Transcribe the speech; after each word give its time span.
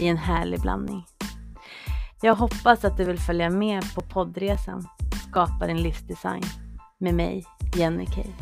i 0.00 0.06
en 0.06 0.16
härlig 0.16 0.60
blandning. 0.60 1.06
Jag 2.22 2.34
hoppas 2.34 2.84
att 2.84 2.96
du 2.96 3.04
vill 3.04 3.18
följa 3.18 3.50
med 3.50 3.94
på 3.94 4.00
poddresan 4.00 4.88
Skapa 5.30 5.66
din 5.66 5.82
livsdesign 5.82 6.42
med 6.98 7.14
mig, 7.14 7.44
Jenny 7.76 8.06
Kay. 8.06 8.32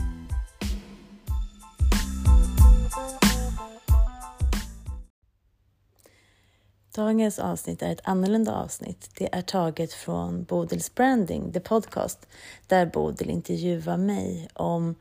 Dagens 6.94 7.38
avsnitt 7.38 7.82
är 7.82 7.92
ett 7.92 8.00
annorlunda 8.04 8.54
avsnitt. 8.54 9.10
Det 9.18 9.34
är 9.34 9.42
taget 9.42 9.92
från 9.92 10.44
Bodils 10.44 10.94
Branding, 10.94 11.52
the 11.52 11.60
podcast, 11.60 12.28
där 12.66 12.86
Bodil 12.86 13.30
intervjuar 13.30 13.96
mig 13.96 14.48
om 14.54 14.94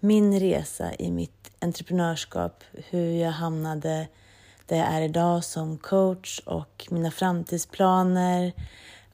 min 0.00 0.40
resa 0.40 0.94
i 0.94 1.10
mitt 1.10 1.50
entreprenörskap, 1.60 2.64
hur 2.72 3.12
jag 3.12 3.30
hamnade 3.30 4.08
där 4.66 4.76
jag 4.76 4.86
är 4.86 5.02
idag 5.02 5.44
som 5.44 5.78
coach 5.78 6.40
och 6.44 6.86
mina 6.90 7.10
framtidsplaner 7.10 8.52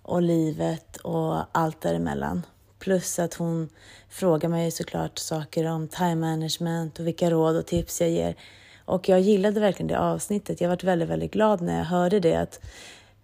och 0.02 0.22
livet 0.22 0.96
och 0.96 1.44
allt 1.52 1.80
däremellan. 1.80 2.42
Plus 2.78 3.18
att 3.18 3.34
hon 3.34 3.68
frågar 4.08 4.48
mig 4.48 4.70
såklart 4.70 5.18
saker 5.18 5.66
om 5.66 5.88
time 5.88 6.14
management 6.14 6.98
och 6.98 7.06
vilka 7.06 7.30
råd 7.30 7.56
och 7.56 7.66
tips 7.66 8.00
jag 8.00 8.10
ger. 8.10 8.36
Och 8.84 9.08
jag 9.08 9.20
gillade 9.20 9.60
verkligen 9.60 9.88
det 9.88 9.98
avsnittet. 9.98 10.60
Jag 10.60 10.68
varit 10.68 10.84
väldigt, 10.84 11.08
väldigt 11.08 11.32
glad 11.32 11.60
när 11.60 11.78
jag 11.78 11.84
hörde 11.84 12.20
det. 12.20 12.36
Att 12.36 12.60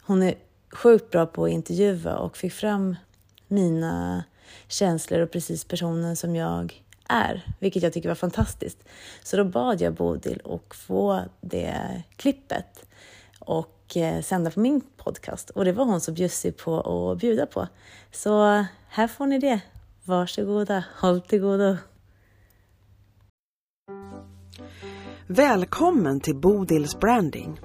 hon 0.02 0.22
är 0.22 0.34
sjukt 0.72 1.10
bra 1.10 1.26
på 1.26 1.44
att 1.44 1.50
intervjua 1.50 2.16
och 2.16 2.36
fick 2.36 2.52
fram 2.52 2.96
mina 3.48 4.24
känslor 4.68 5.20
och 5.20 5.30
precis 5.30 5.64
personen 5.64 6.16
som 6.16 6.36
jag 6.36 6.82
är, 7.08 7.46
vilket 7.58 7.82
jag 7.82 7.92
tycker 7.92 8.08
var 8.08 8.16
fantastiskt. 8.16 8.78
Så 9.22 9.36
då 9.36 9.44
bad 9.44 9.80
jag 9.80 9.94
Bodil 9.94 10.42
att 10.44 10.76
få 10.76 11.22
det 11.40 12.02
klippet 12.16 12.86
och 13.38 13.96
eh, 13.96 14.22
sända 14.22 14.50
på 14.50 14.60
min 14.60 14.80
podcast. 14.96 15.50
Och 15.50 15.64
det 15.64 15.72
var 15.72 15.84
hon 15.84 16.00
så 16.00 16.12
bjussig 16.12 16.56
på 16.56 16.80
att 16.80 17.18
bjuda 17.18 17.46
på. 17.46 17.68
Så 18.12 18.64
här 18.88 19.08
får 19.08 19.26
ni 19.26 19.38
det. 19.38 19.60
Varsågoda, 20.04 20.84
håll 21.00 21.20
till 21.20 21.40
godo. 21.40 21.76
Välkommen 25.26 26.20
till 26.20 26.36
Bodils 26.36 26.98
Branding. 26.98 27.60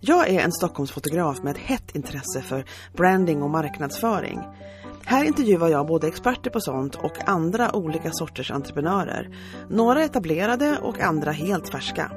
Jag 0.00 0.28
är 0.28 0.40
en 0.40 0.52
Stockholmsfotograf 0.52 1.42
med 1.42 1.50
ett 1.50 1.62
hett 1.62 1.94
intresse 1.94 2.42
för 2.42 2.64
branding 2.96 3.42
och 3.42 3.50
marknadsföring. 3.50 4.40
Här 5.10 5.24
intervjuar 5.24 5.68
jag 5.68 5.86
både 5.86 6.08
experter 6.08 6.50
på 6.50 6.60
sånt 6.60 6.94
och 6.96 7.28
andra 7.28 7.76
olika 7.76 8.10
sorters 8.12 8.50
entreprenörer. 8.50 9.36
Några 9.68 10.04
etablerade 10.04 10.78
och 10.82 11.00
andra 11.00 11.30
helt 11.30 11.68
färska. 11.68 12.12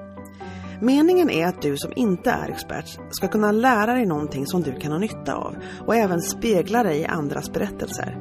Meningen 0.82 1.30
är 1.30 1.48
att 1.48 1.62
du 1.62 1.78
som 1.78 1.94
inte 1.96 2.32
är 2.32 2.50
expert 2.50 3.00
ska 3.12 3.28
kunna 3.28 3.52
lära 3.52 3.94
dig 3.94 4.06
någonting 4.06 4.48
som 4.48 4.62
du 4.62 4.80
kan 4.80 4.92
ha 4.92 5.00
nytta 5.00 5.34
av 5.34 5.56
och 5.88 5.96
även 5.96 6.22
spegla 6.22 6.84
dig 6.84 7.00
i 7.00 7.06
andras 7.06 7.54
berättelser. 7.54 8.18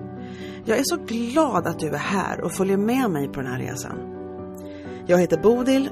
Jag 0.65 0.78
är 0.78 0.84
så 0.84 0.97
glad 0.97 1.66
att 1.66 1.78
du 1.78 1.88
är 1.88 1.99
här 1.99 2.41
och 2.41 2.53
följer 2.53 2.77
med 2.77 3.11
mig 3.11 3.28
på 3.28 3.41
den 3.41 3.53
här 3.53 3.59
resan. 3.59 3.99
Jag 5.06 5.19
heter 5.19 5.43
Bodil, 5.43 5.91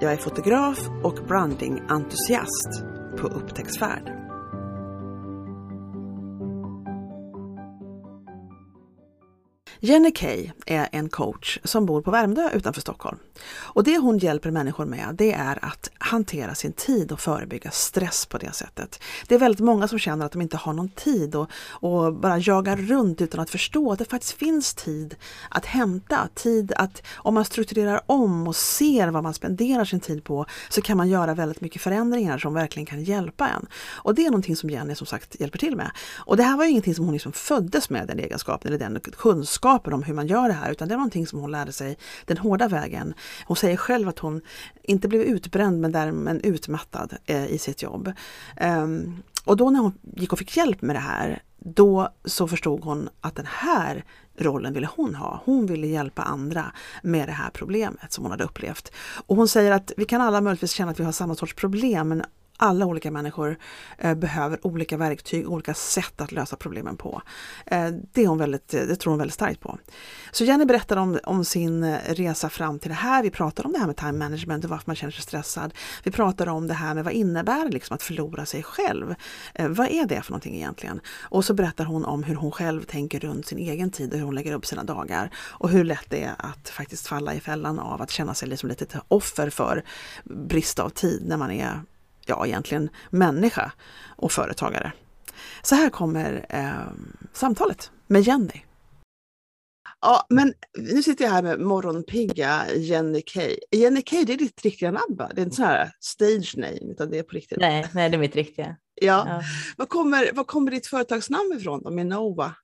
jag 0.00 0.12
är 0.12 0.16
fotograf 0.16 0.78
och 1.02 1.18
brandingentusiast 1.28 2.84
på 3.20 3.26
upptäcktsfärd. 3.26 4.19
Jenny 9.82 10.10
Kay 10.10 10.50
är 10.66 10.88
en 10.92 11.08
coach 11.08 11.58
som 11.64 11.86
bor 11.86 12.02
på 12.02 12.10
Värmdö 12.10 12.50
utanför 12.50 12.80
Stockholm. 12.80 13.18
Och 13.56 13.84
det 13.84 13.98
hon 13.98 14.18
hjälper 14.18 14.50
människor 14.50 14.84
med 14.84 15.14
det 15.18 15.32
är 15.32 15.64
att 15.64 15.90
hantera 15.98 16.54
sin 16.54 16.72
tid 16.72 17.12
och 17.12 17.20
förebygga 17.20 17.70
stress 17.70 18.26
på 18.26 18.38
det 18.38 18.52
sättet. 18.52 19.00
Det 19.28 19.34
är 19.34 19.38
väldigt 19.38 19.60
många 19.60 19.88
som 19.88 19.98
känner 19.98 20.26
att 20.26 20.32
de 20.32 20.42
inte 20.42 20.56
har 20.56 20.72
någon 20.72 20.88
tid 20.88 21.34
och, 21.34 21.50
och 21.70 22.14
bara 22.14 22.38
jagar 22.38 22.76
runt 22.76 23.20
utan 23.20 23.40
att 23.40 23.50
förstå 23.50 23.92
att 23.92 23.98
det 23.98 24.04
faktiskt 24.04 24.32
finns 24.32 24.74
tid 24.74 25.16
att 25.50 25.66
hämta. 25.66 26.28
Tid 26.34 26.72
att 26.76 27.02
om 27.16 27.34
man 27.34 27.44
strukturerar 27.44 28.00
om 28.06 28.48
och 28.48 28.56
ser 28.56 29.08
vad 29.08 29.22
man 29.22 29.34
spenderar 29.34 29.84
sin 29.84 30.00
tid 30.00 30.24
på 30.24 30.46
så 30.68 30.82
kan 30.82 30.96
man 30.96 31.08
göra 31.08 31.34
väldigt 31.34 31.60
mycket 31.60 31.82
förändringar 31.82 32.38
som 32.38 32.54
verkligen 32.54 32.86
kan 32.86 33.04
hjälpa 33.04 33.48
en. 33.48 33.66
Och 33.92 34.14
det 34.14 34.26
är 34.26 34.30
någonting 34.30 34.56
som 34.56 34.70
Jenny 34.70 34.94
som 34.94 35.06
sagt 35.06 35.40
hjälper 35.40 35.58
till 35.58 35.76
med. 35.76 35.90
Och 36.18 36.36
det 36.36 36.42
här 36.42 36.56
var 36.56 36.64
ju 36.64 36.70
ingenting 36.70 36.94
som 36.94 37.04
hon 37.04 37.12
liksom 37.12 37.32
föddes 37.32 37.90
med, 37.90 38.06
den 38.06 38.18
egenskapen 38.18 38.68
eller 38.68 38.78
den 38.78 39.00
kunskapen 39.00 39.70
om 39.88 40.02
hur 40.02 40.14
man 40.14 40.26
gör 40.26 40.48
det 40.48 40.54
här 40.54 40.70
utan 40.70 40.88
det 40.88 40.94
var 40.94 41.00
någonting 41.00 41.26
som 41.26 41.38
hon 41.38 41.50
lärde 41.50 41.72
sig 41.72 41.98
den 42.24 42.38
hårda 42.38 42.68
vägen. 42.68 43.14
Hon 43.46 43.56
säger 43.56 43.76
själv 43.76 44.08
att 44.08 44.18
hon 44.18 44.40
inte 44.82 45.08
blev 45.08 45.22
utbränd 45.22 45.80
men 45.80 45.92
därmed 45.92 46.40
utmattad 46.46 47.16
eh, 47.26 47.46
i 47.46 47.58
sitt 47.58 47.82
jobb. 47.82 48.12
Um, 48.60 49.22
och 49.44 49.56
då 49.56 49.70
när 49.70 49.80
hon 49.80 49.92
gick 50.16 50.32
och 50.32 50.38
fick 50.38 50.56
hjälp 50.56 50.82
med 50.82 50.96
det 50.96 51.00
här, 51.00 51.42
då 51.58 52.08
så 52.24 52.48
förstod 52.48 52.84
hon 52.84 53.08
att 53.20 53.36
den 53.36 53.46
här 53.48 54.04
rollen 54.38 54.72
ville 54.72 54.88
hon 54.96 55.14
ha. 55.14 55.42
Hon 55.44 55.66
ville 55.66 55.86
hjälpa 55.86 56.22
andra 56.22 56.72
med 57.02 57.28
det 57.28 57.32
här 57.32 57.50
problemet 57.50 58.12
som 58.12 58.24
hon 58.24 58.30
hade 58.30 58.44
upplevt. 58.44 58.92
Och 59.26 59.36
hon 59.36 59.48
säger 59.48 59.72
att 59.72 59.92
vi 59.96 60.04
kan 60.04 60.20
alla 60.20 60.40
möjligtvis 60.40 60.72
känna 60.72 60.90
att 60.90 61.00
vi 61.00 61.04
har 61.04 61.12
samma 61.12 61.34
sorts 61.34 61.54
problem 61.54 62.08
men 62.08 62.22
alla 62.62 62.86
olika 62.86 63.10
människor 63.10 63.58
eh, 63.98 64.14
behöver 64.14 64.66
olika 64.66 64.96
verktyg, 64.96 65.48
olika 65.48 65.74
sätt 65.74 66.20
att 66.20 66.32
lösa 66.32 66.56
problemen 66.56 66.96
på. 66.96 67.22
Eh, 67.66 67.88
det, 68.12 68.22
är 68.22 68.26
hon 68.26 68.38
väldigt, 68.38 68.68
det 68.68 68.96
tror 68.96 69.10
hon 69.10 69.18
väldigt 69.18 69.34
starkt 69.34 69.60
på. 69.60 69.78
Så 70.32 70.44
Jenny 70.44 70.64
berättar 70.64 70.96
om, 70.96 71.18
om 71.24 71.44
sin 71.44 71.84
eh, 71.84 71.98
resa 72.06 72.48
fram 72.48 72.78
till 72.78 72.88
det 72.88 72.94
här. 72.94 73.22
Vi 73.22 73.30
pratar 73.30 73.66
om 73.66 73.72
det 73.72 73.78
här 73.78 73.86
med 73.86 73.96
time 73.96 74.12
management 74.12 74.64
och 74.64 74.70
varför 74.70 74.84
man 74.86 74.96
känner 74.96 75.12
sig 75.12 75.22
stressad. 75.22 75.74
Vi 76.04 76.10
pratar 76.10 76.48
om 76.48 76.66
det 76.66 76.74
här 76.74 76.94
med 76.94 77.04
vad 77.04 77.12
innebär 77.12 77.64
det 77.64 77.70
liksom 77.70 77.94
att 77.94 78.02
förlora 78.02 78.46
sig 78.46 78.62
själv? 78.62 79.14
Eh, 79.54 79.68
vad 79.68 79.88
är 79.88 80.06
det 80.06 80.22
för 80.22 80.32
någonting 80.32 80.56
egentligen? 80.56 81.00
Och 81.20 81.44
så 81.44 81.54
berättar 81.54 81.84
hon 81.84 82.04
om 82.04 82.22
hur 82.22 82.34
hon 82.34 82.50
själv 82.50 82.82
tänker 82.82 83.20
runt 83.20 83.46
sin 83.46 83.58
egen 83.58 83.90
tid 83.90 84.12
och 84.12 84.18
hur 84.18 84.24
hon 84.24 84.34
lägger 84.34 84.52
upp 84.52 84.66
sina 84.66 84.84
dagar. 84.84 85.30
Och 85.36 85.68
hur 85.68 85.84
lätt 85.84 86.06
det 86.08 86.22
är 86.22 86.34
att 86.38 86.68
faktiskt 86.68 87.06
falla 87.06 87.34
i 87.34 87.40
fällan 87.40 87.78
av 87.78 88.02
att 88.02 88.10
känna 88.10 88.34
sig 88.34 88.48
liksom 88.48 88.68
lite 88.68 89.00
offer 89.08 89.50
för 89.50 89.84
brist 90.24 90.78
av 90.78 90.88
tid 90.88 91.22
när 91.26 91.36
man 91.36 91.50
är 91.50 91.82
ja 92.26 92.46
egentligen 92.46 92.90
människa 93.10 93.72
och 94.16 94.32
företagare. 94.32 94.92
Så 95.62 95.74
här 95.74 95.90
kommer 95.90 96.46
eh, 96.48 96.92
samtalet 97.32 97.90
med 98.06 98.22
Jenny. 98.22 98.62
Ja, 100.00 100.26
men 100.28 100.54
nu 100.78 101.02
sitter 101.02 101.24
jag 101.24 101.32
här 101.32 101.42
med 101.42 101.60
morgonpigga 101.60 102.62
Jenny 102.76 103.22
Kay. 103.22 103.56
Jenny 103.70 104.02
Kay, 104.02 104.24
det 104.24 104.32
är 104.32 104.36
ditt 104.36 104.62
riktiga 104.62 104.90
namn 104.90 105.16
va? 105.16 105.30
Det 105.34 105.40
är 105.40 105.44
inte 105.44 105.56
sån 105.56 105.64
här 105.64 105.92
stage 106.00 106.54
name, 106.56 106.92
utan 106.92 107.10
det 107.10 107.18
är 107.18 107.22
på 107.22 107.34
riktigt. 107.34 107.58
Nej, 107.58 107.86
nej 107.94 108.10
det 108.10 108.16
är 108.16 108.18
mitt 108.18 108.36
riktiga. 108.36 108.76
Ja. 108.94 109.24
ja. 109.28 109.42
Var, 109.76 109.86
kommer, 109.86 110.32
var 110.32 110.44
kommer 110.44 110.70
ditt 110.70 110.86
företagsnamn 110.86 111.52
ifrån 111.56 111.82
då, 111.82 111.90
Minova? 111.90 112.54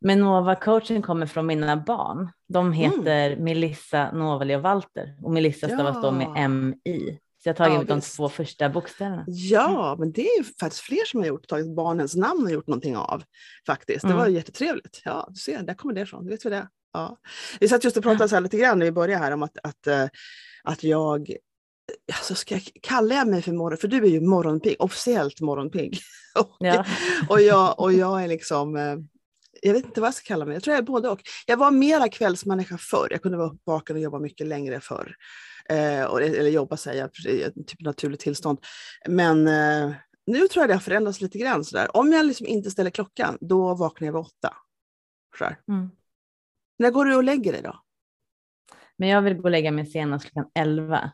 Minova 0.00 0.54
coaching 0.54 1.02
kommer 1.02 1.26
från 1.26 1.46
mina 1.46 1.76
barn. 1.76 2.32
De 2.48 2.72
heter 2.72 3.30
mm. 3.30 3.44
Melissa, 3.44 4.12
Novali 4.12 4.56
och 4.56 4.62
Walter 4.62 5.16
och 5.22 5.32
Melissa 5.32 5.68
stavas 5.68 5.96
ja. 5.96 6.00
då 6.00 6.10
med 6.10 6.50
MI. 6.50 7.18
Så 7.44 7.48
jag 7.48 7.54
har 7.54 7.66
tagit 7.66 7.88
ja, 7.88 7.94
de 7.94 8.00
två 8.00 8.28
första 8.28 8.68
bokstäverna. 8.68 9.24
Ja, 9.26 9.96
men 9.98 10.12
det 10.12 10.26
är 10.26 10.58
faktiskt 10.60 10.82
fler 10.82 11.04
som 11.06 11.20
har 11.20 11.26
gjort, 11.26 11.48
tagit 11.48 11.76
barnens 11.76 12.16
namn 12.16 12.44
och 12.44 12.50
gjort 12.50 12.66
någonting 12.66 12.96
av. 12.96 13.22
faktiskt. 13.66 14.08
Det 14.08 14.14
var 14.14 14.22
mm. 14.22 14.34
jättetrevligt. 14.34 15.02
Ja, 15.04 15.26
du 15.28 15.34
ser, 15.34 15.62
där 15.62 15.74
kommer 15.74 15.94
det 15.94 16.00
ifrån. 16.00 16.28
vet 16.28 16.46
vi 16.46 16.50
det. 16.50 16.68
Ja. 16.92 17.18
Vi 17.60 17.68
satt 17.68 17.84
just 17.84 17.96
och 17.96 18.02
pratade 18.02 18.28
så 18.28 18.36
här 18.36 18.40
lite 18.40 18.56
grann 18.56 18.78
när 18.78 18.86
vi 18.86 18.92
började 18.92 19.24
här 19.24 19.32
om 19.32 19.42
att, 19.42 19.58
att, 19.62 19.86
eh, 19.86 20.06
att 20.64 20.84
jag 20.84 21.36
Alltså 22.12 22.34
ska 22.34 22.54
jag, 22.54 22.62
kallar 22.82 23.16
jag 23.16 23.28
mig 23.28 23.42
för 23.42 23.52
morgon, 23.52 23.78
för 23.78 23.88
du 23.88 23.96
är 23.96 24.08
ju 24.08 24.20
morgonpigg, 24.20 24.76
officiellt 24.78 25.40
morgonpigg. 25.40 25.98
och, 26.34 26.56
ja. 26.58 26.84
och, 27.28 27.40
jag, 27.40 27.80
och 27.80 27.92
jag 27.92 28.24
är 28.24 28.28
liksom, 28.28 28.76
eh, 28.76 28.96
jag 29.62 29.72
vet 29.72 29.84
inte 29.84 30.00
vad 30.00 30.08
jag 30.08 30.14
ska 30.14 30.26
kalla 30.26 30.44
mig, 30.44 30.54
jag 30.54 30.62
tror 30.62 30.74
jag 30.74 30.82
är 30.82 30.86
både 30.86 31.08
och. 31.08 31.20
Jag 31.46 31.56
var 31.56 31.70
mera 31.70 32.08
kvällsmänniska 32.08 32.78
förr, 32.78 33.08
jag 33.10 33.22
kunde 33.22 33.38
vara 33.38 33.56
vaken 33.64 33.96
och 33.96 34.02
jobba 34.02 34.18
mycket 34.18 34.46
längre 34.46 34.80
förr 34.80 35.16
eh, 35.70 36.02
eller 36.02 36.50
jobba 36.50 36.76
säger 36.76 37.00
jag, 37.00 37.34
i 37.34 37.64
typ 37.66 37.80
naturligt 37.80 38.20
tillstånd. 38.20 38.58
Men 39.08 39.48
eh, 39.48 39.94
nu 40.26 40.48
tror 40.48 40.62
jag 40.62 40.68
det 40.68 40.74
har 40.74 40.80
förändrats 40.80 41.20
lite 41.20 41.38
grann. 41.38 41.64
Sådär. 41.64 41.96
Om 41.96 42.12
jag 42.12 42.26
liksom 42.26 42.46
inte 42.46 42.70
ställer 42.70 42.90
klockan, 42.90 43.38
då 43.40 43.74
vaknar 43.74 44.06
jag 44.06 44.12
vid 44.12 44.20
åtta. 44.20 44.56
Mm. 45.68 45.90
När 46.78 46.90
går 46.90 47.04
du 47.04 47.16
och 47.16 47.24
lägger 47.24 47.52
dig 47.52 47.62
då? 47.62 47.80
Men 48.96 49.08
jag 49.08 49.22
vill 49.22 49.34
gå 49.34 49.42
och 49.42 49.50
lägga 49.50 49.70
mig 49.70 49.86
senast 49.86 50.24
klockan 50.30 50.50
elva. 50.54 51.10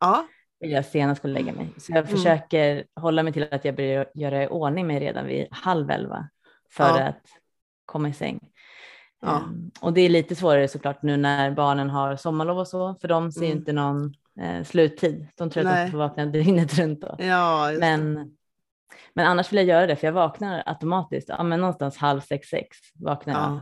Ja. 0.00 0.26
jag 0.58 0.86
senast 0.86 1.18
skulle 1.18 1.34
lägga 1.34 1.52
mig. 1.52 1.68
Så 1.78 1.92
jag 1.92 1.98
Mm. 1.98 2.16
försöker 2.16 2.84
hålla 3.00 3.22
mig 3.22 3.32
till 3.32 3.48
att 3.50 3.64
jag 3.64 3.76
börjar 3.76 4.10
göra 4.14 4.44
i 4.44 4.48
ordning 4.48 4.86
mig 4.86 5.00
redan 5.00 5.26
vid 5.26 5.46
halv 5.50 5.90
elva 5.90 6.28
för 6.70 6.84
Ja. 6.98 7.02
att 7.02 7.26
komma 7.86 8.08
i 8.08 8.12
säng. 8.12 8.51
Ja. 9.22 9.36
Ehm, 9.36 9.70
och 9.80 9.92
det 9.92 10.00
är 10.00 10.08
lite 10.08 10.34
svårare 10.34 10.68
såklart 10.68 11.02
nu 11.02 11.16
när 11.16 11.50
barnen 11.50 11.90
har 11.90 12.16
sommarlov 12.16 12.58
och 12.58 12.68
så, 12.68 12.94
för 13.00 13.08
de 13.08 13.32
ser 13.32 13.40
ju 13.40 13.46
Mm. 13.46 13.58
inte 13.58 13.72
någon 13.72 14.14
eh, 14.40 14.64
sluttid. 14.64 15.26
De 15.36 15.50
tror 15.50 15.66
att 15.66 15.72
Nej. 15.72 15.84
de 15.84 15.90
får 15.90 15.98
vakna 15.98 16.26
dygnet 16.26 16.74
runt 16.78 17.00
då. 17.00 17.16
Ja. 17.18 17.70
Men, 17.80 18.30
men 19.14 19.26
annars 19.26 19.52
vill 19.52 19.56
jag 19.56 19.66
göra 19.66 19.86
det, 19.86 19.96
för 19.96 20.06
jag 20.06 20.12
vaknar 20.12 20.62
automatiskt. 20.66 21.28
Ja, 21.28 21.42
men 21.42 21.60
någonstans 21.60 21.96
halv 21.96 22.20
sex, 22.20 22.48
sex 22.48 22.76
vaknar 22.94 23.32
jag. 23.34 23.42
Ja. 23.42 23.60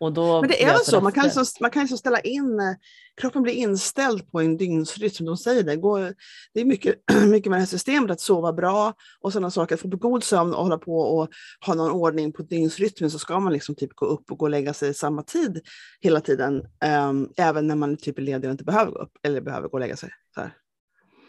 Och 0.00 0.12
då 0.12 0.40
Men 0.40 0.50
det 0.50 0.62
är 0.62 0.66
väl 0.66 0.84
så, 0.84 1.00
man 1.00 1.12
kan, 1.12 1.24
liksom, 1.24 1.44
man 1.60 1.70
kan 1.70 1.82
liksom 1.82 1.98
ställa 1.98 2.20
in, 2.20 2.76
kroppen 3.20 3.42
blir 3.42 3.52
inställd 3.52 4.30
på 4.30 4.40
en 4.40 4.56
dygnsrytm, 4.56 5.10
som 5.10 5.26
de 5.26 5.36
säger 5.36 5.62
det. 5.62 5.76
Går, 5.76 6.14
det 6.54 6.60
är 6.60 6.64
mycket, 6.64 6.94
mycket 7.26 7.50
med 7.50 7.56
det 7.56 7.60
här 7.60 7.66
systemet, 7.66 8.10
att 8.10 8.20
sova 8.20 8.52
bra 8.52 8.94
och 9.20 9.32
sådana 9.32 9.50
saker, 9.50 9.74
att 9.74 9.80
få 9.80 9.88
god 9.88 10.24
sömn 10.24 10.54
och 10.54 10.62
hålla 10.62 10.78
på 10.78 11.00
och 11.00 11.28
ha 11.66 11.74
någon 11.74 11.90
ordning 11.90 12.32
på 12.32 12.42
dygnsrytmen 12.42 13.10
så 13.10 13.18
ska 13.18 13.40
man 13.40 13.52
liksom 13.52 13.74
typ 13.74 13.94
gå 13.94 14.06
upp 14.06 14.30
och 14.30 14.38
gå 14.38 14.44
och 14.44 14.50
lägga 14.50 14.74
sig 14.74 14.94
samma 14.94 15.22
tid 15.22 15.60
hela 16.00 16.20
tiden, 16.20 16.66
ehm, 16.84 17.28
även 17.36 17.66
när 17.66 17.76
man 17.76 17.96
typ 17.96 18.18
är 18.18 18.22
ledig 18.22 18.48
och 18.48 18.52
inte 18.52 18.64
behöver 18.64 18.92
gå 18.92 18.98
upp 18.98 19.12
eller 19.22 19.40
behöver 19.40 19.68
gå 19.68 19.72
och 19.72 19.80
lägga 19.80 19.96
sig. 19.96 20.10
Så. 20.34 20.40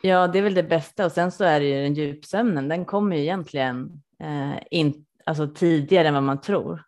Ja, 0.02 0.28
det 0.28 0.40
är 0.40 0.44
väl 0.44 0.54
det 0.54 0.64
bästa. 0.64 1.06
Och 1.06 1.12
sen 1.12 1.32
så 1.32 1.44
är 1.44 1.60
det 1.60 1.66
ju 1.66 1.82
den 1.82 1.94
djupsömnen, 1.94 2.68
den 2.68 2.86
kommer 2.86 3.16
ju 3.16 3.22
egentligen 3.22 4.02
eh, 4.24 4.64
in, 4.72 5.06
alltså 5.26 5.48
tidigare 5.48 6.08
än 6.08 6.14
vad 6.14 6.24
man 6.24 6.42
tror. 6.42 6.84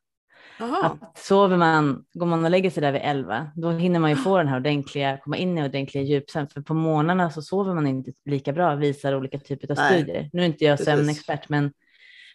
Att 0.83 1.18
sover 1.18 1.57
man, 1.57 2.06
går 2.13 2.25
man 2.25 2.45
och 2.45 2.51
lägger 2.51 2.69
sig 2.69 2.81
där 2.81 2.92
vid 2.92 3.01
11, 3.04 3.48
då 3.56 3.69
hinner 3.71 4.00
man 4.00 4.10
ju 4.10 4.15
få 4.15 4.38
den 4.38 4.48
här 4.48 4.57
ordentliga, 4.60 5.18
komma 5.18 5.38
in 5.38 5.57
i 5.57 5.63
ordentliga 5.65 6.04
djupsömn. 6.04 6.48
För 6.48 6.62
på 6.62 6.74
morgnarna 6.74 7.30
så 7.30 7.42
sover 7.42 7.74
man 7.74 7.88
inte 7.88 8.12
lika 8.25 8.54
bra, 8.54 8.75
visar 8.75 9.15
olika 9.15 9.39
typer 9.39 9.71
av 9.71 9.77
Nej, 9.77 9.94
studier. 10.01 10.30
Nu 10.33 10.42
är 10.42 10.45
inte 10.45 10.65
jag 10.65 10.80
sömnexpert, 10.80 11.50
men 11.50 11.71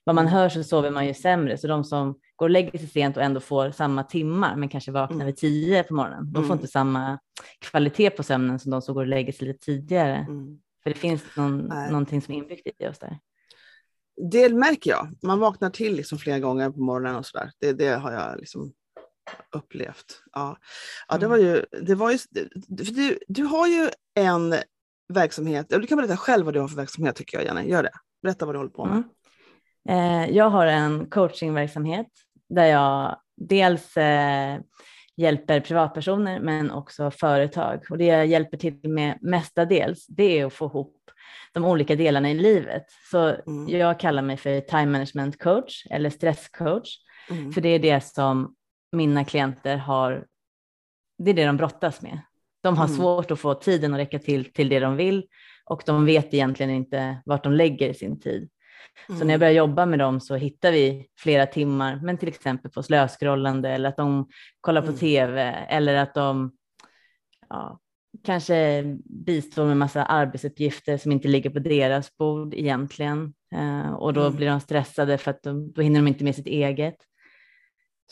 vad 0.05 0.15
man 0.15 0.27
hör 0.27 0.49
så 0.49 0.65
sover 0.65 0.91
man 0.91 1.07
ju 1.07 1.15
sämre. 1.15 1.59
Så 1.59 1.67
de 1.67 1.85
som 1.85 2.19
går 2.37 2.47
och 2.47 2.51
lägger 2.51 2.79
sig 2.79 2.89
sent 2.89 3.17
och 3.17 3.23
ändå 3.23 3.41
får 3.41 3.71
samma 3.71 4.03
timmar, 4.03 4.57
men 4.57 4.69
kanske 4.69 4.93
vaknar 4.93 5.17
Mm. 5.17 5.27
vid 5.27 5.37
10 5.37 5.83
på 5.83 5.95
morgonen, 5.95 6.33
de 6.33 6.35
får 6.35 6.45
Mm. 6.53 6.53
inte 6.59 6.67
samma 6.69 7.19
kvalitet 7.61 8.11
på 8.11 8.23
sömnen 8.23 8.59
som 8.59 8.71
de 8.71 8.83
som 8.83 8.95
går 8.95 9.01
och 9.01 9.07
lägger 9.07 9.33
sig 9.33 9.47
lite 9.49 9.65
tidigare. 9.65 10.17
Mm. 10.17 10.59
För 10.83 10.91
det 10.91 10.97
finns 10.97 11.23
någon, 11.37 11.59
Nej. 11.59 11.91
någonting 11.91 12.23
som 12.23 12.35
är 12.35 12.39
inbyggt 12.39 12.67
i 12.79 12.87
oss 12.87 12.99
där. 12.99 13.19
Det 14.31 14.49
märker 14.55 14.91
jag. 14.91 15.09
Man 15.23 15.39
vaknar 15.39 15.71
till 15.71 15.97
liksom 15.97 16.19
flera 16.19 16.39
gånger 16.39 16.71
på 16.71 16.81
morgonen 16.81 17.17
och 17.17 17.27
sådär. 17.27 17.51
Det, 17.61 17.73
det 17.73 17.89
har 17.89 18.13
jag 18.13 18.39
liksom 18.39 18.73
upplevt. 19.55 20.23
Ja, 20.33 20.57
ja 21.09 21.19
det 21.19 21.27
Mm. 21.27 21.31
var 21.31 21.47
ju, 21.47 21.65
det 21.83 21.95
var 21.95 22.11
ju, 22.13 22.19
för 22.85 22.93
du, 22.95 23.19
du 23.29 23.43
har 23.45 23.67
ju 23.67 23.89
en 24.15 24.55
verksamhet, 25.09 25.67
du 25.69 25.87
kan 25.87 25.99
berätta 25.99 26.17
själv 26.17 26.45
vad 26.45 26.55
du 26.55 26.61
har 26.61 26.69
för 26.69 26.77
verksamhet 26.77 27.17
tycker 27.17 27.39
jag 27.39 27.47
Jenny. 27.47 27.71
Gör 27.71 27.83
det. 27.83 27.93
Berätta 28.23 28.47
vad 28.47 28.55
du 28.55 28.59
håller 28.59 28.71
på 28.71 28.85
med. 28.85 29.03
Mm. 29.89 30.25
Eh, 30.25 30.37
jag 30.37 30.51
har 30.51 30.67
en 30.67 31.07
coachingverksamhet 31.11 32.07
där 32.49 32.65
jag 32.67 33.21
dels 33.37 33.97
eh, 33.97 34.61
hjälper 35.17 35.61
privatpersoner 35.61 36.41
men 36.41 36.71
också 36.71 37.11
företag. 37.11 37.85
Och 37.91 37.99
det 37.99 38.05
jag 38.05 38.27
hjälper 38.27 38.57
till 38.57 38.81
med 38.89 39.19
mestadels 39.21 40.07
det 40.07 40.39
är 40.39 40.47
att 40.47 40.53
få 40.53 40.67
ihop 40.67 40.95
de 41.53 41.65
olika 41.65 41.97
delarna 41.97 42.31
i 42.31 42.35
livet. 42.35 42.85
Så 43.11 43.19
Mm. 43.47 43.69
jag 43.69 44.01
kallar 44.01 44.23
mig 44.23 44.37
för 44.37 44.61
time 44.61 44.87
management 44.87 45.39
coach 45.43 45.87
eller 45.91 46.11
stresscoach. 46.11 46.97
Mm. 47.31 47.53
För 47.53 47.61
det 47.61 47.69
är 47.69 47.79
det 47.79 48.01
som 48.01 48.55
mina 48.93 49.25
klienter 49.25 49.77
har, 49.77 50.27
det 51.19 51.31
är 51.31 51.35
det 51.35 51.47
de 51.47 51.57
brottas 51.57 52.03
med. 52.03 52.21
De 52.63 52.77
har 52.77 52.85
Mm. 52.87 52.97
svårt 52.97 53.31
att 53.31 53.41
få 53.41 53.55
tiden 53.55 53.95
att 53.95 54.01
räcka 54.01 54.19
till 54.19 54.53
till 54.53 54.69
det 54.69 54.81
de 54.81 54.97
vill 54.97 55.27
och 55.65 55.83
de 55.87 56.05
vet 56.07 56.35
egentligen 56.35 56.71
inte 56.73 57.23
vart 57.25 57.45
de 57.45 57.53
lägger 57.53 57.93
sin 57.93 58.21
tid. 58.21 58.51
Så 59.07 59.13
när 59.13 59.19
jag 59.21 59.25
Mm. 59.29 59.41
börjar 59.41 59.53
jobba 59.53 59.87
med 59.87 59.99
dem 59.99 60.21
så 60.21 60.35
hittar 60.37 60.73
vi 60.73 61.07
flera 61.19 61.47
timmar, 61.47 62.01
men 62.03 62.19
till 62.19 62.29
exempel 62.29 62.71
på 62.71 62.83
slöskrollande 62.83 63.71
eller 63.71 63.89
att 63.89 63.97
de 63.97 64.29
kollar 64.61 64.81
på 64.81 64.87
Mm. 64.89 64.99
tv 64.99 65.41
eller 65.69 65.95
att 65.95 66.15
de 66.15 66.53
ja, 67.49 67.81
kanske 68.25 68.85
bistår 69.05 69.65
med 69.67 69.77
massa 69.77 70.05
arbetsuppgifter 70.05 70.97
som 70.97 71.13
inte 71.13 71.29
ligger 71.29 71.51
på 71.51 71.59
deras 71.59 72.17
bord 72.17 72.55
egentligen. 72.55 73.35
Eh, 73.55 73.93
och 73.93 74.13
då 74.13 74.21
Mm. 74.21 74.37
blir 74.37 74.47
de 74.47 74.61
stressade 74.61 75.19
för 75.19 75.31
att 75.31 75.43
de, 75.43 75.73
då 75.73 75.83
hinner 75.83 76.01
de 76.01 76.09
inte 76.09 76.25
med 76.25 76.35
sitt 76.35 76.47
eget. 76.47 76.97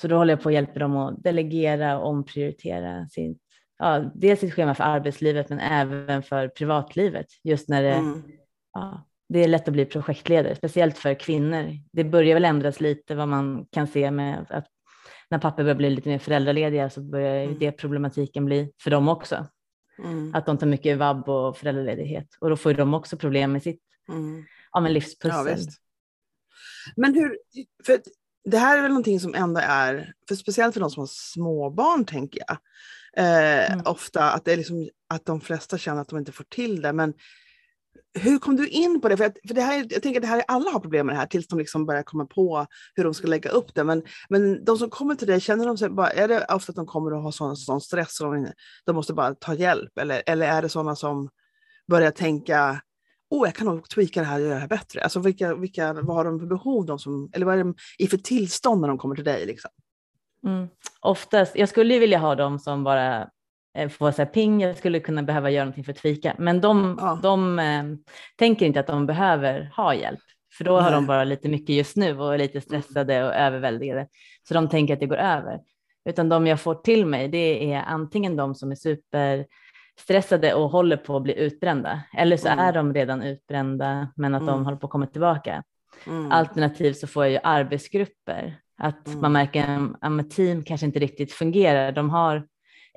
Så 0.00 0.08
då 0.08 0.16
håller 0.16 0.32
jag 0.32 0.42
på 0.42 0.48
att 0.48 0.54
hjälpa 0.54 0.78
dem 0.78 0.96
att 0.96 1.22
delegera 1.22 1.98
och 1.98 2.08
omprioritera 2.08 3.08
sitt, 3.08 3.38
ja, 3.78 4.10
dels 4.14 4.40
sitt 4.40 4.54
schema 4.54 4.74
för 4.74 4.84
arbetslivet 4.84 5.48
men 5.48 5.60
även 5.60 6.22
för 6.22 6.48
privatlivet. 6.48 7.26
Just 7.44 7.68
när 7.68 7.82
det, 7.82 7.92
Mm. 7.94 8.22
ja, 8.72 9.06
det 9.28 9.44
är 9.44 9.48
lätt 9.48 9.68
att 9.68 9.72
bli 9.72 9.84
projektledare, 9.84 10.54
speciellt 10.56 10.98
för 10.98 11.14
kvinnor. 11.14 11.64
Det 11.92 12.04
börjar 12.04 12.34
väl 12.34 12.44
ändras 12.44 12.80
lite 12.80 13.14
vad 13.14 13.28
man 13.28 13.66
kan 13.72 13.86
se 13.86 14.10
med 14.10 14.46
att 14.50 14.66
när 15.30 15.38
pappor 15.38 15.62
börjar 15.62 15.74
bli 15.76 15.90
lite 15.90 16.08
mer 16.08 16.18
föräldralediga 16.18 16.90
så 16.90 17.00
börjar 17.00 17.44
Mm. 17.44 17.58
det 17.58 17.72
problematiken 17.72 18.44
bli 18.44 18.72
för 18.82 18.90
dem 18.90 19.08
också. 19.08 19.46
Mm. 19.98 20.34
Att 20.34 20.46
de 20.46 20.58
tar 20.58 20.66
mycket 20.66 20.98
vabb 20.98 21.28
och 21.28 21.56
föräldraledighet 21.58 22.28
och 22.40 22.50
då 22.50 22.56
får 22.56 22.74
de 22.74 22.94
också 22.94 23.16
problem 23.16 23.52
med 23.52 23.62
sitt 23.62 23.80
Mm. 24.08 24.44
ja, 24.72 24.80
men 24.80 24.90
Ja, 24.90 24.94
livspussel. 24.94 25.54
visst. 25.56 25.70
Men 26.96 27.14
hur, 27.14 27.38
för 27.86 28.00
det 28.44 28.58
här 28.58 28.78
är 28.78 28.82
väl 28.82 28.90
någonting 28.90 29.20
som 29.20 29.34
ändå 29.34 29.60
är, 29.64 30.12
för 30.28 30.34
speciellt 30.34 30.74
för 30.74 30.80
de 30.80 30.90
som 30.90 31.00
har 31.00 31.06
småbarn 31.06 32.04
tänker 32.04 32.40
jag, 32.46 32.58
eh, 33.16 33.72
Mm. 33.72 33.86
ofta 33.86 34.30
att 34.32 34.44
det 34.44 34.52
är 34.52 34.56
liksom 34.56 34.88
att 35.08 35.24
de 35.26 35.40
flesta 35.40 35.78
känner 35.78 36.00
att 36.00 36.08
de 36.08 36.18
inte 36.18 36.32
får 36.32 36.44
till 36.44 36.82
det. 36.82 36.92
Men 36.92 37.14
hur 38.16 38.38
kom 38.38 38.56
du 38.56 38.68
in 38.68 39.00
på 39.00 39.08
det? 39.08 39.16
För, 39.16 39.24
att, 39.24 39.36
för 39.48 39.54
det 39.54 39.60
här, 39.62 39.86
jag 39.90 40.02
tänker 40.02 40.20
att 40.20 40.22
det 40.22 40.28
här, 40.28 40.38
är- 40.38 40.44
alla 40.48 40.70
har 40.70 40.80
problem 40.80 41.06
med 41.06 41.14
det 41.14 41.18
här 41.18 41.26
tills 41.26 41.46
de 41.48 41.58
liksom 41.58 41.86
börjar 41.86 42.02
komma 42.02 42.26
på 42.26 42.66
hur 42.94 43.04
de 43.04 43.14
ska 43.14 43.26
lägga 43.26 43.50
upp 43.50 43.74
det. 43.74 43.84
Men, 43.84 44.02
men 44.28 44.64
de 44.64 44.78
som 44.78 44.90
kommer 44.90 45.14
till 45.14 45.26
dig, 45.26 45.40
känner 45.40 45.66
de 45.66 45.78
sig 45.78 45.88
bara, 45.90 46.10
är 46.10 46.28
det 46.28 46.46
ofta 46.48 46.70
att 46.70 46.76
de 46.76 46.86
kommer 46.86 47.16
att 47.16 47.22
ha 47.22 47.32
sån, 47.32 47.56
sån 47.56 47.80
stress 47.80 48.20
och 48.20 48.34
de, 48.34 48.52
de 48.86 48.96
måste 48.96 49.14
bara 49.14 49.34
ta 49.34 49.54
hjälp? 49.54 49.98
Eller, 49.98 50.22
eller 50.26 50.46
är 50.46 50.62
det 50.62 50.68
sådana 50.68 50.96
som 50.96 51.28
börjar 51.88 52.10
tänka, 52.10 52.80
åh, 53.30 53.46
jag 53.48 53.54
kan 53.54 53.66
nog 53.66 53.88
tweaka 53.88 54.20
det 54.20 54.26
här 54.26 54.36
och 54.36 54.42
göra 54.46 54.54
det 54.54 54.60
här 54.60 54.68
bättre. 54.68 55.00
Alltså 55.02 55.20
vilka, 55.20 55.54
vilka, 55.54 55.92
vad 55.92 56.16
har 56.16 56.24
de 56.24 56.38
för 56.40 56.46
behov, 56.46 56.86
de 56.86 56.98
som, 56.98 57.30
eller 57.32 57.46
vad 57.46 57.54
är 57.54 57.58
de 57.58 57.74
i 57.98 58.06
för 58.06 58.16
tillstånd 58.18 58.80
när 58.80 58.88
de 58.88 58.98
kommer 58.98 59.14
till 59.14 59.24
dig? 59.24 59.46
Liksom? 59.46 59.70
Mm. 60.46 60.68
Oftast, 61.00 61.56
jag 61.56 61.68
skulle 61.68 61.94
ju 61.94 62.00
vilja 62.00 62.18
ha 62.18 62.34
dem 62.34 62.58
som 62.58 62.84
bara 62.84 63.28
eh, 63.76 63.88
får 63.88 64.10
så 64.10 64.22
här 64.22 64.26
ping, 64.26 64.60
jag 64.60 64.76
skulle 64.76 65.00
kunna 65.00 65.22
behöva 65.22 65.50
göra 65.50 65.64
någonting 65.64 65.84
för 65.84 65.92
att 65.92 65.98
fika, 65.98 66.34
men 66.38 66.60
de, 66.60 66.98
Ja. 67.00 67.18
de 67.22 67.58
eh, 67.58 67.84
tänker 68.38 68.66
inte 68.66 68.80
att 68.80 68.86
de 68.86 69.06
behöver 69.06 69.70
ha 69.76 69.94
hjälp, 69.94 70.20
för 70.58 70.64
då 70.64 70.74
har 70.74 70.82
Nej. 70.82 70.92
de 70.92 71.06
bara 71.06 71.24
lite 71.24 71.48
mycket 71.48 71.76
just 71.76 71.96
nu 71.96 72.18
och 72.18 72.34
är 72.34 72.38
lite 72.38 72.60
stressade 72.60 73.24
och 73.24 73.34
överväldigade, 73.34 74.06
så 74.48 74.54
de 74.54 74.68
tänker 74.68 74.94
att 74.94 75.00
det 75.00 75.06
går 75.06 75.16
över. 75.16 75.60
Utan 76.08 76.28
de 76.28 76.46
jag 76.46 76.60
får 76.60 76.74
till 76.74 77.06
mig, 77.06 77.28
det 77.28 77.72
är 77.72 77.82
antingen 77.86 78.36
de 78.36 78.54
som 78.54 78.70
är 78.70 78.74
superstressade 78.74 80.54
och 80.54 80.70
håller 80.70 80.96
på 80.96 81.16
att 81.16 81.22
bli 81.22 81.38
utbrända, 81.38 82.02
eller 82.16 82.36
så 82.36 82.48
Mm. 82.48 82.58
är 82.58 82.72
de 82.72 82.94
redan 82.94 83.22
utbrända, 83.22 84.08
men 84.16 84.34
att 84.34 84.42
de 84.46 84.48
Mm. 84.48 84.64
håller 84.64 84.78
på 84.78 84.86
att 84.86 84.90
komma 84.92 85.06
tillbaka. 85.06 85.62
Mm. 86.06 86.32
Alternativt 86.32 86.96
så 86.98 87.06
får 87.06 87.24
jag 87.24 87.32
ju 87.32 87.38
arbetsgrupper. 87.42 88.56
Att 88.78 89.06
Mm. 89.08 89.20
man 89.20 89.32
märker 89.32 89.88
att 90.00 90.30
team 90.30 90.62
kanske 90.64 90.86
inte 90.86 90.98
riktigt 90.98 91.32
fungerar. 91.32 91.92
De 91.92 92.10
har 92.10 92.46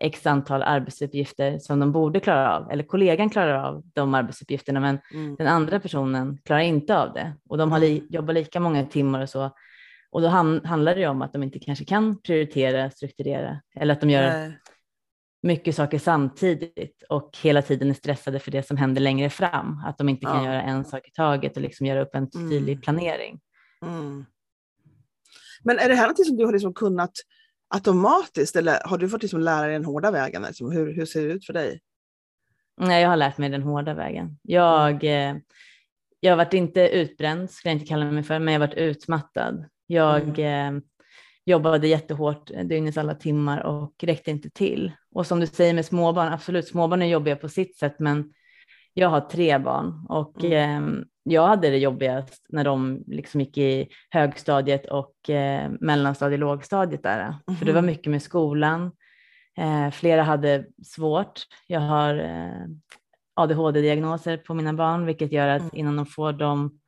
x 0.02 0.26
antal 0.28 0.64
arbetsuppgifter 0.64 1.60
som 1.60 1.80
de 1.80 1.92
borde 1.92 2.20
klara 2.20 2.56
av. 2.58 2.72
Eller 2.72 2.84
kollegan 2.84 3.30
klarar 3.30 3.64
av 3.64 3.84
de 3.94 4.14
arbetsuppgifterna 4.14 4.80
men 4.80 5.00
Mm. 5.14 5.36
den 5.36 5.48
andra 5.48 5.80
personen 5.80 6.38
klarar 6.46 6.62
inte 6.62 6.98
av 6.98 7.14
det. 7.14 7.34
Och 7.50 7.58
de 7.58 7.72
har 7.72 7.80
li- 7.80 8.08
jobbar 8.10 8.34
lika 8.34 8.60
många 8.60 8.86
timmar 8.86 9.22
och 9.22 9.30
så. 9.30 9.52
Och 10.12 10.22
då 10.22 10.28
ham- 10.28 10.66
handlar 10.66 10.96
det 10.96 11.02
ju 11.02 11.08
om 11.08 11.22
att 11.22 11.34
de 11.34 11.44
inte 11.44 11.60
kanske 11.60 11.86
kan 11.86 12.22
prioritera, 12.22 12.90
strukturera. 12.90 13.62
Eller 13.76 13.94
att 13.94 14.02
de 14.02 14.10
gör 14.10 14.30
Nej. 14.30 14.58
mycket 15.44 15.76
saker 15.76 16.00
samtidigt 16.00 17.04
och 17.10 17.38
hela 17.44 17.62
tiden 17.62 17.90
är 17.90 17.94
stressade 17.94 18.40
för 18.40 18.52
det 18.52 18.68
som 18.68 18.78
händer 18.78 19.02
längre 19.02 19.30
fram. 19.30 19.82
Att 19.86 19.98
de 19.98 20.10
inte 20.10 20.26
kan 20.26 20.44
Ja. 20.44 20.50
göra 20.52 20.62
en 20.62 20.86
sak 20.86 21.08
i 21.08 21.12
taget 21.12 21.56
och 21.56 21.62
liksom 21.62 21.86
göra 21.86 22.02
upp 22.02 22.16
en 22.16 22.30
Mm. 22.36 22.50
tydlig 22.50 22.82
planering. 22.84 23.40
Mm. 23.86 24.26
Men 25.64 25.80
är 25.80 25.90
det 25.90 25.96
här 25.96 26.08
något 26.08 26.26
som 26.28 26.38
du 26.38 26.46
har 26.46 26.52
liksom 26.54 26.74
kunnat 26.74 27.12
automatiskt 27.70 28.56
eller 28.56 28.80
har 28.86 28.98
du 28.98 29.10
fått 29.10 29.22
liksom 29.22 29.40
lära 29.42 29.62
dig 29.66 29.74
den 29.74 29.86
hårda 29.86 30.12
vägen? 30.12 30.42
Liksom? 30.42 30.72
Hur, 30.72 30.94
hur 30.94 31.06
ser 31.06 31.22
det 31.28 31.34
ut 31.34 31.46
för 31.46 31.54
dig? 31.54 31.82
Nej, 32.82 33.02
jag 33.02 33.10
har 33.10 33.18
lärt 33.18 33.38
mig 33.38 33.50
den 33.50 33.64
hårda 33.64 33.94
vägen. 33.94 34.38
Jag, 34.42 35.04
Mm. 35.04 35.42
jag 36.20 36.32
har 36.32 36.38
varit 36.38 36.54
inte 36.54 36.82
utbränd, 36.90 37.52
ska 37.52 37.70
jag 37.70 37.76
inte 37.76 37.86
kalla 37.86 38.06
mig 38.12 38.24
för, 38.24 38.40
men 38.40 38.54
jag 38.54 38.62
har 38.62 38.68
varit 38.68 38.78
utmattad. 38.78 39.66
Jag 39.88 40.40
Mm. 40.40 40.76
eh, 40.78 40.82
jobbade 41.46 41.88
jättehårt 41.88 42.52
eh, 42.52 42.64
dygnets 42.66 42.98
alla 42.98 43.16
timmar 43.16 43.64
och 43.66 43.94
räckte 44.04 44.32
inte 44.32 44.50
till. 44.50 44.92
Och 45.12 45.28
som 45.28 45.40
du 45.40 45.48
säger 45.48 45.74
med 45.74 45.86
småbarn, 45.86 46.34
absolut, 46.34 46.68
småbarn 46.68 47.02
är 47.02 47.06
jobbiga 47.06 47.36
på 47.36 47.50
sitt 47.50 47.78
sätt, 47.78 47.96
men 48.00 48.34
jag 48.94 49.10
har 49.10 49.22
tre 49.22 49.58
barn 49.58 50.06
och 50.10 50.44
Mm. 50.44 50.98
eh, 51.00 51.04
jag 51.32 51.48
hade 51.48 51.70
det 51.70 51.78
jobbigast 51.78 52.46
när 52.50 52.64
de 52.64 53.04
liksom 53.08 53.42
gick 53.42 53.58
i 53.58 53.88
högstadiet 54.10 54.86
och 54.86 55.30
eh, 55.30 55.72
mellanstadiet, 55.80 56.40
lågstadiet 56.40 57.04
där. 57.04 57.36
För 57.60 57.66
det 57.66 57.74
var 57.74 57.82
Mhm. 57.82 57.86
mycket 57.92 58.12
med 58.12 58.22
skolan. 58.22 58.92
Eh, 59.58 59.92
flera 59.92 60.24
hade 60.24 60.66
svårt. 60.86 61.42
Jag 61.68 61.80
har 61.80 62.16
eh, 62.16 62.66
ADHD-diagnoser 63.34 64.38
på 64.38 64.54
mina 64.54 64.74
barn, 64.74 65.06
vilket 65.06 65.32
gör 65.32 65.48
att 65.48 65.62
Mm. 65.62 65.72
innan 65.74 65.96
de 65.96 66.06
får 66.06 66.34
de 66.34 66.80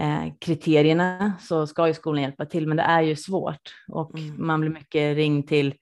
eh, 0.00 0.32
kriterierna 0.40 1.32
så 1.40 1.66
ska 1.66 1.86
ju 1.88 1.94
skolan 1.94 2.22
hjälpa 2.22 2.46
till, 2.46 2.66
men 2.68 2.76
det 2.76 2.82
är 2.82 3.00
ju 3.02 3.16
svårt 3.16 3.74
och 3.88 4.18
Mm. 4.18 4.46
man 4.46 4.60
blir 4.60 4.70
mycket 4.70 5.16
ringd 5.16 5.48
till 5.48 5.74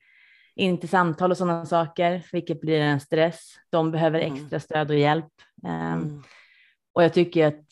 in 0.55 0.77
till 0.77 0.89
samtal 0.89 1.31
och 1.31 1.37
sådana 1.37 1.65
saker, 1.65 2.23
vilket 2.31 2.61
blir 2.61 2.79
en 2.79 2.99
stress. 2.99 3.53
De 3.69 3.91
behöver 3.91 4.19
Mm. 4.19 4.35
extra 4.35 4.59
stöd 4.59 4.89
och 4.91 4.97
hjälp. 4.97 5.25
Ehm, 5.67 5.93
Mm. 6.01 6.23
Och 6.97 7.03
jag 7.03 7.13
tycker 7.13 7.47
att 7.47 7.63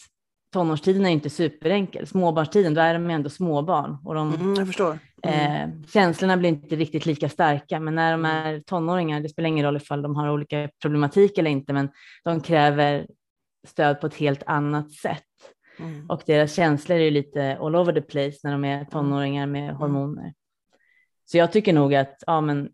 tonårstiden 0.54 1.06
är 1.06 1.10
inte 1.10 1.30
superenkel. 1.30 2.08
Småbarnstiden, 2.08 2.74
då 2.74 2.82
är 2.82 2.94
de 2.94 3.10
ändå 3.10 3.30
småbarn 3.30 3.98
och 4.04 4.16
de, 4.16 4.34
Mm, 4.34 4.56
jag 4.56 4.68
förstår. 4.68 5.00
Mm. 5.24 5.72
eh, 5.72 5.88
känslorna 5.88 6.38
blir 6.38 6.50
inte 6.50 6.76
riktigt 6.76 7.06
lika 7.06 7.30
starka. 7.30 7.80
Men 7.80 7.96
när 7.96 8.12
de 8.12 8.26
är 8.26 8.60
tonåringar, 8.60 9.22
det 9.22 9.30
spelar 9.30 9.50
ingen 9.50 9.66
roll 9.66 9.78
ifall 9.78 10.02
de 10.02 10.16
har 10.16 10.30
olika 10.30 10.70
problematik 10.82 11.38
eller 11.38 11.52
inte, 11.52 11.74
men 11.74 11.90
de 12.24 12.42
kräver 12.42 13.08
stöd 13.68 14.02
på 14.02 14.08
ett 14.08 14.16
helt 14.16 14.44
annat 14.46 14.92
sätt. 14.92 15.24
Mm. 15.80 16.10
Och 16.10 16.22
deras 16.26 16.56
känslor 16.56 16.98
är 16.98 17.04
ju 17.04 17.12
lite 17.12 17.58
all 17.62 17.76
over 17.76 17.94
the 17.94 18.02
place 18.02 18.38
när 18.44 18.52
de 18.52 18.66
är 18.66 18.86
tonåringar 18.86 19.48
med 19.48 19.76
hormoner. 19.76 20.34
Så 21.26 21.38
jag 21.38 21.52
tycker 21.52 21.74
nog 21.74 21.96
att 21.96 22.24
ja, 22.28 22.42
men, 22.42 22.70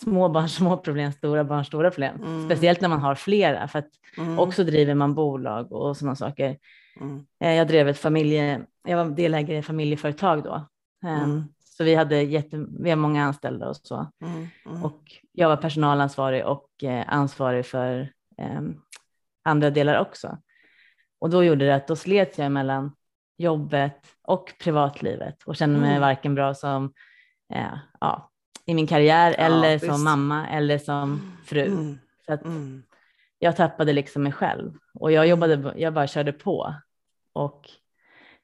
små 0.00 0.28
barn 0.28 0.48
små 0.48 0.76
problem, 0.76 1.12
stora 1.12 1.44
barn 1.44 1.64
stora 1.64 1.90
problem. 1.90 2.16
Mm. 2.16 2.44
Speciellt 2.48 2.80
när 2.80 2.88
man 2.88 3.00
har 3.00 3.14
flera, 3.14 3.68
för 3.68 3.78
att 3.78 3.88
Mm. 4.18 4.38
också 4.38 4.64
driver 4.64 4.94
man 4.94 5.14
bolag 5.14 5.72
och 5.72 5.96
sådana 5.96 6.16
saker. 6.16 6.58
Mm. 7.00 7.26
Eh, 7.40 7.54
Jag 7.54 7.68
drev 7.68 7.88
ett 7.88 7.98
familje, 7.98 8.60
jag 8.88 8.96
var 9.04 9.14
delägare 9.16 9.58
i 9.58 9.62
familjeföretag 9.62 10.42
då. 10.42 10.54
Eh, 11.04 11.22
Mm. 11.22 11.44
Så 11.64 11.84
vi 11.84 11.94
hade 11.94 12.22
jätte, 12.22 12.66
vi 12.80 12.90
har 12.90 12.96
många 12.96 13.24
anställda 13.24 13.68
och 13.68 13.76
så. 13.76 14.06
Mm. 14.24 14.46
Mm. 14.66 14.84
Och 14.84 15.02
jag 15.32 15.48
var 15.48 15.56
personalansvarig 15.56 16.46
och 16.46 16.84
eh, 16.84 17.04
ansvarig 17.08 17.66
för 17.66 18.12
andra 19.44 19.70
delar 19.70 19.98
också. 20.00 20.38
Och 21.20 21.30
då 21.30 21.44
gjorde 21.44 21.66
det 21.66 21.74
att 21.74 21.88
då 21.88 21.96
slet 21.96 22.38
jag 22.38 22.52
mellan 22.52 22.92
jobbet 23.38 24.00
och 24.22 24.52
privatlivet 24.60 25.42
och 25.42 25.56
kände 25.56 25.80
mig 25.80 26.00
varken 26.00 26.34
bra 26.34 26.54
som 26.54 26.92
ja, 28.00 28.30
i 28.66 28.74
min 28.74 28.86
karriär 28.86 29.30
Ja, 29.38 29.44
eller 29.44 29.72
visst. 29.72 29.86
som 29.86 30.04
mamma 30.04 30.48
eller 30.48 30.78
som 30.78 31.32
fru. 31.44 31.66
Mm. 31.66 31.98
Så 32.26 32.32
att 32.32 32.44
Mm. 32.44 32.82
jag 33.38 33.56
tappade 33.56 33.92
liksom 33.92 34.22
mig 34.22 34.32
själv 34.32 34.72
och 34.94 35.12
jag 35.12 35.26
jobbade, 35.26 35.74
jag 35.76 35.94
bara 35.94 36.06
körde 36.06 36.32
på 36.32 36.74
och 37.32 37.70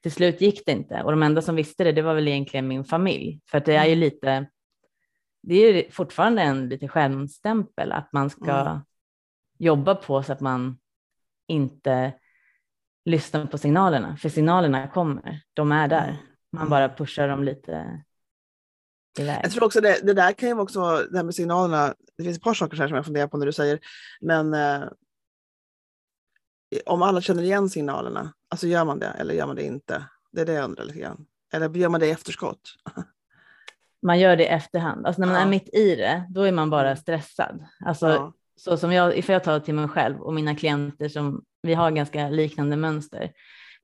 till 0.01 0.13
slut 0.13 0.41
gick 0.41 0.67
det 0.67 0.73
inte 0.73 1.03
och 1.03 1.11
de 1.11 1.23
enda 1.23 1.43
som 1.43 1.57
visste 1.57 1.85
det, 1.85 1.93
det 1.93 2.03
var 2.03 2.15
väl 2.15 2.29
egentligen 2.29 2.69
min 2.69 2.85
familj 2.85 3.41
för 3.47 3.59
att 3.59 3.65
det 3.65 3.77
är 3.77 3.85
ju 3.85 3.93
Mm. 3.93 4.01
lite, 4.01 4.47
det 5.43 5.55
är 5.55 5.75
ju 5.75 5.91
fortfarande 5.91 6.43
en 6.43 6.69
lite 6.69 6.89
skärmstämpel 6.89 7.93
att 7.93 8.13
man 8.13 8.31
ska 8.31 8.61
Mm. 8.61 8.79
jobba 9.59 9.95
på 9.95 10.23
så 10.23 10.33
att 10.33 10.41
man 10.41 10.79
inte 11.47 12.13
lyssnar 13.05 13.47
på 13.47 13.59
signalerna, 13.59 14.17
för 14.17 14.29
signalerna 14.29 14.89
kommer, 14.89 15.41
de 15.55 15.73
är 15.73 15.89
där, 15.89 16.17
man 16.53 16.61
Mm. 16.63 16.71
bara 16.71 16.89
pushar 16.89 17.29
dem 17.29 17.45
lite 17.45 18.03
Jag 19.19 19.51
tror 19.51 19.65
också 19.65 19.81
det, 19.81 20.01
det 20.07 20.15
där 20.15 20.33
kan 20.33 20.49
ju 20.49 20.59
också 20.59 20.81
vara, 20.81 21.03
det 21.07 21.17
här 21.17 21.25
med 21.25 21.35
signalerna, 21.35 21.95
det 22.17 22.25
finns 22.25 22.37
ett 22.37 22.43
par 22.45 22.55
saker 22.55 22.77
här 22.77 22.89
som 22.89 22.97
jag 22.97 23.05
funderar 23.05 23.27
på 23.27 23.37
när 23.37 23.47
du 23.47 23.53
säger, 23.53 23.79
men 24.21 24.55
eh, 24.55 24.83
om 26.87 27.03
alla 27.03 27.21
känner 27.21 27.43
igen 27.43 27.71
signalerna, 27.71 28.33
alltså 28.49 28.67
gör 28.67 28.85
man 28.85 28.99
det 28.99 29.07
eller 29.07 29.35
gör 29.35 29.47
man 29.47 29.57
det 29.57 29.63
inte? 29.63 30.05
Det 30.33 30.41
är 30.41 30.47
det 30.47 30.53
jag 30.53 30.65
undrar 30.65 30.85
lite 30.85 30.99
grann. 30.99 31.27
Eller 31.53 31.77
gör 31.77 31.89
man 31.89 32.01
det 32.01 32.07
i 32.07 32.11
efterskott? 32.11 32.61
Man 34.05 34.19
gör 34.21 34.37
det 34.37 34.43
i 34.45 34.47
efterhand, 34.47 35.07
alltså 35.07 35.21
när 35.21 35.29
man 35.29 35.37
Ja. 35.37 35.43
är 35.43 35.47
mitt 35.49 35.75
i 35.75 35.97
det, 35.97 36.27
då 36.31 36.43
är 36.43 36.53
man 36.53 36.71
bara 36.71 36.87
Mm. 36.87 36.97
stressad. 36.97 37.65
Alltså, 37.85 38.07
Ja. 38.09 38.33
så 38.57 38.77
som 38.77 38.93
jag, 38.93 39.19
ifall 39.19 39.33
jag 39.33 39.45
tar 39.45 39.61
till 39.61 39.75
mig 39.75 39.89
själv 39.89 40.21
och 40.21 40.35
mina 40.35 40.55
klienter 40.57 41.09
som 41.09 41.45
vi 41.63 41.75
har 41.75 41.91
ganska 41.91 42.29
liknande 42.29 42.77
mönster. 42.77 43.33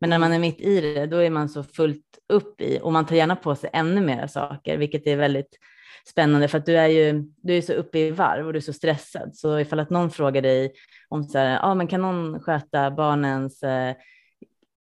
Men 0.01 0.11
när 0.11 0.19
man 0.19 0.33
är 0.33 0.39
mitt 0.39 0.61
i 0.61 0.81
det, 0.81 1.07
då 1.07 1.17
är 1.17 1.31
man 1.31 1.49
så 1.49 1.63
fullt 1.63 2.05
upp 2.29 2.61
i 2.61 2.79
och 2.83 2.93
man 2.93 3.07
tar 3.07 3.17
gärna 3.17 3.37
på 3.37 3.55
sig 3.55 3.71
ännu 3.73 4.01
mer 4.01 4.27
saker, 4.27 4.79
vilket 4.79 5.07
är 5.07 5.17
väldigt 5.17 5.59
spännande 6.07 6.49
för 6.49 6.59
att 6.59 6.67
du 6.67 6.77
är 6.77 6.89
ju 6.89 7.25
du 7.37 7.57
är 7.57 7.63
så 7.63 7.73
uppe 7.73 7.99
i 7.99 8.11
varv 8.11 8.47
och 8.47 8.53
du 8.53 8.57
är 8.57 8.61
så 8.61 8.73
stressad. 8.73 9.37
Så 9.37 9.59
ifall 9.59 9.81
att 9.81 9.91
någon 9.91 10.11
frågar 10.11 10.43
dig 10.43 10.73
om 11.09 11.25
så 11.25 11.39
här, 11.39 11.59
ah, 11.63 11.75
men 11.75 11.87
kan 11.87 12.03
någon 12.03 12.41
sköta 12.41 12.91
barnens 12.91 13.63
eh, 13.63 13.95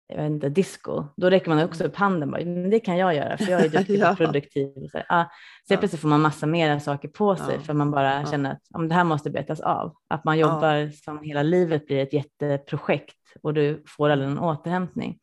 jag 0.09 0.17
vet 0.17 0.31
inte, 0.31 0.49
disco, 0.49 1.05
då 1.17 1.31
räcker 1.31 1.49
man 1.51 1.65
också 1.65 1.85
upp 1.85 1.97
handen. 1.97 2.31
Bara, 2.31 2.45
men 2.45 2.71
det 2.71 2.81
kan 2.81 2.97
jag 2.97 3.15
göra, 3.15 3.37
för 3.37 3.51
jag 3.51 3.65
är 3.65 3.69
duktig 3.79 3.99
Ja. 3.99 4.11
och 4.11 4.17
produktiv. 4.17 4.89
Så, 4.93 4.99
här, 4.99 5.07
ah, 5.09 5.25
så 5.69 5.75
Ja. 5.75 5.77
plötsligt 5.77 6.01
får 6.03 6.09
man 6.09 6.21
massa 6.21 6.47
mer 6.47 6.79
saker 6.79 7.09
på 7.09 7.37
sig 7.37 7.55
Ja. 7.55 7.61
för 7.61 7.73
man 7.73 7.91
bara 7.91 8.15
Ja. 8.21 8.31
känner 8.31 8.53
att 8.53 8.61
men 8.79 8.89
det 8.89 8.95
här 8.95 9.05
måste 9.05 9.31
betas 9.31 9.61
av. 9.61 9.95
Att 10.09 10.25
man 10.25 10.39
jobbar 10.39 10.91
som 11.05 11.23
hela 11.23 11.43
livet 11.43 11.87
blir 11.87 11.99
ett 12.03 12.13
jätteprojekt 12.13 13.17
och 13.43 13.55
du 13.55 13.83
får 13.87 14.11
aldrig 14.11 14.31
någon 14.31 14.39
återhämtning. 14.45 15.19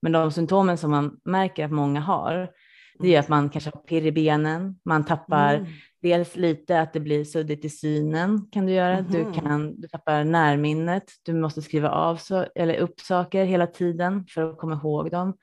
Men 0.00 0.12
de 0.12 0.32
symptomen 0.32 0.78
som 0.78 0.90
man 0.90 1.16
märker 1.24 1.64
att 1.64 1.70
många 1.72 2.00
har, 2.00 2.50
det 2.98 3.14
är 3.14 3.18
att 3.20 3.28
man 3.28 3.48
kanske 3.50 3.70
har 3.74 3.80
pirr 3.80 4.06
i 4.06 4.12
benen, 4.12 4.78
man 4.84 5.04
tappar 5.04 5.54
Mm. 5.54 5.66
dels 6.02 6.36
lite 6.36 6.80
att 6.80 6.92
det 6.92 7.00
blir 7.00 7.24
suddigt 7.24 7.64
i 7.64 7.70
synen 7.70 8.48
kan 8.52 8.66
du 8.66 8.72
göra. 8.72 9.00
Mhm. 9.00 9.10
Du, 9.12 9.32
kan, 9.40 9.80
du 9.80 9.88
tappar 9.88 10.24
närminnet, 10.24 11.04
du 11.22 11.32
måste 11.34 11.62
skriva 11.62 11.90
av 11.90 12.16
så, 12.16 12.46
eller 12.54 12.76
upp 12.76 13.00
saker 13.00 13.44
hela 13.44 13.66
tiden 13.66 14.26
för 14.28 14.50
att 14.50 14.58
komma 14.58 14.74
ihåg 14.74 15.10
dem. 15.10 15.36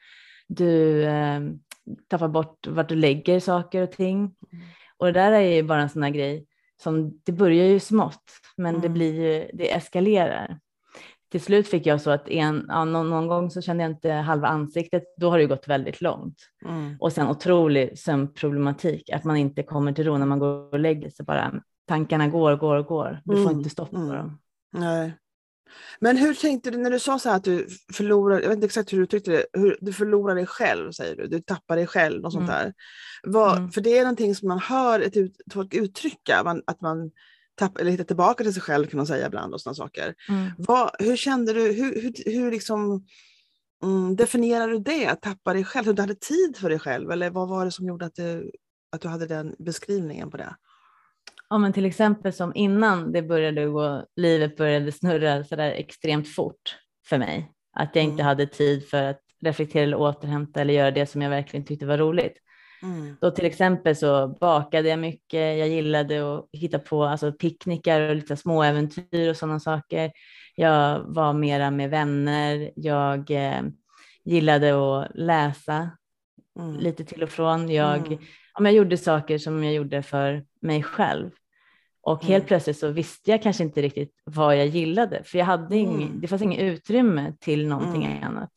Du 0.48 1.04
eh, 1.04 1.40
tappar 2.08 2.28
bort 2.28 2.68
vart 2.68 2.90
du 2.90 2.96
lägger 2.96 3.40
saker 3.40 3.82
och 3.82 3.92
ting. 3.92 4.18
Mm. 4.20 4.66
Och 4.98 5.06
det 5.06 5.12
där 5.12 5.32
är 5.32 5.40
ju 5.56 5.64
bara 5.64 5.82
en 5.82 5.90
sån 5.90 6.04
här 6.04 6.10
grej 6.10 6.46
som 6.84 7.20
det 7.24 7.32
börjar 7.32 7.66
ju 7.66 7.80
smått, 7.80 8.24
men 8.58 8.74
det 8.74 8.80
Mm. 8.88 8.94
blir 8.94 9.14
ju, 9.14 9.50
det 9.54 9.74
eskalerar. 9.76 10.60
Till 11.34 11.42
slut 11.42 11.68
fick 11.68 11.86
jag 11.86 12.02
så 12.02 12.12
att 12.12 12.30
en, 12.30 12.66
ja, 12.68 12.86
någon, 12.86 13.10
någon 13.10 13.28
gång 13.28 13.52
så 13.52 13.62
kände 13.62 13.84
jag 13.84 13.92
inte 13.92 14.12
halva 14.12 14.48
ansiktet, 14.48 15.04
då 15.18 15.30
har 15.30 15.38
det 15.38 15.46
gått 15.46 15.68
väldigt 15.68 16.02
långt. 16.02 16.36
Mm. 16.66 16.98
Och 17.00 17.14
sen 17.14 17.28
otrolig 17.28 18.00
sömnproblematik, 18.00 19.10
att 19.10 19.24
man 19.24 19.36
inte 19.38 19.64
kommer 19.64 19.92
till 19.94 20.06
ro 20.06 20.18
när 20.18 20.26
man 20.26 20.40
går 20.40 20.74
och 20.74 20.80
lägger 20.80 21.10
sig 21.10 21.26
bara. 21.26 21.54
Tankarna 21.88 22.28
går, 22.28 22.56
går, 22.56 22.84
går. 22.84 23.22
Du 23.24 23.36
får 23.36 23.42
Mm, 23.44 23.58
inte 23.58 23.70
stopp 23.70 23.92
på 23.92 23.98
mm. 23.98 24.16
dem. 24.16 24.40
Nej. 24.74 25.14
Men 26.00 26.18
hur 26.18 26.34
tänkte 26.34 26.72
du 26.72 26.78
när 26.78 26.92
du 26.92 27.00
sa 27.00 27.20
så 27.20 27.30
här 27.30 27.36
att 27.36 27.44
du 27.44 27.68
förlorar, 27.94 28.40
jag 28.42 28.48
vet 28.48 28.56
inte 28.56 28.66
exakt 28.66 28.94
hur 28.94 28.98
du 28.98 29.04
uttryckte 29.04 29.32
det, 29.32 29.46
hur, 29.54 29.78
du 29.82 29.94
förlorar 29.94 30.36
dig 30.36 30.46
själv 30.46 30.92
säger 30.92 31.16
du, 31.16 31.28
du 31.28 31.40
tappar 31.42 31.76
dig 31.76 31.88
själv 31.88 32.26
och 32.26 32.32
sånt 32.32 32.50
Mm. 32.50 32.56
där. 32.64 32.74
Vad, 33.24 33.58
Mm. 33.58 33.72
För 33.72 33.82
det 33.82 33.98
är 33.98 34.02
någonting 34.02 34.36
som 34.36 34.48
man 34.48 34.60
hör 34.60 35.00
ett 35.00 35.18
ut, 35.18 35.36
folk 35.54 35.74
uttrycka, 35.74 36.42
man, 36.44 36.62
att 36.68 36.82
man 36.82 37.12
tappar, 37.56 37.82
eller 37.82 37.92
hittar 37.92 38.04
tillbaka 38.04 38.44
till 38.44 38.54
sig 38.54 38.62
själv 38.62 38.86
kan 38.88 38.98
man 38.98 39.08
säga 39.08 39.28
ibland 39.28 39.54
och 39.54 39.62
sådana 39.62 39.76
saker. 39.76 40.16
Mm. 40.30 40.52
Vad, 40.58 40.92
hur 41.00 41.16
kände 41.16 41.54
du, 41.54 41.62
hur, 41.62 42.02
hur, 42.02 42.14
hur 42.26 42.52
liksom 42.52 43.06
mm, 43.84 44.16
definierar 44.16 44.68
du 44.68 44.80
det, 44.80 45.16
tappa 45.16 45.54
dig 45.54 45.64
själv, 45.66 45.86
hur 45.86 45.94
du 45.94 46.02
hade 46.02 46.16
tid 46.16 46.58
för 46.58 46.70
dig 46.70 46.80
själv 46.80 47.12
eller 47.12 47.30
vad 47.30 47.50
var 47.50 47.66
det 47.66 47.72
som 47.72 47.88
gjorde 47.88 48.06
att 48.06 48.16
du, 48.16 48.52
att 48.92 49.02
du 49.02 49.08
hade 49.08 49.28
den 49.28 49.56
beskrivningen 49.60 50.32
på 50.32 50.38
det? 50.38 50.56
Ja, 51.50 51.58
men 51.58 51.74
till 51.74 51.86
exempel 51.86 52.34
som 52.34 52.52
innan 52.56 53.12
det 53.12 53.22
började 53.22 53.66
gå, 53.66 54.06
livet 54.16 54.58
började 54.58 54.92
snurra 54.92 55.44
så 55.44 55.56
där 55.56 55.72
extremt 55.72 56.36
fort 56.36 56.78
för 57.06 57.18
mig. 57.18 57.52
Att 57.74 57.96
jag 57.96 58.04
inte 58.04 58.14
Mm. 58.14 58.26
hade 58.26 58.48
tid 58.48 58.88
för 58.88 59.04
att 59.04 59.20
reflektera 59.42 59.84
eller 59.84 59.98
återhämta 59.98 60.62
eller 60.62 60.74
göra 60.74 60.92
det 60.92 61.06
som 61.06 61.22
jag 61.22 61.30
verkligen 61.30 61.66
tyckte 61.66 61.86
var 61.86 61.98
roligt. 61.98 62.38
Mm. 62.84 63.16
Då 63.22 63.32
till 63.32 63.46
exempel 63.46 63.96
så 63.96 64.28
bakade 64.28 64.90
jag 64.90 65.00
mycket. 65.00 65.58
Jag 65.60 65.68
gillade 65.70 66.36
att 66.38 66.50
hitta 66.54 66.80
på 66.80 67.04
alltså, 67.04 67.32
picknickar 67.32 68.10
och 68.10 68.16
lite 68.16 68.38
små 68.38 68.64
äventyr 68.64 69.30
och 69.30 69.38
sådana 69.38 69.60
saker. 69.60 70.12
Jag 70.56 71.00
var 71.00 71.34
mera 71.34 71.72
med 71.72 71.90
vänner. 71.90 72.72
Jag 72.76 73.32
eh, 73.32 73.62
gillade 74.24 74.72
att 75.02 75.12
läsa 75.16 75.90
Mm. 76.60 76.78
lite 76.80 77.06
till 77.06 77.24
och 77.24 77.30
från. 77.30 77.70
Jag, 77.70 77.98
Mm. 78.08 78.20
ja, 78.56 78.64
jag 78.64 78.74
gjorde 78.74 78.98
saker 78.98 79.38
som 79.38 79.64
jag 79.64 79.74
gjorde 79.74 80.02
för 80.04 80.46
mig 80.62 80.84
själv. 80.84 81.30
Och 82.02 82.24
helt 82.26 82.42
Mm. 82.42 82.48
plötsligt 82.48 82.78
så 82.78 82.88
visste 82.92 83.32
jag 83.32 83.44
kanske 83.44 83.64
inte 83.64 83.82
riktigt 83.82 84.12
vad 84.24 84.58
jag 84.58 84.68
gillade, 84.68 85.24
för 85.24 85.38
jag 85.38 85.46
hade 85.46 85.78
ing, 85.78 85.96
Mm. 85.96 86.22
det 86.22 86.28
fanns 86.28 86.42
inget 86.42 86.60
utrymme 86.62 87.34
till 87.40 87.68
någonting 87.68 88.20
annat. 88.24 88.50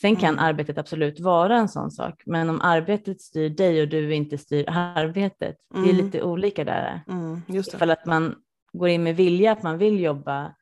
Sen 0.00 0.16
kan 0.16 0.34
Mm. 0.34 0.44
arbetet 0.44 0.78
absolut 0.78 1.20
vara 1.20 1.56
en 1.56 1.68
sån 1.68 1.90
sak, 1.90 2.22
men 2.26 2.50
om 2.50 2.60
arbetet 2.60 3.20
styr 3.20 3.50
dig 3.50 3.82
och 3.82 3.88
du 3.88 4.14
inte 4.14 4.38
styr 4.38 4.64
arbetet, 4.68 5.56
det 5.74 5.78
är 5.78 5.84
Mm. 5.92 5.96
lite 5.96 6.22
olika 6.22 6.64
där. 6.64 7.00
Mm. 7.08 7.42
Just 7.46 7.70
det. 7.70 7.76
Ifall 7.76 7.90
att 7.90 8.06
man 8.06 8.34
går 8.72 8.88
in 8.88 9.02
med 9.02 9.16
vilja 9.16 9.52
att 9.52 9.62
man 9.62 9.78
vill 9.78 10.00
jobba 10.00 10.54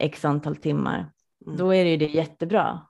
x 0.00 0.24
antal 0.24 0.56
timmar, 0.56 1.10
Mm. 1.46 1.56
då 1.58 1.74
är 1.74 1.84
det 1.84 1.90
ju 1.90 1.96
det 1.96 2.06
jättebra 2.06 2.80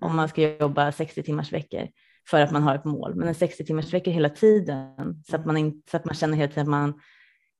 om 0.00 0.06
Mm. 0.06 0.16
man 0.16 0.28
ska 0.28 0.56
jobba 0.56 0.92
60 0.92 1.22
timmars 1.22 1.52
veckor 1.52 1.88
för 2.30 2.40
att 2.40 2.50
man 2.50 2.62
har 2.62 2.74
ett 2.74 2.84
mål. 2.84 3.14
Men 3.14 3.28
en 3.28 3.34
60 3.34 3.64
timmars 3.64 3.94
vecka 3.94 4.10
hela 4.10 4.28
tiden 4.28 5.22
så 5.30 5.36
att 5.36 5.46
man, 5.46 5.56
in, 5.56 5.82
så 5.90 5.96
att 5.96 6.04
man 6.04 6.14
känner 6.14 6.36
hela 6.36 6.48
tiden 6.48 6.62
att 6.62 6.68
man 6.70 7.00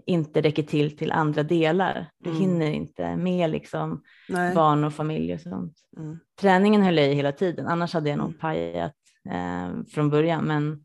inte 0.06 0.40
räcker 0.40 0.62
till 0.62 0.96
till 0.96 1.12
andra 1.12 1.42
delar. 1.42 2.10
Du 2.18 2.30
Mm. 2.30 2.42
hinner 2.42 2.70
inte 2.70 3.16
med 3.16 3.50
liksom 3.50 4.02
Nej. 4.28 4.54
barn 4.54 4.84
och 4.84 4.94
familj 4.94 5.34
och 5.34 5.40
sånt. 5.40 5.78
Mm. 5.96 6.18
Träningen 6.40 6.82
höll 6.82 6.96
jag 6.96 7.08
i 7.12 7.14
hela 7.14 7.32
tiden, 7.32 7.66
annars 7.66 7.94
hade 7.94 8.08
jag 8.10 8.18
nog 8.18 8.28
Mm. 8.28 8.38
pajat 8.38 8.92
eh, 9.30 9.84
från 9.94 10.10
början. 10.10 10.44
Men 10.44 10.84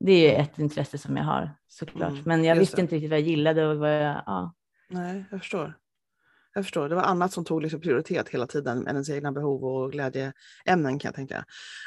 det 0.00 0.12
är 0.12 0.30
ju 0.30 0.42
ett 0.42 0.58
intresse 0.58 0.98
som 0.98 1.16
jag 1.16 1.24
har 1.24 1.50
såklart. 1.68 2.10
Mm, 2.10 2.22
Men 2.24 2.44
jag 2.44 2.56
just 2.56 2.62
visste 2.62 2.76
det. 2.76 2.82
inte 2.82 2.94
riktigt 2.94 3.10
vad 3.10 3.18
jag 3.18 3.26
gillade 3.28 3.66
och 3.66 3.78
vad 3.78 3.90
jag, 3.90 4.22
ja. 4.26 4.54
Nej, 4.90 5.24
jag 5.30 5.40
förstår. 5.40 5.74
jag 6.54 6.64
förstår. 6.64 6.88
Det 6.88 6.94
var 6.94 7.02
annat 7.02 7.32
som 7.32 7.44
tog 7.44 7.62
liksom 7.62 7.80
prioritet 7.80 8.28
hela 8.28 8.46
tiden 8.46 8.78
än 8.86 8.88
ens 8.96 9.10
egna 9.10 9.32
behov 9.32 9.64
och 9.64 9.92
glädjeämnen 9.92 10.98
kan 10.98 11.08
jag 11.08 11.14
tänka. 11.14 11.36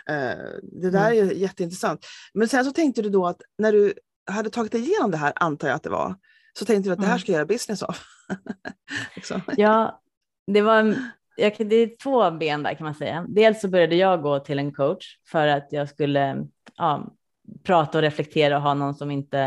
Eh, 0.08 0.38
det 0.64 0.90
där 0.90 1.12
mm. 1.12 1.30
är 1.30 1.34
jätteintressant. 1.34 2.06
Men 2.34 2.48
sen 2.48 2.66
så 2.66 2.72
tänkte 2.72 3.02
du 3.02 3.10
då 3.10 3.28
att 3.28 3.42
när 3.58 3.72
du 3.72 3.94
hade 4.26 4.50
tagit 4.50 4.74
igenom 4.74 5.12
det 5.12 5.18
här, 5.18 5.34
antar 5.36 5.68
jag 5.68 5.76
att 5.76 5.84
det 5.84 5.90
var, 5.90 6.16
så 6.54 6.66
tänkte 6.66 6.90
du 6.90 6.94
att 6.94 7.00
det 7.00 7.06
här 7.06 7.14
mm. 7.14 7.20
ska 7.20 7.32
jag 7.32 7.38
göra 7.38 7.46
business 7.46 7.84
av. 7.84 7.96
liksom. 9.16 9.42
Ja, 9.58 10.02
det 10.48 10.62
var 10.62 10.96
jag, 11.36 11.54
det 11.58 11.76
är 11.76 11.98
två 12.04 12.32
ben 12.32 12.64
där 12.64 12.74
kan 12.74 12.86
man 12.86 12.96
säga. 12.96 13.26
Dels 13.30 13.62
så 13.62 13.68
började 13.68 13.96
jag 13.96 14.22
gå 14.22 14.40
till 14.40 14.60
en 14.60 14.74
coach 14.74 15.18
för 15.28 15.48
att 15.48 15.68
jag 15.72 15.90
skulle 15.90 16.48
ja, 16.78 17.14
prata 17.64 17.98
och 17.98 18.02
reflektera 18.02 18.58
och 18.58 18.64
ha 18.64 18.74
någon 18.74 18.96
som 18.96 19.12
inte 19.12 19.40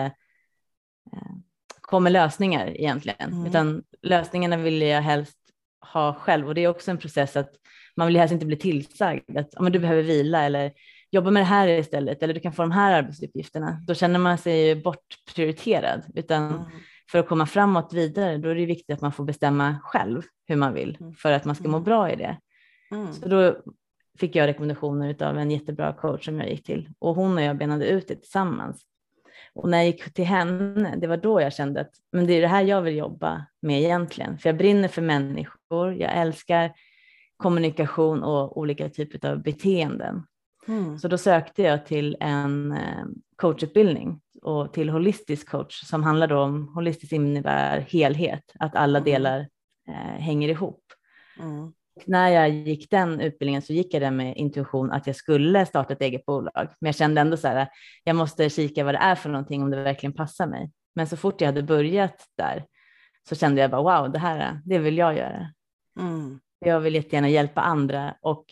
eh, 1.13 1.33
kom 1.81 2.03
med 2.03 2.13
lösningar 2.13 2.81
egentligen, 2.81 3.33
mm. 3.33 3.47
utan 3.47 3.83
lösningarna 4.03 4.57
vill 4.57 4.83
jag 4.83 5.03
helst 5.03 5.39
ha 5.93 6.15
själv 6.15 6.49
och 6.49 6.55
det 6.55 6.65
är 6.65 6.69
också 6.69 6.91
en 6.91 6.99
process 6.99 7.37
att 7.37 7.51
man 7.97 8.07
vill 8.07 8.17
helst 8.17 8.33
inte 8.33 8.47
bli 8.47 8.57
tillsagd 8.57 9.39
att 9.39 9.61
men 9.61 9.73
du 9.73 9.79
behöver 9.79 10.03
vila 10.03 10.43
eller 10.43 10.73
jobba 11.11 11.31
med 11.31 11.41
det 11.41 11.47
här 11.47 11.69
istället 11.69 12.23
eller 12.23 12.35
du 12.35 12.41
kan 12.41 12.53
få 12.53 12.63
de 12.63 12.71
här 12.71 12.93
arbetsuppgifterna. 12.93 13.83
Då 13.87 13.95
känner 13.95 14.19
man 14.19 14.39
sig 14.39 14.83
bortprioriterad 14.83 16.03
utan 16.15 16.51
mm. 16.51 16.65
För 17.15 17.19
att 17.19 17.29
komma 17.29 17.47
framåt 17.47 17.93
vidare 17.93 18.39
då 18.39 18.49
är 18.49 18.55
det 18.55 18.67
viktigt 18.67 18.95
att 18.95 19.01
man 19.01 19.13
får 19.13 19.25
bestämma 19.25 19.77
själv 19.83 20.23
hur 20.47 20.57
man 20.57 20.75
vill 20.75 20.97
mm. 21.01 21.15
för 21.15 21.33
att 21.33 21.45
man 21.45 21.55
ska 21.55 21.69
må 21.69 21.77
mm. 21.77 21.85
bra 21.85 22.11
i 22.11 22.17
det. 22.17 22.39
Mm. 22.91 23.13
Så 23.13 23.29
då 23.29 23.57
fick 24.19 24.37
jag 24.37 24.47
rekommendationer 24.47 25.23
av 25.23 25.39
en 25.39 25.51
jättebra 25.51 25.93
coach 25.93 26.25
som 26.25 26.39
jag 26.41 26.51
gick 26.51 26.65
till 26.67 26.89
och 26.99 27.15
hon 27.15 27.37
och 27.37 27.43
jag 27.43 27.59
benade 27.59 27.87
ut 27.87 28.09
det 28.09 28.17
tillsammans. 28.17 28.83
Och 29.53 29.69
när 29.69 29.79
jag 29.79 29.87
gick 29.87 30.15
till 30.15 30.25
henne, 30.25 30.97
det 30.97 31.07
var 31.07 31.17
då 31.17 31.41
jag 31.41 31.53
kände 31.53 31.81
att 31.81 31.93
men 32.13 32.27
det 32.27 32.33
är 32.33 32.41
det 32.41 32.49
här 32.49 32.63
jag 32.63 32.83
vill 32.83 32.97
jobba 32.97 33.47
med 33.63 33.81
egentligen. 33.81 34.39
För 34.39 34.49
jag 34.49 34.57
brinner 34.57 34.89
för 34.89 35.03
människor, 35.03 35.95
jag 35.95 36.13
älskar 36.15 36.73
kommunikation 37.37 38.23
och 38.23 38.59
olika 38.59 38.89
typer 38.89 39.31
av 39.31 39.43
beteenden. 39.43 40.27
Mm. 40.69 40.99
Så 40.99 41.09
då 41.09 41.19
sökte 41.19 41.63
jag 41.63 41.87
till 41.87 42.17
en 42.21 42.73
eh, 42.73 43.05
coachutbildning 43.37 44.21
och 44.43 44.73
till 44.73 44.91
holistisk 44.91 45.49
coach 45.49 45.81
som 45.85 46.03
handlar 46.03 46.33
om, 46.33 46.69
holistiskt 46.69 47.13
innebär 47.13 47.81
helhet, 47.81 48.53
att 48.59 48.77
alla 48.77 48.99
mm. 48.99 49.13
delar 49.13 49.49
eh, 49.89 50.21
hänger 50.21 50.49
ihop. 50.49 50.83
Mm 51.41 51.73
när 52.07 52.29
jag 52.29 52.51
gick 52.51 52.91
den 52.91 53.21
utbildningen 53.21 53.63
så 53.63 53.73
gick 53.73 53.95
jag 53.95 54.03
den 54.03 54.17
med 54.17 54.37
intuition 54.37 54.91
att 54.91 55.07
jag 55.07 55.17
skulle 55.17 55.67
starta 55.67 55.93
ett 55.93 56.01
eget 56.01 56.27
bolag. 56.27 56.69
Men 56.81 56.89
jag 56.89 56.95
kände 56.95 57.21
ändå 57.21 57.37
så 57.37 57.49
här, 57.49 57.69
jag 58.05 58.17
måste 58.17 58.51
kika 58.51 58.85
vad 58.85 58.95
det 58.95 58.99
är 58.99 59.15
för 59.15 59.31
någonting 59.31 59.63
om 59.63 59.71
det 59.71 59.83
verkligen 59.83 60.13
passar 60.13 60.47
mig. 60.47 60.71
Men 60.95 61.07
så 61.07 61.17
fort 61.17 61.41
jag 61.41 61.49
hade 61.49 61.63
börjat 61.63 62.25
där 62.37 62.65
så 63.29 63.35
kände 63.35 63.61
jag 63.61 63.71
bara 63.71 64.01
wow, 64.01 64.13
det 64.13 64.19
här 64.19 64.61
det 64.65 64.79
vill 64.79 64.99
jag 64.99 65.17
göra. 65.17 65.51
Mm. 66.01 66.41
Jag 66.59 66.81
vill 66.81 66.95
jättegärna 66.95 67.29
hjälpa 67.29 67.61
andra 67.61 68.15
och 68.21 68.45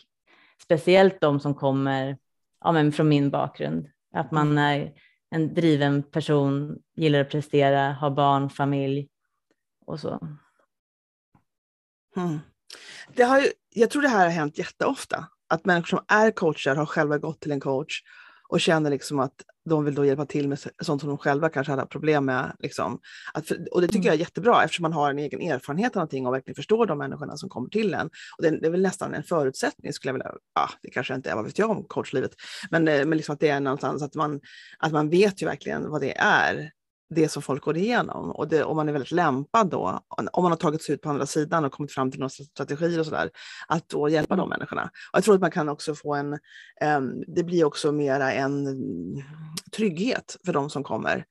speciellt 0.63 1.21
de 1.21 1.39
som 1.39 1.55
kommer 1.55 2.17
ja, 2.63 2.71
men 2.71 2.91
från 2.91 3.09
min 3.09 3.29
bakgrund. 3.29 3.89
Att 4.13 4.31
man 4.31 4.51
mm. 4.51 4.57
är 4.57 4.93
en 5.29 5.53
driven 5.53 6.03
person, 6.03 6.77
gillar 6.95 7.19
att 7.19 7.29
prestera, 7.29 7.93
har 7.93 8.09
barn, 8.09 8.49
familj 8.49 9.09
och 9.85 9.99
så. 9.99 10.27
Mm. 12.15 12.39
Det 13.13 13.23
har 13.23 13.39
ju, 13.39 13.47
jag 13.69 13.89
tror 13.89 14.01
det 14.01 14.07
här 14.07 14.25
har 14.25 14.31
hänt 14.31 14.57
jätteofta, 14.57 15.27
att 15.47 15.65
människor 15.65 15.97
som 15.97 16.05
är 16.07 16.31
coacher 16.31 16.75
har 16.75 16.85
själva 16.85 17.17
gått 17.17 17.39
till 17.39 17.51
en 17.51 17.59
coach 17.59 18.01
och 18.49 18.61
känner 18.61 18.89
liksom 18.89 19.19
att 19.19 19.43
de 19.65 19.85
vill 19.85 19.95
då 19.95 20.05
hjälpa 20.05 20.25
till 20.25 20.47
med 20.47 20.59
sånt 20.81 21.01
som 21.01 21.09
de 21.09 21.17
själva 21.17 21.49
kanske 21.49 21.71
hade 21.71 21.85
problem 21.85 22.25
med. 22.25 22.55
Liksom. 22.59 22.99
Att, 23.33 23.51
och 23.71 23.81
det 23.81 23.87
tycker 23.87 23.99
mm. 23.99 24.05
jag 24.05 24.15
är 24.15 24.19
jättebra 24.19 24.63
eftersom 24.63 24.83
man 24.83 24.93
har 24.93 25.09
en 25.09 25.19
egen 25.19 25.41
erfarenhet 25.41 25.95
av 25.95 25.95
någonting 25.95 26.27
och 26.27 26.33
verkligen 26.33 26.55
förstår 26.55 26.85
de 26.85 26.97
människorna 26.97 27.37
som 27.37 27.49
kommer 27.49 27.69
till 27.69 27.93
en. 27.93 28.09
Och 28.37 28.43
det, 28.43 28.49
det 28.49 28.67
är 28.67 28.71
väl 28.71 28.81
nästan 28.81 29.13
en 29.13 29.23
förutsättning 29.23 29.93
skulle 29.93 30.09
jag 30.09 30.13
vilja, 30.13 30.31
ja, 30.55 30.69
det 30.81 30.89
kanske 30.89 31.15
inte 31.15 31.29
är, 31.29 31.35
vad 31.35 31.45
vet 31.45 31.59
jag 31.59 31.69
om 31.69 31.83
coachlivet, 31.83 32.31
men, 32.69 32.87
eh, 32.87 33.05
men 33.05 33.17
liksom 33.17 33.33
att 33.33 33.39
det 33.39 33.49
är 33.49 33.59
någonstans 33.59 34.03
att 34.03 34.15
man, 34.15 34.41
att 34.79 34.91
man 34.91 35.09
vet 35.09 35.41
ju 35.41 35.45
verkligen 35.45 35.89
vad 35.89 36.01
det 36.01 36.17
är 36.17 36.71
det 37.13 37.29
som 37.29 37.41
folk 37.41 37.63
går 37.63 37.77
igenom. 37.77 38.31
Och, 38.31 38.47
det, 38.47 38.63
och 38.63 38.75
man 38.75 38.89
är 38.89 38.93
väldigt 38.93 39.11
lämpad 39.11 39.69
då, 39.69 39.99
om 40.31 40.43
man 40.43 40.51
har 40.51 40.57
tagit 40.57 40.83
sig 40.83 40.95
ut 40.95 41.01
på 41.01 41.09
andra 41.09 41.25
sidan 41.25 41.65
och 41.65 41.71
kommit 41.71 41.91
fram 41.91 42.11
till 42.11 42.19
några 42.19 42.29
strategier 42.29 42.99
och 42.99 43.05
sådär, 43.05 43.29
att 43.67 43.89
då 43.89 44.09
hjälpa 44.09 44.35
de 44.35 44.49
människorna. 44.49 44.83
Och 44.83 45.17
jag 45.17 45.23
tror 45.23 45.35
att 45.35 45.41
man 45.41 45.51
kan 45.51 45.69
också 45.69 45.95
få 45.95 46.15
en, 46.15 46.33
um, 46.97 47.23
det 47.27 47.43
blir 47.43 47.63
också 47.63 47.91
mera 47.91 48.33
en 48.33 48.67
trygghet 49.75 50.37
för 50.45 50.53
de 50.53 50.69
som 50.69 50.83
kommer. 50.83 51.25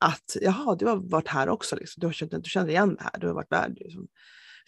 Att 0.00 0.36
jaha, 0.40 0.76
du 0.76 0.86
har 0.86 0.96
varit 0.96 1.28
här 1.28 1.48
också, 1.48 1.76
liksom. 1.76 2.00
du, 2.00 2.06
har 2.06 2.12
känt, 2.12 2.32
du 2.32 2.50
känner 2.50 2.68
igen 2.68 2.94
det 2.94 3.02
här, 3.02 3.20
du 3.20 3.26
har 3.26 3.34
varit 3.34 3.52
värd. 3.52 3.72
Liksom. 3.76 4.06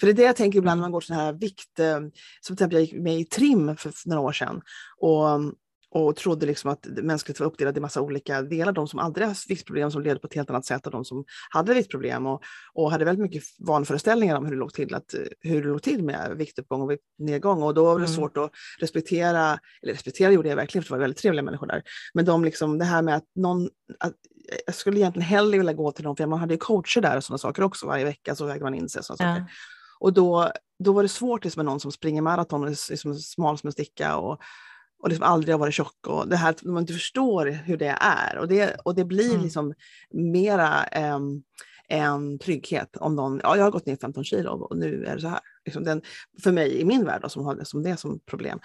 För 0.00 0.06
det 0.06 0.12
är 0.12 0.16
det 0.16 0.22
jag 0.22 0.36
tänker 0.36 0.58
ibland 0.58 0.78
när 0.78 0.84
man 0.84 0.92
går 0.92 1.00
sån 1.00 1.16
här 1.16 1.32
vikt, 1.32 1.78
eh, 1.78 2.00
som 2.00 2.10
till 2.46 2.52
exempel 2.52 2.74
jag 2.74 2.82
gick 2.82 2.94
med 2.94 3.20
i 3.20 3.24
TRIM 3.24 3.76
för 3.76 3.92
några 4.08 4.20
år 4.20 4.32
sedan. 4.32 4.60
Och 5.00 5.40
och 5.92 6.16
trodde 6.16 6.46
liksom 6.46 6.70
att 6.70 6.86
mänskligt 6.86 7.40
var 7.40 7.46
uppdelat 7.46 7.76
i 7.76 7.80
massa 7.80 8.00
olika 8.00 8.42
delar. 8.42 8.72
De 8.72 8.88
som 8.88 8.98
aldrig 8.98 9.26
haft 9.26 9.50
viktproblem 9.50 9.90
som 9.90 10.02
levde 10.02 10.20
på 10.20 10.26
ett 10.26 10.34
helt 10.34 10.50
annat 10.50 10.64
sätt 10.64 10.86
och 10.86 10.92
de 10.92 11.04
som 11.04 11.24
hade 11.50 11.74
viktproblem 11.74 12.26
och, 12.26 12.42
och 12.72 12.90
hade 12.90 13.04
väldigt 13.04 13.22
mycket 13.22 13.42
vanföreställningar 13.58 14.36
om 14.36 14.44
hur 14.44 14.52
det 14.52 14.58
låg 14.58 14.72
till, 14.72 14.94
att, 14.94 15.14
hur 15.40 15.62
det 15.62 15.68
låg 15.68 15.82
till 15.82 16.04
med 16.04 16.36
viktuppgång 16.36 16.82
och 16.82 16.90
viktnedgång. 16.90 17.62
Och 17.62 17.74
då 17.74 17.84
var 17.84 17.98
det 17.98 18.06
mm. 18.06 18.16
svårt 18.16 18.36
att 18.36 18.50
respektera, 18.78 19.58
eller 19.82 19.92
respektera 19.92 20.32
gjorde 20.32 20.48
jag 20.48 20.56
verkligen 20.56 20.82
för 20.82 20.88
det 20.88 20.98
var 20.98 21.00
väldigt 21.00 21.18
trevliga 21.18 21.42
människor 21.42 21.66
där. 21.66 21.82
Men 22.14 22.24
de 22.24 22.44
liksom, 22.44 22.78
det 22.78 22.84
här 22.84 23.02
med 23.02 23.16
att 23.16 23.26
någon, 23.34 23.68
att, 23.98 24.14
jag 24.66 24.74
skulle 24.74 24.98
egentligen 24.98 25.28
hellre 25.28 25.58
vilja 25.58 25.72
gå 25.72 25.92
till 25.92 26.04
dem, 26.04 26.16
för 26.16 26.26
man 26.26 26.38
hade 26.38 26.54
ju 26.54 26.58
coacher 26.58 27.00
där 27.00 27.16
och 27.16 27.24
sådana 27.24 27.38
saker 27.38 27.62
också. 27.62 27.86
Varje 27.86 28.04
vecka 28.04 28.34
så 28.34 28.46
vägde 28.46 28.64
man 28.64 28.74
in 28.74 28.88
sig. 28.88 28.98
Och 28.98 29.04
sådana 29.04 29.30
ja. 29.30 29.36
saker. 29.36 29.52
Och 30.00 30.12
då, 30.12 30.52
då 30.84 30.92
var 30.92 31.02
det 31.02 31.08
svårt 31.08 31.44
liksom, 31.44 31.60
med 31.60 31.66
någon 31.66 31.80
som 31.80 31.92
springer 31.92 32.22
maraton 32.22 32.76
liksom 32.90 33.14
smal 33.14 33.58
som 33.58 33.66
en 33.66 33.72
sticka. 33.72 34.16
Och, 34.16 34.40
och 35.02 35.08
liksom 35.08 35.26
aldrig 35.26 35.54
har 35.54 35.58
varit 35.58 35.74
tjock 35.74 36.06
och 36.06 36.28
det 36.28 36.36
här 36.36 36.50
att 36.50 36.62
man 36.62 36.82
inte 36.82 36.92
förstår 36.92 37.46
hur 37.46 37.76
det 37.76 37.96
är. 38.00 38.38
Och 38.38 38.48
det, 38.48 38.76
och 38.84 38.94
det 38.94 39.04
blir 39.04 39.30
mm. 39.30 39.42
liksom 39.42 39.74
mera 40.10 40.84
um, 41.14 41.42
en 41.88 42.38
trygghet 42.38 42.96
om 42.96 43.16
någon, 43.16 43.40
ja 43.42 43.56
jag 43.56 43.64
har 43.64 43.70
gått 43.70 43.86
ner 43.86 43.96
15 43.96 44.24
kilo 44.24 44.50
och 44.50 44.76
nu 44.76 45.04
är 45.04 45.14
det 45.14 45.20
så 45.20 45.28
här. 45.28 45.40
Liksom 45.64 45.84
den, 45.84 46.02
för 46.42 46.52
mig 46.52 46.80
i 46.80 46.84
min 46.84 47.04
värld 47.04 47.22
då, 47.22 47.28
som 47.28 47.44
har 47.44 47.54
det 47.54 47.64
som 47.64 47.82
det 47.82 47.96
som 47.96 48.20
problem. 48.26 48.60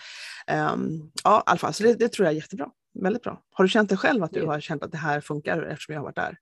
Um, 0.73 1.11
ja, 1.23 1.39
i 1.39 1.43
alla 1.45 1.57
fall, 1.57 1.73
så 1.73 1.83
det, 1.83 1.93
det, 1.93 2.09
tror 2.09 2.25
jag 2.25 2.31
är 2.31 2.35
jättebra. 2.35 2.69
Väldigt 3.01 3.23
bra. 3.23 3.41
Har 3.51 3.63
du 3.63 3.69
känt 3.69 3.89
det 3.89 3.97
själv 3.97 4.23
att 4.23 4.31
du 4.31 4.45
har 4.45 4.59
känt 4.59 4.83
att 4.83 4.91
det 4.91 4.97
här 4.97 5.21
funkar 5.21 5.61
eftersom 5.61 5.93
jag 5.93 5.99
har 6.01 6.05
varit 6.05 6.15
där? 6.15 6.37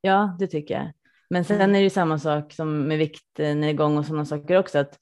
Ja, 0.00 0.36
det 0.38 0.46
tycker 0.46 0.74
jag. 0.74 0.92
Men 1.30 1.44
sen 1.44 1.60
är 1.60 1.78
det 1.78 1.80
ju 1.80 1.90
samma 1.90 2.18
sak 2.18 2.52
som 2.52 2.88
med 2.88 2.98
viktnedgång 2.98 3.98
och 3.98 4.06
sådana 4.06 4.24
saker 4.24 4.58
också, 4.58 4.78
att 4.78 4.98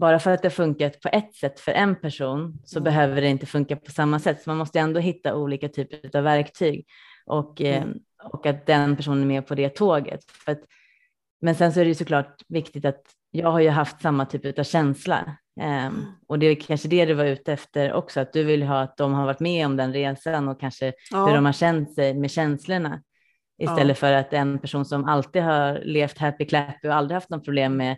bara 0.00 0.18
för 0.18 0.30
att 0.30 0.42
det 0.42 0.50
funkat 0.50 1.00
på 1.00 1.08
ett 1.12 1.34
sätt 1.34 1.60
för 1.60 1.72
en 1.72 1.96
person 1.96 2.58
så 2.64 2.78
mm. 2.78 2.84
behöver 2.84 3.20
det 3.20 3.28
inte 3.28 3.46
funka 3.46 3.76
på 3.76 3.90
samma 3.90 4.18
sätt. 4.18 4.42
Så 4.42 4.50
man 4.50 4.56
måste 4.56 4.80
ändå 4.80 5.00
hitta 5.00 5.36
olika 5.36 5.68
typer 5.68 6.18
av 6.18 6.24
verktyg 6.24 6.86
och, 7.26 7.60
eh, 7.60 7.82
mm. 7.82 7.98
och 8.24 8.46
att 8.46 8.66
den 8.66 8.96
personen 8.96 9.22
är 9.22 9.26
med 9.26 9.46
på 9.46 9.54
det 9.54 9.68
tåget. 9.68 10.20
Att, 10.46 10.60
men 11.40 11.54
sen 11.54 11.72
så 11.72 11.80
är 11.80 11.84
det 11.84 11.88
ju 11.88 11.94
såklart 11.94 12.42
viktigt 12.48 12.84
att 12.84 13.02
jag 13.30 13.50
har 13.50 13.60
ju 13.60 13.68
haft 13.68 14.02
samma 14.02 14.26
typ 14.26 14.58
av 14.58 14.62
känsla 14.62 15.36
um, 15.88 16.06
och 16.28 16.38
det 16.38 16.46
är 16.46 16.54
kanske 16.54 16.88
det 16.88 17.04
du 17.04 17.14
var 17.14 17.24
ute 17.24 17.52
efter 17.52 17.92
också, 17.92 18.20
att 18.20 18.32
du 18.32 18.44
vill 18.44 18.62
ha 18.62 18.80
att 18.80 18.96
de 18.96 19.14
har 19.14 19.26
varit 19.26 19.40
med 19.40 19.66
om 19.66 19.76
den 19.76 19.92
resan 19.92 20.48
och 20.48 20.60
kanske 20.60 20.92
ja. 21.10 21.26
hur 21.26 21.34
de 21.34 21.44
har 21.44 21.52
känt 21.52 21.94
sig 21.94 22.14
med 22.14 22.30
känslorna 22.30 23.02
istället 23.58 23.88
ja. 23.88 23.94
för 23.94 24.12
att 24.12 24.32
en 24.32 24.58
person 24.58 24.84
som 24.84 25.04
alltid 25.04 25.42
har 25.42 25.80
levt 25.84 26.18
happy 26.18 26.44
clappy 26.44 26.88
och 26.88 26.94
aldrig 26.94 27.16
haft 27.16 27.30
något 27.30 27.44
problem 27.44 27.76
med 27.76 27.96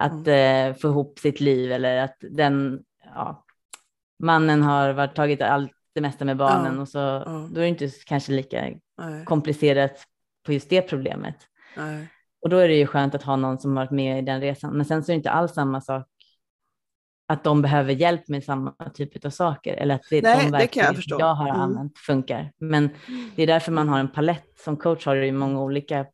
att 0.00 0.26
mm. 0.26 0.70
eh, 0.70 0.76
få 0.76 0.88
ihop 0.88 1.18
sitt 1.18 1.40
liv 1.40 1.72
eller 1.72 1.96
att 1.96 2.16
den 2.20 2.82
ja, 3.14 3.44
mannen 4.22 4.62
har 4.62 4.92
varit, 4.92 5.14
tagit 5.14 5.42
allt 5.42 5.72
det 5.94 6.00
mesta 6.00 6.24
med 6.24 6.36
barnen 6.36 6.74
ja. 6.74 6.80
och 6.80 6.88
så 6.88 6.98
ja. 6.98 7.48
då 7.50 7.60
är 7.60 7.62
det 7.62 7.68
inte 7.68 7.90
kanske 8.06 8.32
lika 8.32 8.70
Nej. 8.98 9.24
komplicerat 9.24 10.06
på 10.46 10.52
just 10.52 10.70
det 10.70 10.82
problemet. 10.82 11.36
Nej. 11.76 12.06
Och 12.42 12.50
då 12.50 12.56
är 12.56 12.68
det 12.68 12.74
ju 12.74 12.86
skönt 12.86 13.14
att 13.14 13.22
ha 13.22 13.36
någon 13.36 13.58
som 13.58 13.74
varit 13.74 13.90
med 13.90 14.18
i 14.18 14.22
den 14.22 14.40
resan. 14.40 14.76
Men 14.76 14.86
sen 14.86 15.04
så 15.04 15.12
är 15.12 15.14
det 15.14 15.16
inte 15.16 15.30
alls 15.30 15.54
samma 15.54 15.80
sak 15.80 16.06
att 17.28 17.44
de 17.44 17.62
behöver 17.62 17.92
hjälp 17.92 18.28
med 18.28 18.44
samma 18.44 18.74
typ 18.94 19.24
av 19.24 19.30
saker 19.30 19.74
eller 19.74 19.94
att 19.94 20.06
det, 20.10 20.22
Nej, 20.22 20.44
de 20.44 20.50
verktyg 20.50 20.82
jag, 20.82 21.20
jag, 21.20 21.34
har 21.34 21.48
mm. 21.48 21.60
använt 21.60 21.98
funkar. 21.98 22.52
Men 22.58 22.90
det 23.36 23.42
är 23.42 23.46
därför 23.46 23.72
man 23.72 23.88
har 23.88 23.98
en 23.98 24.08
palett. 24.08 24.46
Som 24.64 24.76
coach 24.76 25.06
har 25.06 25.16
du 25.16 25.26
ju 25.26 25.32
många 25.32 25.60
olika 25.60 26.06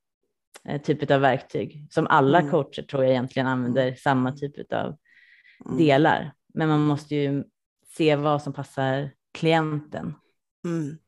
typ 0.85 1.11
av 1.11 1.21
verktyg 1.21 1.87
som 1.91 2.07
alla 2.07 2.39
mm. 2.39 2.51
coacher 2.51 2.83
tror 2.83 3.03
jag 3.03 3.13
egentligen 3.13 3.47
använder 3.47 3.95
samma 3.95 4.33
typ 4.33 4.73
av 4.73 4.97
mm. 5.67 5.79
delar. 5.79 6.33
Men 6.55 6.69
man 6.69 6.81
måste 6.81 7.15
ju 7.15 7.45
se 7.97 8.17
vad 8.17 8.43
som 8.43 8.53
passar 8.53 9.11
klienten. 9.35 10.15
Mm. 10.65 10.99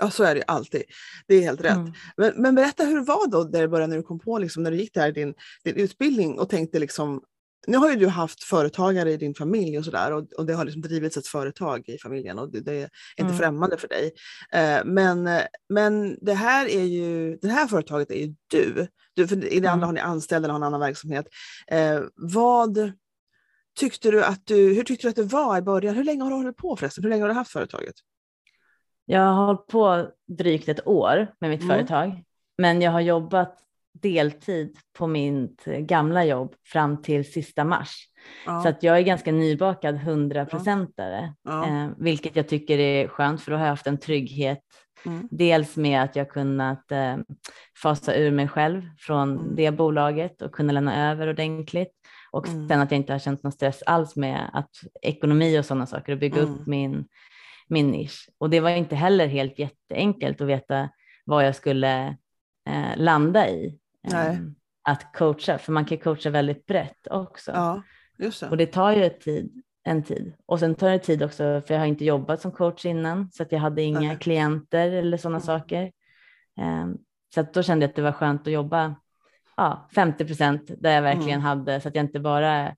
Ja, 0.00 0.10
så 0.10 0.24
är 0.24 0.34
det 0.34 0.42
alltid. 0.42 0.82
Det 1.26 1.34
är 1.34 1.42
helt 1.42 1.60
rätt. 1.60 1.76
Mm. 1.76 1.92
Men, 2.16 2.32
men, 2.36 2.54
berätta 2.54 2.84
hur 2.84 2.94
det 2.94 3.04
var 3.04 3.30
då 3.30 3.44
där 3.44 3.60
det 3.60 3.68
började 3.68 3.90
när 3.90 3.96
du 3.96 4.02
kom 4.02 4.18
på, 4.18 4.38
liksom, 4.38 4.62
när 4.62 4.70
du 4.70 4.76
gick 4.76 4.94
där 4.94 5.12
din, 5.12 5.34
din 5.64 5.74
utbildning 5.76 6.38
och 6.38 6.48
tänkte 6.48 6.78
liksom, 6.78 7.22
nu 7.66 7.76
har 7.76 7.90
ju 7.90 7.96
du 7.96 8.08
haft 8.08 8.42
företagare 8.44 9.12
i 9.12 9.16
din 9.16 9.34
familj 9.34 9.78
och 9.78 9.84
sådär 9.84 10.12
och, 10.12 10.32
och 10.32 10.46
det 10.46 10.54
har 10.54 10.64
liksom 10.64 10.82
drivits 10.82 11.16
ett 11.16 11.26
företag 11.26 11.88
i 11.88 11.98
familjen 11.98 12.38
och 12.38 12.52
det, 12.52 12.60
det 12.60 12.72
är 12.72 12.82
inte 13.16 13.22
Mm. 13.22 13.36
främmande 13.36 13.76
för 13.76 13.88
dig. 13.88 14.12
Eh, 14.52 14.84
men, 14.84 15.28
men 15.68 16.18
det 16.24 16.34
här 16.34 16.66
är 16.68 16.84
ju, 16.84 17.36
det 17.36 17.48
här 17.48 17.66
företaget 17.66 18.10
är 18.10 18.14
ju 18.26 18.34
du. 18.46 18.86
du 19.14 19.28
för 19.28 19.44
I 19.52 19.60
det 19.60 19.70
andra 19.70 19.86
Mm. 19.86 19.86
har 19.86 19.92
ni 19.92 20.00
anställda 20.00 20.48
har 20.48 20.56
en 20.56 20.62
annan 20.62 20.80
verksamhet. 20.80 21.26
Eh, 21.66 22.00
vad 22.14 22.92
tyckte 23.78 24.10
du 24.10 24.24
att 24.24 24.46
du, 24.46 24.74
hur 24.74 24.82
tyckte 24.84 25.06
du 25.06 25.10
att 25.10 25.16
det 25.16 25.22
var 25.22 25.58
i 25.58 25.62
början? 25.62 25.94
Hur 25.94 26.04
länge 26.04 26.22
har 26.22 26.30
du 26.30 26.36
hållit 26.36 26.56
på 26.56 26.76
förresten? 26.76 27.04
Hur 27.04 27.10
länge 27.10 27.22
har 27.22 27.28
du 27.28 27.34
haft 27.34 27.50
företaget? 27.52 27.94
Jag 29.04 29.20
har 29.20 29.46
hållit 29.46 29.66
på 29.66 30.08
drygt 30.38 30.68
ett 30.68 30.86
år 30.86 31.34
med 31.40 31.50
mitt 31.50 31.62
Mm. 31.62 31.76
företag, 31.76 32.22
men 32.58 32.82
jag 32.82 32.90
har 32.90 33.00
jobbat 33.00 33.58
deltid 34.02 34.76
på 34.98 35.06
mitt 35.06 35.64
gamla 35.64 36.24
jobb 36.24 36.54
fram 36.66 37.02
till 37.02 37.32
sista 37.32 37.64
mars. 37.64 37.96
Ja, 38.46 38.62
Så 38.62 38.68
att 38.68 38.82
jag 38.82 38.98
är 38.98 39.02
ganska 39.02 39.32
nybakad 39.32 39.94
100 39.94 40.46
procentare, 40.46 41.34
ja, 41.44 41.66
eh, 41.66 41.88
vilket 41.98 42.36
jag 42.36 42.48
tycker 42.48 42.78
är 42.78 43.08
skönt 43.08 43.42
för 43.42 43.50
då 43.50 43.56
har 43.56 43.64
jag 43.64 43.70
haft 43.72 43.86
en 43.86 43.98
trygghet. 43.98 44.60
mm, 45.06 45.28
Dels 45.30 45.76
med 45.76 46.02
att 46.02 46.16
jag 46.16 46.30
kunnat 46.30 46.92
eh, 46.92 47.16
fasa 47.82 48.14
ur 48.14 48.30
mig 48.30 48.48
själv 48.48 48.82
från 48.98 49.32
Mm. 49.38 49.54
det 49.56 49.70
bolaget 49.70 50.42
och 50.42 50.52
kunna 50.52 50.72
lämna 50.72 51.10
över 51.10 51.28
ordentligt. 51.28 51.92
Och 52.30 52.48
Mm. 52.48 52.68
sen 52.68 52.80
att 52.80 52.90
jag 52.90 52.98
inte 52.98 53.12
har 53.12 53.18
känt 53.18 53.42
någon 53.42 53.52
stress 53.52 53.82
alls 53.86 54.16
med 54.16 54.50
att 54.52 54.70
ekonomi 55.02 55.58
och 55.60 55.64
sådana 55.64 55.86
saker 55.86 56.12
och 56.12 56.18
bygga 56.18 56.40
Mm. 56.42 56.54
upp 56.54 56.66
min, 56.66 57.04
min 57.68 57.90
nisch. 57.90 58.28
Och 58.38 58.50
det 58.50 58.60
var 58.60 58.70
inte 58.70 58.96
heller 58.96 59.26
helt 59.26 59.58
jätteenkelt 59.58 60.40
att 60.40 60.46
veta 60.46 60.88
vad 61.24 61.46
jag 61.46 61.54
skulle 61.56 62.06
eh, 62.68 62.96
landa 62.96 63.48
i. 63.50 63.78
Nej. 64.12 64.28
Eh, 64.34 64.38
att 64.82 65.12
coacha, 65.16 65.58
för 65.58 65.72
man 65.72 65.84
kan 65.84 65.98
coacha 65.98 66.30
väldigt 66.30 66.66
brett 66.66 67.06
också. 67.10 67.50
ja, 67.52 67.82
just 68.18 68.40
det. 68.40 68.48
Och 68.48 68.56
det 68.56 68.66
tar 68.66 68.92
ju 68.92 69.04
ett 69.04 69.20
tid, 69.20 69.62
en 69.84 70.02
tid. 70.02 70.32
Och 70.46 70.60
sen 70.60 70.74
tar 70.74 70.90
det 70.90 70.98
tid 70.98 71.22
också, 71.22 71.62
för 71.66 71.74
jag 71.74 71.78
har 71.80 71.86
inte 71.86 72.04
jobbat 72.04 72.40
som 72.40 72.52
coach 72.52 72.84
innan, 72.84 73.30
så 73.32 73.42
att 73.42 73.52
jag 73.52 73.58
hade 73.58 73.82
inga 73.82 74.00
Nej. 74.00 74.18
klienter 74.18 74.90
eller 74.92 75.16
sådana 75.16 75.36
Mm. 75.36 75.46
saker. 75.46 75.92
Ehm, 76.60 76.96
så 77.34 77.40
att 77.40 77.54
då 77.54 77.62
kände 77.62 77.84
jag 77.84 77.88
att 77.90 77.96
det 77.96 78.02
var 78.02 78.12
skönt 78.12 78.40
att 78.46 78.52
jobba 78.52 78.94
ja, 79.56 79.88
50 79.94 80.24
procent 80.24 80.70
där 80.78 80.90
jag 80.94 81.02
verkligen 81.02 81.30
Mm. 81.40 81.42
hade, 81.42 81.80
så 81.80 81.88
att 81.88 81.94
jag 81.94 82.04
inte 82.04 82.20
bara 82.20 82.74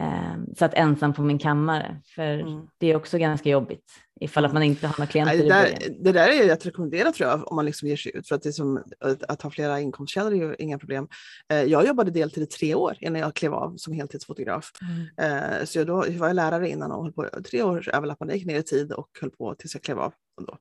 um, 0.00 0.54
satt 0.58 0.74
ensam 0.74 1.12
på 1.12 1.22
min 1.22 1.38
kammare. 1.38 2.00
För 2.14 2.38
Mm. 2.38 2.66
det 2.78 2.86
är 2.86 2.96
också 2.96 3.18
ganska 3.18 3.48
jobbigt 3.50 3.90
ifall 4.20 4.44
att 4.44 4.50
Mm. 4.50 4.54
man 4.54 4.62
inte 4.62 4.86
har 4.86 4.94
några 4.98 5.10
klienter 5.10 5.38
det, 5.38 5.48
där, 5.48 5.78
det 5.98 6.12
där 6.12 6.28
är 6.28 6.52
att 6.52 6.66
rekommendera 6.66 7.12
tror 7.12 7.30
jag 7.30 7.50
om 7.50 7.56
man 7.56 7.64
liksom 7.66 7.88
ger 7.88 7.96
sig 7.96 8.16
ut 8.16 8.28
för 8.28 8.34
att, 8.34 8.54
som, 8.54 8.82
att, 9.00 9.22
att 9.22 9.42
ha 9.42 9.50
flera 9.50 9.80
inkomstkällor 9.80 10.32
är 10.32 10.36
ju 10.36 10.56
inga 10.58 10.78
problem. 10.78 11.08
Eh, 11.52 11.62
jag 11.62 11.86
jobbade 11.86 12.10
deltid 12.10 12.42
i 12.42 12.46
tre 12.46 12.74
år 12.74 12.96
innan 13.00 13.20
jag 13.20 13.34
klev 13.34 13.54
av 13.54 13.76
som 13.76 13.92
heltidsfotograf. 13.92 14.70
Mm. 15.16 15.42
Eh, 15.60 15.64
så 15.64 15.78
jag, 15.78 15.86
då 15.86 15.94
var 15.94 16.26
jag 16.26 16.36
lärare 16.36 16.68
innan 16.68 16.92
och 16.92 17.02
höll 17.02 17.12
på 17.12 17.28
tre 17.50 17.62
år 17.62 17.88
överlappande, 17.92 18.34
gick 18.34 18.46
ner 18.46 18.58
i 18.58 18.62
tid 18.62 18.92
och 18.92 19.08
höll 19.20 19.30
på 19.30 19.54
tills 19.54 19.74
jag 19.74 19.82
klev 19.82 19.98
av. 19.98 20.12
Då. 20.46 20.58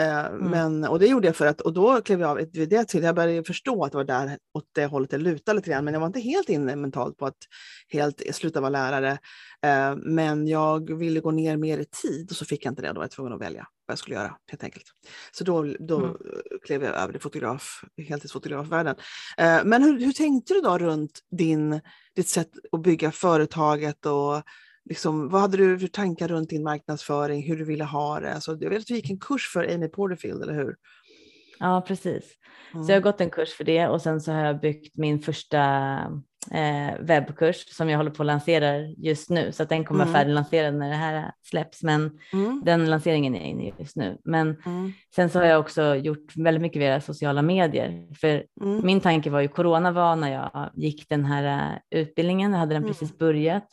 Eh, 0.00 0.32
men, 0.32 0.84
och 0.84 0.98
det 0.98 1.06
gjorde 1.06 1.26
jag 1.26 1.36
för 1.36 1.46
att, 1.46 1.60
och 1.60 1.72
då 1.72 2.00
klev 2.00 2.20
jag 2.20 2.30
av 2.30 2.46
vid 2.52 2.68
det 2.68 2.84
till, 2.88 3.02
jag 3.02 3.14
började 3.14 3.44
förstå 3.44 3.84
att 3.84 3.92
det 3.92 3.98
var 3.98 4.04
där 4.04 4.38
åt 4.54 4.64
det 4.74 4.86
hållet 4.86 5.10
det 5.10 5.18
lutade 5.18 5.56
lite 5.56 5.70
grann, 5.70 5.84
men 5.84 5.94
jag 5.94 6.00
var 6.00 6.06
inte 6.06 6.20
helt 6.20 6.48
inne 6.48 6.76
mentalt 6.76 7.16
på 7.16 7.26
att 7.26 7.38
helt 7.88 8.22
sluta 8.34 8.60
vara 8.60 8.70
lärare. 8.70 9.18
Eh, 9.62 9.96
men 9.96 10.48
jag 10.48 10.98
ville 10.98 11.20
gå 11.20 11.30
ner 11.30 11.56
mer 11.56 11.78
i 11.78 11.84
tid 11.84 12.30
och 12.30 12.36
så 12.36 12.44
fick 12.44 12.64
jag 12.64 12.72
inte 12.72 12.82
det, 12.84 12.92
då 12.92 12.94
var 12.94 13.04
jag 13.04 13.10
tvungen 13.10 13.32
att 13.32 13.40
välja 13.40 13.66
vad 13.86 13.92
jag 13.92 13.98
skulle 13.98 14.16
göra 14.16 14.36
helt 14.50 14.64
enkelt. 14.64 14.84
Så 15.32 15.44
då, 15.44 15.62
då 15.78 15.98
Mm. 15.98 16.16
klev 16.66 16.82
jag 16.82 16.94
över 16.94 17.16
i 17.16 17.18
fotograf, 17.18 17.84
heltidsfotografvärlden. 18.08 18.96
Eh, 19.36 19.60
men 19.64 19.82
hur, 19.82 20.00
hur 20.00 20.12
tänkte 20.12 20.54
du 20.54 20.60
då 20.60 20.78
runt 20.78 21.20
din, 21.30 21.80
ditt 22.16 22.28
sätt 22.28 22.50
att 22.72 22.82
bygga 22.82 23.12
företaget 23.12 24.06
och 24.06 24.42
liksom, 24.90 25.28
vad 25.28 25.40
hade 25.40 25.56
du 25.56 25.78
för 25.78 25.86
tankar 25.86 26.28
runt 26.28 26.50
din 26.50 26.62
marknadsföring, 26.62 27.42
hur 27.42 27.56
du 27.56 27.64
ville 27.64 27.84
ha 27.84 28.20
det? 28.20 28.34
Alltså, 28.34 28.56
jag 28.60 28.70
vet 28.70 28.78
att 28.80 28.86
du 28.86 28.94
gick 28.94 29.10
en 29.10 29.18
kurs 29.20 29.50
för 29.52 29.74
Amy 29.74 29.88
Porterfield, 29.88 30.42
eller 30.42 30.54
hur? 30.54 30.76
Ja, 31.58 31.84
precis. 31.86 32.24
Mm. 32.72 32.84
Så 32.84 32.92
jag 32.92 32.96
har 32.96 33.02
gått 33.02 33.20
en 33.20 33.30
kurs 33.30 33.54
för 33.54 33.64
det 33.64 33.88
och 33.88 34.02
sen 34.02 34.20
så 34.20 34.32
har 34.32 34.44
jag 34.44 34.60
byggt 34.60 34.96
min 34.96 35.18
första 35.20 35.60
eh, 36.50 36.94
webbkurs 37.00 37.68
som 37.76 37.90
jag 37.90 37.96
håller 37.98 38.10
på 38.10 38.22
att 38.22 38.26
lansera 38.26 38.80
just 38.80 39.30
nu. 39.30 39.52
Så 39.52 39.62
att 39.62 39.68
den 39.68 39.84
kommer 39.84 40.00
Mm. 40.02 40.12
vara 40.12 40.20
färdiglanserad 40.20 40.74
när 40.74 40.88
det 40.90 40.96
här 40.96 41.32
släpps. 41.42 41.82
Men 41.82 42.18
Mm. 42.32 42.62
den 42.64 42.90
lanseringen 42.90 43.34
är 43.34 43.38
jag 43.40 43.48
inne 43.48 43.68
i 43.68 43.74
just 43.78 43.96
nu. 43.96 44.18
Men 44.24 44.56
Mm. 44.66 44.92
sen 45.14 45.30
så 45.30 45.38
har 45.38 45.46
jag 45.46 45.60
också 45.60 45.94
gjort 45.94 46.36
väldigt 46.36 46.62
mycket 46.62 46.82
via 46.82 47.00
sociala 47.00 47.42
medier. 47.42 48.14
För 48.14 48.44
Mm. 48.60 48.86
min 48.86 49.00
tanke 49.00 49.30
var 49.30 49.40
ju 49.40 49.48
corona 49.48 49.92
var 49.92 50.16
när 50.16 50.32
jag 50.32 50.70
gick 50.74 51.08
den 51.08 51.24
här 51.24 51.72
eh, 51.90 52.00
utbildningen. 52.00 52.52
Jag 52.52 52.58
hade 52.58 52.74
den 52.74 52.82
Mm. 52.82 52.88
precis 52.94 53.18
börjat. 53.18 53.68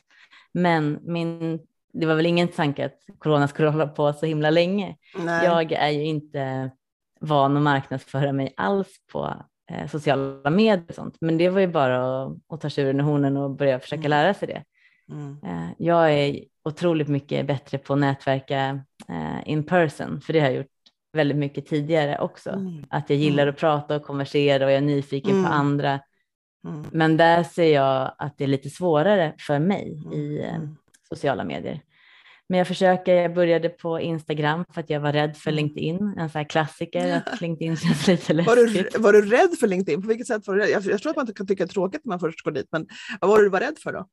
Men 0.53 0.99
min, 1.01 1.59
det 1.93 2.05
var 2.05 2.15
väl 2.15 2.25
ingen 2.25 2.47
tanke 2.47 2.85
att 2.85 2.99
corona 3.19 3.47
skulle 3.47 3.69
hålla 3.77 3.87
på 3.87 4.13
så 4.13 4.25
himla 4.25 4.49
länge. 4.49 4.95
Nej. 5.17 5.45
Jag 5.45 5.71
är 5.71 5.89
ju 5.89 6.03
inte 6.05 6.71
van 7.19 7.57
att 7.57 7.63
marknadsföra 7.63 8.31
mig 8.31 8.53
alls 8.57 8.87
på 9.11 9.35
eh, 9.71 9.87
sociala 9.87 10.49
medier 10.49 10.85
och 10.89 10.95
sånt, 10.95 11.17
men 11.21 11.37
det 11.37 11.49
var 11.49 11.59
ju 11.61 11.67
bara 11.67 12.23
att, 12.23 12.37
att 12.49 12.61
ta 12.61 12.69
tjuren 12.69 12.99
i 12.99 13.03
hornen 13.03 13.37
och 13.37 13.51
börja 13.51 13.79
försöka 13.79 13.99
Mm. 13.99 14.09
lära 14.09 14.33
sig 14.33 14.47
det. 14.47 14.63
Mm. 15.13 15.37
Eh, 15.43 15.69
jag 15.77 16.13
är 16.13 16.39
otroligt 16.63 17.07
mycket 17.07 17.47
bättre 17.47 17.77
på 17.77 17.93
att 17.93 17.99
nätverka 17.99 18.83
eh, 19.09 19.49
in 19.49 19.63
person, 19.63 20.21
för 20.21 20.33
det 20.33 20.39
har 20.39 20.47
jag 20.47 20.55
gjort 20.57 20.67
väldigt 21.13 21.37
mycket 21.37 21.65
tidigare 21.65 22.17
också. 22.19 22.49
Mm. 22.49 22.85
Att 22.89 23.09
jag 23.09 23.19
gillar 23.19 23.43
Mm. 23.43 23.53
att 23.53 23.59
prata 23.59 23.95
och 23.95 24.03
konversera 24.03 24.65
och 24.65 24.71
jag 24.71 24.77
är 24.77 24.81
nyfiken 24.81 25.31
Mm. 25.31 25.45
på 25.45 25.51
andra. 25.51 25.99
Mm. 26.67 26.85
Men 26.91 27.17
där 27.17 27.43
ser 27.43 27.73
jag 27.73 28.11
att 28.17 28.37
det 28.37 28.43
är 28.43 28.47
lite 28.47 28.69
svårare 28.69 29.33
för 29.39 29.59
mig 29.59 30.03
i 30.13 30.45
sociala 31.09 31.43
medier. 31.43 31.81
Men 32.51 32.57
jag 32.57 32.67
försöker, 32.67 33.15
jag 33.15 33.33
började 33.33 33.69
på 33.69 33.99
Instagram 33.99 34.65
för 34.73 34.81
att 34.81 34.89
jag 34.89 34.99
var 34.99 35.13
rädd 35.13 35.37
för 35.37 35.51
Mm. 35.51 35.55
LinkedIn, 35.63 36.13
en 36.17 36.29
sån 36.29 36.39
här 36.39 36.49
klassiker 36.49 37.15
att 37.27 37.41
LinkedIn 37.41 37.77
känns 37.77 38.07
lite 38.07 38.33
Var 38.33 38.55
du, 38.55 38.67
läskigt. 38.67 38.97
var 38.99 39.13
du 39.13 39.21
rädd 39.21 39.49
för 39.59 39.67
LinkedIn? 39.67 40.01
På 40.01 40.07
vilket 40.07 40.27
sätt 40.27 40.47
var 40.47 40.55
du 40.55 40.61
rädd? 40.61 40.69
Jag, 40.69 40.83
jag 40.85 41.01
tror 41.01 41.09
att 41.09 41.15
man 41.15 41.27
kan 41.27 41.47
tycka 41.47 41.65
det 41.65 41.69
är 41.71 41.73
tråkigt 41.73 42.01
när 42.05 42.09
man 42.09 42.19
först 42.19 42.43
går 42.43 42.51
dit, 42.51 42.67
men 42.71 42.87
vad 43.21 43.29
var 43.29 43.39
du 43.39 43.49
var 43.49 43.59
rädd 43.59 43.77
för 43.83 43.93
då? 43.93 44.07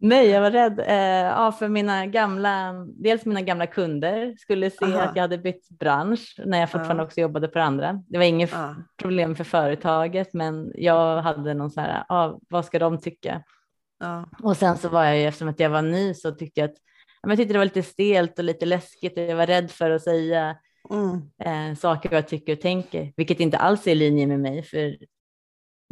Nej, 0.00 0.28
jag 0.28 0.40
var 0.40 0.50
rädd 0.50 0.80
eh, 0.80 0.94
ja, 1.26 1.52
för 1.52 1.68
mina 1.68 2.06
gamla, 2.06 2.72
dels 2.88 3.24
mina 3.24 3.40
gamla 3.42 3.66
kunder 3.66 4.34
skulle 4.38 4.70
se 4.70 4.84
Aha. 4.84 5.00
att 5.00 5.16
jag 5.16 5.22
hade 5.22 5.38
bytt 5.38 5.68
bransch 5.68 6.40
när 6.46 6.58
jag 6.60 6.70
fortfarande 6.70 7.02
Ja. 7.02 7.06
också 7.06 7.20
jobbade 7.20 7.48
på 7.48 7.58
andra. 7.58 8.02
Det 8.08 8.18
var 8.18 8.24
inget 8.24 8.52
Ja. 8.52 8.74
problem 9.02 9.36
för 9.36 9.44
företaget, 9.44 10.34
men 10.34 10.72
jag 10.74 11.22
hade 11.22 11.54
någon 11.54 11.70
så 11.70 11.80
här, 11.80 12.04
ah, 12.08 12.38
vad 12.48 12.64
ska 12.64 12.78
de 12.78 13.00
tycka? 13.00 13.42
Och 14.42 14.56
sen 14.56 14.76
så 14.76 14.88
var 14.88 15.04
jag 15.04 15.18
ju, 15.18 15.24
eftersom 15.24 15.48
att 15.48 15.60
jag 15.60 15.70
var 15.70 15.82
ny 15.82 16.14
så 16.14 16.30
tyckte 16.32 16.60
jag 16.60 16.70
att 16.70 16.76
jag 17.30 17.38
tyckte 17.38 17.52
det 17.54 17.58
var 17.58 17.64
lite 17.64 17.82
stelt 17.82 18.38
och 18.38 18.44
lite 18.44 18.66
läskigt 18.66 19.18
och 19.18 19.24
jag 19.24 19.36
var 19.36 19.46
rädd 19.46 19.70
för 19.70 19.90
att 19.90 20.02
säga 20.02 20.56
Mm. 20.90 21.20
eh, 21.72 21.76
saker 21.78 22.12
jag 22.12 22.28
tycker 22.28 22.52
och 22.52 22.60
tänker, 22.60 23.12
vilket 23.16 23.40
inte 23.40 23.58
alls 23.58 23.86
är 23.86 23.92
i 23.92 23.94
linje 23.94 24.26
med 24.26 24.40
mig. 24.40 24.62
För 24.62 24.96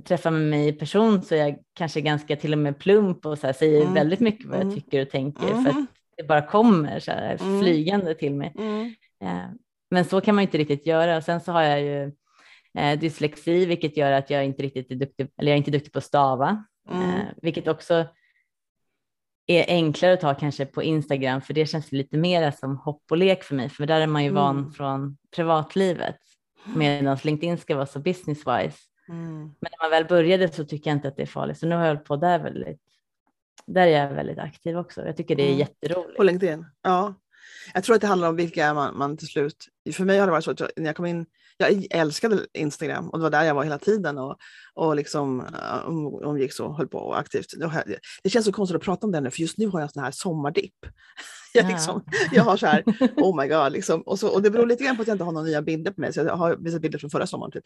träffar 0.04 0.30
man 0.30 0.48
mig 0.50 0.68
i 0.68 0.72
person 0.72 1.22
så 1.22 1.34
är 1.34 1.38
jag 1.38 1.58
kanske 1.74 2.00
ganska 2.00 2.36
till 2.36 2.52
och 2.52 2.58
med 2.58 2.78
plump 2.78 3.26
och 3.26 3.38
så 3.38 3.46
här, 3.46 3.54
säger 3.54 3.80
Mm. 3.82 3.94
väldigt 3.94 4.20
mycket 4.20 4.46
vad 4.46 4.56
jag 4.56 4.62
Mm. 4.62 4.74
tycker 4.74 5.02
och 5.02 5.10
tänker 5.10 5.46
för 5.46 5.68
att 5.68 5.74
Mhm. 5.74 5.86
det 6.16 6.22
bara 6.22 6.42
kommer 6.46 7.00
så 7.00 7.10
här, 7.10 7.38
Mm. 7.42 7.60
flygande 7.60 8.14
till 8.14 8.34
mig. 8.34 8.52
Mm. 8.58 8.94
Eh, 9.24 9.44
men 9.90 10.04
så 10.04 10.20
kan 10.20 10.34
man 10.34 10.42
inte 10.42 10.58
riktigt 10.58 10.86
göra. 10.86 11.16
Och 11.16 11.24
sen 11.24 11.40
så 11.40 11.52
har 11.52 11.62
jag 11.62 11.80
ju 11.82 12.12
eh, 12.78 12.98
dyslexi, 12.98 13.66
vilket 13.66 13.96
gör 13.96 14.12
att 14.12 14.30
jag 14.30 14.44
inte 14.44 14.62
riktigt 14.62 14.90
är 14.90 14.94
duktig, 14.94 15.28
eller 15.38 15.50
jag 15.50 15.54
är 15.54 15.58
inte 15.58 15.70
duktig 15.70 15.92
på 15.92 15.98
att 15.98 16.04
stava, 16.04 16.64
Mm. 16.90 17.02
eh, 17.10 17.20
vilket 17.42 17.68
också 17.68 18.06
är 19.46 19.64
enklare 19.68 20.12
att 20.12 20.20
ta 20.20 20.34
kanske 20.34 20.66
på 20.66 20.82
Instagram, 20.82 21.40
för 21.42 21.54
det 21.54 21.66
känns 21.66 21.92
lite 21.92 22.16
mer 22.16 22.50
som 22.50 22.76
hopp 22.76 23.02
och 23.10 23.16
lek 23.16 23.42
för 23.44 23.54
mig, 23.54 23.68
för 23.68 23.86
där 23.86 24.00
är 24.00 24.06
man 24.06 24.24
ju 24.24 24.30
van 24.30 24.58
Mm. 24.58 24.72
från 24.72 25.16
privatlivet, 25.36 26.16
medan 26.76 27.18
LinkedIn 27.22 27.58
ska 27.58 27.74
vara 27.76 27.86
så 27.86 27.98
business-wise. 27.98 28.78
Mm. 29.08 29.38
Men 29.38 29.70
när 29.70 29.84
man 29.84 29.90
väl 29.90 30.04
började 30.04 30.48
så 30.48 30.64
tycker 30.64 30.90
jag 30.90 30.96
inte 30.96 31.08
att 31.08 31.16
det 31.16 31.22
är 31.22 31.26
farligt, 31.26 31.58
så 31.58 31.66
nu 31.66 31.74
har 31.74 31.82
jag 31.82 31.88
hållit 31.94 32.04
på 32.08 32.16
där 32.16 32.38
väldigt, 32.38 32.80
där 33.66 33.86
är 33.86 34.02
jag 34.02 34.14
väldigt 34.14 34.38
aktiv 34.38 34.78
också. 34.78 35.06
Jag 35.06 35.16
tycker 35.16 35.36
det 35.36 35.42
är 35.42 35.46
Mm. 35.46 35.58
jätteroligt. 35.58 36.16
På 36.16 36.22
LinkedIn? 36.22 36.66
Ja. 36.82 37.14
Jag 37.74 37.84
tror 37.84 37.94
att 37.94 38.00
det 38.00 38.06
handlar 38.06 38.28
om 38.28 38.36
vilka 38.36 38.74
man, 38.74 38.98
man 38.98 39.16
till 39.16 39.28
slut... 39.28 39.56
För 39.92 40.04
mig 40.04 40.18
har 40.18 40.26
det 40.26 40.32
varit 40.32 40.44
så 40.44 40.50
att 40.50 40.60
jag, 40.60 40.70
när 40.76 40.86
jag 40.86 40.96
kom 40.96 41.06
in, 41.06 41.26
jag 41.56 41.86
älskade 41.90 42.46
Instagram 42.52 43.08
och 43.08 43.18
det 43.18 43.22
var 43.22 43.30
där 43.30 43.44
jag 43.44 43.54
var 43.54 43.64
hela 43.64 43.78
tiden 43.78 44.18
och, 44.18 44.36
och 44.74 44.96
liksom 44.96 45.40
uh, 45.40 45.88
um, 45.88 46.30
umgick 46.30 46.52
så, 46.52 46.72
höll 46.72 46.88
på 46.88 47.14
aktivt. 47.14 47.46
Det, 48.22 48.30
känns 48.30 48.46
så 48.46 48.52
konstigt 48.52 48.76
att 48.76 48.82
prata 48.82 49.06
om 49.06 49.12
det 49.12 49.20
nu 49.20 49.30
för 49.30 49.40
just 49.40 49.58
nu 49.58 49.66
har 49.66 49.80
jag 49.80 49.86
en 49.86 49.92
sån 49.92 50.02
här 50.02 50.10
sommardipp. 50.10 50.74
Jag, 51.56 51.64
Ja. 51.64 51.68
liksom, 51.68 52.04
jag 52.32 52.44
har 52.44 52.56
så 52.56 52.66
här, 52.66 52.84
oh 53.16 53.42
my 53.42 53.48
god, 53.48 53.72
liksom. 53.72 54.02
och, 54.02 54.18
så, 54.18 54.28
och 54.28 54.42
det 54.42 54.50
beror 54.50 54.66
lite 54.66 54.84
grann 54.84 54.96
på 54.96 55.02
att 55.02 55.08
jag 55.08 55.14
inte 55.14 55.24
har 55.24 55.32
några 55.32 55.46
nya 55.46 55.62
bilder 55.62 55.90
på 55.90 56.00
mig, 56.00 56.12
så 56.12 56.20
jag 56.20 56.36
har 56.36 56.56
vissa 56.56 56.78
bilder 56.78 56.98
från 56.98 57.10
förra 57.10 57.26
sommaren. 57.26 57.52
Typ. 57.52 57.64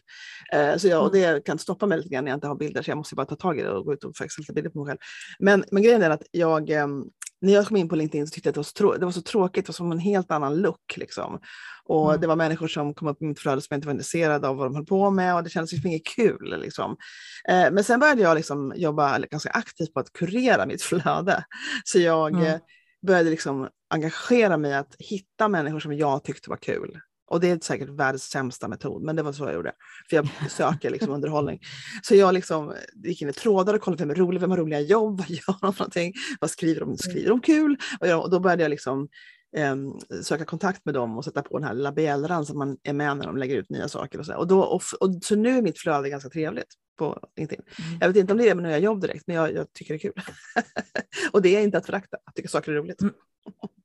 Eh, 0.53 0.77
så 0.77 0.87
jag, 0.87 1.03
och 1.03 1.11
det 1.11 1.45
kan 1.45 1.59
stoppa 1.59 1.85
mig 1.85 1.97
lite 1.97 2.09
grann 2.09 2.23
när 2.23 2.31
jag 2.31 2.37
inte 2.37 2.47
har 2.47 2.55
bilder, 2.55 2.81
så 2.81 2.91
jag 2.91 2.97
måste 2.97 3.15
bara 3.15 3.25
ta 3.25 3.35
tag 3.35 3.59
i 3.59 3.61
det 3.61 3.71
och 3.71 3.85
gå 3.85 3.93
ut 3.93 4.03
och 4.03 4.17
fixa 4.17 4.39
lite 4.41 4.53
bilder 4.53 4.69
på 4.71 4.79
mig 4.79 4.87
själv. 4.87 4.99
Men, 5.39 5.63
men 5.71 5.83
grejen 5.83 6.01
är 6.01 6.09
att 6.09 6.23
jag, 6.31 6.69
ehm, 6.69 7.03
när 7.41 7.53
jag 7.53 7.67
kom 7.67 7.77
in 7.77 7.89
på 7.89 7.95
LinkedIn 7.95 8.27
så 8.27 8.31
tyckte 8.31 8.47
jag 8.47 8.51
att 8.51 8.55
det 8.55 8.59
var 8.59 8.63
så, 8.63 8.73
trå- 8.83 8.97
det 8.99 9.05
var 9.05 9.11
så 9.11 9.21
tråkigt, 9.21 9.65
det 9.65 9.69
var 9.69 9.73
som 9.73 9.91
en 9.91 9.99
helt 9.99 10.31
annan 10.31 10.55
look. 10.57 10.97
Liksom. 10.97 11.39
Och 11.85 12.09
Mm. 12.09 12.21
det 12.21 12.27
var 12.27 12.35
människor 12.35 12.67
som 12.67 12.93
kom 12.93 13.07
upp 13.07 13.21
i 13.21 13.25
mitt 13.25 13.39
flöde 13.39 13.61
som 13.61 13.67
jag 13.69 13.77
inte 13.77 13.87
var 13.87 13.93
intresserad 13.93 14.45
av 14.45 14.55
vad 14.57 14.67
de 14.67 14.75
höll 14.75 14.85
på 14.85 15.09
med 15.11 15.35
och 15.35 15.43
det 15.43 15.49
kändes 15.49 15.71
liksom 15.71 15.89
inget 15.89 16.05
kul. 16.05 16.59
Liksom. 16.61 16.97
Eh, 17.49 17.71
men 17.71 17.83
sen 17.83 17.99
började 17.99 18.21
jag 18.21 18.35
liksom 18.35 18.73
jobba 18.75 19.19
ganska 19.19 19.49
aktivt 19.49 19.93
på 19.93 19.99
att 19.99 20.13
kurera 20.13 20.65
mitt 20.65 20.81
flöde. 20.89 21.43
Så 21.83 21.99
jag 21.99 22.31
Mm. 22.33 22.43
eh, 22.45 22.59
började 23.07 23.29
liksom 23.29 23.67
engagera 23.89 24.57
mig 24.57 24.75
att 24.75 24.95
hitta 24.99 25.47
människor 25.47 25.79
som 25.79 25.93
jag 25.93 26.23
tyckte 26.23 26.49
var 26.49 26.57
kul. 26.57 26.99
Och 27.29 27.39
det 27.39 27.49
är 27.49 27.59
säkert 27.61 27.89
världens 27.89 28.23
sämsta 28.23 28.67
metod, 28.67 29.03
men 29.03 29.15
det 29.15 29.23
var 29.23 29.31
så 29.31 29.43
jag 29.43 29.53
gjorde. 29.53 29.71
För 30.09 30.15
jag 30.15 30.29
söker 30.49 30.89
liksom 30.89 31.13
underhållning. 31.13 31.59
Så 32.03 32.15
jag 32.15 32.33
liksom 32.33 32.73
gick 33.03 33.21
in 33.21 33.29
i 33.29 33.33
trådar 33.33 33.73
och 33.73 33.81
kollade 33.81 34.03
vem 34.03 34.11
är 34.11 34.15
rolig, 34.15 34.41
vem 34.41 34.51
har 34.51 34.57
roliga 34.57 34.79
jobb, 34.79 35.17
vad 35.19 35.29
gör 35.29 35.61
de 35.61 35.73
för 35.73 35.79
någonting, 35.79 36.13
vad 36.39 36.49
skriver 36.49 36.79
de, 36.79 36.97
skriver 36.97 37.29
de 37.29 37.41
kul? 37.41 37.77
Och, 37.99 38.29
då 38.29 38.39
började 38.39 38.63
jag 38.63 38.69
liksom 38.69 39.07
em, 39.57 39.93
söka 40.23 40.45
kontakt 40.45 40.85
med 40.85 40.93
dem 40.93 41.17
och 41.17 41.25
sätta 41.25 41.41
på 41.41 41.57
den 41.57 41.67
här 41.67 41.73
lilla 41.73 41.91
bjällran 41.91 42.41
att 42.41 42.55
man 42.55 42.77
är 42.83 42.93
med 42.93 43.17
när 43.17 43.25
de 43.25 43.37
lägger 43.37 43.57
ut 43.57 43.69
nya 43.69 43.87
saker. 43.87 44.19
Och 44.19 44.25
så, 44.25 44.35
och 44.35 44.47
då, 44.47 44.61
och, 44.61 44.81
och, 44.99 45.09
så 45.21 45.35
nu 45.35 45.57
är 45.57 45.61
mitt 45.61 45.79
flöde 45.79 46.09
ganska 46.09 46.29
trevligt 46.29 46.75
på 46.99 47.19
LinkedIn. 47.37 47.65
Mm. 47.79 47.97
Jag 48.01 48.07
vet 48.07 48.17
inte 48.17 48.33
om 48.33 48.39
det 48.39 48.49
är 48.49 48.55
med 48.55 48.63
nya 48.63 48.77
jobb 48.77 49.01
direkt, 49.01 49.23
men 49.27 49.35
jag, 49.35 49.53
jag 49.53 49.73
tycker 49.73 49.93
det 49.93 49.97
är 49.97 50.11
kul. 50.11 50.13
och 51.31 51.41
det 51.41 51.55
är 51.55 51.61
inte 51.61 51.77
att 51.77 51.85
förakta, 51.85 52.17
jag 52.25 52.35
tycker 52.35 52.49
saker 52.49 52.71
är 52.71 52.75
roligt. 52.75 53.01
Mm. 53.01 53.13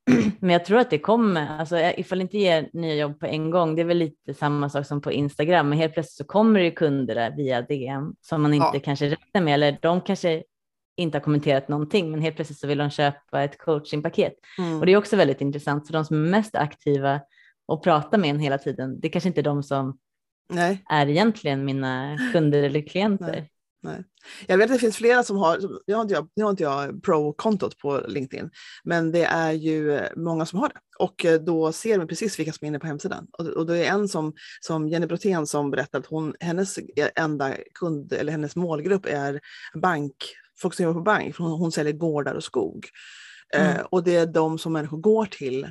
Men 0.39 0.49
jag 0.49 0.65
tror 0.65 0.79
att 0.79 0.89
det 0.89 0.99
kommer, 0.99 1.59
alltså 1.59 1.77
ifall 1.77 2.17
det 2.17 2.21
inte 2.21 2.37
ger 2.37 2.69
nya 2.73 2.95
jobb 2.95 3.19
på 3.19 3.25
en 3.25 3.49
gång, 3.49 3.75
det 3.75 3.81
är 3.81 3.85
väl 3.85 3.97
lite 3.97 4.33
samma 4.33 4.69
sak 4.69 4.85
som 4.85 5.01
på 5.01 5.11
Instagram, 5.11 5.69
men 5.69 5.77
helt 5.77 5.93
plötsligt 5.93 6.17
så 6.17 6.23
kommer 6.23 6.59
det 6.59 6.65
ju 6.65 6.71
kunder 6.71 7.15
där 7.15 7.35
via 7.35 7.61
DM 7.61 8.15
som 8.21 8.41
man 8.41 8.53
inte 8.53 8.69
Ja. 8.73 8.79
kanske 8.83 9.09
räknar 9.09 9.41
med, 9.41 9.53
eller 9.53 9.77
de 9.81 10.01
kanske 10.01 10.43
inte 10.97 11.17
har 11.17 11.23
kommenterat 11.23 11.67
någonting, 11.67 12.11
men 12.11 12.21
helt 12.21 12.35
plötsligt 12.35 12.59
så 12.59 12.67
vill 12.67 12.77
de 12.77 12.89
köpa 12.89 13.43
ett 13.43 13.57
coachingpaket. 13.57 14.33
Mm. 14.57 14.79
Och 14.79 14.85
det 14.85 14.91
är 14.91 14.97
också 14.97 15.15
väldigt 15.15 15.41
intressant, 15.41 15.87
för 15.87 15.93
de 15.93 16.05
som 16.05 16.25
är 16.25 16.29
mest 16.29 16.55
aktiva 16.55 17.21
och 17.65 17.83
pratar 17.83 18.17
med 18.17 18.29
en 18.29 18.39
hela 18.39 18.57
tiden, 18.57 18.99
det 18.99 19.09
kanske 19.09 19.27
inte 19.27 19.41
är 19.41 19.43
de 19.43 19.63
som 19.63 19.97
Nej. 20.49 20.83
är 20.89 21.07
egentligen 21.07 21.65
mina 21.65 22.17
kunder 22.33 22.63
eller 22.63 22.81
klienter. 22.81 23.31
Nej. 23.31 23.51
Nej. 23.83 24.03
Jag 24.47 24.57
vet 24.57 24.65
att 24.65 24.75
det 24.75 24.79
finns 24.79 24.97
flera 24.97 25.23
som 25.23 25.37
har, 25.37 25.59
nu 25.87 25.93
har 25.93 26.01
inte 26.01 26.13
jag, 26.13 26.29
nu 26.35 26.43
har 26.43 26.51
inte 26.51 26.63
jag 26.63 27.03
pro-kontot 27.03 27.77
på 27.77 28.01
LinkedIn, 28.07 28.49
men 28.83 29.11
det 29.11 29.23
är 29.25 29.51
ju 29.51 29.95
eh, 29.95 30.07
många 30.15 30.45
som 30.45 30.59
har 30.59 30.69
det. 30.69 30.79
Och 30.99 31.25
eh, 31.25 31.41
då 31.41 31.71
ser 31.71 31.97
man 31.97 32.07
precis 32.07 32.39
vilka 32.39 32.53
som 32.53 32.65
är 32.65 32.67
inne 32.67 32.79
på 32.79 32.87
hemsidan. 32.87 33.27
Och, 33.37 33.47
och 33.47 33.65
det 33.65 33.85
är 33.85 33.91
en 33.91 34.07
som, 34.07 34.33
som 34.61 34.87
Jenny 34.89 35.05
Brotén 35.05 35.47
som 35.47 35.71
berättade 35.71 35.97
att 36.01 36.05
hon, 36.05 36.35
hennes 36.39 36.79
enda 37.15 37.53
kund, 37.73 38.13
eller 38.13 38.31
hennes 38.31 38.55
målgrupp 38.55 39.05
är 39.05 39.39
bank, 39.81 40.15
folk 40.61 40.73
som 40.73 40.83
jobbar 40.85 40.99
på 40.99 41.03
bank, 41.03 41.35
för 41.35 41.43
hon, 41.43 41.59
hon 41.59 41.71
säljer 41.71 41.93
gårdar 41.93 42.33
och 42.33 42.43
skog. 42.43 42.87
Eh, 43.55 43.71
Mm. 43.75 43.85
och 43.91 44.03
det 44.03 44.15
är 44.15 44.25
de 44.25 44.57
som 44.57 44.73
människor 44.73 44.97
går 44.97 45.25
till 45.25 45.67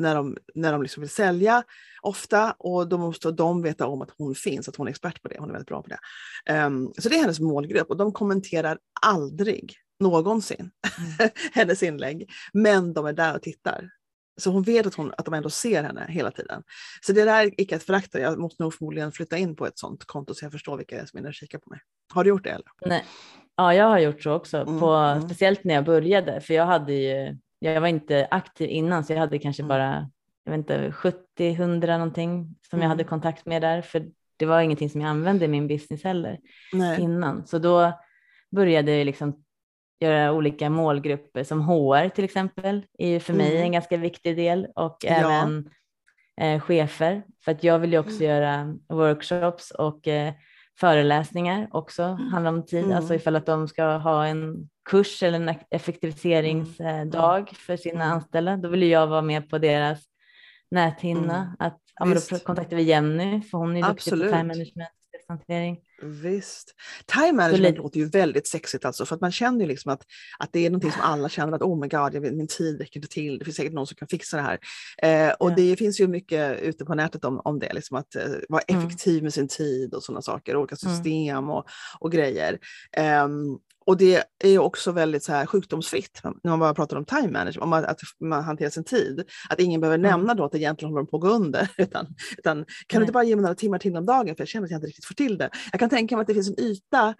när 0.00 0.14
de, 0.14 0.36
när 0.54 0.72
de 0.72 0.82
liksom 0.82 1.00
vill 1.00 1.10
sälja 1.10 1.62
ofta 2.02 2.52
och 2.58 2.88
då 2.88 2.98
måste 2.98 3.30
de 3.30 3.62
veta 3.62 3.86
om 3.86 4.02
att 4.02 4.10
hon 4.18 4.34
finns, 4.34 4.68
att 4.68 4.76
hon 4.76 4.86
är 4.86 4.90
expert 4.90 5.22
på 5.22 5.28
det, 5.28 5.36
hon 5.38 5.48
är 5.48 5.52
väldigt 5.52 5.68
bra 5.68 5.82
på 5.82 5.88
det. 5.88 5.98
Ehm, 6.46 6.92
så 6.98 7.08
det 7.08 7.14
är 7.14 7.20
hennes 7.20 7.40
målgrupp 7.40 7.90
och 7.90 7.96
de 7.96 8.12
kommenterar 8.12 8.78
aldrig 9.06 9.76
någonsin 10.00 10.70
hennes 11.52 11.82
inlägg, 11.82 12.30
men 12.52 12.92
de 12.92 13.06
är 13.06 13.12
där 13.12 13.34
och 13.34 13.42
tittar. 13.42 13.90
Så 14.40 14.50
hon 14.50 14.62
vet 14.62 14.86
att, 14.86 14.94
hon, 14.94 15.12
att 15.18 15.24
de 15.24 15.34
ändå 15.34 15.50
ser 15.50 15.82
henne 15.82 16.06
hela 16.08 16.30
tiden. 16.30 16.62
Så 17.06 17.12
det 17.12 17.24
där 17.24 17.44
är 17.44 17.60
icke 17.60 17.76
att 17.76 17.82
förakta. 17.82 18.20
Jag 18.20 18.38
måste 18.38 18.62
nog 18.62 18.74
förmodligen 18.74 19.12
flytta 19.12 19.36
in 19.38 19.56
på 19.56 19.66
ett 19.66 19.78
sånt 19.78 20.04
konto 20.04 20.34
så 20.34 20.44
jag 20.44 20.52
förstår 20.52 20.76
vilka 20.76 20.96
det 20.96 21.02
är 21.02 21.06
som 21.06 21.16
är 21.16 21.20
inne 21.20 21.28
och 21.28 21.34
kikar 21.34 21.58
på 21.58 21.70
mig. 21.70 21.80
Har 22.14 22.24
du 22.24 22.30
gjort 22.30 22.44
det 22.44 22.50
eller? 22.50 22.66
Nej. 22.86 23.04
Ja, 23.56 23.74
jag 23.74 23.84
har 23.84 23.98
gjort 23.98 24.22
så 24.22 24.32
också, 24.32 24.56
Mm, 24.56 24.80
på, 24.80 24.90
mm. 24.90 25.22
speciellt 25.22 25.64
när 25.64 25.74
jag 25.74 25.84
började, 25.84 26.40
för 26.40 26.54
jag 26.54 26.66
hade 26.66 26.92
ju, 26.92 27.38
jag 27.62 27.80
var 27.80 27.88
inte 27.88 28.28
aktiv 28.30 28.70
innan, 28.70 29.04
så 29.04 29.12
jag 29.12 29.20
hade 29.20 29.38
kanske 29.38 29.62
Mm. 29.62 29.68
bara, 29.68 30.10
jag 30.44 30.52
vet 30.52 30.58
inte, 30.58 30.90
70-100 30.90 31.98
någonting 31.98 32.56
som 32.70 32.78
jag 32.78 32.84
Mm. 32.84 32.88
hade 32.90 33.04
kontakt 33.04 33.46
med 33.46 33.62
där, 33.62 33.82
för 33.82 34.06
det 34.36 34.46
var 34.46 34.60
ingenting 34.60 34.90
som 34.90 35.00
jag 35.00 35.10
använde 35.10 35.44
i 35.44 35.48
min 35.48 35.68
business 35.68 36.04
heller 36.04 36.38
Nej. 36.72 37.00
innan. 37.00 37.46
Så 37.46 37.58
då 37.58 37.92
började 38.50 38.96
jag 38.96 39.04
liksom 39.06 39.44
göra 40.00 40.32
olika 40.32 40.70
målgrupper 40.70 41.44
som 41.44 41.60
HR 41.62 42.08
till 42.08 42.24
exempel, 42.24 42.82
är 42.98 43.08
ju 43.08 43.20
för 43.20 43.32
mig 43.34 43.50
Mm. 43.50 43.62
en 43.62 43.72
ganska 43.72 43.96
viktig 43.96 44.36
del 44.36 44.66
och 44.76 44.96
Ja. 45.02 45.10
även 45.10 45.70
eh, 46.40 46.60
chefer, 46.60 47.22
för 47.44 47.52
att 47.52 47.64
jag 47.64 47.78
vill 47.78 47.92
ju 47.92 47.98
också 47.98 48.24
Mm. 48.24 48.26
göra 48.28 48.74
workshops 48.88 49.70
och 49.70 50.08
eh, 50.08 50.32
föreläsningar 50.80 51.68
också, 51.70 52.02
handlar 52.02 52.52
om 52.52 52.66
tid, 52.66 52.84
Mm. 52.84 52.96
alltså 52.96 53.14
ifall 53.14 53.36
att 53.36 53.46
de 53.46 53.68
ska 53.68 53.84
ha 53.84 54.26
en 54.26 54.68
kurs 54.90 55.22
eller 55.22 55.36
en 55.40 55.48
ek- 55.48 55.66
effektiviseringsdag 55.70 57.48
för 57.56 57.76
sina 57.76 58.04
Mm. 58.04 58.14
anställda, 58.16 58.56
då 58.56 58.68
vill 58.68 58.82
jag 58.82 59.06
vara 59.06 59.22
med 59.22 59.50
på 59.50 59.58
deras 59.58 59.98
näthinna. 60.70 61.36
Mm. 61.36 61.56
Att, 61.58 61.78
ja, 61.98 62.04
men 62.04 62.18
då 62.30 62.38
kontaktar 62.38 62.76
vi 62.76 62.82
Jenny, 62.82 63.42
för 63.42 63.58
hon 63.58 63.70
är 63.76 63.82
duktig 63.82 63.90
Absolut. 63.90 64.30
på 64.30 64.36
time 64.36 64.44
management 64.54 64.88
stresshantering. 65.36 65.78
Visst. 66.02 66.74
Time 67.06 67.32
management 67.32 67.76
låter 67.78 68.00
ju 68.00 68.08
väldigt 68.08 68.48
sexigt 68.48 68.84
alltså, 68.84 69.06
för 69.06 69.14
att 69.14 69.20
man 69.20 69.32
känner 69.32 69.60
ju 69.60 69.66
liksom 69.66 69.92
att, 69.92 70.02
att 70.38 70.52
det 70.52 70.66
är 70.66 70.70
någonting 70.70 70.92
som 70.92 71.00
alla 71.00 71.28
känner 71.28 71.52
att 71.52 71.62
oh 71.62 71.80
my 71.80 71.88
god, 71.88 72.22
min 72.34 72.46
tid 72.46 72.78
räcker 72.80 72.96
inte 73.00 73.08
till, 73.08 73.38
det 73.38 73.44
finns 73.44 73.56
säkert 73.56 73.72
någon 73.72 73.86
som 73.86 73.96
kan 73.96 74.08
fixa 74.08 74.36
det 74.36 74.42
här. 74.42 74.58
Eh, 75.02 75.34
och 75.40 75.50
Ja. 75.50 75.54
det 75.56 75.76
finns 75.76 76.00
ju 76.00 76.08
mycket 76.08 76.60
ute 76.62 76.84
på 76.84 76.94
nätet 76.94 77.24
om, 77.24 77.40
om 77.44 77.58
det, 77.58 77.72
liksom 77.72 77.96
att 77.96 78.14
eh, 78.16 78.22
vara 78.48 78.62
Mm. 78.68 78.86
effektiv 78.86 79.22
med 79.22 79.34
sin 79.34 79.48
tid 79.48 79.94
och 79.94 80.02
sådana 80.02 80.22
saker, 80.22 80.56
olika 80.56 80.76
Mm. 80.84 80.94
system 80.96 81.50
och, 81.50 81.64
och 82.00 82.12
grejer. 82.12 82.58
Ehm, 82.96 83.58
och 83.90 83.96
det 83.96 84.24
är 84.44 84.58
också 84.58 84.92
väldigt 84.92 85.22
så 85.24 85.32
här 85.32 85.46
sjukdomsfritt 85.46 86.20
när 86.24 86.50
man 86.50 86.58
bara 86.58 86.74
pratar 86.74 86.96
om 86.96 87.04
time 87.04 87.28
management, 87.30 87.58
om 87.62 87.72
att, 87.72 88.00
man 88.20 88.44
hanterar 88.44 88.70
sin 88.70 88.84
tid. 88.84 89.24
Att 89.48 89.60
ingen 89.60 89.80
behöver 89.80 89.98
Mm. 89.98 90.10
nämna 90.10 90.34
då 90.34 90.44
att 90.44 90.54
egentligen 90.54 90.92
håller 90.92 91.02
de 91.04 91.10
på 91.10 91.16
att 91.16 91.22
gå 91.22 91.28
under. 91.28 91.70
Utan, 91.78 92.06
utan 92.38 92.56
kan 92.56 92.64
du 92.88 92.98
Nej. 92.98 93.02
inte 93.02 93.12
bara 93.12 93.24
ge 93.24 93.36
mig 93.36 93.42
några 93.42 93.54
timmar 93.54 93.78
till 93.78 93.96
om 93.96 94.06
dagen 94.06 94.36
för 94.36 94.40
jag 94.42 94.48
känner 94.48 94.64
att 94.64 94.70
jag 94.70 94.78
inte 94.78 94.86
riktigt 94.86 95.04
får 95.04 95.14
till 95.14 95.38
det. 95.38 95.50
Jag 95.72 95.80
kan 95.80 95.90
tänka 95.90 96.16
mig 96.16 96.20
att 96.20 96.26
det 96.28 96.34
finns 96.34 96.48
en 96.48 96.60
yta 96.60 97.14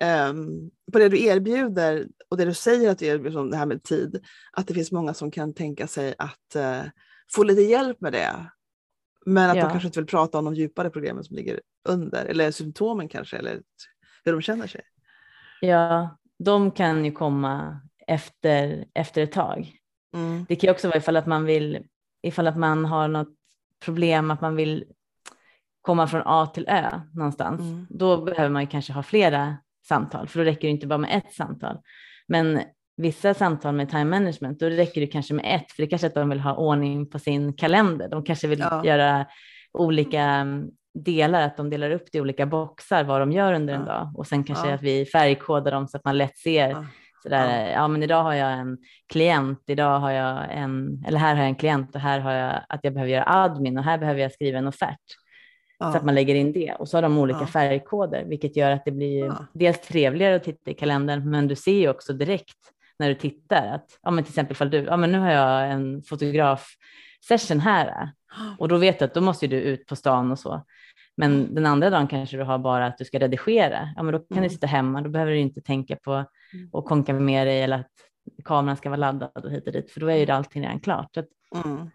ehm, 0.00 0.70
på 0.92 0.98
det 0.98 1.08
du 1.08 1.22
erbjuder 1.24 2.06
och 2.30 2.36
det 2.36 2.44
du 2.44 2.54
säger 2.54 2.90
att 2.90 2.98
du 2.98 3.06
erbjuder 3.06 3.38
om 3.38 3.50
det 3.50 3.56
här 3.56 3.66
med 3.66 3.82
tid. 3.82 4.24
Att 4.52 4.66
det 4.66 4.74
finns 4.74 4.92
många 4.92 5.14
som 5.14 5.30
kan 5.30 5.54
tänka 5.54 5.86
sig 5.86 6.14
att 6.18 6.56
eh, 6.56 6.82
få 7.34 7.42
lite 7.42 7.62
hjälp 7.62 8.00
med 8.00 8.12
det. 8.12 8.50
Men 9.26 9.50
att 9.50 9.56
Ja. 9.56 9.62
de 9.64 9.70
kanske 9.70 9.86
inte 9.86 10.00
vill 10.00 10.06
prata 10.06 10.38
om 10.38 10.44
de 10.44 10.54
djupare 10.54 10.90
problemen 10.90 11.24
som 11.24 11.36
ligger 11.36 11.60
under 11.88 12.24
eller 12.24 12.50
symptomen 12.50 13.08
kanske 13.08 13.36
eller 13.36 13.60
hur 14.24 14.32
de 14.32 14.40
känner 14.42 14.66
sig. 14.66 14.80
Ja, 15.60 16.16
de 16.38 16.70
kan 16.70 17.04
ju 17.04 17.12
komma 17.12 17.80
efter, 18.06 18.84
efter 18.94 19.22
ett 19.22 19.32
tag. 19.32 19.72
Mm. 20.14 20.46
Det 20.48 20.56
kan 20.56 20.68
ju 20.68 20.72
också 20.72 20.88
vara 20.88 20.98
ifall 20.98 21.16
att 21.16 21.26
man 21.26 21.44
vill, 21.44 21.86
ifall 22.22 22.46
att 22.46 22.56
man 22.58 22.84
har 22.84 23.08
något 23.08 23.34
problem 23.84 24.30
att 24.30 24.40
man 24.40 24.56
vill 24.56 24.84
komma 25.82 26.06
från 26.06 26.22
A 26.24 26.46
till 26.46 26.68
Ö 26.68 27.00
någonstans. 27.14 27.60
Mm. 27.60 27.86
Då 27.90 28.24
behöver 28.24 28.50
man 28.50 28.66
kanske 28.66 28.92
ha 28.92 29.02
flera 29.02 29.56
samtal, 29.88 30.28
för 30.28 30.38
då 30.38 30.44
räcker 30.44 30.68
det 30.68 30.72
inte 30.72 30.86
bara 30.86 30.98
med 30.98 31.16
ett 31.16 31.34
samtal. 31.34 31.78
Men 32.26 32.60
vissa 32.96 33.34
samtal 33.34 33.74
med 33.74 33.90
time 33.90 34.04
management, 34.04 34.60
då 34.60 34.66
räcker 34.66 35.00
det 35.00 35.06
kanske 35.06 35.34
med 35.34 35.56
ett, 35.56 35.72
för 35.72 35.82
det 35.82 35.86
kanske 35.88 36.06
är 36.06 36.08
att 36.08 36.14
de 36.14 36.28
vill 36.28 36.40
ha 36.40 36.54
ordning 36.54 37.10
på 37.10 37.18
sin 37.18 37.52
kalender. 37.52 38.08
De 38.08 38.24
kanske 38.24 38.48
vill 38.48 38.58
Ja. 38.58 38.84
göra 38.84 39.26
olika 39.72 40.20
mm, 40.22 40.70
delar, 41.04 41.42
att 41.42 41.56
de 41.56 41.70
delar 41.70 41.90
upp 41.90 42.04
det 42.12 42.18
i 42.18 42.20
olika 42.20 42.46
boxar 42.46 43.04
vad 43.04 43.20
de 43.20 43.32
gör 43.32 43.52
under 43.52 43.74
en 43.74 43.80
Ja. 43.86 43.92
dag 43.92 44.12
och 44.14 44.26
sen 44.26 44.44
kanske 44.44 44.68
Ja. 44.68 44.74
att 44.74 44.82
vi 44.82 45.04
färgkodar 45.06 45.72
dem 45.72 45.88
så 45.88 45.96
att 45.96 46.04
man 46.04 46.18
lätt 46.18 46.38
ser 46.38 46.68
Ja. 46.70 46.84
Sådär, 47.22 47.72
ja. 47.72 47.88
men 47.88 48.02
idag 48.02 48.22
har 48.22 48.34
jag 48.34 48.52
en 48.52 48.78
klient, 49.12 49.62
idag 49.66 49.98
har 50.00 50.10
jag 50.10 50.46
en, 50.50 51.04
eller 51.06 51.18
här 51.18 51.34
har 51.34 51.42
jag 51.42 51.48
en 51.48 51.54
klient 51.54 51.94
och 51.94 52.00
här 52.00 52.20
har 52.20 52.32
jag 52.32 52.60
att 52.68 52.80
jag 52.82 52.92
behöver 52.92 53.12
göra 53.12 53.24
admin 53.26 53.78
och 53.78 53.84
här 53.84 53.98
behöver 53.98 54.20
jag 54.20 54.32
skriva 54.32 54.58
en 54.58 54.66
offert. 54.66 55.00
Så 55.78 55.84
att 55.98 56.04
man 56.04 56.14
lägger 56.14 56.34
in 56.34 56.52
det 56.52 56.72
och 56.78 56.88
så 56.88 56.96
har 56.96 57.02
de 57.02 57.18
olika 57.18 57.46
färgkoder, 57.46 58.24
vilket 58.24 58.56
gör 58.56 58.70
att 58.70 58.84
det 58.84 58.90
blir 58.90 59.32
dels 59.52 59.80
trevligare 59.80 60.36
att 60.36 60.44
titta 60.44 60.70
i 60.70 60.74
kalendern, 60.74 61.30
men 61.30 61.48
du 61.48 61.56
ser 61.56 61.78
ju 61.80 61.88
också 61.88 62.12
direkt 62.12 62.58
när 62.98 63.08
du 63.08 63.14
tittar 63.14 63.66
att, 63.74 63.98
ja 64.02 64.10
men 64.10 64.24
till 64.24 64.30
exempel 64.30 64.52
ifall 64.52 64.70
du, 64.70 64.78
ja 64.78 64.96
men 64.96 65.12
nu 65.12 65.18
har 65.18 65.30
jag 65.30 65.70
en 65.70 66.02
fotograf 66.02 66.66
session 67.28 67.60
här 67.60 68.10
och 68.58 68.68
då 68.68 68.76
vet 68.76 68.98
du 68.98 69.04
att 69.04 69.14
då 69.14 69.20
måste 69.20 69.46
du 69.46 69.56
ut 69.60 69.86
på 69.86 69.96
stan 69.96 70.32
och 70.32 70.38
så. 70.38 70.64
Men 71.16 71.54
den 71.54 71.66
andra 71.66 71.90
dagen 71.90 72.06
kanske 72.06 72.36
du 72.36 72.42
har 72.42 72.58
bara 72.58 72.86
att 72.86 72.98
du 72.98 73.04
ska 73.04 73.18
redigera. 73.18 73.88
Ja, 73.96 74.02
men 74.02 74.12
då 74.12 74.18
kan 74.18 74.26
Mm. 74.38 74.42
du 74.44 74.50
sitta 74.54 74.66
hemma. 74.66 75.00
Då 75.02 75.10
behöver 75.10 75.32
du 75.32 75.38
inte 75.38 75.60
tänka 75.60 75.96
på 75.96 76.12
att 76.72 76.84
konka 76.84 77.12
med 77.14 77.46
dig 77.46 77.62
eller 77.62 77.78
att 77.78 77.90
kameran 78.44 78.76
ska 78.76 78.88
vara 78.88 78.96
laddad 79.00 79.44
och 79.44 79.50
hit 79.50 79.66
och 79.66 79.72
dit, 79.72 79.90
för 79.90 80.00
då 80.00 80.06
är 80.06 80.16
ju 80.16 80.26
det 80.26 80.34
allting 80.34 80.62
redan 80.62 80.80
klart. 80.80 81.16
Att, 81.16 81.28
Mm. 81.64 81.90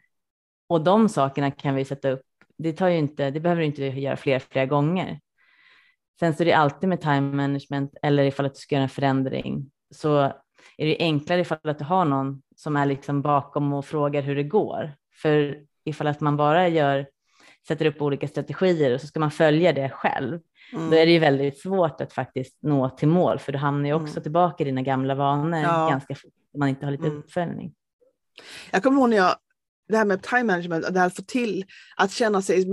och 0.70 0.82
de 0.82 1.10
sakerna 1.10 1.52
kan 1.52 1.76
vi 1.76 1.86
sätta 1.86 2.10
upp. 2.10 2.22
Det 2.58 2.74
tar 2.74 2.88
ju 2.88 2.98
inte, 2.98 3.32
det 3.32 3.40
behöver 3.40 3.60
du 3.62 3.66
inte 3.66 3.84
göra 3.86 4.18
fler, 4.18 4.40
flera 4.40 4.66
gånger. 4.66 5.20
Sen 6.20 6.34
så 6.34 6.44
är 6.44 6.46
det 6.46 6.54
alltid 6.54 6.90
med 6.90 7.02
time 7.02 7.22
management 7.22 7.96
eller 8.02 8.24
ifall 8.24 8.46
att 8.46 8.54
du 8.54 8.60
ska 8.60 8.76
göra 8.76 8.84
en 8.84 8.90
förändring 8.90 9.72
så 9.96 10.18
är 10.78 10.86
det 10.86 10.98
enklare 11.00 11.42
ifall 11.42 11.58
att 11.70 11.80
du 11.80 11.86
har 11.86 12.06
någon 12.06 12.42
som 12.56 12.76
är 12.78 12.86
liksom 12.86 13.22
bakom 13.22 13.74
och 13.74 13.86
frågar 13.86 14.22
hur 14.22 14.36
det 14.36 14.44
går. 14.44 14.92
För 15.22 15.60
ifall 15.84 16.08
att 16.08 16.22
man 16.22 16.38
bara 16.38 16.68
gör, 16.68 17.08
sätter 17.68 17.86
upp 17.86 18.02
olika 18.02 18.28
strategier 18.28 18.94
och 18.94 19.02
så 19.02 19.08
ska 19.08 19.20
man 19.20 19.32
följa 19.32 19.74
det 19.74 19.90
själv, 19.90 20.40
Mm. 20.74 20.90
då 20.90 20.98
är 20.98 21.06
det 21.06 21.12
ju 21.12 21.20
väldigt 21.20 21.62
svårt 21.62 22.02
att 22.02 22.14
faktiskt 22.14 22.58
nå 22.62 22.90
till 22.90 23.08
mål, 23.08 23.40
för 23.40 23.52
du 23.52 23.58
hamnar 23.58 23.90
ju 23.90 23.94
också 23.94 24.14
Mm. 24.14 24.24
tillbaka 24.24 24.64
i 24.64 24.66
dina 24.66 24.82
gamla 24.82 25.16
vanor 25.16 25.60
Ja. 25.60 25.90
ganska 25.90 26.16
fort. 26.16 26.32
om 26.54 26.60
man 26.60 26.70
inte 26.70 26.86
har 26.86 26.92
lite 26.92 27.08
mm. 27.08 27.18
uppföljning. 27.18 27.74
Jag 28.72 28.84
kommer 28.84 29.00
ihåg 29.02 29.10
när 29.10 29.18
jag, 29.18 29.36
det 29.88 29.98
här 29.98 30.06
med 30.06 30.24
time 30.24 30.44
management, 30.44 30.94
det 30.94 31.00
här 31.00 31.08
att 31.08 31.16
få 31.16 31.22
till 31.22 31.66
att 31.98 32.12
känna 32.12 32.42
sig 32.42 32.66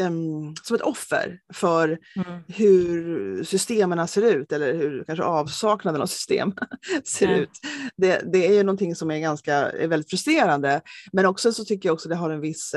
um, 0.00 0.54
som 0.62 0.76
ett 0.76 0.82
offer 0.82 1.40
för 1.54 1.98
mm. 2.16 2.42
hur 2.48 3.44
systemen 3.44 4.08
ser 4.08 4.22
ut 4.22 4.52
eller 4.52 4.74
hur 4.74 5.04
kanske 5.04 5.24
avsaknaden 5.24 6.02
av 6.02 6.06
system 6.06 6.52
ser 7.04 7.26
mm. 7.26 7.40
ut. 7.40 7.50
Det, 7.96 8.32
det, 8.32 8.46
är 8.46 8.52
ju 8.52 8.62
någonting 8.62 8.94
som 8.94 9.10
är 9.10 9.18
ganska 9.18 9.54
är 9.54 9.88
väldigt 9.88 10.10
frustrerande. 10.10 10.80
Men 11.12 11.26
också 11.26 11.52
så 11.52 11.64
tycker 11.64 11.88
jag 11.88 11.94
också 11.94 12.08
det 12.08 12.16
har 12.16 12.30
en 12.30 12.40
viss 12.40 12.74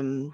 um, 0.00 0.32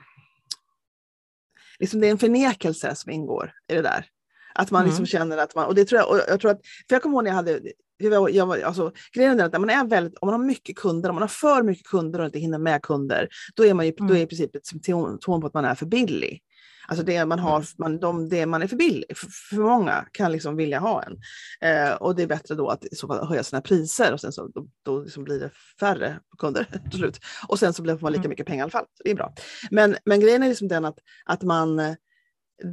liksom 1.80 2.00
det 2.00 2.06
är 2.06 2.10
en 2.10 2.18
förnekelse 2.18 2.94
som 2.94 3.12
ingår 3.12 3.52
i 3.68 3.74
det 3.74 3.82
där. 3.82 4.06
Att 4.54 4.70
man 4.70 4.84
liksom 4.84 5.02
mm. 5.02 5.06
känner 5.06 5.36
att 5.38 5.54
man, 5.54 5.66
och 5.66 5.74
det 5.74 5.84
tror 5.84 6.00
jag, 6.00 6.10
och 6.10 6.20
jag 6.28 6.40
tror 6.40 6.50
att, 6.50 6.60
för 6.88 6.94
jag 6.94 7.02
kommer 7.02 7.14
ihåg 7.16 7.24
när 7.24 7.30
jag 7.30 7.36
hade 7.36 7.60
jag, 8.00 8.30
jag, 8.30 8.62
alltså, 8.62 8.92
grejen 9.12 9.40
är 9.40 9.44
att 9.44 9.52
när 9.52 9.58
man, 9.58 9.70
är 9.70 9.84
väldigt, 9.84 10.18
om 10.18 10.26
man 10.26 10.40
har 10.40 10.46
mycket 10.46 10.76
kunder, 10.76 11.08
om 11.08 11.14
man 11.14 11.22
har 11.22 11.28
för 11.28 11.62
mycket 11.62 11.86
kunder 11.86 12.18
och 12.18 12.26
inte 12.26 12.38
hinner 12.38 12.58
med 12.58 12.82
kunder, 12.82 13.28
då 13.54 13.66
är 13.66 13.74
man 13.74 13.86
ju, 13.86 13.92
mm. 13.98 14.08
då 14.08 14.16
är 14.16 14.20
i 14.20 14.26
princip 14.26 14.56
ett 14.56 14.66
symptom 14.66 15.18
på 15.40 15.46
att 15.46 15.54
man 15.54 15.64
är 15.64 15.74
för 15.74 15.86
billig. 15.86 16.42
Alltså 16.90 17.04
det 17.04 17.24
man 17.24 17.38
har, 17.38 17.64
man, 17.78 17.98
de, 17.98 18.28
det 18.28 18.46
man 18.46 18.62
är 18.62 18.66
för 18.66 18.76
billig, 18.76 19.16
för, 19.16 19.26
för 19.26 19.56
många 19.56 20.06
kan 20.12 20.32
liksom 20.32 20.56
vilja 20.56 20.78
ha 20.78 21.02
en. 21.02 21.18
Eh, 21.60 21.92
och 21.92 22.16
det 22.16 22.22
är 22.22 22.26
bättre 22.26 22.54
då 22.54 22.68
att 22.68 22.84
i 22.84 22.96
så 22.96 23.06
fall 23.06 23.26
höja 23.26 23.42
sina 23.42 23.62
priser 23.62 24.12
och 24.12 24.20
sen 24.20 24.32
så 24.32 24.48
då, 24.48 24.66
då 24.84 25.00
liksom 25.00 25.24
blir 25.24 25.40
det 25.40 25.50
färre 25.80 26.20
kunder 26.38 26.64
till 26.90 26.98
slut. 26.98 27.20
Och 27.48 27.58
sen 27.58 27.72
så 27.72 27.82
blir 27.82 27.98
man 28.00 28.12
lika 28.12 28.20
mm. 28.20 28.30
mycket 28.30 28.46
pengar 28.46 28.58
i 28.58 28.62
alla 28.62 28.70
fall. 28.70 28.84
Så 28.94 29.02
det 29.04 29.10
är 29.10 29.14
bra. 29.14 29.34
Men, 29.70 29.96
men 30.04 30.20
grejen 30.20 30.42
är 30.42 30.48
liksom 30.48 30.68
den 30.68 30.84
att, 30.84 30.98
att 31.24 31.42
man 31.42 31.96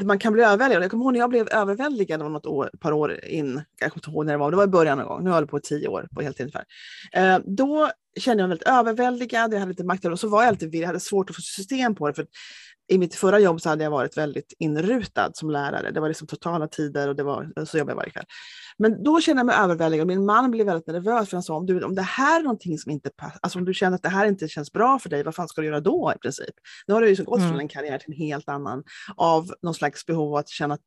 man 0.04 0.20
kan 0.20 0.34
bli 0.34 0.44
överväldigad. 0.44 0.84
Jag 0.84 0.92
kommer 0.92 1.04
ihåg 1.04 1.14
när 1.14 1.20
jag 1.20 1.30
blev 1.30 1.48
överväldigad 1.52 2.20
något 2.20 2.46
år, 2.46 2.70
par 2.80 2.92
år 2.92 3.26
in, 3.26 3.62
jag 3.80 3.92
kommer 3.92 4.00
inte 4.00 4.10
ihåg 4.10 4.26
när 4.26 4.34
det 4.34 4.38
var, 4.38 4.52
det 4.52 4.58
var 4.58 4.64
i 4.64 4.68
början 4.68 4.98
någon 4.98 5.08
gång, 5.08 5.24
nu 5.24 5.30
har 5.30 5.42
jag 5.42 5.50
på 5.50 5.60
tio 5.60 5.88
år 5.88 6.08
på 6.16 6.22
heltid 6.22 6.42
ungefär. 6.42 6.66
Eh, 7.14 7.40
då 7.46 7.92
kände 8.20 8.44
jag 8.44 8.50
mig 8.50 8.58
väldigt 8.58 8.68
överväldigad, 8.68 9.54
jag 9.54 9.60
hade 9.60 9.72
lite 9.72 9.84
makt 9.84 10.06
och 10.06 10.20
så 10.20 10.28
var 10.28 10.44
jag 10.44 10.50
alltid 10.50 10.76
jag 10.76 10.88
hade 10.88 11.00
svårt 11.00 11.30
att 11.30 11.36
få 11.36 11.42
system 11.42 11.96
på 11.96 12.08
det. 12.08 12.14
För 12.14 12.26
i 12.90 12.98
mitt 12.98 13.16
förra 13.16 13.40
jobb 13.40 13.62
så 13.62 13.70
hade 13.70 13.84
jag 13.84 13.92
varit 13.92 14.18
väldigt 14.18 14.54
inrutad 14.60 15.32
som 15.34 15.50
lärare. 15.50 15.92
Det 15.92 16.00
var 16.00 16.08
liksom 16.08 16.28
totala 16.28 16.68
tider 16.68 17.08
och 17.08 17.16
det 17.16 17.24
var, 17.24 17.66
så 17.66 17.78
jobbade 17.78 17.92
jag 17.92 17.96
varje 17.96 18.12
kväll. 18.12 18.26
Men 18.78 19.04
då 19.04 19.22
kände 19.22 19.40
jag 19.40 19.46
mig 19.46 19.56
överväldigad. 19.56 20.08
Min 20.08 20.26
man 20.26 20.52
blev 20.52 20.66
väldigt 20.66 20.88
nervös 20.88 21.30
för 21.30 21.38
han 21.38 21.44
sa 21.44 21.56
om, 21.56 21.66
du, 21.66 21.84
om 21.84 21.96
det 21.96 22.02
här 22.02 22.40
är 22.40 22.44
någonting 22.44 22.78
som 22.78 22.92
inte 22.92 23.10
passar, 23.10 23.40
alltså 23.42 23.60
om 23.60 23.66
du 23.66 23.74
känner 23.74 23.96
att 23.96 24.04
det 24.04 24.10
här 24.10 24.26
inte 24.26 24.48
känns 24.48 24.72
bra 24.72 25.00
för 25.00 25.10
dig, 25.10 25.24
vad 25.24 25.36
fan 25.36 25.48
ska 25.48 25.62
du 25.62 25.68
göra 25.68 25.80
då 25.80 26.14
i 26.16 26.20
princip? 26.20 26.56
Nu 26.88 26.94
har 26.94 27.02
du 27.02 27.10
ju 27.10 27.16
så 27.16 27.24
gått 27.24 27.40
mm. 27.40 27.50
från 27.50 27.60
en 27.60 27.68
karriär 27.68 27.98
till 27.98 28.14
en 28.14 28.18
helt 28.18 28.50
annan 28.50 28.84
av 29.16 29.52
någon 29.62 29.74
slags 29.74 30.06
behov 30.06 30.36
att 30.36 30.50
känna, 30.50 30.78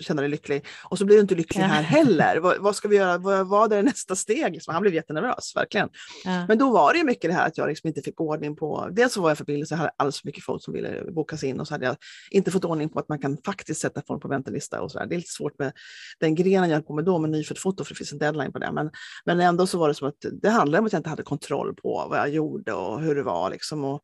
känna 0.00 0.22
dig 0.22 0.30
lycklig. 0.30 0.66
Och 0.84 0.98
så 0.98 1.04
blir 1.04 1.16
du 1.16 1.20
inte 1.20 1.34
lycklig 1.34 1.62
här 1.62 1.82
heller. 1.82 2.36
vad, 2.36 2.58
vad, 2.58 2.76
ska 2.76 2.88
vi 2.88 2.96
göra? 2.96 3.18
Vad, 3.18 3.48
vad 3.48 3.72
är 3.72 3.82
nästa 3.82 4.16
steg? 4.16 4.52
Liksom, 4.52 4.74
han 4.74 4.82
blev 4.82 4.94
jättenervös, 4.94 5.56
verkligen. 5.56 5.88
Ja. 6.24 6.46
Men 6.48 6.58
då 6.58 6.70
var 6.70 6.92
det 6.92 6.98
ju 6.98 7.04
mycket 7.04 7.30
det 7.30 7.34
här 7.34 7.46
att 7.46 7.58
jag 7.58 7.68
liksom 7.68 7.88
inte 7.88 8.02
fick 8.02 8.20
ordning 8.20 8.56
på, 8.56 8.88
dels 8.92 9.12
så 9.12 9.22
var 9.22 9.30
jag 9.30 9.38
för 9.38 9.44
billig 9.44 9.68
så 9.68 9.74
jag 9.74 9.78
hade 9.78 9.92
alldeles 9.96 10.20
för 10.20 10.26
mycket 10.26 10.44
folk 10.44 10.64
som 10.64 10.74
ville 10.74 11.04
bokas 11.12 11.44
in 11.44 11.60
och 11.60 11.68
så 11.68 11.74
hade 11.74 11.86
jag 11.86 11.96
inte 12.30 12.50
fått 12.50 12.64
ordning 12.64 12.88
på 12.88 12.98
att 12.98 13.08
man 13.08 13.18
kan 13.18 13.38
faktiskt 13.44 13.80
sätta 13.80 14.02
folk 14.06 14.22
på 14.22 14.28
väntelista 14.28 14.80
och 14.80 14.90
så 14.90 14.98
där. 14.98 15.06
Det 15.06 15.14
är 15.14 15.16
lite 15.16 15.32
svårt 15.32 15.58
med 15.58 15.72
den 16.20 16.34
grenen 16.34 16.70
jag 16.70 16.76
höll 16.76 16.84
på 16.84 16.94
med 16.94 17.04
då 17.04 17.18
med 17.18 17.30
nyfött 17.30 17.58
foto 17.58 17.84
för 17.84 17.94
det 17.94 17.98
finns 17.98 18.12
en 18.12 18.18
deadline 18.18 18.52
på 18.52 18.58
det. 18.58 18.72
Men, 18.72 18.90
men 19.24 19.40
ändå 19.40 19.66
så 19.66 19.78
var 19.78 19.88
det 19.88 19.94
som 19.94 20.08
att 20.08 20.24
det 20.42 20.50
handlade 20.50 20.80
om 20.80 20.86
att 20.86 20.92
jag 20.92 21.00
inte 21.00 21.10
hade 21.10 21.22
kontroll 21.22 21.74
på 21.74 22.06
vad 22.10 22.18
jag 22.18 22.28
gjorde 22.28 22.72
och 22.72 23.00
hur 23.00 23.14
det 23.14 23.22
var 23.22 23.50
liksom. 23.50 23.84
Och, 23.84 24.02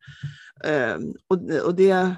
ehm, 0.63 1.13
och, 1.27 1.65
och 1.65 1.75
det 1.75 2.15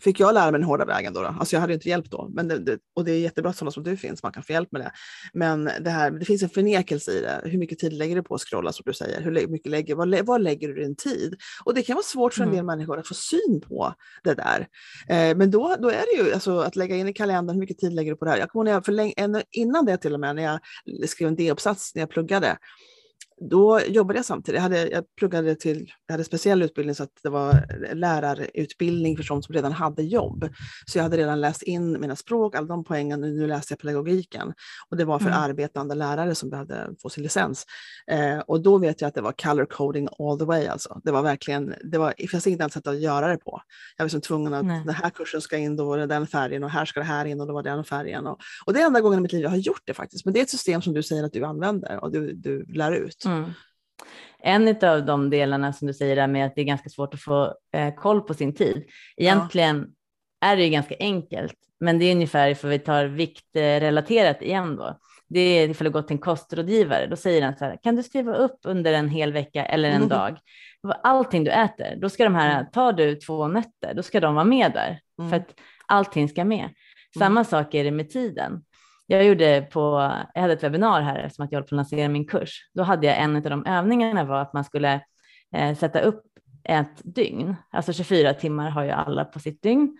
fick 0.00 0.20
jag 0.20 0.34
lära 0.34 0.50
mig 0.50 0.60
den 0.60 0.68
hårda 0.68 0.84
vägen. 0.84 1.12
Då, 1.12 1.22
då. 1.22 1.26
Alltså 1.26 1.56
jag 1.56 1.60
hade 1.60 1.74
inte 1.74 1.88
hjälp 1.88 2.10
då. 2.10 2.30
Men 2.32 2.48
det, 2.48 2.58
det, 2.58 2.78
och 2.94 3.04
det 3.04 3.12
är 3.12 3.18
jättebra 3.18 3.50
att 3.50 3.56
sådana 3.56 3.70
som 3.70 3.82
du 3.82 3.96
finns, 3.96 4.22
man 4.22 4.32
kan 4.32 4.42
få 4.42 4.52
hjälp 4.52 4.72
med 4.72 4.80
det. 4.80 4.92
Men 5.32 5.64
det, 5.64 5.90
här, 5.90 6.10
det 6.10 6.24
finns 6.24 6.42
en 6.42 6.48
förnekelse 6.48 7.12
i 7.12 7.20
det. 7.20 7.40
Hur 7.44 7.58
mycket 7.58 7.78
tid 7.78 7.92
lägger 7.92 8.16
du 8.16 8.22
på 8.22 8.34
att 8.34 8.40
scrolla 8.40 8.72
som 8.72 8.82
du 8.86 8.92
säger? 8.92 9.20
Hur 9.20 9.48
mycket 9.48 9.70
lägger, 9.70 9.94
var, 9.94 10.22
var 10.22 10.38
lägger 10.38 10.68
du 10.68 10.74
din 10.74 10.96
tid? 10.96 11.36
Och 11.64 11.74
det 11.74 11.82
kan 11.82 11.94
vara 11.94 12.04
svårt 12.04 12.34
för 12.34 12.42
en 12.42 12.50
del 12.50 12.58
mm. 12.58 12.66
människor 12.66 12.98
att 12.98 13.08
få 13.08 13.14
syn 13.14 13.60
på 13.68 13.94
det 14.24 14.34
där. 14.34 14.68
Eh, 15.08 15.36
men 15.36 15.50
då, 15.50 15.76
då 15.78 15.88
är 15.88 16.04
det 16.16 16.22
ju 16.22 16.32
alltså, 16.32 16.58
att 16.58 16.76
lägga 16.76 16.96
in 16.96 17.08
i 17.08 17.12
kalendern, 17.12 17.54
hur 17.54 17.60
mycket 17.60 17.78
tid 17.78 17.92
lägger 17.92 18.10
du 18.12 18.16
på 18.16 18.24
det 18.24 18.30
här? 18.30 18.38
Jag 18.38 18.50
kommer 18.50 18.70
ihåg, 18.70 18.84
för 18.84 18.92
länge, 18.92 19.14
innan 19.50 19.86
det 19.86 19.96
till 19.96 20.14
och 20.14 20.20
med, 20.20 20.36
när 20.36 20.42
jag 20.42 20.60
skrev 21.08 21.28
en 21.28 21.36
D-uppsats 21.36 21.94
när 21.94 22.02
jag 22.02 22.10
pluggade, 22.10 22.56
då 23.50 23.80
jobbade 23.80 24.18
jag 24.18 24.24
samtidigt. 24.24 24.56
Jag, 24.56 24.62
hade, 24.62 24.88
jag 24.88 25.04
pluggade 25.18 25.54
till, 25.54 25.92
jag 26.06 26.12
hade 26.12 26.24
speciell 26.24 26.62
utbildning 26.62 26.94
så 26.94 27.02
att 27.02 27.10
det 27.22 27.28
var 27.28 27.64
lärarutbildning 27.94 29.16
för 29.16 29.22
sådana 29.22 29.42
som 29.42 29.54
redan 29.54 29.72
hade 29.72 30.02
jobb. 30.02 30.48
Så 30.86 30.98
jag 30.98 31.02
hade 31.02 31.16
redan 31.16 31.40
läst 31.40 31.62
in 31.62 32.00
mina 32.00 32.16
språk, 32.16 32.54
alla 32.54 32.66
de 32.66 32.84
poängen, 32.84 33.20
nu 33.20 33.46
läste 33.46 33.72
jag 33.72 33.78
pedagogiken. 33.78 34.52
Och 34.90 34.96
det 34.96 35.04
var 35.04 35.18
för 35.18 35.26
mm. 35.26 35.38
arbetande 35.38 35.94
lärare 35.94 36.34
som 36.34 36.50
behövde 36.50 36.90
få 37.02 37.08
sin 37.08 37.22
licens. 37.22 37.66
Eh, 38.06 38.38
och 38.38 38.62
då 38.62 38.78
vet 38.78 39.00
jag 39.00 39.08
att 39.08 39.14
det 39.14 39.20
var 39.20 39.32
color 39.32 39.64
coding 39.64 40.08
all 40.18 40.38
the 40.38 40.44
way 40.44 40.66
alltså. 40.66 41.00
Det 41.04 41.10
var 41.10 41.22
verkligen, 41.22 41.74
det 41.84 41.98
var, 41.98 42.14
det 42.18 42.28
fanns 42.28 42.46
inget 42.46 42.60
annat 42.60 42.72
sätt 42.72 42.86
att 42.86 43.00
göra 43.00 43.28
det 43.28 43.36
på. 43.36 43.62
Jag 43.96 44.04
var 44.04 44.06
liksom 44.06 44.20
tvungen 44.20 44.54
att 44.54 44.64
Nej. 44.64 44.82
den 44.86 44.94
här 44.94 45.10
kursen 45.10 45.40
ska 45.40 45.56
in, 45.56 45.76
då 45.76 45.84
var 45.84 45.98
det 45.98 46.06
den 46.06 46.26
färgen 46.26 46.64
och 46.64 46.70
här 46.70 46.84
ska 46.84 47.00
det 47.00 47.06
här 47.06 47.24
in 47.24 47.40
och 47.40 47.46
då 47.46 47.52
var 47.52 47.62
det 47.62 47.70
den 47.70 47.84
färgen. 47.84 48.26
Och, 48.26 48.38
och 48.66 48.72
det 48.72 48.80
är 48.80 48.86
enda 48.86 49.00
gången 49.00 49.18
i 49.18 49.22
mitt 49.22 49.32
liv 49.32 49.42
jag 49.42 49.50
har 49.50 49.56
gjort 49.56 49.82
det 49.84 49.94
faktiskt. 49.94 50.24
Men 50.24 50.34
det 50.34 50.40
är 50.40 50.42
ett 50.42 50.50
system 50.50 50.82
som 50.82 50.94
du 50.94 51.02
säger 51.02 51.24
att 51.24 51.32
du 51.32 51.44
använder 51.44 52.04
och 52.04 52.12
du, 52.12 52.32
du 52.32 52.64
lär 52.64 52.92
ut. 52.92 53.21
Mm. 53.26 53.50
En 54.38 54.76
av 54.82 55.06
de 55.06 55.30
delarna 55.30 55.72
som 55.72 55.86
du 55.86 55.94
säger 55.94 56.16
där 56.16 56.26
med 56.26 56.46
att 56.46 56.54
det 56.54 56.60
är 56.60 56.64
ganska 56.64 56.88
svårt 56.88 57.14
att 57.14 57.20
få 57.20 57.54
eh, 57.74 57.94
koll 57.94 58.20
på 58.20 58.34
sin 58.34 58.54
tid. 58.54 58.84
Egentligen 59.16 59.86
ja. 60.40 60.48
är 60.48 60.56
det 60.56 60.64
ju 60.64 60.70
ganska 60.70 60.94
enkelt, 60.98 61.54
men 61.80 61.98
det 61.98 62.04
är 62.04 62.14
ungefär 62.14 62.48
ifall 62.48 62.70
vi 62.70 62.78
tar 62.78 63.04
viktrelaterat 63.04 64.42
igen 64.42 64.76
då. 64.76 64.98
Det 65.28 65.40
är 65.40 65.68
ifall 65.68 65.84
du 65.84 65.90
går 65.90 66.02
till 66.02 66.14
en 66.14 66.18
kostrådgivare, 66.18 67.06
då 67.06 67.16
säger 67.16 67.40
den 67.40 67.56
så 67.56 67.64
här, 67.64 67.78
kan 67.82 67.96
du 67.96 68.02
skriva 68.02 68.34
upp 68.34 68.58
under 68.64 68.92
en 68.92 69.08
hel 69.08 69.32
vecka 69.32 69.64
eller 69.64 69.88
en 69.88 69.96
mm. 69.96 70.08
dag 70.08 70.38
allting 71.02 71.44
du 71.44 71.50
äter? 71.50 71.96
Då 71.96 72.08
ska 72.08 72.24
de 72.24 72.34
här, 72.34 72.60
mm. 72.60 72.70
tar 72.72 72.92
du 72.92 73.14
två 73.14 73.48
nötter, 73.48 73.94
då 73.94 74.02
ska 74.02 74.20
de 74.20 74.34
vara 74.34 74.44
med 74.44 74.72
där 74.72 75.00
mm. 75.18 75.30
för 75.30 75.36
att 75.36 75.54
allting 75.86 76.28
ska 76.28 76.44
med. 76.44 76.64
Mm. 76.64 76.72
Samma 77.18 77.44
sak 77.44 77.74
är 77.74 77.84
det 77.84 77.90
med 77.90 78.10
tiden. 78.10 78.62
Jag, 79.12 79.24
gjorde 79.24 79.66
på, 79.72 80.12
jag 80.34 80.40
hade 80.40 80.52
ett 80.52 80.62
webbinar 80.62 81.00
här 81.00 81.18
eftersom 81.18 81.44
att 81.44 81.52
jag 81.52 81.56
håller 81.56 81.68
på 81.68 81.74
att 81.74 81.76
lansera 81.76 82.08
min 82.08 82.26
kurs. 82.26 82.70
Då 82.74 82.82
hade 82.82 83.06
jag 83.06 83.18
en 83.18 83.36
av 83.36 83.42
de 83.42 83.66
övningarna 83.66 84.24
var 84.24 84.40
att 84.40 84.52
man 84.52 84.64
skulle 84.64 85.00
eh, 85.54 85.76
sätta 85.76 86.00
upp 86.00 86.22
ett 86.64 87.00
dygn. 87.04 87.54
Alltså 87.70 87.92
24 87.92 88.34
timmar 88.34 88.70
har 88.70 88.84
ju 88.84 88.90
alla 88.90 89.24
på 89.24 89.38
sitt 89.38 89.62
dygn. 89.62 89.98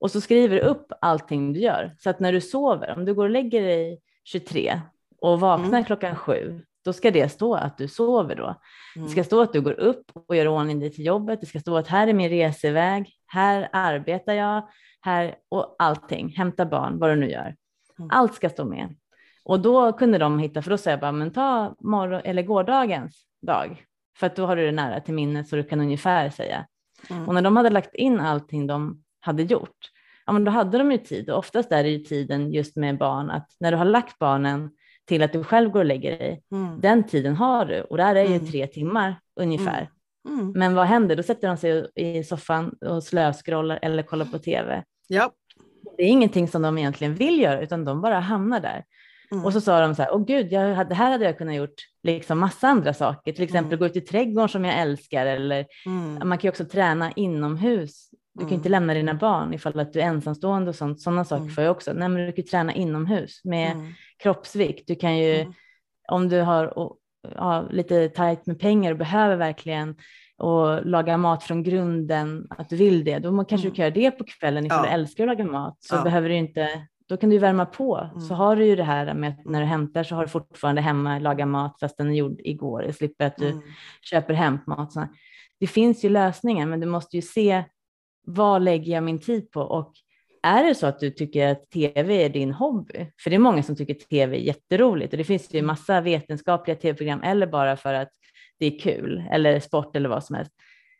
Och 0.00 0.10
så 0.10 0.20
skriver 0.20 0.56
du 0.56 0.62
upp 0.62 0.92
allting 1.00 1.52
du 1.52 1.60
gör. 1.60 1.96
Så 1.98 2.10
att 2.10 2.20
när 2.20 2.32
du 2.32 2.40
sover, 2.40 2.94
om 2.96 3.04
du 3.04 3.14
går 3.14 3.24
och 3.24 3.30
lägger 3.30 3.62
dig 3.62 4.00
23 4.24 4.80
och 5.20 5.40
vaknar 5.40 5.68
mm. 5.68 5.84
klockan 5.84 6.16
sju, 6.16 6.60
då 6.84 6.92
ska 6.92 7.10
det 7.10 7.28
stå 7.28 7.54
att 7.54 7.78
du 7.78 7.88
sover 7.88 8.34
då. 8.34 8.54
Mm. 8.96 9.06
Det 9.06 9.08
ska 9.08 9.24
stå 9.24 9.40
att 9.40 9.52
du 9.52 9.60
går 9.60 9.80
upp 9.80 10.10
och 10.14 10.36
gör 10.36 10.48
ordning 10.48 10.80
dig 10.80 10.92
till 10.92 11.06
jobbet. 11.06 11.40
Det 11.40 11.46
ska 11.46 11.60
stå 11.60 11.76
att 11.76 11.88
här 11.88 12.08
är 12.08 12.12
min 12.12 12.30
reseväg, 12.30 13.10
här 13.26 13.68
arbetar 13.72 14.32
jag, 14.32 14.68
här 15.00 15.34
och 15.48 15.76
allting, 15.78 16.28
hämta 16.28 16.66
barn, 16.66 16.98
vad 16.98 17.10
du 17.10 17.16
nu 17.16 17.30
gör. 17.30 17.54
Mm. 17.98 18.10
Allt 18.12 18.34
ska 18.34 18.50
stå 18.50 18.64
med. 18.64 18.94
Och 19.44 19.60
då 19.60 19.92
kunde 19.92 20.18
de 20.18 20.38
hitta, 20.38 20.62
för 20.62 20.70
då 20.70 20.78
sa 20.78 20.90
jag 20.90 21.00
bara, 21.00 21.12
men 21.12 21.30
ta 21.30 21.76
morgon 21.80 22.20
eller 22.24 22.42
gårdagens 22.42 23.26
dag, 23.42 23.84
för 24.18 24.26
att 24.26 24.36
då 24.36 24.46
har 24.46 24.56
du 24.56 24.66
det 24.66 24.72
nära 24.72 25.00
till 25.00 25.14
minnet 25.14 25.48
så 25.48 25.56
du 25.56 25.62
kan 25.62 25.80
ungefär 25.80 26.30
säga. 26.30 26.66
Mm. 27.10 27.28
Och 27.28 27.34
när 27.34 27.42
de 27.42 27.56
hade 27.56 27.70
lagt 27.70 27.94
in 27.94 28.20
allting 28.20 28.66
de 28.66 29.02
hade 29.20 29.42
gjort, 29.42 29.90
ja 30.26 30.32
men 30.32 30.44
då 30.44 30.50
hade 30.50 30.78
de 30.78 30.92
ju 30.92 30.98
tid 30.98 31.30
och 31.30 31.38
oftast 31.38 31.72
är 31.72 31.82
det 31.82 31.90
ju 31.90 31.98
tiden 31.98 32.52
just 32.52 32.76
med 32.76 32.98
barn 32.98 33.30
att 33.30 33.50
när 33.60 33.70
du 33.70 33.76
har 33.76 33.84
lagt 33.84 34.18
barnen 34.18 34.70
till 35.06 35.22
att 35.22 35.32
du 35.32 35.44
själv 35.44 35.70
går 35.70 35.80
och 35.80 35.86
lägger 35.86 36.18
dig, 36.18 36.42
mm. 36.52 36.80
den 36.80 37.04
tiden 37.04 37.36
har 37.36 37.64
du 37.64 37.80
och 37.80 37.96
där 37.96 38.14
är 38.14 38.24
ju 38.24 38.34
mm. 38.34 38.46
tre 38.46 38.66
timmar 38.66 39.20
ungefär. 39.40 39.90
Mm. 40.28 40.52
Men 40.52 40.74
vad 40.74 40.86
händer? 40.86 41.16
Då 41.16 41.22
sätter 41.22 41.48
de 41.48 41.56
sig 41.56 41.86
i 41.94 42.24
soffan 42.24 42.74
och 42.80 43.04
slöskrollar 43.04 43.78
eller 43.82 44.02
kollar 44.02 44.26
på 44.26 44.38
tv. 44.38 44.84
Ja 45.06 45.32
det 45.98 46.04
är 46.04 46.08
ingenting 46.08 46.48
som 46.48 46.62
de 46.62 46.78
egentligen 46.78 47.14
vill 47.14 47.40
göra, 47.40 47.60
utan 47.60 47.84
de 47.84 48.00
bara 48.00 48.20
hamnar 48.20 48.60
där. 48.60 48.84
Mm. 49.32 49.44
Och 49.44 49.52
så 49.52 49.60
sa 49.60 49.80
de 49.80 49.94
så 49.94 50.02
här, 50.02 50.14
åh 50.14 50.24
gud, 50.24 50.52
jag 50.52 50.74
hade, 50.74 50.94
här 50.94 51.10
hade 51.10 51.24
jag 51.24 51.38
kunnat 51.38 51.54
gjort 51.54 51.74
liksom 52.02 52.38
massa 52.38 52.68
andra 52.68 52.94
saker, 52.94 53.32
till 53.32 53.44
exempel 53.44 53.72
mm. 53.72 53.78
gå 53.78 53.86
ut 53.86 53.96
i 53.96 54.00
trädgården 54.00 54.48
som 54.48 54.64
jag 54.64 54.78
älskar, 54.78 55.26
eller 55.26 55.66
mm. 55.86 56.28
man 56.28 56.38
kan 56.38 56.48
ju 56.48 56.50
också 56.50 56.64
träna 56.64 57.12
inomhus. 57.12 58.10
Du 58.34 58.44
kan 58.44 58.54
inte 58.54 58.68
mm. 58.68 58.80
lämna 58.80 58.94
dina 58.94 59.14
barn 59.14 59.54
ifall 59.54 59.80
att 59.80 59.92
du 59.92 60.00
är 60.00 60.04
ensamstående 60.04 60.68
och 60.68 60.74
sånt. 60.74 61.00
Sådana 61.00 61.24
saker 61.24 61.42
mm. 61.42 61.54
får 61.54 61.64
jag 61.64 61.70
också. 61.70 61.92
Nej, 61.92 62.08
men 62.08 62.26
du 62.26 62.32
kan 62.32 62.44
träna 62.44 62.74
inomhus 62.74 63.40
med 63.44 63.72
mm. 63.72 63.92
kroppsvikt. 64.22 64.88
Du 64.88 64.94
kan 64.94 65.18
ju, 65.18 65.52
om 66.08 66.28
du 66.28 66.40
har 66.40 66.78
och, 66.78 66.96
ja, 67.34 67.68
lite 67.70 68.08
tajt 68.08 68.46
med 68.46 68.60
pengar 68.60 68.92
och 68.92 68.98
behöver 68.98 69.36
verkligen 69.36 69.96
och 70.38 70.86
laga 70.86 71.16
mat 71.16 71.42
från 71.44 71.62
grunden, 71.62 72.46
att 72.50 72.68
du 72.68 72.76
vill 72.76 73.04
det, 73.04 73.18
då 73.18 73.44
kanske 73.44 73.54
mm. 73.54 73.70
du 73.70 73.76
kan 73.76 73.84
göra 73.84 73.94
det 73.94 74.10
på 74.10 74.24
kvällen 74.24 74.66
ifall 74.66 74.78
ja. 74.78 74.82
du 74.82 74.88
älskar 74.88 75.24
att 75.24 75.38
laga 75.38 75.52
mat. 75.52 75.76
Så 75.80 75.94
ja. 75.94 76.02
behöver 76.02 76.28
du 76.28 76.34
inte, 76.34 76.68
då 77.08 77.16
kan 77.16 77.30
du 77.30 77.38
värma 77.38 77.66
på. 77.66 77.96
Mm. 77.96 78.20
Så 78.20 78.34
har 78.34 78.56
du 78.56 78.64
ju 78.64 78.76
det 78.76 78.84
här 78.84 79.14
med 79.14 79.30
att 79.30 79.44
när 79.44 79.60
du 79.60 79.66
hämtar 79.66 80.02
så 80.04 80.14
har 80.14 80.22
du 80.22 80.28
fortfarande 80.28 80.80
hemma 80.80 81.18
laga 81.18 81.46
mat 81.46 81.80
fast 81.80 81.96
den 81.96 82.10
är 82.10 82.14
gjord 82.14 82.40
igår. 82.44 82.84
Jag 82.84 82.94
slipper 82.94 83.24
att 83.24 83.36
du 83.36 83.48
mm. 83.48 83.62
köper 84.02 84.34
hämtmat. 84.34 84.92
Det 85.60 85.66
finns 85.66 86.04
ju 86.04 86.08
lösningar, 86.08 86.66
men 86.66 86.80
du 86.80 86.86
måste 86.86 87.16
ju 87.16 87.22
se 87.22 87.64
vad 88.26 88.62
lägger 88.62 88.92
jag 88.92 89.02
min 89.02 89.18
tid 89.18 89.50
på 89.50 89.60
och 89.60 89.92
är 90.42 90.64
det 90.64 90.74
så 90.74 90.86
att 90.86 91.00
du 91.00 91.10
tycker 91.10 91.48
att 91.48 91.70
tv 91.70 92.24
är 92.24 92.28
din 92.28 92.52
hobby? 92.52 93.12
För 93.22 93.30
det 93.30 93.36
är 93.36 93.40
många 93.40 93.62
som 93.62 93.76
tycker 93.76 93.94
tv 93.94 94.36
är 94.36 94.40
jätteroligt 94.40 95.12
och 95.12 95.18
det 95.18 95.24
finns 95.24 95.54
ju 95.54 95.62
massa 95.62 96.00
vetenskapliga 96.00 96.76
tv-program 96.76 97.22
eller 97.22 97.46
bara 97.46 97.76
för 97.76 97.94
att 97.94 98.08
det 98.58 98.66
är 98.66 98.78
kul 98.78 99.24
eller 99.30 99.60
sport 99.60 99.96
eller 99.96 100.08
vad 100.08 100.24
som 100.24 100.36
helst. 100.36 100.52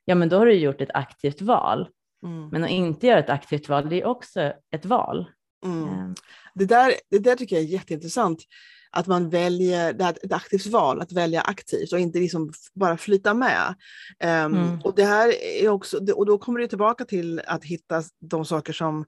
Ja, 0.04 0.14
men 0.14 0.28
då 0.28 0.38
har 0.38 0.46
du 0.46 0.52
gjort 0.52 0.80
ett 0.80 0.94
aktivt 0.94 1.42
val. 1.42 1.88
Mm. 2.24 2.48
Men 2.48 2.64
att 2.64 2.70
inte 2.70 3.06
göra 3.06 3.18
ett 3.18 3.30
aktivt 3.30 3.68
val, 3.68 3.88
det 3.88 4.00
är 4.00 4.06
också 4.06 4.52
ett 4.70 4.84
val. 4.84 5.30
Mm. 5.64 5.88
Ehm. 5.88 6.14
Det, 6.54 6.64
där, 6.64 6.92
det 7.10 7.18
där 7.18 7.36
tycker 7.36 7.56
jag 7.56 7.64
är 7.64 7.68
jätteintressant 7.68 8.44
att 8.90 9.06
man 9.06 9.30
väljer 9.30 9.92
det 9.92 10.04
här, 10.04 10.16
ett 10.22 10.32
aktivt 10.32 10.66
val, 10.66 11.00
att 11.00 11.12
välja 11.12 11.40
aktivt 11.40 11.92
och 11.92 11.98
inte 11.98 12.18
liksom 12.18 12.52
bara 12.74 12.96
flyta 12.96 13.34
med. 13.34 13.74
Um, 14.24 14.28
mm. 14.28 14.80
Och 14.84 14.94
det 14.96 15.04
här 15.04 15.32
är 15.62 15.68
också, 15.68 16.12
och 16.14 16.26
då 16.26 16.38
kommer 16.38 16.60
det 16.60 16.68
tillbaka 16.68 17.04
till 17.04 17.40
att 17.46 17.64
hitta 17.64 18.02
de 18.20 18.44
saker 18.44 18.72
som, 18.72 19.04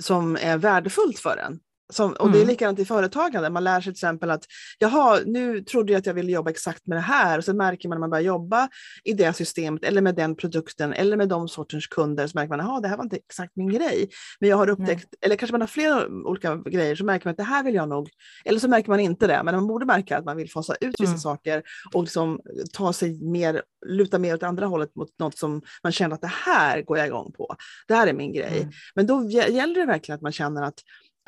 som 0.00 0.36
är 0.40 0.58
värdefullt 0.58 1.18
för 1.18 1.36
en. 1.36 1.60
Som, 1.92 2.12
och 2.12 2.30
det 2.30 2.38
är 2.38 2.42
mm. 2.42 2.48
likadant 2.48 2.78
i 2.78 2.84
företagande. 2.84 3.50
Man 3.50 3.64
lär 3.64 3.80
sig 3.80 3.82
till 3.82 3.90
exempel 3.90 4.30
att 4.30 4.44
jaha, 4.78 5.20
nu 5.26 5.60
trodde 5.60 5.92
jag 5.92 6.00
att 6.00 6.06
jag 6.06 6.14
ville 6.14 6.32
jobba 6.32 6.50
exakt 6.50 6.86
med 6.86 6.98
det 6.98 7.02
här 7.02 7.38
och 7.38 7.44
så 7.44 7.54
märker 7.54 7.88
man 7.88 7.96
när 7.96 8.00
man 8.00 8.10
börjar 8.10 8.24
jobba 8.24 8.68
i 9.04 9.12
det 9.12 9.32
systemet 9.32 9.84
eller 9.84 10.02
med 10.02 10.14
den 10.14 10.36
produkten 10.36 10.92
eller 10.92 11.16
med 11.16 11.28
de 11.28 11.48
sortens 11.48 11.86
kunder 11.86 12.26
så 12.26 12.38
märker 12.38 12.56
man 12.56 12.60
att 12.60 12.82
det 12.82 12.88
här 12.88 12.96
var 12.96 13.04
inte 13.04 13.16
exakt 13.16 13.56
min 13.56 13.68
grej. 13.68 14.08
Men 14.40 14.48
jag 14.50 14.56
har 14.56 14.68
upptäckt, 14.68 15.08
Nej. 15.12 15.18
eller 15.20 15.36
kanske 15.36 15.52
man 15.52 15.60
har 15.60 15.68
flera 15.68 16.06
olika 16.06 16.56
grejer 16.56 16.94
så 16.94 17.04
märker 17.04 17.26
man 17.26 17.30
att 17.30 17.36
det 17.36 17.42
här 17.42 17.64
vill 17.64 17.74
jag 17.74 17.88
nog, 17.88 18.08
eller 18.44 18.60
så 18.60 18.68
märker 18.68 18.88
man 18.88 19.00
inte 19.00 19.26
det, 19.26 19.42
men 19.44 19.54
man 19.54 19.66
borde 19.66 19.86
märka 19.86 20.18
att 20.18 20.24
man 20.24 20.36
vill 20.36 20.50
fasa 20.50 20.74
ut 20.80 21.00
vissa 21.00 21.10
mm. 21.10 21.18
saker 21.18 21.62
och 21.94 22.02
liksom 22.02 22.40
ta 22.72 22.92
sig 22.92 23.22
mer, 23.22 23.62
luta 23.86 24.18
mer 24.18 24.34
åt 24.34 24.42
andra 24.42 24.66
hållet 24.66 24.96
mot 24.96 25.18
något 25.18 25.38
som 25.38 25.62
man 25.82 25.92
känner 25.92 26.14
att 26.14 26.20
det 26.20 26.32
här 26.46 26.82
går 26.82 26.98
jag 26.98 27.06
igång 27.06 27.32
på. 27.32 27.56
Det 27.88 27.94
här 27.94 28.06
är 28.06 28.12
min 28.12 28.32
grej. 28.32 28.58
Mm. 28.58 28.72
Men 28.94 29.06
då 29.06 29.30
gäller 29.30 29.74
det 29.74 29.86
verkligen 29.86 30.16
att 30.16 30.22
man 30.22 30.32
känner 30.32 30.62
att 30.62 30.78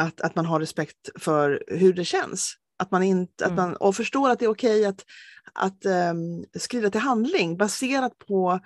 att, 0.01 0.21
att 0.21 0.37
man 0.37 0.47
har 0.47 0.61
respekt 0.61 1.11
för 1.19 1.65
hur 1.67 1.93
det 1.93 2.05
känns. 2.05 2.55
Att 2.79 2.91
man 2.91 3.03
inte, 3.03 3.45
mm. 3.45 3.59
att 3.59 3.65
man, 3.65 3.77
och 3.77 3.97
förstår 3.97 4.31
att 4.31 4.39
det 4.39 4.45
är 4.45 4.51
okej 4.51 4.85
att, 4.87 5.05
att 5.53 5.87
um, 5.87 6.45
skriva 6.55 6.91
till 6.91 7.01
handling 7.01 7.57
baserat 7.57 8.19
på 8.19 8.61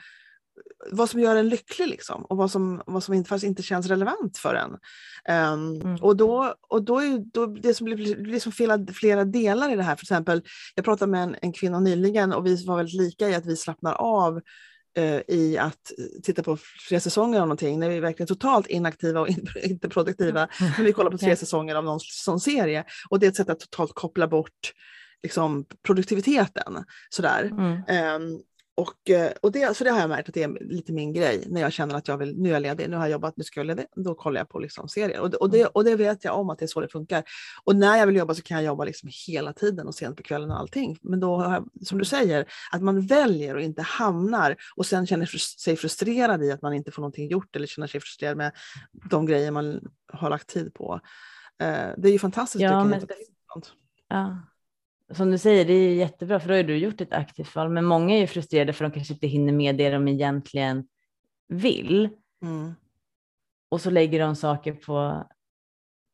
vad 0.91 1.11
som 1.11 1.20
gör 1.20 1.37
en 1.37 1.49
lycklig 1.49 1.89
liksom, 1.89 2.24
och 2.24 2.37
vad 2.37 2.51
som, 2.51 2.82
vad 2.87 3.05
som 3.05 3.14
inte, 3.14 3.47
inte 3.47 3.62
känns 3.62 3.87
relevant 3.87 4.39
för 4.39 4.55
en. 4.55 4.70
Um, 5.53 5.80
mm. 5.80 5.97
Och, 6.03 6.16
då, 6.16 6.55
och 6.68 6.82
då 6.82 6.99
är 6.99 7.18
då 7.32 7.47
det 7.47 7.74
som 7.74 7.85
blir, 7.85 8.22
blir 8.22 8.41
som 8.41 8.53
flera, 8.53 8.87
flera 8.93 9.24
delar 9.24 9.72
i 9.72 9.76
det 9.76 9.82
här. 9.82 9.97
För 9.97 10.05
exempel, 10.05 10.43
jag 10.74 10.85
pratade 10.85 11.11
med 11.11 11.22
en, 11.22 11.37
en 11.43 11.53
kvinna 11.53 11.80
nyligen 11.80 12.32
och 12.32 12.47
vi 12.47 12.64
var 12.64 12.76
väldigt 12.76 13.01
lika 13.01 13.28
i 13.28 13.35
att 13.35 13.47
vi 13.47 13.57
slappnar 13.57 13.93
av 13.93 14.41
i 15.29 15.59
att 15.59 15.93
titta 16.23 16.43
på 16.43 16.59
flera 16.89 17.01
säsonger 17.01 17.41
av 17.41 17.47
någonting, 17.47 17.79
när 17.79 17.89
vi 17.89 17.97
är 17.97 18.01
verkligen 18.01 18.27
totalt 18.27 18.67
inaktiva 18.67 19.21
och 19.21 19.29
inte 19.63 19.89
produktiva, 19.89 20.49
när 20.79 20.85
vi 20.85 20.93
kollar 20.93 21.11
på 21.11 21.19
tre 21.19 21.37
säsonger 21.37 21.75
av 21.75 21.85
någon 21.85 22.01
sån 22.01 22.41
serie. 22.41 22.85
Och 23.11 23.21
det 23.21 23.27
är 23.27 23.31
ett 23.31 23.37
sätt 23.37 23.51
att 23.51 23.61
totalt 23.61 23.95
koppla 23.95 24.29
bort 24.29 24.73
liksom, 25.23 25.65
produktiviteten. 25.87 26.85
Sådär. 27.11 27.43
Mm. 27.45 28.23
Um, 28.23 28.43
och, 28.77 29.11
eh, 29.11 29.33
och 29.43 29.53
det, 29.53 29.77
så 29.77 29.85
det 29.85 29.91
har 29.91 30.01
jag 30.01 30.09
märkt 30.09 30.29
att 30.29 30.35
det 30.35 30.43
är 30.43 30.59
lite 30.61 30.93
min 30.93 31.12
grej 31.12 31.45
när 31.47 31.61
jag 31.61 31.72
känner 31.72 31.95
att 31.95 32.09
jag 32.09 32.18
vill, 32.18 32.37
nu 32.37 32.49
är 32.49 32.53
jag 32.53 32.62
ledig, 32.62 32.91
nu 32.91 32.97
har 32.97 33.05
jag 33.05 33.12
jobbat, 33.12 33.37
nu 33.37 33.45
ska 33.45 33.61
jag 33.61 33.66
ledig, 33.66 33.87
då 33.97 34.14
kollar 34.14 34.41
jag 34.41 34.49
på 34.49 34.59
liksom 34.59 34.89
serier. 34.89 35.20
Och 35.20 35.31
det, 35.31 35.37
och, 35.37 35.51
det, 35.51 35.61
mm. 35.61 35.70
och 35.75 35.85
det 35.85 35.97
vet 35.97 36.25
jag 36.25 36.39
om 36.39 36.51
att 36.51 36.59
det 36.59 36.64
är 36.64 36.66
så 36.66 36.81
det 36.81 36.89
funkar. 36.89 37.25
Och 37.64 37.77
när 37.77 37.97
jag 37.97 38.07
vill 38.07 38.16
jobba 38.16 38.35
så 38.35 38.43
kan 38.43 38.57
jag 38.57 38.66
jobba 38.66 38.85
liksom 38.85 39.09
hela 39.27 39.53
tiden 39.53 39.87
och 39.87 39.95
sent 39.95 40.16
på 40.16 40.22
kvällen 40.22 40.51
och 40.51 40.59
allting. 40.59 40.99
Men 41.03 41.20
då 41.20 41.37
har 41.37 41.53
jag, 41.53 41.87
som 41.87 41.99
du 41.99 42.05
säger, 42.05 42.47
att 42.72 42.83
man 42.83 43.07
väljer 43.07 43.55
och 43.55 43.62
inte 43.62 43.83
hamnar 43.83 44.57
och 44.77 44.87
sen 44.87 45.07
känner 45.07 45.27
sig 45.59 45.77
frustrerad 45.77 46.45
i 46.45 46.53
att 46.53 46.62
man 46.62 46.75
inte 46.75 46.91
får 46.91 47.03
någonting 47.03 47.29
gjort 47.29 47.57
eller 47.57 47.66
känner 47.66 47.87
sig 47.87 48.01
frustrerad 48.01 48.37
med 48.37 48.53
de 49.11 49.27
grejer 49.27 49.51
man 49.51 49.81
har 50.12 50.31
lagt 50.31 50.49
tid 50.49 50.75
på. 50.75 51.01
Eh, 51.61 51.89
det 51.97 52.09
är 52.09 52.12
ju 52.12 52.18
fantastiskt. 52.18 52.62
Ja, 52.62 52.85
men, 52.85 53.03
ja 54.09 54.39
som 55.17 55.31
du 55.31 55.39
säger, 55.39 55.65
det 55.65 55.73
är 55.73 55.95
jättebra 55.95 56.41
för 56.41 56.49
då 56.49 56.55
har 56.55 56.62
du 56.62 56.77
gjort 56.77 57.01
ett 57.01 57.12
aktivt 57.12 57.55
val. 57.55 57.71
Men 57.71 57.85
många 57.85 58.15
är 58.15 58.21
ju 58.21 58.27
frustrerade 58.27 58.73
för 58.73 58.85
de 58.85 58.93
kanske 58.93 59.15
inte 59.15 59.27
hinner 59.27 59.53
med 59.53 59.77
det 59.77 59.91
de 59.91 60.09
egentligen 60.09 60.87
vill. 61.49 62.09
Mm. 62.43 62.75
Och 63.69 63.81
så 63.81 63.91
lägger 63.91 64.21
de 64.21 64.37
saker 64.37 64.73
på 64.73 65.25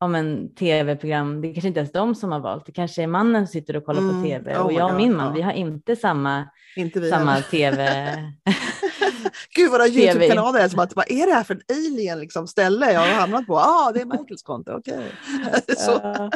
en 0.05 0.55
tv-program. 0.55 1.41
Det 1.41 1.53
kanske 1.53 1.69
inte 1.69 1.81
ens 1.81 1.93
de 1.93 2.15
som 2.15 2.33
har 2.33 2.41
valt. 2.41 2.67
Det 2.67 2.73
kanske 2.73 3.03
är 3.03 3.07
mannen 3.07 3.47
som 3.47 3.53
sitter 3.53 3.77
och 3.77 3.85
kollar 3.85 4.01
mm. 4.01 4.23
på 4.23 4.29
tv 4.29 4.57
oh 4.57 4.63
och 4.63 4.73
jag 4.73 4.91
och 4.91 4.97
min 4.97 5.17
man, 5.17 5.27
ja. 5.27 5.33
vi 5.33 5.43
har 5.43 5.53
inte 5.53 5.97
samma, 5.97 6.51
inte 6.77 7.09
samma 7.09 7.41
tv. 7.41 8.15
Gud 9.57 9.71
våra 9.71 9.87
YouTube-kanaler 9.87 10.61
är 10.61 10.69
som 10.69 10.79
att 10.79 10.97
vad 10.97 11.11
är 11.11 11.27
det 11.27 11.33
här 11.33 11.45
för 11.45 11.55
en 11.55 11.63
alien 11.69 12.21
liksom, 12.21 12.47
ställe 12.47 12.93
jag 12.93 13.01
har 13.01 13.07
hamnat 13.07 13.47
på? 13.47 13.59
ah, 13.59 13.93
det 13.95 14.01
är 14.01 14.05
Michaels 14.05 14.43
konto, 14.43 14.73
okej. 14.73 15.07
Okay. 15.97 16.31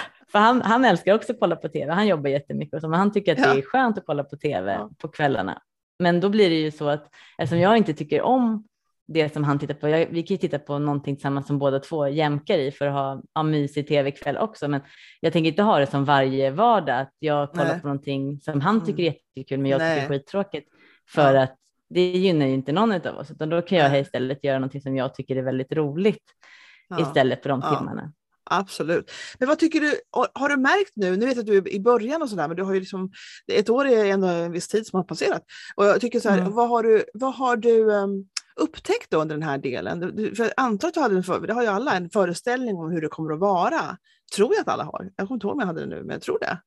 För 0.32 0.38
han, 0.38 0.62
han 0.62 0.84
älskar 0.84 1.14
också 1.14 1.32
att 1.32 1.40
kolla 1.40 1.56
på 1.56 1.68
tv. 1.68 1.92
Han 1.92 2.06
jobbar 2.06 2.30
jättemycket 2.30 2.74
och 2.74 2.80
så, 2.80 2.88
men 2.88 2.98
han 2.98 3.12
tycker 3.12 3.32
att 3.32 3.38
ja. 3.38 3.54
det 3.54 3.58
är 3.58 3.62
skönt 3.62 3.98
att 3.98 4.06
kolla 4.06 4.24
på 4.24 4.36
tv 4.36 4.72
ja. 4.72 4.90
på 4.98 5.08
kvällarna. 5.08 5.62
Men 5.98 6.20
då 6.20 6.28
blir 6.28 6.50
det 6.50 6.56
ju 6.56 6.70
så 6.70 6.88
att 6.88 7.08
eftersom 7.38 7.60
jag 7.60 7.76
inte 7.76 7.94
tycker 7.94 8.22
om 8.22 8.64
det 9.12 9.32
som 9.32 9.44
han 9.44 9.58
tittar 9.58 9.74
på. 9.74 9.88
Jag, 9.88 10.06
vi 10.10 10.22
kan 10.22 10.34
ju 10.34 10.38
titta 10.38 10.58
på 10.58 10.78
någonting 10.78 11.16
tillsammans 11.16 11.46
som 11.46 11.58
båda 11.58 11.78
två 11.78 12.08
jämkar 12.08 12.58
i 12.58 12.70
för 12.70 12.86
att 12.86 12.92
ha, 12.92 13.22
ha 13.34 13.42
mysig 13.42 13.88
tv-kväll 13.88 14.36
också. 14.36 14.68
Men 14.68 14.80
jag 15.20 15.32
tänker 15.32 15.50
inte 15.50 15.62
ha 15.62 15.78
det 15.78 15.86
som 15.86 16.04
varje 16.04 16.50
vardag 16.50 17.00
att 17.00 17.14
jag 17.18 17.50
kollar 17.50 17.64
Nej. 17.64 17.80
på 17.80 17.86
någonting 17.86 18.40
som 18.40 18.60
han 18.60 18.84
tycker 18.84 19.02
är 19.02 19.08
mm. 19.08 19.18
jättekul 19.36 19.58
men 19.58 19.70
jag 19.70 19.78
Nej. 19.78 20.00
tycker 20.00 20.14
är 20.14 20.18
skittråkigt. 20.18 20.68
För 21.08 21.34
ja. 21.34 21.42
att 21.42 21.56
det 21.88 22.10
gynnar 22.10 22.46
ju 22.46 22.52
inte 22.52 22.72
någon 22.72 22.92
av 22.92 23.16
oss 23.18 23.30
utan 23.30 23.48
då 23.48 23.62
kan 23.62 23.78
jag 23.78 24.00
istället 24.00 24.44
göra 24.44 24.58
någonting 24.58 24.80
som 24.80 24.96
jag 24.96 25.14
tycker 25.14 25.36
är 25.36 25.42
väldigt 25.42 25.72
roligt 25.72 26.24
ja. 26.88 27.00
istället 27.00 27.42
för 27.42 27.48
de 27.48 27.62
timmarna. 27.62 28.12
Absolut. 28.52 29.10
Men 29.38 29.48
vad 29.48 29.58
tycker 29.58 29.80
du, 29.80 30.00
har 30.34 30.48
du 30.48 30.56
märkt 30.56 30.92
nu, 30.94 31.16
nu 31.16 31.26
vet 31.26 31.36
jag 31.36 31.42
att 31.42 31.46
du 31.46 31.56
är 31.56 31.68
i 31.68 31.80
början 31.80 32.22
och 32.22 32.30
sådär, 32.30 32.48
men 32.48 32.56
du 32.56 32.62
har 32.62 32.74
ju 32.74 32.80
liksom, 32.80 33.10
ett 33.52 33.70
år 33.70 33.86
är 33.86 34.04
ändå 34.04 34.26
en 34.26 34.52
viss 34.52 34.68
tid 34.68 34.86
som 34.86 34.96
har 34.96 35.04
passerat. 35.04 35.42
Och 35.74 35.84
jag 35.84 36.00
tycker 36.00 36.20
så 36.20 36.28
här, 36.28 36.38
mm. 36.38 36.52
vad 36.52 36.68
har 36.68 36.82
du, 36.82 37.04
vad 37.14 37.34
har 37.34 37.56
du 37.56 37.90
um, 37.90 38.28
upptäckt 38.56 39.10
då 39.10 39.20
under 39.20 39.34
den 39.34 39.42
här 39.42 39.58
delen? 39.58 40.00
För 40.36 40.44
jag 40.44 40.52
antar 40.56 40.88
att 40.88 40.94
du 40.94 41.00
hade 41.00 41.16
en, 41.16 41.22
för, 41.22 41.46
det 41.46 41.52
har 41.52 41.62
ju 41.62 41.68
alla, 41.68 41.94
en 41.94 42.10
föreställning 42.10 42.76
om 42.76 42.90
hur 42.90 43.00
det 43.00 43.08
kommer 43.08 43.32
att 43.32 43.40
vara. 43.40 43.96
Tror 44.36 44.54
jag 44.54 44.60
att 44.60 44.68
alla 44.68 44.84
har. 44.84 45.10
Jag 45.16 45.28
kommer 45.28 45.36
inte 45.36 45.46
ihåg 45.46 45.54
om 45.54 45.60
jag 45.60 45.66
hade 45.66 45.80
det 45.80 45.86
nu, 45.86 46.02
men 46.02 46.10
jag 46.10 46.22
tror 46.22 46.38
det. 46.38 46.60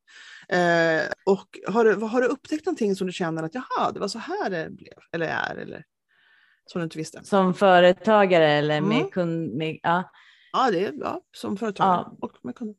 Eh, 0.49 1.11
och 1.25 1.73
har 1.73 1.85
du, 1.85 1.95
har 1.95 2.21
du 2.21 2.27
upptäckt 2.27 2.65
någonting 2.65 2.95
som 2.95 3.07
du 3.07 3.13
känner 3.13 3.43
att 3.43 3.55
jaha, 3.55 3.91
det 3.93 3.99
var 3.99 4.07
så 4.07 4.19
här 4.19 4.49
det 4.49 4.69
blev, 4.69 4.93
eller 5.11 5.27
är, 5.27 5.55
eller 5.55 5.83
som 6.65 6.79
du 6.79 6.83
inte 6.83 6.97
visste? 6.97 7.23
Som 7.23 7.53
företagare 7.53 8.51
eller 8.51 8.81
med 8.81 8.97
mm. 8.97 9.09
kund? 9.09 9.53
Med, 9.53 9.79
ja. 9.83 10.11
Ja, 10.53 10.71
det 10.71 10.85
är 10.85 10.93
ja, 10.99 11.21
som 11.35 11.57
företagare 11.57 12.05
ja. 12.05 12.17
och 12.21 12.31
med 12.41 12.55
kunder. 12.55 12.75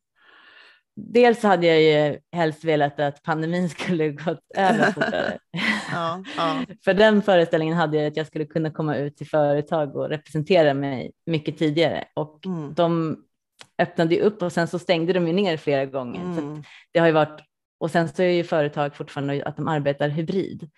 Dels 0.96 1.42
hade 1.42 1.66
jag 1.66 1.82
ju 1.82 2.18
helst 2.32 2.64
velat 2.64 3.00
att 3.00 3.22
pandemin 3.22 3.68
skulle 3.70 4.08
gått 4.08 4.40
över 4.56 4.92
fortare. 4.92 5.38
ja, 5.92 6.24
ja. 6.36 6.64
För 6.84 6.94
den 6.94 7.22
föreställningen 7.22 7.76
hade 7.76 7.96
jag 7.96 8.06
att 8.06 8.16
jag 8.16 8.26
skulle 8.26 8.44
kunna 8.46 8.70
komma 8.70 8.96
ut 8.96 9.16
till 9.16 9.28
företag 9.28 9.96
och 9.96 10.08
representera 10.08 10.74
mig 10.74 11.12
mycket 11.26 11.58
tidigare 11.58 12.04
och 12.14 12.46
mm. 12.46 12.74
de 12.74 13.16
öppnade 13.78 14.14
ju 14.14 14.20
upp 14.20 14.42
och 14.42 14.52
sen 14.52 14.68
så 14.68 14.78
stängde 14.78 15.12
de 15.12 15.26
ju 15.26 15.32
ner 15.32 15.56
flera 15.56 15.86
gånger. 15.86 16.20
Mm. 16.20 16.36
Så 16.36 16.62
det 16.92 16.98
har 16.98 17.06
ju 17.06 17.12
varit 17.12 17.40
och 17.78 17.90
sen 17.90 18.08
så 18.08 18.22
är 18.22 18.28
ju 18.28 18.44
företag 18.44 18.96
fortfarande 18.96 19.44
att 19.44 19.56
de 19.56 19.68
arbetar 19.68 20.08
hybrid. 20.08 20.70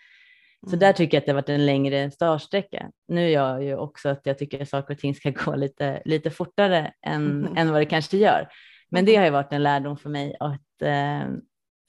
Så 0.60 0.68
mm. 0.68 0.78
där 0.78 0.92
tycker 0.92 1.16
jag 1.16 1.20
att 1.20 1.26
det 1.26 1.32
har 1.32 1.36
varit 1.36 1.48
en 1.48 1.66
längre 1.66 2.10
startsträcka. 2.10 2.90
Nu 3.08 3.30
gör 3.30 3.52
jag 3.52 3.64
ju 3.64 3.76
också 3.76 4.08
att 4.08 4.20
jag 4.22 4.38
tycker 4.38 4.62
att 4.62 4.68
saker 4.68 4.94
och 4.94 5.00
ting 5.00 5.14
ska 5.14 5.30
gå 5.44 5.56
lite, 5.56 6.02
lite 6.04 6.30
fortare 6.30 6.92
än, 7.06 7.26
mm. 7.26 7.56
än 7.56 7.72
vad 7.72 7.80
det 7.80 7.86
kanske 7.86 8.16
gör. 8.16 8.48
Men 8.90 9.04
det 9.04 9.12
mm. 9.12 9.20
har 9.20 9.26
ju 9.26 9.32
varit 9.32 9.52
en 9.52 9.62
lärdom 9.62 9.96
för 9.96 10.10
mig 10.10 10.36
att 10.40 10.82
eh, 10.82 11.28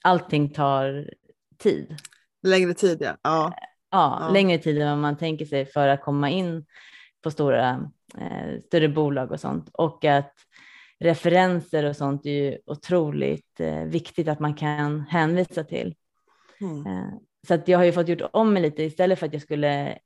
allting 0.04 0.52
tar 0.52 1.10
tid. 1.58 1.96
Längre 2.42 2.74
tid 2.74 2.98
ja. 3.00 3.16
Ja, 3.22 3.54
ja, 3.90 4.18
ja. 4.20 4.28
längre 4.32 4.58
tid 4.58 4.78
än 4.78 4.88
vad 4.88 4.98
man 4.98 5.16
tänker 5.16 5.44
sig 5.44 5.66
för 5.66 5.88
att 5.88 6.02
komma 6.02 6.30
in 6.30 6.66
på 7.22 7.30
stora, 7.30 7.90
eh, 8.18 8.60
större 8.66 8.88
bolag 8.88 9.32
och 9.32 9.40
sånt. 9.40 9.70
Och 9.72 10.04
att 10.04 10.34
referenser 11.00 11.84
och 11.84 11.96
sånt 11.96 12.26
är 12.26 12.30
ju 12.30 12.58
otroligt 12.66 13.60
eh, 13.60 13.82
viktigt 13.82 14.28
att 14.28 14.40
man 14.40 14.54
kan 14.54 15.00
hänvisa 15.00 15.64
till. 15.64 15.94
Mm. 16.60 16.86
Så 17.46 17.54
att 17.54 17.68
jag 17.68 17.78
har 17.78 17.84
ju 17.84 17.92
fått 17.92 18.08
gjort 18.08 18.30
om 18.32 18.52
mig 18.52 18.62
lite 18.62 18.82
istället 18.82 19.18
för 19.18 19.26
att 19.26 19.32
jag 19.32 19.42
skulle 19.42 19.98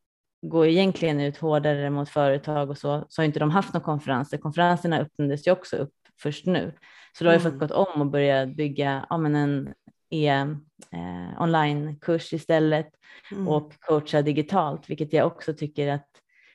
gå 0.43 0.67
egentligen 0.67 1.21
ut 1.21 1.37
hårdare 1.37 1.91
mot 1.91 2.09
företag 2.09 2.71
och 2.71 2.79
så, 2.79 3.07
så 3.09 3.23
har 3.23 3.27
inte 3.27 3.39
de 3.39 3.51
haft 3.51 3.75
några 3.75 3.85
konferenser. 3.85 4.39
Konferenserna 4.39 4.99
öppnades 4.99 5.47
ju 5.47 5.51
också 5.51 5.77
upp 5.77 5.95
först 6.23 6.47
nu. 6.47 6.73
Så 7.19 7.25
då 7.25 7.31
har 7.31 7.35
jag 7.35 7.43
fått 7.43 7.53
mm. 7.53 7.59
gått 7.59 7.71
om 7.71 8.01
och 8.01 8.07
börja 8.07 8.47
bygga 8.47 9.07
ja, 9.11 9.19
men 9.19 9.35
en 9.37 9.75
e, 10.11 10.29
eh, 10.91 11.43
onlinekurs 11.43 12.33
istället 12.33 12.91
mm. 13.33 13.49
och 13.49 13.73
coacha 13.81 14.23
digitalt, 14.23 14.91
vilket 14.91 15.13
jag 15.13 15.27
också 15.27 15.55
tycker 15.55 15.89
att 15.89 16.09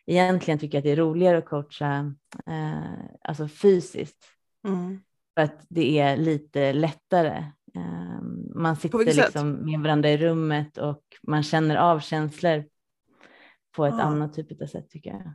egentligen 0.06 0.60
tycker 0.60 0.78
att 0.78 0.84
det 0.84 0.92
är 0.92 0.96
roligare 0.96 1.38
att 1.38 1.46
coacha 1.46 2.14
eh, 2.48 3.06
alltså 3.22 3.48
fysiskt. 3.48 4.26
Mm. 4.68 5.00
För 5.36 5.44
att 5.44 5.66
det 5.70 6.00
är 6.00 6.18
lite 6.18 6.74
lättare 6.74 7.44
man 8.56 8.76
sitter 8.76 9.06
liksom 9.06 9.52
med 9.52 9.80
varandra 9.80 10.10
i 10.10 10.18
rummet 10.18 10.78
och 10.78 11.04
man 11.28 11.44
känner 11.44 11.76
av 11.76 12.00
känslor 12.00 12.66
på 13.76 13.86
ett 13.86 13.96
ja. 13.98 14.02
annat 14.02 14.34
typ 14.34 14.62
av 14.62 14.66
sätt 14.66 14.90
tycker 14.90 15.10
jag. 15.10 15.34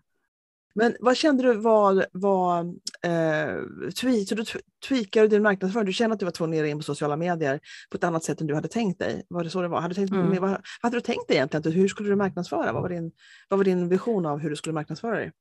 Men 0.74 0.96
vad 1.00 1.16
kände 1.16 1.42
du 1.42 1.54
var, 1.54 2.06
var 2.12 2.60
eh, 3.04 3.90
tweet, 4.00 4.28
så 4.28 4.34
du 4.34 4.44
tweakade 4.88 5.28
din 5.28 5.42
marknadsföring? 5.42 5.86
Du 5.86 5.92
kände 5.92 6.14
att 6.14 6.20
du 6.20 6.24
var 6.24 6.32
tvungen 6.32 6.64
att 6.64 6.70
in 6.70 6.78
på 6.78 6.82
sociala 6.82 7.16
medier 7.16 7.60
på 7.90 7.96
ett 7.96 8.04
annat 8.04 8.24
sätt 8.24 8.40
än 8.40 8.46
du 8.46 8.54
hade 8.54 8.68
tänkt 8.68 8.98
dig? 8.98 9.22
Var 9.28 9.44
det 9.44 9.50
så 9.50 9.62
det 9.62 9.68
var? 9.68 9.80
Hade 9.80 9.94
du 9.94 9.94
tänkt, 9.94 10.12
mm. 10.12 10.40
vad, 10.40 10.60
hade 10.82 10.96
du 10.96 11.00
tänkt 11.00 11.28
dig 11.28 11.36
egentligen? 11.36 11.72
Hur 11.72 11.88
skulle 11.88 12.08
du 12.08 12.16
marknadsföra? 12.16 12.72
Vad 12.72 12.82
var, 12.82 12.88
din, 12.88 13.12
vad 13.48 13.58
var 13.58 13.64
din 13.64 13.88
vision 13.88 14.26
av 14.26 14.38
hur 14.38 14.50
du 14.50 14.56
skulle 14.56 14.74
marknadsföra 14.74 15.16
dig? 15.16 15.32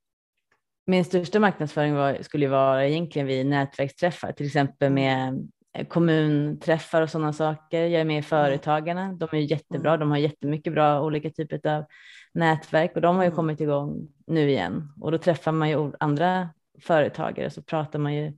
Min 0.86 1.06
största 1.06 1.40
marknadsföring 1.40 1.94
var, 1.94 2.18
skulle 2.22 2.48
vara 2.48 2.88
egentligen 2.88 3.28
vid 3.28 3.46
nätverksträffar, 3.46 4.32
till 4.32 4.46
exempel 4.46 4.88
mm. 4.88 4.94
med 4.94 5.50
kommunträffar 5.88 7.02
och 7.02 7.10
sådana 7.10 7.34
saker. 7.34 7.82
Jag 7.82 8.02
är 8.02 8.06
med 8.06 8.20
i. 8.20 8.22
Företagarna. 8.22 9.14
De 9.14 9.30
är 9.32 9.38
jättebra. 9.38 9.98
De 9.98 10.12
har 10.12 10.18
jättemycket 10.18 10.74
bra 10.74 11.02
olika 11.02 11.30
typer 11.30 11.68
av 11.68 11.86
nätverk 12.34 12.92
och 12.96 13.02
de 13.02 13.16
har 13.16 13.24
ju 13.24 13.32
kommit 13.32 13.62
igång 13.62 14.08
nu 14.28 14.50
igen 14.50 14.94
och 15.02 15.12
då 15.12 15.18
träffar 15.18 15.52
man 15.52 15.70
ju 15.70 15.92
andra 16.00 16.50
företagare 16.82 17.50
så 17.50 17.62
pratar 17.62 18.00
man 18.00 18.16
ju 18.16 18.34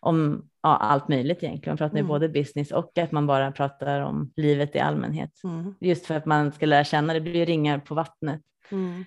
om 0.00 0.48
ja, 0.62 0.76
allt 0.76 1.08
möjligt 1.08 1.42
egentligen. 1.42 1.72
Man 1.72 1.78
pratar 1.78 1.98
mm. 1.98 2.06
ju 2.06 2.08
både 2.08 2.28
business 2.28 2.70
och 2.70 2.98
att 2.98 3.12
man 3.12 3.26
bara 3.26 3.52
pratar 3.52 4.00
om 4.00 4.32
livet 4.36 4.76
i 4.76 4.78
allmänhet. 4.78 5.30
Mm. 5.44 5.74
Just 5.80 6.06
för 6.06 6.14
att 6.14 6.26
man 6.26 6.52
ska 6.52 6.66
lära 6.66 6.84
känna, 6.84 7.14
det 7.14 7.20
blir 7.20 7.46
ringar 7.46 7.78
på 7.78 7.94
vattnet. 7.94 8.40
Mm. 8.70 9.04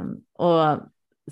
Um, 0.00 0.20
och 0.34 0.78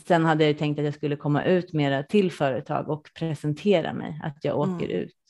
sen 0.06 0.24
hade 0.24 0.44
jag 0.44 0.58
tänkt 0.58 0.78
att 0.78 0.84
jag 0.84 0.94
skulle 0.94 1.16
komma 1.16 1.44
ut 1.44 1.72
mera 1.72 2.02
till 2.02 2.32
företag 2.32 2.88
och 2.88 3.08
presentera 3.18 3.92
mig, 3.92 4.20
att 4.24 4.44
jag 4.44 4.58
åker 4.58 4.86
mm. 4.86 4.90
ut 4.90 5.25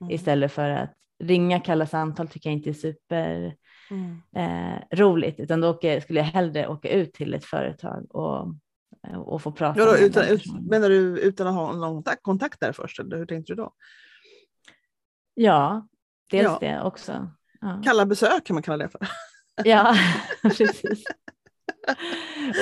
mm. 0.00 0.10
istället 0.10 0.52
för 0.52 0.70
att 0.70 0.94
ringa, 1.24 1.60
kalla 1.60 1.86
samtal 1.86 2.28
tycker 2.28 2.50
jag 2.50 2.56
inte 2.56 2.70
är 2.70 2.74
super 2.74 3.54
mm. 3.90 4.22
eh, 4.36 4.96
roligt, 4.98 5.40
utan 5.40 5.60
då 5.60 5.70
åker, 5.70 6.00
skulle 6.00 6.20
jag 6.20 6.26
hellre 6.26 6.68
åka 6.68 6.88
ut 6.88 7.14
till 7.14 7.34
ett 7.34 7.44
företag 7.44 8.06
och, 8.10 8.54
och 9.16 9.42
få 9.42 9.52
prata. 9.52 9.80
Ja, 9.80 9.86
då, 9.86 9.98
utan, 9.98 10.28
ut, 10.28 10.42
menar 10.70 10.88
du 10.88 11.18
utan 11.18 11.46
att 11.46 11.54
ha 11.54 11.72
någon 11.72 12.02
kontakt 12.22 12.60
där 12.60 12.72
först, 12.72 13.00
eller 13.00 13.16
hur 13.16 13.26
tänkte 13.26 13.52
du 13.52 13.56
då? 13.56 13.72
Ja, 15.34 15.88
dels 16.30 16.44
ja. 16.44 16.58
det 16.60 16.82
också. 16.82 17.30
Ja. 17.60 17.82
Kalla 17.84 18.06
besök 18.06 18.44
kan 18.44 18.54
man 18.54 18.62
kalla 18.62 18.84
det 18.84 18.88
för. 18.90 19.00
Ja, 19.64 19.96
precis. 20.42 21.04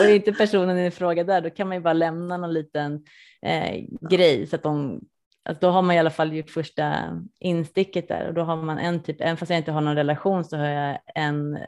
och 0.00 0.10
inte 0.10 0.32
personen 0.32 0.78
i 0.78 0.90
fråga 0.90 1.24
där, 1.24 1.40
då 1.40 1.50
kan 1.50 1.68
man 1.68 1.76
ju 1.76 1.82
bara 1.82 1.92
lämna 1.92 2.36
någon 2.36 2.52
liten 2.52 3.04
eh, 3.42 3.84
grej 4.10 4.46
så 4.46 4.56
att 4.56 4.62
de 4.62 5.00
Alltså 5.44 5.66
då 5.66 5.72
har 5.72 5.82
man 5.82 5.96
i 5.96 5.98
alla 5.98 6.10
fall 6.10 6.32
gjort 6.32 6.50
första 6.50 6.94
insticket 7.40 8.08
där 8.08 8.28
och 8.28 8.34
då 8.34 8.42
har 8.42 8.56
man 8.56 8.78
en 8.78 9.02
typ, 9.02 9.20
även 9.20 9.36
fast 9.36 9.50
jag 9.50 9.58
inte 9.58 9.72
har 9.72 9.80
någon 9.80 9.96
relation 9.96 10.44
så 10.44 10.56
har 10.56 10.66
jag 10.66 10.98
en 11.14 11.58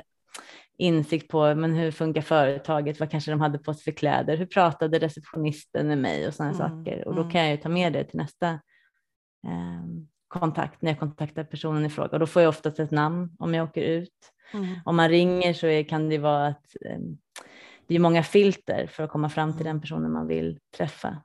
insikt 0.79 1.29
på 1.29 1.55
men 1.55 1.75
hur 1.75 1.91
funkar 1.91 2.21
företaget, 2.21 3.01
vad 3.01 3.11
kanske 3.11 3.31
de 3.31 3.41
hade 3.41 3.59
på 3.59 3.75
sig 3.75 3.85
för 3.85 3.99
kläder, 3.99 4.37
hur 4.37 4.47
pratade 4.47 4.99
receptionisten 4.99 5.89
med 5.89 5.99
mig 5.99 6.27
och 6.27 6.35
sådana 6.35 6.55
mm, 6.55 6.69
saker 6.69 7.09
och 7.09 7.15
då 7.15 7.21
mm. 7.21 7.33
kan 7.33 7.41
jag 7.41 7.51
ju 7.51 7.57
ta 7.57 7.69
med 7.69 7.93
det 7.93 8.05
till 8.05 8.19
nästa 8.19 8.49
eh, 9.47 9.85
kontakt 10.29 10.83
när 10.83 10.91
jag 10.91 10.99
kontaktar 10.99 11.45
personen 11.45 11.87
i 11.87 11.91
fråga 11.91 12.11
och 12.11 12.19
då 12.19 12.27
får 12.27 12.43
jag 12.43 12.49
oftast 12.49 12.79
ett 12.79 12.91
namn 12.91 13.37
om 13.39 13.55
jag 13.55 13.69
åker 13.69 13.83
ut. 13.83 14.33
Mm. 14.55 14.75
Om 14.85 14.97
man 14.97 15.09
ringer 15.09 15.53
så 15.53 15.67
är, 15.67 15.83
kan 15.83 16.09
det 16.09 16.19
vara 16.19 16.47
att 16.47 16.77
eh, 16.85 16.99
det 17.87 17.95
är 17.95 17.99
många 17.99 18.23
filter 18.23 18.87
för 18.87 19.03
att 19.03 19.11
komma 19.11 19.29
fram 19.29 19.57
till 19.57 19.67
den 19.67 19.81
personen 19.81 20.13
man 20.13 20.27
vill 20.27 20.59
träffa. 20.77 21.23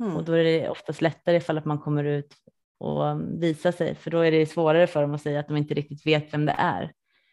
Mm. 0.00 0.16
Och 0.16 0.24
då 0.24 0.32
är 0.32 0.44
det 0.44 0.68
oftast 0.68 1.02
lättare 1.02 1.36
ifall 1.36 1.58
att 1.58 1.64
man 1.64 1.78
kommer 1.78 2.04
ut 2.04 2.34
och 2.78 3.20
visar 3.42 3.72
sig, 3.72 3.94
för 3.94 4.10
då 4.10 4.20
är 4.20 4.30
det 4.30 4.46
svårare 4.46 4.86
för 4.86 5.02
dem 5.02 5.14
att 5.14 5.22
säga 5.22 5.40
att 5.40 5.48
de 5.48 5.56
inte 5.56 5.74
riktigt 5.74 6.06
vet 6.06 6.34
vem 6.34 6.46
det 6.46 6.54
är. 6.58 6.92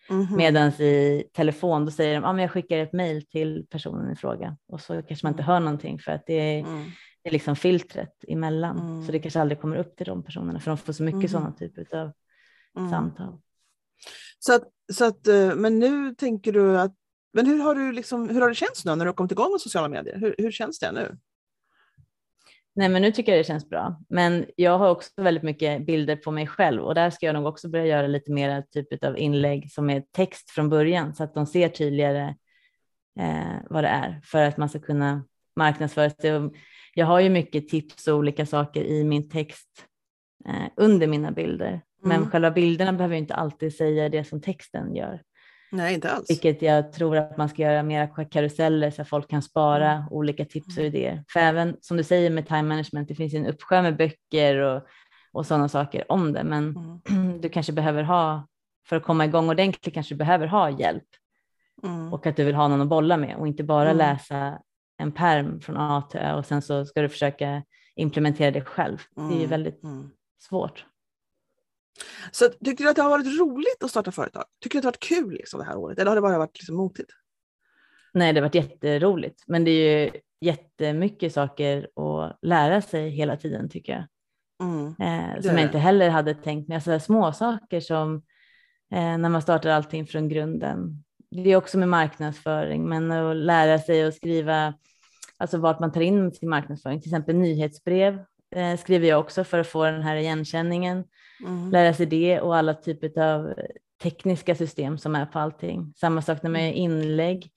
Mm. 0.09 0.27
Medan 0.35 0.67
i 0.69 1.23
telefon 1.33 1.85
då 1.85 1.91
säger 1.91 2.13
de, 2.13 2.23
ah, 2.23 2.33
men 2.33 2.41
jag 2.41 2.51
skickar 2.51 2.77
ett 2.77 2.93
mejl 2.93 3.25
till 3.25 3.65
personen 3.69 4.11
i 4.11 4.15
fråga 4.15 4.57
och 4.67 4.81
så 4.81 5.01
kanske 5.03 5.25
man 5.25 5.33
inte 5.33 5.43
hör 5.43 5.59
någonting 5.59 5.99
för 5.99 6.11
att 6.11 6.25
det 6.27 6.33
är, 6.33 6.59
mm. 6.59 6.83
det 7.23 7.29
är 7.29 7.33
liksom 7.33 7.55
filtret 7.55 8.23
emellan. 8.27 8.79
Mm. 8.79 9.05
Så 9.05 9.11
det 9.11 9.19
kanske 9.19 9.41
aldrig 9.41 9.61
kommer 9.61 9.77
upp 9.77 9.95
till 9.95 10.05
de 10.05 10.23
personerna 10.23 10.59
för 10.59 10.71
de 10.71 10.77
får 10.77 10.93
så 10.93 11.03
mycket 11.03 11.17
mm. 11.17 11.29
sådana 11.29 11.51
typer 11.51 11.95
av 11.95 12.11
mm. 12.77 12.89
samtal. 12.89 13.39
Så 14.39 14.55
att, 14.55 14.63
så 14.93 15.05
att, 15.05 15.27
eh, 15.27 15.55
men 15.55 15.79
nu 15.79 16.15
tänker 16.15 16.51
du 16.51 16.79
att, 16.79 16.95
men 17.33 17.45
hur 17.45 17.59
har, 17.59 17.75
du 17.75 17.91
liksom, 17.91 18.29
hur 18.29 18.41
har 18.41 18.49
det 18.49 18.55
känts 18.55 18.85
nu 18.85 18.95
när 18.95 19.05
du 19.05 19.09
har 19.09 19.15
kommit 19.15 19.31
igång 19.31 19.51
med 19.51 19.61
sociala 19.61 19.87
medier? 19.87 20.17
Hur, 20.17 20.35
hur 20.37 20.51
känns 20.51 20.79
det 20.79 20.91
nu? 20.91 21.17
Nej, 22.75 22.89
men 22.89 23.01
nu 23.01 23.11
tycker 23.11 23.31
jag 23.31 23.39
det 23.39 23.47
känns 23.47 23.69
bra. 23.69 24.01
Men 24.09 24.45
jag 24.55 24.77
har 24.77 24.89
också 24.89 25.09
väldigt 25.17 25.43
mycket 25.43 25.85
bilder 25.85 26.15
på 26.15 26.31
mig 26.31 26.47
själv 26.47 26.83
och 26.83 26.95
där 26.95 27.09
ska 27.09 27.25
jag 27.25 27.33
nog 27.33 27.45
också 27.45 27.69
börja 27.69 27.85
göra 27.85 28.07
lite 28.07 28.31
mer 28.31 28.61
typ 28.61 29.03
av 29.03 29.17
inlägg 29.17 29.71
som 29.71 29.89
är 29.89 30.03
text 30.11 30.49
från 30.49 30.69
början 30.69 31.15
så 31.15 31.23
att 31.23 31.33
de 31.33 31.45
ser 31.45 31.69
tydligare 31.69 32.35
eh, 33.19 33.55
vad 33.69 33.83
det 33.83 33.87
är 33.87 34.21
för 34.23 34.43
att 34.43 34.57
man 34.57 34.69
ska 34.69 34.79
kunna 34.79 35.23
marknadsföra 35.55 36.09
sig. 36.09 36.51
Jag 36.93 37.05
har 37.05 37.19
ju 37.19 37.29
mycket 37.29 37.67
tips 37.67 38.07
och 38.07 38.17
olika 38.17 38.45
saker 38.45 38.83
i 38.83 39.03
min 39.03 39.29
text 39.29 39.85
eh, 40.47 40.67
under 40.77 41.07
mina 41.07 41.31
bilder, 41.31 41.67
mm. 41.67 41.81
men 42.03 42.29
själva 42.29 42.51
bilderna 42.51 42.93
behöver 42.93 43.15
inte 43.15 43.35
alltid 43.35 43.75
säga 43.75 44.09
det 44.09 44.23
som 44.23 44.41
texten 44.41 44.95
gör. 44.95 45.21
Nej, 45.73 45.93
inte 45.93 46.11
alls. 46.11 46.29
Vilket 46.29 46.61
jag 46.61 46.91
tror 46.91 47.17
att 47.17 47.37
man 47.37 47.49
ska 47.49 47.61
göra 47.61 47.83
mera 47.83 48.25
karuseller 48.25 48.91
så 48.91 49.01
att 49.01 49.09
folk 49.09 49.29
kan 49.29 49.41
spara 49.41 49.91
mm. 49.91 50.07
olika 50.09 50.45
tips 50.45 50.77
och 50.77 50.83
mm. 50.83 50.95
idéer. 50.95 51.23
För 51.27 51.39
även 51.39 51.77
som 51.81 51.97
du 51.97 52.03
säger 52.03 52.29
med 52.29 52.47
time 52.47 52.63
management, 52.63 53.07
det 53.07 53.15
finns 53.15 53.33
en 53.33 53.45
uppsjö 53.45 53.81
med 53.81 53.97
böcker 53.97 54.57
och, 54.57 54.81
och 55.31 55.45
sådana 55.45 55.69
saker 55.69 56.11
om 56.11 56.33
det, 56.33 56.43
men 56.43 56.75
mm. 57.09 57.41
du 57.41 57.49
kanske 57.49 57.73
behöver 57.73 58.03
ha, 58.03 58.47
för 58.87 58.95
att 58.95 59.03
komma 59.03 59.25
igång 59.25 59.49
ordentligt 59.49 59.93
kanske 59.93 60.13
du 60.13 60.17
behöver 60.17 60.47
ha 60.47 60.69
hjälp 60.69 61.07
mm. 61.83 62.13
och 62.13 62.27
att 62.27 62.35
du 62.35 62.43
vill 62.43 62.55
ha 62.55 62.67
någon 62.67 62.81
att 62.81 62.87
bolla 62.87 63.17
med 63.17 63.35
och 63.35 63.47
inte 63.47 63.63
bara 63.63 63.89
mm. 63.91 63.97
läsa 63.97 64.59
en 64.97 65.11
perm 65.11 65.61
från 65.61 65.77
A 65.77 66.03
till 66.11 66.19
Ö 66.19 66.33
och 66.33 66.45
sen 66.45 66.61
så 66.61 66.85
ska 66.85 67.01
du 67.01 67.09
försöka 67.09 67.63
implementera 67.95 68.51
det 68.51 68.61
själv. 68.61 68.97
Det 69.15 69.21
är 69.21 69.29
ju 69.29 69.35
mm. 69.35 69.49
väldigt 69.49 69.81
svårt. 70.39 70.85
Så 72.31 72.49
tycker 72.49 72.83
du 72.83 72.89
att 72.89 72.95
det 72.95 73.01
har 73.01 73.09
varit 73.09 73.39
roligt 73.39 73.83
att 73.83 73.89
starta 73.89 74.11
företag? 74.11 74.43
Tycker 74.61 74.73
du 74.73 74.77
att 74.77 74.83
det 74.83 74.87
har 74.87 74.91
varit 74.91 75.27
kul 75.27 75.33
liksom, 75.33 75.59
det 75.59 75.65
här 75.65 75.77
året 75.77 75.99
eller 75.99 76.09
har 76.11 76.15
det 76.15 76.21
bara 76.21 76.37
varit 76.37 76.59
liksom, 76.59 76.75
motigt? 76.75 77.09
Nej, 78.13 78.33
det 78.33 78.39
har 78.39 78.47
varit 78.47 78.55
jätteroligt, 78.55 79.43
men 79.47 79.63
det 79.63 79.71
är 79.71 80.05
ju 80.05 80.11
jättemycket 80.41 81.33
saker 81.33 81.87
att 81.95 82.39
lära 82.41 82.81
sig 82.81 83.09
hela 83.09 83.37
tiden 83.37 83.69
tycker 83.69 83.93
jag. 83.93 84.05
Mm, 84.67 84.87
eh, 84.87 85.41
som 85.41 85.51
jag 85.51 85.61
inte 85.61 85.77
heller 85.77 86.09
hade 86.09 86.33
tänkt 86.33 86.67
mig. 86.67 86.75
Alltså, 86.75 86.99
små 86.99 87.33
saker 87.33 87.79
som 87.79 88.15
eh, 88.91 89.17
när 89.17 89.29
man 89.29 89.41
startar 89.41 89.69
allting 89.69 90.07
från 90.07 90.29
grunden. 90.29 91.03
Det 91.31 91.51
är 91.51 91.55
också 91.55 91.77
med 91.77 91.89
marknadsföring, 91.89 92.89
men 92.89 93.11
att 93.11 93.35
lära 93.35 93.79
sig 93.79 94.03
att 94.03 94.15
skriva, 94.15 94.73
alltså 95.37 95.57
vart 95.57 95.79
man 95.79 95.91
tar 95.91 96.01
in 96.01 96.31
sin 96.31 96.49
marknadsföring, 96.49 97.01
till 97.01 97.09
exempel 97.09 97.35
nyhetsbrev 97.35 98.19
eh, 98.55 98.77
skriver 98.77 99.07
jag 99.07 99.19
också 99.19 99.43
för 99.43 99.59
att 99.59 99.67
få 99.67 99.83
den 99.83 100.01
här 100.01 100.15
igenkänningen. 100.15 101.03
Mm. 101.41 101.71
Lära 101.71 101.93
sig 101.93 102.05
det 102.05 102.41
och 102.41 102.55
alla 102.55 102.73
typer 102.73 103.21
av 103.21 103.53
tekniska 104.03 104.55
system 104.55 104.97
som 104.97 105.15
är 105.15 105.25
på 105.25 105.39
allting. 105.39 105.93
Samma 105.97 106.21
sak 106.21 106.43
när 106.43 106.49
man 106.49 106.65
gör 106.65 106.73
inlägg 106.73 107.51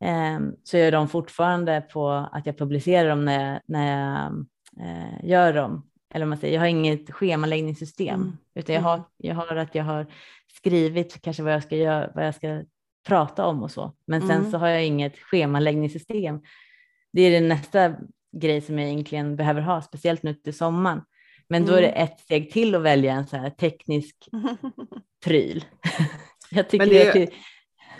eh, 0.00 0.40
så 0.64 0.76
gör 0.76 0.92
de 0.92 1.08
fortfarande 1.08 1.80
på 1.80 2.08
att 2.10 2.46
jag 2.46 2.58
publicerar 2.58 3.08
dem 3.08 3.24
när, 3.24 3.60
när 3.66 3.86
jag 3.90 4.46
eh, 4.86 5.28
gör 5.30 5.52
dem. 5.52 5.88
Eller 6.14 6.26
man 6.26 6.38
säger, 6.38 6.54
jag 6.54 6.60
har 6.60 6.66
inget 6.66 7.10
schemaläggningssystem 7.10 8.20
mm. 8.20 8.36
utan 8.54 8.74
jag 8.74 8.82
har, 8.82 8.94
mm. 8.94 9.06
jag 9.16 9.34
har 9.34 9.56
att 9.56 9.74
jag 9.74 9.84
har 9.84 10.06
skrivit 10.54 11.22
kanske 11.22 11.42
vad 11.42 11.52
jag 11.52 11.62
ska 11.62 11.76
göra, 11.76 12.10
vad 12.14 12.26
jag 12.26 12.34
ska 12.34 12.62
prata 13.06 13.46
om 13.46 13.62
och 13.62 13.70
så. 13.70 13.92
Men 14.06 14.20
sen 14.20 14.38
mm. 14.38 14.50
så 14.50 14.58
har 14.58 14.68
jag 14.68 14.86
inget 14.86 15.18
schemaläggningssystem. 15.18 16.40
Det 17.12 17.22
är 17.22 17.40
det 17.40 17.48
nästa 17.48 17.94
grej 18.32 18.60
som 18.60 18.78
jag 18.78 18.88
egentligen 18.88 19.36
behöver 19.36 19.60
ha, 19.60 19.82
speciellt 19.82 20.22
nu 20.22 20.34
till 20.34 20.56
sommaren. 20.56 21.02
Men 21.48 21.66
då 21.66 21.72
är 21.72 21.82
det 21.82 21.88
mm. 21.88 22.04
ett 22.04 22.20
steg 22.20 22.50
till 22.50 22.74
att 22.74 22.82
välja 22.82 23.12
en 23.12 23.26
så 23.26 23.36
här 23.36 23.50
teknisk 23.50 24.16
pryl. 25.24 25.64
jag 26.50 26.68
tycker 26.68 26.86
det, 26.86 27.12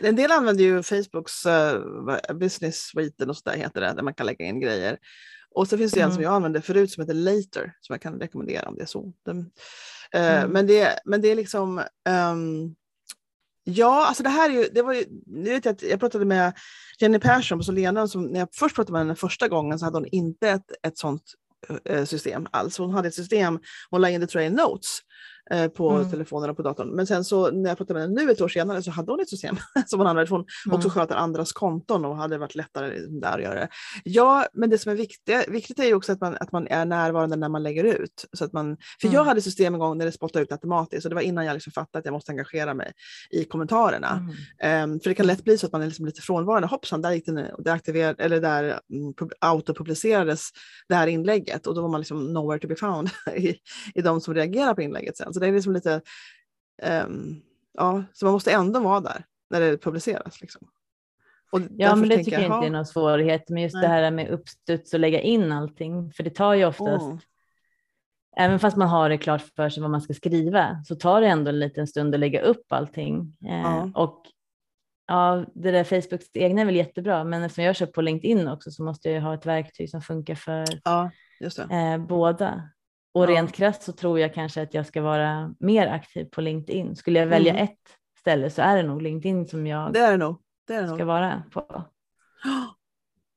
det, 0.00 0.08
en 0.08 0.16
del 0.16 0.30
använder 0.30 0.64
ju 0.64 0.82
Facebooks 0.82 1.46
uh, 1.46 2.34
business 2.34 2.76
suite 2.76 3.24
och 3.24 3.36
så 3.36 3.50
där 3.50 3.56
heter 3.56 3.80
det, 3.80 3.92
där 3.92 4.02
man 4.02 4.14
kan 4.14 4.26
lägga 4.26 4.44
in 4.44 4.60
grejer. 4.60 4.98
Och 5.54 5.68
så 5.68 5.78
finns 5.78 5.92
det 5.92 6.00
mm. 6.00 6.10
en 6.10 6.14
som 6.14 6.22
jag 6.22 6.32
använde 6.32 6.62
förut 6.62 6.90
som 6.90 7.00
heter 7.00 7.14
Later 7.14 7.74
som 7.80 7.94
jag 7.94 8.02
kan 8.02 8.20
rekommendera 8.20 8.68
om 8.68 8.76
det 8.76 8.82
är 8.82 8.86
så. 8.86 9.12
Den, 9.24 9.38
uh, 9.38 9.46
mm. 10.14 10.50
men, 10.50 10.66
det, 10.66 11.00
men 11.04 11.20
det 11.20 11.28
är 11.30 11.36
liksom 11.36 11.82
um, 12.08 12.74
Ja, 13.64 14.06
alltså 14.06 14.22
det 14.22 14.28
här 14.28 14.50
är 14.50 14.54
ju, 14.54 14.68
det 14.72 14.82
var 14.82 14.92
ju, 14.92 15.04
nu 15.26 15.50
vet 15.50 15.64
jag, 15.64 15.72
att 15.72 15.82
jag 15.82 16.00
pratade 16.00 16.24
med 16.24 16.52
Jenny 16.98 17.18
Persson 17.18 17.58
på 17.58 17.64
Solena, 17.64 18.08
som 18.08 18.24
när 18.24 18.38
jag 18.38 18.48
först 18.52 18.76
pratade 18.76 18.92
med 18.92 19.00
henne 19.00 19.14
första 19.14 19.48
gången 19.48 19.78
så 19.78 19.84
hade 19.84 19.96
hon 19.96 20.06
inte 20.06 20.50
ett, 20.50 20.72
ett 20.82 20.98
sånt 20.98 21.22
Eh, 21.84 22.04
system 22.04 22.46
alls. 22.50 22.78
Hon 22.78 22.90
hade 22.90 23.08
ett 23.08 23.14
system, 23.14 23.58
hon 23.90 24.00
la 24.00 24.10
in 24.10 24.20
det 24.20 24.26
tror 24.26 24.42
jag 24.42 24.52
i 24.52 24.54
Notes, 24.54 24.98
på 25.76 25.90
mm. 25.90 26.10
telefonen 26.10 26.50
och 26.50 26.56
på 26.56 26.62
datorn. 26.62 26.88
Men 26.88 27.06
sen 27.06 27.24
så 27.24 27.50
när 27.50 27.70
jag 27.70 27.78
pratade 27.78 28.00
med 28.00 28.08
henne 28.08 28.24
nu 28.24 28.30
ett 28.30 28.40
år 28.40 28.48
senare 28.48 28.82
så 28.82 28.90
hade 28.90 29.12
hon 29.12 29.20
ett 29.20 29.28
system 29.28 29.56
som 29.86 30.00
hon 30.00 30.06
använde. 30.06 30.30
Hon 30.30 30.44
mm. 30.66 30.76
också 30.76 30.88
sköter 30.88 31.14
andras 31.14 31.52
konton 31.52 32.04
och 32.04 32.16
hade 32.16 32.38
varit 32.38 32.54
lättare 32.54 32.98
där 33.20 33.38
att 33.38 33.42
göra 33.42 33.54
det. 33.54 33.68
Ja, 34.04 34.46
men 34.52 34.70
det 34.70 34.78
som 34.78 34.92
är 34.92 34.96
viktigt, 34.96 35.48
viktigt 35.48 35.78
är 35.78 35.84
ju 35.84 35.94
också 35.94 36.12
att 36.12 36.20
man, 36.20 36.36
att 36.40 36.52
man 36.52 36.66
är 36.66 36.84
närvarande 36.84 37.36
när 37.36 37.48
man 37.48 37.62
lägger 37.62 37.84
ut. 37.84 38.24
Så 38.32 38.44
att 38.44 38.52
man, 38.52 38.76
för 39.00 39.08
mm. 39.08 39.14
jag 39.14 39.24
hade 39.24 39.40
system 39.40 39.74
en 39.74 39.80
gång 39.80 39.98
när 39.98 40.06
det 40.06 40.12
spottade 40.12 40.42
ut 40.42 40.52
automatiskt 40.52 41.04
och 41.04 41.10
det 41.10 41.14
var 41.14 41.22
innan 41.22 41.44
jag 41.44 41.54
liksom 41.54 41.72
fattade 41.72 41.98
att 41.98 42.04
jag 42.04 42.12
måste 42.12 42.32
engagera 42.32 42.74
mig 42.74 42.92
i 43.30 43.44
kommentarerna. 43.44 44.28
Um, 44.84 45.00
för 45.00 45.08
det 45.08 45.14
kan 45.14 45.26
lätt 45.26 45.44
bli 45.44 45.58
så 45.58 45.66
att 45.66 45.72
man 45.72 45.82
är 45.82 45.86
liksom 45.86 46.06
lite 46.06 46.20
frånvarande. 46.20 46.68
Hoppsan, 46.68 47.02
där 47.02 47.12
gick 47.12 47.26
det 47.26 47.32
nu. 47.32 47.54
Det 47.58 47.72
aktiverade, 47.72 48.24
eller 48.24 48.40
där 48.40 48.80
um, 48.92 49.30
autopublicerades 49.40 50.48
det 50.88 50.94
här 50.94 51.06
inlägget 51.06 51.66
och 51.66 51.74
då 51.74 51.82
var 51.82 51.88
man 51.88 52.00
liksom 52.00 52.32
nowhere 52.32 52.58
to 52.58 52.68
be 52.68 52.76
found 52.76 53.10
i, 53.36 53.56
i 53.94 54.02
de 54.02 54.20
som 54.20 54.34
reagerar 54.34 54.74
på 54.74 54.82
inlägget 54.82 55.16
sen. 55.16 55.31
Så 55.32 55.40
det 55.40 55.46
är 55.46 55.52
liksom 55.52 55.72
lite, 55.72 56.00
um, 57.06 57.42
ja, 57.72 58.04
så 58.12 58.24
man 58.24 58.32
måste 58.32 58.52
ändå 58.52 58.80
vara 58.80 59.00
där 59.00 59.24
när 59.50 59.60
det 59.60 59.78
publiceras. 59.78 60.40
Liksom. 60.40 60.68
ja, 61.70 61.96
men 61.96 62.08
det 62.08 62.16
tycker 62.16 62.40
jag 62.40 62.56
inte 62.56 62.66
är 62.66 62.70
någon 62.70 62.86
svårighet, 62.86 63.48
men 63.48 63.62
just 63.62 63.74
nej. 63.74 63.82
det 63.82 63.88
här 63.88 64.10
med 64.10 64.28
uppstuds 64.28 64.94
och 64.94 65.00
lägga 65.00 65.20
in 65.20 65.52
allting, 65.52 66.12
för 66.12 66.22
det 66.22 66.30
tar 66.30 66.54
ju 66.54 66.64
oftast, 66.64 67.04
oh. 67.04 67.18
även 68.36 68.58
fast 68.58 68.76
man 68.76 68.88
har 68.88 69.08
det 69.08 69.18
klart 69.18 69.42
för 69.56 69.68
sig 69.68 69.80
vad 69.80 69.90
man 69.90 70.00
ska 70.00 70.14
skriva, 70.14 70.82
så 70.84 70.94
tar 70.94 71.20
det 71.20 71.26
ändå 71.26 71.48
en 71.48 71.58
liten 71.58 71.86
stund 71.86 72.14
att 72.14 72.20
lägga 72.20 72.40
upp 72.40 72.72
allting. 72.72 73.36
Eh, 73.48 73.86
Och 73.94 74.22
ja, 75.06 75.44
det 75.54 75.70
där 75.70 75.84
Facebooks 75.84 76.26
egna 76.34 76.60
är 76.60 76.66
väl 76.66 76.76
jättebra, 76.76 77.24
men 77.24 77.42
eftersom 77.42 77.64
jag 77.64 77.76
kör 77.76 77.86
på 77.86 78.00
LinkedIn 78.00 78.48
också 78.48 78.70
så 78.70 78.84
måste 78.84 79.10
jag 79.10 79.22
ha 79.22 79.34
ett 79.34 79.46
verktyg 79.46 79.90
som 79.90 80.02
funkar 80.02 80.34
för 80.34 80.64
ja, 80.84 81.10
eh, 81.70 81.98
båda. 81.98 82.70
Och 83.14 83.26
rent 83.26 83.52
krasst 83.52 83.82
så 83.82 83.92
tror 83.92 84.20
jag 84.20 84.34
kanske 84.34 84.62
att 84.62 84.74
jag 84.74 84.86
ska 84.86 85.02
vara 85.02 85.54
mer 85.60 85.86
aktiv 85.86 86.24
på 86.24 86.40
LinkedIn. 86.40 86.96
Skulle 86.96 87.18
jag 87.18 87.26
välja 87.26 87.52
mm. 87.52 87.64
ett 87.64 87.78
ställe 88.20 88.50
så 88.50 88.62
är 88.62 88.76
det 88.76 88.82
nog 88.82 89.02
LinkedIn 89.02 89.46
som 89.46 89.66
jag 89.66 89.92
det 89.92 90.00
är 90.00 90.10
det 90.10 90.16
nog. 90.16 90.42
Det 90.66 90.74
är 90.74 90.82
det 90.82 90.88
ska 90.88 90.96
nog. 90.96 91.06
vara 91.06 91.42
på. 91.52 91.84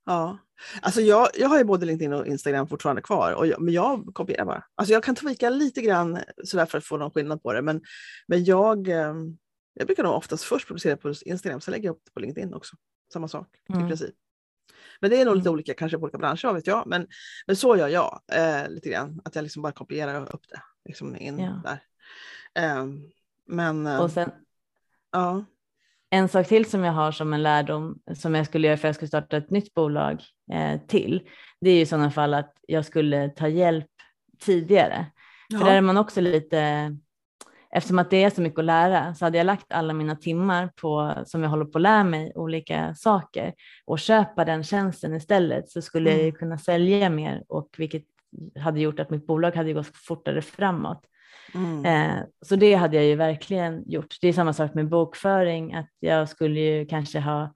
Ja, 0.07 0.38
alltså 0.82 1.01
jag, 1.01 1.28
jag 1.34 1.49
har 1.49 1.57
ju 1.57 1.63
både 1.63 1.86
LinkedIn 1.86 2.13
och 2.13 2.28
Instagram 2.28 2.67
fortfarande 2.67 3.01
kvar, 3.01 3.34
och 3.34 3.47
jag, 3.47 3.61
men 3.61 3.73
jag 3.73 4.11
kopierar 4.13 4.45
bara. 4.45 4.63
Alltså 4.76 4.93
jag 4.93 5.03
kan 5.03 5.15
tweaka 5.15 5.49
lite 5.49 5.82
grann 5.82 6.19
sådär 6.43 6.65
för 6.65 6.78
att 6.78 6.86
få 6.86 6.97
någon 6.97 7.11
skillnad 7.11 7.43
på 7.43 7.53
det, 7.53 7.61
men, 7.61 7.82
men 8.28 8.43
jag, 8.43 8.88
ehm, 8.88 9.38
jag 9.73 9.88
brukar 9.88 10.03
nog 10.03 10.13
oftast 10.13 10.43
först 10.43 10.67
publicera 10.67 10.97
på 10.97 11.13
Instagram, 11.26 11.61
sen 11.61 11.71
lägger 11.71 11.86
jag 11.86 11.93
upp 11.93 12.01
det 12.05 12.11
på 12.11 12.19
LinkedIn 12.19 12.53
också. 12.53 12.76
Samma 13.13 13.28
sak 13.28 13.47
mm. 13.69 13.86
i 13.86 13.88
princip. 13.88 14.15
Men 15.02 15.10
det 15.10 15.22
är 15.22 15.26
nog 15.26 15.32
mm. 15.32 15.38
lite 15.38 15.50
olika, 15.50 15.74
kanske 15.74 15.98
på 15.98 16.04
olika 16.04 16.18
branscher, 16.18 16.54
vet 16.54 16.68
jag. 16.68 16.88
Men, 16.88 17.08
men 17.48 17.56
så 17.56 17.78
gör 17.78 17.88
jag 17.88 18.22
eh, 18.32 18.70
lite 18.70 18.89
grann, 18.89 19.22
att 19.26 19.36
jag 19.36 19.43
liksom 19.43 19.62
bara 19.62 19.72
kopierar 19.72 20.36
upp 20.36 20.50
det 20.50 20.62
liksom 20.86 21.16
in 21.16 21.39
ja. 21.39 21.62
där. 21.64 21.80
Eh, 22.64 22.86
men 23.48 23.88
och 23.88 24.12
sen, 24.12 24.32
ja. 25.12 25.46
En 26.10 26.30
sak 26.30 26.48
till 26.48 26.66
som 26.66 26.84
jag 26.84 26.93
har 26.93 27.12
som 27.12 27.34
en 27.34 27.43
lärdom 27.43 28.00
som 28.16 28.36
jag 28.36 28.46
skulle 28.46 28.68
göra 28.68 28.78
för 28.78 28.88
att 28.88 28.89
jag 28.89 28.96
skulle 28.96 29.08
starta 29.08 29.38
ett 29.38 29.50
nytt 29.50 29.74
bolag 29.74 30.24
eh, 30.52 30.82
till, 30.88 31.30
det 31.62 31.70
är 31.70 31.82
i 31.82 31.86
sådana 31.86 32.12
fall 32.12 32.34
att 32.34 32.54
jag 32.68 32.86
skulle 32.86 33.30
ta 33.30 33.48
hjälp 33.48 33.91
tidigare. 34.39 35.06
Ja. 35.48 35.60
För 35.60 35.66
där 35.66 35.76
är 35.76 35.82
man 35.82 35.98
också 35.98 36.22
lite 36.22 36.91
eftersom 37.76 37.99
att 37.99 38.09
det 38.09 38.23
är 38.23 38.30
så 38.30 38.41
mycket 38.41 38.59
att 38.59 38.65
lära 38.65 39.13
så 39.13 39.26
hade 39.26 39.38
jag 39.38 39.45
lagt 39.45 39.71
alla 39.71 39.93
mina 39.93 40.15
timmar 40.15 40.69
på 40.76 41.13
som 41.26 41.43
jag 41.43 41.49
håller 41.49 41.65
på 41.65 41.78
att 41.78 41.82
lära 41.82 42.03
mig 42.03 42.32
olika 42.36 42.95
saker 42.95 43.53
och 43.86 43.99
köpa 43.99 44.45
den 44.45 44.63
tjänsten 44.63 45.13
istället 45.13 45.69
så 45.69 45.82
skulle 45.82 46.11
mm. 46.11 46.26
jag 46.26 46.38
kunna 46.38 46.57
sälja 46.57 47.09
mer 47.09 47.43
och 47.47 47.69
vilket 47.78 48.03
hade 48.59 48.80
gjort 48.80 48.99
att 48.99 49.09
mitt 49.09 49.28
bolag 49.28 49.55
hade 49.55 49.73
gått 49.73 49.95
fortare 49.95 50.41
framåt. 50.41 51.05
Mm. 51.53 51.86
Eh, 51.86 52.23
så 52.41 52.55
det 52.55 52.73
hade 52.73 52.95
jag 52.95 53.05
ju 53.05 53.15
verkligen 53.15 53.84
gjort. 53.89 54.17
Det 54.21 54.28
är 54.28 54.34
samma 54.34 54.53
sak 54.53 54.73
med 54.73 54.89
bokföring, 54.89 55.73
att 55.73 55.89
jag 55.99 56.30
skulle 56.30 56.59
ju 56.59 56.86
kanske 56.86 57.19
ha 57.19 57.53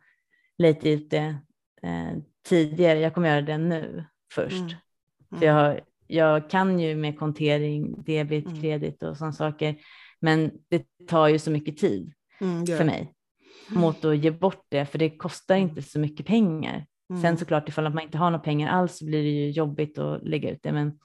lite 0.57 0.89
ut 0.89 1.09
det 1.09 1.35
eh, 1.83 2.17
tidigare. 2.49 2.99
Jag 2.99 3.13
kommer 3.13 3.29
göra 3.29 3.41
det 3.41 3.57
nu 3.57 4.05
först. 4.33 4.53
Mm. 4.53 5.39
För 5.39 5.45
jag, 5.45 5.53
har, 5.53 5.81
jag 6.07 6.49
kan 6.49 6.79
ju 6.79 6.95
med 6.95 7.19
kontering, 7.19 8.03
debit, 8.03 8.45
mm. 8.45 8.61
kredit 8.61 9.03
och 9.03 9.17
sådana 9.17 9.33
saker 9.33 9.75
men 10.21 10.51
det 10.69 10.85
tar 11.07 11.27
ju 11.27 11.39
så 11.39 11.51
mycket 11.51 11.77
tid 11.77 12.13
mm, 12.41 12.65
för 12.65 12.83
mig 12.83 13.13
mot 13.69 14.05
att 14.05 14.17
ge 14.17 14.31
bort 14.31 14.65
det, 14.69 14.85
för 14.85 14.99
det 14.99 15.09
kostar 15.09 15.55
mm. 15.55 15.69
inte 15.69 15.81
så 15.81 15.99
mycket 15.99 16.25
pengar. 16.25 16.85
Mm. 17.09 17.21
Sen 17.21 17.37
såklart 17.37 17.69
ifall 17.69 17.93
man 17.93 18.03
inte 18.03 18.17
har 18.17 18.31
några 18.31 18.43
pengar 18.43 18.69
alls 18.69 18.97
så 18.97 19.05
blir 19.05 19.23
det 19.23 19.29
ju 19.29 19.49
jobbigt 19.49 19.97
att 19.97 20.23
lägga 20.23 20.49
ut 20.49 20.59
det. 20.63 20.71
Men 20.71 20.99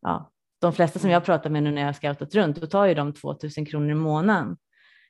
ja, 0.00 0.32
de 0.60 0.72
flesta 0.72 0.98
som 0.98 1.10
jag 1.10 1.24
pratar 1.24 1.50
med 1.50 1.62
nu 1.62 1.70
när 1.70 1.80
jag 1.80 1.88
har 1.88 1.92
scoutat 1.92 2.34
runt, 2.34 2.60
då 2.60 2.66
tar 2.66 2.86
ju 2.86 2.94
de 2.94 3.12
2000 3.12 3.66
kronor 3.66 3.90
i 3.90 3.94
månaden 3.94 4.56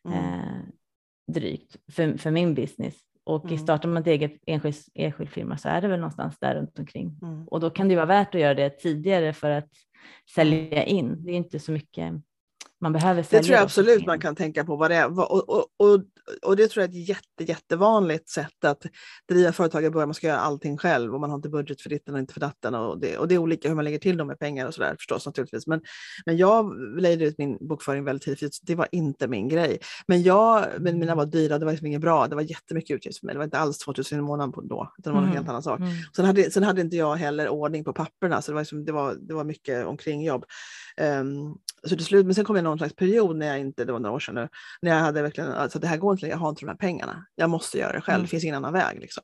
mm. 0.09 0.19
eh, 0.19 0.61
drygt 1.33 1.77
för, 1.93 2.19
för 2.19 2.31
min 2.31 2.55
business. 2.55 2.95
Och 3.25 3.45
mm. 3.45 3.59
startar 3.59 3.89
man 3.89 4.03
ett 4.03 4.07
eget 4.07 4.33
enskild, 4.47 4.77
enskild 4.95 5.31
firma 5.31 5.59
så 5.59 5.69
är 5.69 5.81
det 5.81 5.89
väl 5.89 6.01
någonstans 6.01 6.39
där 6.39 6.55
runt 6.55 6.79
omkring. 6.79 7.19
Mm. 7.23 7.49
Och 7.49 7.61
då 7.61 7.71
kan 7.71 7.89
det 7.89 7.93
ju 7.93 7.97
vara 7.97 8.07
värt 8.07 8.35
att 8.35 8.41
göra 8.41 8.55
det 8.55 8.71
tidigare 8.71 9.33
för 9.33 9.51
att 9.51 9.69
sälja 10.35 10.85
in. 10.85 11.25
Det 11.25 11.33
är 11.33 11.37
inte 11.37 11.59
så 11.59 11.73
mycket 11.73 12.13
man 12.81 12.93
behöver 12.93 13.27
Det 13.31 13.43
tror 13.43 13.55
jag 13.55 13.63
absolut 13.63 14.07
man 14.07 14.21
kan 14.21 14.37
tänka 14.37 14.65
på 14.65 14.77
vad 14.77 14.91
det 14.91 14.95
är. 14.95 15.19
Och, 15.19 15.49
och, 15.49 15.67
och, 15.77 16.03
och 16.43 16.57
det 16.57 16.69
tror 16.69 16.83
jag 16.83 16.95
är 16.95 17.01
ett 17.01 17.09
jätte, 17.09 17.45
jättevanligt 17.45 18.29
sätt 18.29 18.65
att 18.65 18.87
driva 19.29 19.53
företag 19.53 19.85
i 19.85 19.91
början. 19.91 20.09
Man 20.09 20.15
ska 20.15 20.27
göra 20.27 20.39
allting 20.39 20.77
själv 20.77 21.15
och 21.15 21.21
man 21.21 21.31
har 21.31 21.37
inte 21.37 21.49
budget 21.49 21.81
för 21.81 21.91
ditten 21.91 22.15
och 22.15 22.21
inte 22.21 22.33
för 22.33 22.41
datten. 22.41 22.75
Och 22.75 23.01
det, 23.01 23.19
och 23.19 23.29
det 23.29 23.35
är 23.35 23.39
olika 23.39 23.69
hur 23.69 23.75
man 23.75 23.85
lägger 23.85 23.99
till 23.99 24.17
dem 24.17 24.27
med 24.27 24.39
pengar 24.39 24.67
och 24.67 24.75
sådär 24.75 24.95
förstås 24.99 25.27
naturligtvis. 25.27 25.67
Men, 25.67 25.81
men 26.27 26.37
jag 26.37 26.75
lejde 27.01 27.25
ut 27.25 27.39
min 27.39 27.59
bokföring 27.61 28.05
väldigt 28.05 28.23
tidigt, 28.23 28.59
det 28.63 28.75
var 28.75 28.89
inte 28.93 29.29
min 29.29 29.49
grej. 29.49 29.79
Men, 30.07 30.23
jag, 30.23 30.67
men 30.79 30.99
mina 30.99 31.15
var 31.15 31.27
dyra, 31.27 31.59
det 31.59 31.65
var 31.65 31.73
liksom 31.73 31.87
inget 31.87 32.01
bra. 32.01 32.27
Det 32.27 32.35
var 32.35 32.43
jättemycket 32.43 32.95
utgifter 32.95 33.21
för 33.21 33.27
mig. 33.27 33.35
Det 33.35 33.39
var 33.39 33.45
inte 33.45 33.59
alls 33.59 33.79
2000 33.79 34.19
i 34.19 34.23
månaden 34.23 34.53
på 34.53 34.61
då, 34.61 34.93
utan 34.99 35.13
det 35.13 35.15
var 35.15 35.19
en 35.19 35.25
mm. 35.25 35.37
helt 35.37 35.49
annan 35.49 35.63
sak. 35.63 35.81
Mm. 35.81 35.93
Sen, 36.17 36.25
hade, 36.25 36.51
sen 36.51 36.63
hade 36.63 36.81
inte 36.81 36.97
jag 36.97 37.17
heller 37.17 37.49
ordning 37.49 37.85
på 37.85 37.93
papperna, 37.93 38.43
så 38.43 38.51
det 38.51 38.55
var, 38.55 38.63
liksom, 38.63 38.85
det 38.85 38.93
var, 38.93 39.15
det 39.15 39.35
var 39.35 39.45
mycket 39.45 39.87
omkring 39.87 40.25
jobb. 40.25 40.45
Um, 41.01 41.59
så 41.83 41.97
till 41.97 42.05
slut, 42.05 42.27
men 42.27 42.35
sen 42.35 42.45
kom 42.45 42.57
jag 42.57 42.65
någon 42.71 42.79
slags 42.79 42.95
period 42.95 43.37
när 43.37 43.47
jag 43.47 43.59
inte, 43.59 43.85
det 43.85 43.93
var 43.93 44.01
några 44.01 44.17
år 44.17 44.21
sedan 44.21 44.35
nu, 44.35 44.49
när 44.83 44.91
jag 44.91 44.99
hade 44.99 45.23
verkligen, 45.23 45.53
alltså 45.53 45.79
det 45.79 45.87
här 45.87 45.97
går 45.97 46.13
inte, 46.13 46.27
jag 46.27 46.37
har 46.37 46.49
inte 46.49 46.61
de 46.61 46.69
här 46.69 46.77
pengarna. 46.77 47.27
Jag 47.35 47.51
måste 47.51 47.79
göra 47.79 47.93
det 47.93 48.01
själv, 48.01 48.15
mm. 48.15 48.23
det 48.23 48.29
finns 48.29 48.45
ingen 48.45 48.57
annan 48.57 48.73
väg. 48.73 49.01
Liksom. 49.01 49.23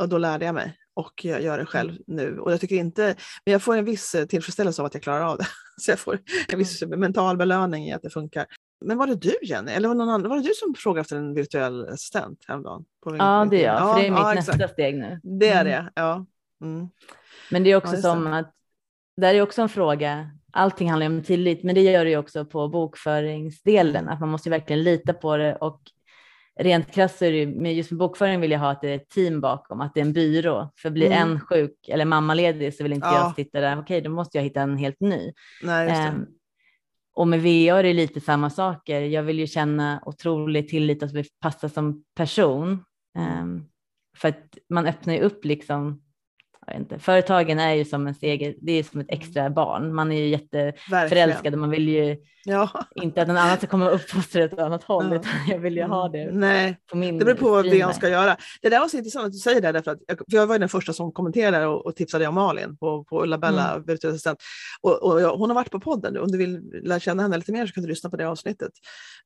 Och 0.00 0.08
då 0.08 0.18
lärde 0.18 0.44
jag 0.44 0.54
mig 0.54 0.76
och 0.94 1.24
jag 1.24 1.42
gör 1.42 1.58
det 1.58 1.66
själv 1.66 1.90
mm. 1.90 2.02
nu. 2.06 2.38
Och 2.38 2.52
jag 2.52 2.60
tycker 2.60 2.76
inte, 2.76 3.14
men 3.44 3.52
jag 3.52 3.62
får 3.62 3.76
en 3.76 3.84
viss 3.84 4.14
eh, 4.14 4.26
tillfredsställelse 4.26 4.82
av 4.82 4.86
att 4.86 4.94
jag 4.94 5.02
klarar 5.02 5.24
av 5.24 5.38
det. 5.38 5.46
Så 5.80 5.90
jag 5.90 5.98
får 5.98 6.18
en 6.48 6.58
viss 6.58 6.82
mm. 6.82 7.00
mental 7.00 7.36
belöning 7.36 7.88
i 7.88 7.92
att 7.92 8.02
det 8.02 8.10
funkar. 8.10 8.46
Men 8.84 8.98
var 8.98 9.06
det 9.06 9.14
du 9.14 9.34
Jenny, 9.42 9.72
eller 9.72 9.88
var 9.88 9.94
någon 9.94 10.08
annan, 10.08 10.28
var 10.28 10.36
det 10.36 10.42
du 10.42 10.54
som 10.54 10.74
frågade 10.74 11.00
efter 11.00 11.16
en 11.16 11.34
virtuell 11.34 11.88
assistent 11.88 12.38
häromdagen? 12.48 12.84
ja, 13.18 13.46
det 13.50 13.64
är 13.64 13.74
jag, 13.74 13.94
för 13.94 14.00
det 14.00 14.06
är 14.06 14.10
mitt 14.10 14.20
ja, 14.20 14.34
nästa 14.34 14.68
steg 14.68 14.98
nu. 14.98 15.20
Det 15.22 15.48
är 15.48 15.64
det, 15.64 15.92
ja. 15.94 16.26
Mm. 16.62 16.88
Men 17.50 17.64
det 17.64 17.70
är 17.70 17.76
också 17.76 17.94
ja, 17.94 18.02
som 18.02 18.26
att, 18.26 18.54
det 19.16 19.26
är 19.26 19.42
också 19.42 19.62
en 19.62 19.68
fråga 19.68 20.30
allting 20.52 20.90
handlar 20.90 21.06
om 21.06 21.22
tillit, 21.22 21.62
men 21.62 21.74
det 21.74 21.80
gör 21.80 22.04
det 22.04 22.10
ju 22.10 22.16
också 22.16 22.44
på 22.44 22.68
bokföringsdelen, 22.68 24.08
att 24.08 24.20
man 24.20 24.28
måste 24.28 24.50
verkligen 24.50 24.82
lita 24.82 25.12
på 25.12 25.36
det 25.36 25.56
och 25.56 25.80
rent 26.60 26.94
krasst 26.94 27.22
är 27.22 27.32
det 27.32 27.46
med 27.46 27.74
just 27.74 27.90
med 27.90 27.98
bokföring 27.98 28.40
vill 28.40 28.50
jag 28.50 28.58
ha 28.58 28.70
att 28.70 28.80
det 28.80 28.88
är 28.88 28.96
ett 28.96 29.08
team 29.08 29.40
bakom, 29.40 29.80
att 29.80 29.94
det 29.94 30.00
är 30.00 30.04
en 30.04 30.12
byrå. 30.12 30.70
För 30.76 30.90
blir 30.90 31.06
mm. 31.06 31.30
en 31.30 31.40
sjuk 31.40 31.88
eller 31.88 32.04
mammaledig 32.04 32.74
så 32.74 32.82
vill 32.82 32.92
inte 32.92 33.06
ja. 33.06 33.18
jag 33.18 33.34
sitta 33.34 33.60
där, 33.60 33.72
okej 33.72 33.82
okay, 33.82 34.00
då 34.00 34.10
måste 34.10 34.38
jag 34.38 34.44
hitta 34.44 34.60
en 34.60 34.76
helt 34.76 35.00
ny. 35.00 35.32
Nej, 35.62 36.08
um, 36.08 36.26
och 37.14 37.28
med 37.28 37.42
VA 37.42 37.78
är 37.78 37.82
det 37.82 37.92
lite 37.92 38.20
samma 38.20 38.50
saker. 38.50 39.00
Jag 39.00 39.22
vill 39.22 39.38
ju 39.38 39.46
känna 39.46 40.02
otrolig 40.06 40.68
tillit 40.68 41.02
att 41.02 41.12
vi 41.12 41.24
passar 41.40 41.68
som 41.68 42.04
person. 42.14 42.84
Um, 43.18 43.68
för 44.16 44.28
att 44.28 44.58
man 44.68 44.86
öppnar 44.86 45.14
ju 45.14 45.20
upp 45.20 45.44
liksom 45.44 46.02
inte, 46.74 46.98
företagen 46.98 47.58
är 47.58 47.74
ju 47.74 47.84
som 47.84 48.06
en 48.06 48.14
steg, 48.14 48.58
det 48.60 48.72
är 48.72 48.82
som 48.82 49.00
ett 49.00 49.06
extra 49.10 49.50
barn. 49.50 49.94
Man 49.94 50.12
är 50.12 50.20
ju 50.20 50.28
jätteförälskad 50.28 51.54
och 51.54 51.60
man 51.60 51.70
vill 51.70 51.88
ju 51.88 52.16
ja. 52.44 52.70
inte 52.94 53.22
att 53.22 53.28
någon 53.28 53.36
annan 53.36 53.56
ska 53.56 53.66
komma 53.66 53.86
och 53.88 53.94
uppfostra 53.94 54.44
åt 54.44 54.52
ett 54.52 54.58
annat 54.58 54.84
håll, 54.84 55.08
ja. 55.10 55.16
utan 55.16 55.30
jag 55.48 55.58
vill 55.58 55.76
ju 55.76 55.82
ha 55.82 56.08
det 56.08 56.30
Nej. 56.32 56.76
på 56.90 56.96
min 56.96 57.18
Det 57.18 57.24
beror 57.24 57.36
på 57.36 57.50
vad 57.50 57.64
Björn 57.64 57.94
ska 57.94 58.08
göra. 58.08 58.36
Det 58.62 58.68
där 58.68 58.80
var 58.80 58.88
så 58.88 58.96
intressant 58.96 59.26
att 59.26 59.32
du 59.32 59.38
säger 59.38 59.60
det, 59.60 59.72
därför 59.72 59.90
att 59.90 59.98
jag, 60.06 60.18
för 60.18 60.36
jag 60.36 60.46
var 60.46 60.58
den 60.58 60.68
första 60.68 60.92
som 60.92 61.12
kommenterade 61.12 61.66
och, 61.66 61.86
och 61.86 61.96
tipsade 61.96 62.26
om 62.26 62.34
Malin 62.34 62.76
på, 62.76 63.04
på 63.04 63.22
Ulla-Bella, 63.22 63.70
mm. 63.72 63.84
virtuell 63.86 64.12
assistent. 64.12 64.38
Och, 64.80 65.02
och 65.02 65.20
jag, 65.20 65.36
hon 65.36 65.50
har 65.50 65.54
varit 65.54 65.70
på 65.70 65.80
podden 65.80 66.14
nu, 66.14 66.20
om 66.20 66.28
du 66.28 66.38
vill 66.38 66.60
lära 66.82 67.00
känna 67.00 67.22
henne 67.22 67.36
lite 67.36 67.52
mer 67.52 67.66
så 67.66 67.72
kan 67.72 67.82
du 67.82 67.88
lyssna 67.88 68.10
på 68.10 68.16
det 68.16 68.28
avsnittet. 68.28 68.72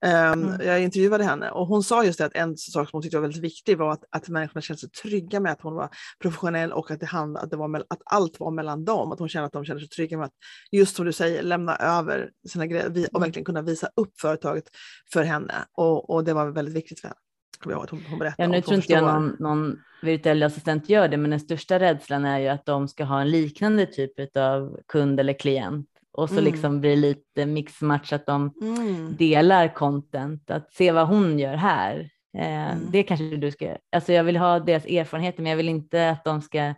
Um, 0.05 0.13
mm. 0.13 0.67
Jag 0.67 0.83
intervjuade 0.83 1.25
henne 1.25 1.51
och 1.51 1.67
hon 1.67 1.83
sa 1.83 2.05
just 2.05 2.19
det 2.19 2.25
att 2.25 2.35
en 2.35 2.57
sak 2.57 2.91
som 2.91 2.97
hon 2.97 3.03
tyckte 3.03 3.17
var 3.17 3.23
väldigt 3.23 3.43
viktig 3.43 3.79
var 3.79 3.93
att, 3.93 4.05
att 4.11 4.29
människorna 4.29 4.61
kände 4.61 4.81
sig 4.81 4.91
trygga 4.91 5.41
med 5.41 5.53
att 5.53 5.61
hon 5.61 5.75
var 5.75 5.89
professionell 6.23 6.73
och 6.73 6.91
att, 6.91 7.01
det 7.01 7.07
hand, 7.27 7.37
att, 7.37 7.51
det 7.51 7.57
var, 7.57 7.85
att 7.89 8.03
allt 8.05 8.41
var 8.41 8.51
mellan 8.51 8.85
dem. 8.85 9.13
Att 9.13 9.19
hon 9.19 9.29
kände 9.29 9.47
att 9.47 9.53
de 9.53 9.65
kände 9.65 9.81
sig 9.81 9.89
trygga 9.89 10.19
med 10.19 10.27
att, 10.27 10.35
just 10.71 10.97
som 10.97 11.05
du 11.05 11.13
säger, 11.13 11.43
lämna 11.43 11.77
över 11.77 12.31
sina 12.49 12.67
grejer 12.67 12.87
och 12.87 12.97
mm. 12.97 13.21
verkligen 13.21 13.45
kunna 13.45 13.63
visa 13.63 13.89
upp 13.97 14.21
företaget 14.21 14.65
för 15.13 15.23
henne. 15.23 15.55
Och, 15.73 16.11
och 16.11 16.25
det 16.25 16.35
var 16.35 16.47
väldigt 16.47 16.75
viktigt 16.75 17.01
för 17.01 17.09
henne. 17.09 17.21
Jag 17.65 17.87
hon, 17.91 18.03
hon 18.11 18.33
ja, 18.39 18.49
nu 18.49 18.61
tror 18.61 18.77
inte 18.77 18.93
jag 18.93 19.05
någon, 19.05 19.37
någon 19.39 19.79
virtuell 20.03 20.43
assistent 20.43 20.89
gör 20.89 21.09
det, 21.09 21.17
men 21.17 21.31
den 21.31 21.41
största 21.41 21.79
rädslan 21.79 22.25
är 22.25 22.39
ju 22.39 22.49
att 22.49 22.67
de 22.67 22.89
ska 22.89 23.05
ha 23.05 23.21
en 23.21 23.31
liknande 23.31 23.87
typ 23.87 24.37
av 24.37 24.81
kund 24.89 25.21
eller 25.21 25.33
klient 25.33 25.89
och 26.13 26.29
så 26.29 26.35
Mm. 26.35 26.45
liksom 26.45 26.81
blir 26.81 26.97
lite 26.97 27.47
mixmatch 27.47 28.13
att 28.13 28.27
de 28.27 28.53
Mm. 28.63 29.17
delar 29.17 29.75
content, 29.75 30.51
att 30.51 30.73
se 30.73 30.93
vad 30.93 31.07
hon 31.07 31.39
gör 31.39 31.57
här. 31.57 32.11
Eh, 32.39 32.73
Mm. 32.73 32.89
Det 32.91 33.03
kanske 33.03 33.37
du 33.37 33.51
ska, 33.51 33.77
alltså 33.93 34.13
jag 34.13 34.25
vill 34.25 34.37
ha 34.37 34.59
deras 34.59 34.85
erfarenheter 34.85 35.43
men 35.43 35.51
jag 35.51 35.57
vill 35.57 35.69
inte 35.69 36.11
att 36.11 36.25
de 36.25 36.43
ska 36.43 36.75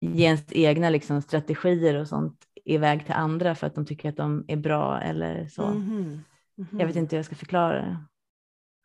ge 0.00 0.24
ens 0.24 0.44
egna 0.48 0.90
liksom, 0.90 1.22
strategier 1.22 1.94
och 1.94 2.08
sånt 2.08 2.44
iväg 2.64 3.04
till 3.04 3.14
andra 3.14 3.54
för 3.54 3.66
att 3.66 3.74
de 3.74 3.86
tycker 3.86 4.08
att 4.08 4.16
de 4.16 4.44
är 4.48 4.56
bra 4.56 5.00
eller 5.00 5.48
så. 5.48 5.66
Mhm. 5.66 6.24
Mhm. 6.54 6.80
Jag 6.80 6.86
vet 6.86 6.96
inte 6.96 7.16
hur 7.16 7.18
jag 7.18 7.26
ska 7.26 7.34
förklara 7.34 7.74
det. 7.74 7.96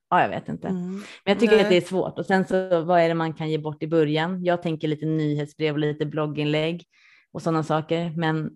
Ja, 0.09 0.22
jag 0.22 0.30
vet 0.30 0.49
inte. 0.49 0.68
Mm. 0.68 0.91
Men 0.93 1.03
jag 1.24 1.39
tycker 1.39 1.55
Nej. 1.55 1.64
att 1.64 1.70
det 1.70 1.78
är 1.78 1.82
svårt. 1.82 2.20
Och 2.20 2.26
sen 2.26 2.45
så 2.45 2.82
vad 2.82 3.01
är 3.01 3.07
det 3.07 3.16
man 3.16 3.34
kan 3.34 3.49
ge 3.49 3.57
bort 3.57 3.84
i 3.84 3.88
början? 3.88 4.43
Jag 4.43 4.61
tänker 4.61 4.88
lite 4.88 5.05
nyhetsbrev 5.05 5.74
och 5.74 5.80
lite 5.80 6.05
blogginlägg 6.05 6.86
och 7.32 7.41
sådana 7.41 7.64
saker. 7.64 8.14
Men 8.18 8.51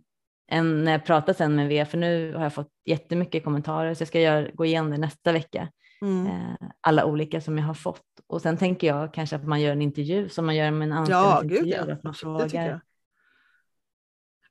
en, 0.48 0.84
när 0.84 0.92
jag 0.92 1.06
pratar 1.06 1.34
sen 1.34 1.56
med 1.56 1.68
V, 1.68 1.86
för 1.86 1.98
nu 1.98 2.34
har 2.34 2.44
jag 2.44 2.54
fått 2.54 2.72
jättemycket 2.86 3.44
kommentarer 3.44 3.94
så 3.94 4.02
jag 4.02 4.08
ska 4.08 4.20
göra, 4.20 4.50
gå 4.54 4.66
igenom 4.66 4.92
det 4.92 4.98
nästa 4.98 5.32
vecka. 5.32 5.70
Mm. 6.02 6.28
Eh, 6.28 6.56
alla 6.82 7.06
olika 7.06 7.42
som 7.42 7.58
jag 7.58 7.66
har 7.66 7.74
fått. 7.74 8.02
Och 8.28 8.42
sen 8.42 8.58
tänker 8.58 8.88
jag 8.88 9.14
kanske 9.14 9.36
att 9.36 9.48
man 9.48 9.62
gör 9.62 9.72
en 9.72 9.82
intervju 9.82 10.30
som 10.30 10.46
man 10.46 10.56
gör 10.56 10.72
med 10.72 10.86
en 10.86 10.92
Ja, 10.92 10.98
anställningsintervju. 11.00 11.64
gud 11.64 11.88
ja. 11.90 11.94
Att 11.94 12.04
man 12.04 12.14
frågar. 12.14 12.66
jag. 12.68 12.80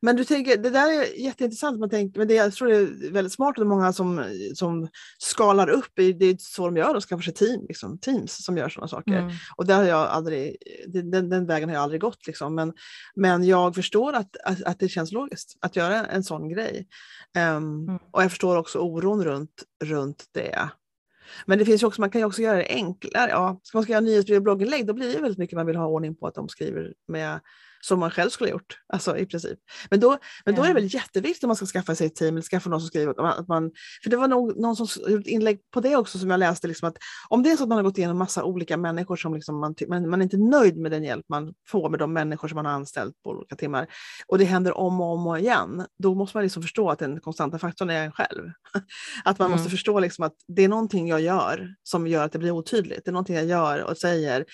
Men 0.00 0.16
du 0.16 0.24
tänker, 0.24 0.56
det 0.56 0.70
där 0.70 0.92
är 1.00 1.20
jätteintressant. 1.20 1.78
Man 1.80 1.90
tänker, 1.90 2.18
men 2.18 2.28
det, 2.28 2.34
jag 2.34 2.52
tror 2.52 2.68
det 2.68 2.76
är 2.76 3.12
väldigt 3.12 3.32
smart 3.32 3.58
och 3.58 3.64
är 3.64 3.68
många 3.68 3.92
som, 3.92 4.24
som 4.54 4.88
skalar 5.18 5.68
upp. 5.68 5.98
i- 5.98 6.12
Det 6.12 6.26
är 6.26 6.36
så 6.38 6.66
de 6.66 6.76
gör, 6.76 6.92
de 6.94 7.00
skaffar 7.00 7.22
sig 7.22 7.34
team, 7.34 7.66
liksom, 7.68 7.98
teams 7.98 8.44
som 8.44 8.56
gör 8.56 8.68
sådana 8.68 8.88
saker. 8.88 9.12
Mm. 9.18 9.32
Och 9.56 9.66
där 9.66 9.76
har 9.76 9.84
jag 9.84 9.98
aldrig, 10.08 10.56
den, 10.86 11.30
den, 11.30 11.46
vägen 11.46 11.68
har 11.68 11.76
jag 11.76 11.82
aldrig 11.82 12.00
gått. 12.00 12.26
Liksom. 12.26 12.54
Men, 12.54 12.72
men 13.14 13.44
jag 13.44 13.74
förstår 13.74 14.12
att, 14.12 14.36
att, 14.44 14.62
att 14.62 14.78
det 14.78 14.88
känns 14.88 15.12
logiskt 15.12 15.56
att 15.60 15.76
göra 15.76 16.04
en 16.06 16.24
sån 16.24 16.48
grej. 16.48 16.86
Ehm, 17.36 17.56
Mm. 17.88 17.98
Och 18.10 18.22
jag 18.22 18.30
förstår 18.30 18.56
också 18.56 18.78
oron 18.78 19.24
runt, 19.24 19.62
runt 19.84 20.24
det. 20.32 20.68
Men 21.46 21.58
det 21.58 21.64
finns 21.64 21.82
ju 21.82 21.86
också, 21.86 22.00
man 22.00 22.10
kan 22.10 22.20
ju 22.20 22.24
också 22.24 22.42
göra 22.42 22.58
det 22.58 22.66
enklare. 22.68 23.30
Ja, 23.30 23.60
ska 23.62 23.78
man 23.78 23.86
göra 23.86 24.00
nyhetsbrev 24.00 24.36
och 24.36 24.42
blogginlägg 24.42 24.86
då 24.86 24.92
blir 24.92 25.12
det 25.12 25.20
väldigt 25.20 25.38
mycket 25.38 25.56
man 25.56 25.66
vill 25.66 25.76
ha 25.76 25.86
ordning 25.86 26.14
på 26.14 26.26
att 26.26 26.34
de 26.34 26.48
skriver 26.48 26.94
med 27.08 27.40
som 27.88 28.00
man 28.00 28.10
själv 28.10 28.30
skulle 28.30 28.50
ha 28.50 28.52
gjort, 28.52 28.78
alltså 28.92 29.16
i 29.18 29.26
princip. 29.26 29.58
Men 29.90 30.00
då, 30.00 30.18
men 30.44 30.54
då 30.54 30.62
är 30.62 30.68
det 30.68 30.74
väl 30.74 30.94
jätteviktigt 30.94 31.44
om 31.44 31.48
man 31.48 31.56
ska 31.56 31.66
skaffa 31.66 31.94
sig 31.94 32.06
ett 32.06 32.14
team 32.14 32.34
eller 32.34 32.42
skaffa 32.42 32.70
någon 32.70 32.80
som 32.80 32.86
skriver, 32.88 33.38
att 33.38 33.48
man- 33.48 33.70
för 34.02 34.10
det 34.10 34.16
var 34.16 34.28
nog 34.28 34.60
någon 34.60 34.76
som 34.76 35.02
gjorde 35.10 35.20
ett 35.20 35.26
inlägg 35.26 35.58
på 35.74 35.80
det 35.80 35.96
också 35.96 36.18
som 36.18 36.30
jag 36.30 36.38
läste, 36.40 36.68
liksom 36.68 36.88
att 36.88 36.96
om 37.28 37.42
det 37.42 37.50
är 37.50 37.56
så 37.56 37.62
att 37.62 37.68
man 37.68 37.78
har 37.78 37.82
gått 37.82 37.98
igenom 37.98 38.18
massa 38.18 38.44
olika 38.44 38.76
människor 38.76 39.16
som 39.16 39.34
liksom 39.34 39.60
man, 39.60 39.74
man, 39.88 40.10
man 40.10 40.20
är 40.20 40.24
inte 40.24 40.36
nöjd 40.36 40.76
med 40.76 40.90
den 40.90 41.04
hjälp 41.04 41.24
man 41.28 41.54
får 41.68 41.90
med 41.90 41.98
de 41.98 42.12
människor 42.12 42.48
som 42.48 42.56
man 42.56 42.66
har 42.66 42.72
anställt 42.72 43.22
på 43.24 43.30
olika 43.30 43.56
timmar 43.56 43.86
och 44.26 44.38
det 44.38 44.44
händer 44.44 44.76
om 44.78 45.00
och 45.00 45.06
om 45.12 45.26
och 45.26 45.38
igen, 45.38 45.86
då 46.02 46.14
måste 46.14 46.36
man 46.36 46.44
liksom 46.44 46.62
förstå 46.62 46.90
att 46.90 46.98
den 46.98 47.20
konstanta 47.20 47.58
faktorn 47.58 47.90
är 47.90 48.04
en 48.04 48.12
själv. 48.12 48.42
Att 49.24 49.38
man 49.38 49.50
måste 49.50 49.62
Mm. 49.66 49.70
förstå 49.70 50.00
liksom 50.00 50.24
att 50.24 50.32
det 50.56 50.64
är 50.64 50.68
någonting 50.68 51.08
jag 51.08 51.20
gör 51.20 51.74
som 51.82 52.06
gör 52.06 52.24
att 52.24 52.32
det 52.32 52.38
blir 52.38 52.50
otydligt. 52.50 53.04
Det 53.04 53.10
är 53.10 53.12
någonting 53.12 53.36
jag 53.36 53.44
gör 53.46 53.84
och 53.84 53.96
säger 53.98 54.44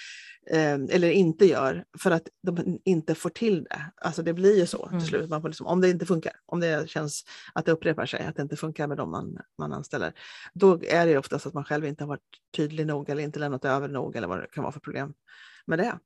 eller 0.51 1.11
inte 1.11 1.47
gör 1.47 1.85
för 1.99 2.11
att 2.11 2.29
de 2.43 2.79
inte 2.85 3.15
får 3.15 3.31
till 3.31 3.65
det. 3.65 3.81
Alltså 3.97 4.23
det 4.23 4.33
blir 4.35 4.59
ju 4.59 4.67
så 4.67 4.87
Mm. 4.87 5.01
till 5.01 5.09
slut. 5.09 5.31
Man 5.31 5.41
får 5.43 5.49
liksom, 5.49 5.67
om 5.67 5.81
det 5.81 5.91
inte 5.91 6.07
funkar, 6.07 6.33
om 6.47 6.61
det 6.61 6.89
känns 6.91 7.25
att 7.55 7.67
det 7.67 7.73
upprepar 7.73 8.07
sig, 8.07 8.27
att 8.27 8.37
det 8.37 8.43
inte 8.43 8.57
funkar 8.57 8.87
med 8.87 8.97
dem 8.97 9.11
man, 9.11 9.39
man 9.59 9.73
anställer, 9.73 10.13
då 10.55 10.73
är 10.85 11.05
det 11.07 11.11
ju 11.13 11.19
oftast 11.19 11.47
att 11.47 11.55
man 11.55 11.65
själv 11.65 11.85
inte 11.85 12.05
har 12.05 12.09
varit 12.09 12.21
tydlig 12.57 12.87
nog 12.87 13.11
eller 13.11 13.23
inte 13.23 13.39
lämnat 13.39 13.65
över 13.65 13.89
nog 13.89 14.17
eller 14.17 14.29
vad 14.29 14.39
det 14.39 14.47
kan 14.53 14.63
vara 14.63 14.73
för 14.73 14.81
problem 14.81 15.15
med 15.67 15.79
det. 15.79 15.99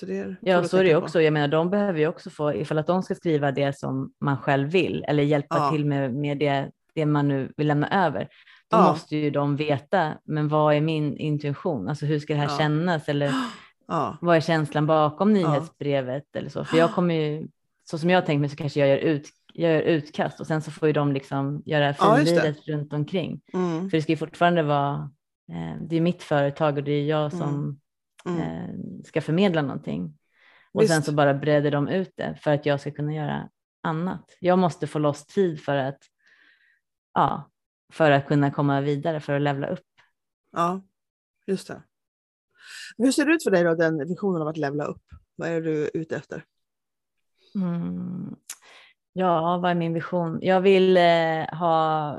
Så 0.00 0.06
det 0.06 0.18
är 0.18 0.36
Ja, 0.42 0.64
så 0.64 0.76
är 0.76 0.82
det 0.84 0.88
ju 0.90 0.96
också. 0.96 1.20
Jag 1.20 1.32
menar, 1.32 1.48
de 1.48 1.70
behöver 1.70 1.98
ju 1.98 2.06
också 2.08 2.30
få, 2.30 2.54
ifall 2.54 2.78
att 2.78 2.86
de 2.86 3.02
ska 3.02 3.14
skriva 3.14 3.52
det 3.52 3.78
som 3.78 4.12
man 4.20 4.38
själv 4.38 4.68
vill 4.68 5.04
eller 5.08 5.22
hjälpa 5.22 5.56
Ja. 5.58 5.70
till 5.70 5.84
med, 5.86 6.14
med 6.14 6.38
det, 6.38 6.70
det 6.94 7.06
man 7.06 7.28
nu 7.28 7.52
vill 7.56 7.66
lämna 7.66 8.06
över. 8.06 8.28
Då 8.70 8.76
Ja. 8.76 8.82
måste 8.90 9.16
ju 9.16 9.30
de 9.30 9.56
veta, 9.56 10.18
men 10.24 10.48
vad 10.48 10.74
är 10.74 10.80
min 10.80 11.16
intention? 11.16 11.88
Alltså 11.88 12.06
hur 12.06 12.18
ska 12.18 12.32
det 12.34 12.40
här 12.40 12.48
Ja. 12.50 12.58
kännas? 12.58 13.08
Eller 13.08 13.32
Ja, 13.86 14.16
vad 14.20 14.36
är 14.36 14.40
känslan 14.40 14.86
bakom 14.86 15.32
nyhetsbrevet? 15.32 16.36
Eller 16.36 16.48
så. 16.48 16.64
För 16.64 16.76
jag 16.76 16.94
kommer 16.94 17.14
ju, 17.14 17.48
så 17.84 17.98
som 17.98 18.10
jag 18.10 18.26
tänkt 18.26 18.40
mig 18.40 18.50
så 18.50 18.56
kanske 18.56 18.80
jag 18.80 18.88
gör, 18.88 18.96
ut, 18.96 19.28
jag 19.52 19.72
gör 19.72 19.82
utkast 19.82 20.40
och 20.40 20.46
sen 20.46 20.62
så 20.62 20.70
får 20.70 20.88
ju 20.88 20.92
de 20.92 21.12
liksom 21.12 21.62
göra 21.66 21.94
Ja, 21.98 22.16
finliret 22.16 22.68
runt 22.68 22.92
omkring. 22.92 23.40
mm, 23.52 23.90
För 23.90 23.96
det 23.96 24.02
ska 24.02 24.12
ju 24.12 24.16
fortfarande 24.16 24.62
vara, 24.62 25.10
eh, 25.52 25.80
det 25.80 25.96
är 25.96 26.00
mitt 26.00 26.22
företag 26.22 26.76
och 26.76 26.84
det 26.84 26.92
är 26.92 27.04
jag 27.04 27.32
som 27.32 27.80
mm. 28.26 28.40
eh, 28.40 28.74
ska 29.04 29.20
förmedla 29.20 29.62
någonting. 29.62 30.18
Och 30.72 30.86
sen 30.86 30.96
Visst. 30.96 31.06
så 31.06 31.12
bara 31.12 31.34
breder 31.34 31.70
de 31.70 31.88
ut 31.88 32.12
det 32.16 32.34
för 32.40 32.54
att 32.54 32.66
jag 32.66 32.80
ska 32.80 32.90
kunna 32.90 33.14
göra 33.14 33.48
annat. 33.82 34.36
Jag 34.40 34.58
måste 34.58 34.86
få 34.86 34.98
loss 34.98 35.26
tid 35.26 35.60
för 35.60 35.76
att, 35.76 35.98
ja, 37.14 37.50
för 37.92 38.10
att 38.10 38.26
kunna 38.26 38.50
komma 38.50 38.80
vidare, 38.80 39.20
för 39.20 39.32
att 39.32 39.42
levla 39.42 39.66
upp. 39.66 39.86
Ja, 40.52 40.82
just 41.46 41.68
det. 41.68 41.82
Hur 42.98 43.12
ser 43.12 43.24
det 43.26 43.32
ut 43.32 43.44
för 43.44 43.50
dig 43.50 43.64
då, 43.64 43.74
den 43.74 44.08
visionen 44.08 44.42
av 44.42 44.48
att 44.48 44.56
levla 44.56 44.84
upp? 44.84 45.02
Vad 45.36 45.48
är 45.48 45.60
du 45.60 45.90
ute 45.94 46.16
efter? 46.16 46.44
Mm. 47.54 48.36
Ja, 49.12 49.58
vad 49.58 49.70
är 49.70 49.74
min 49.74 49.94
vision? 49.94 50.38
Jag 50.42 50.60
vill 50.60 50.96
eh, 50.96 51.58
ha 51.58 52.14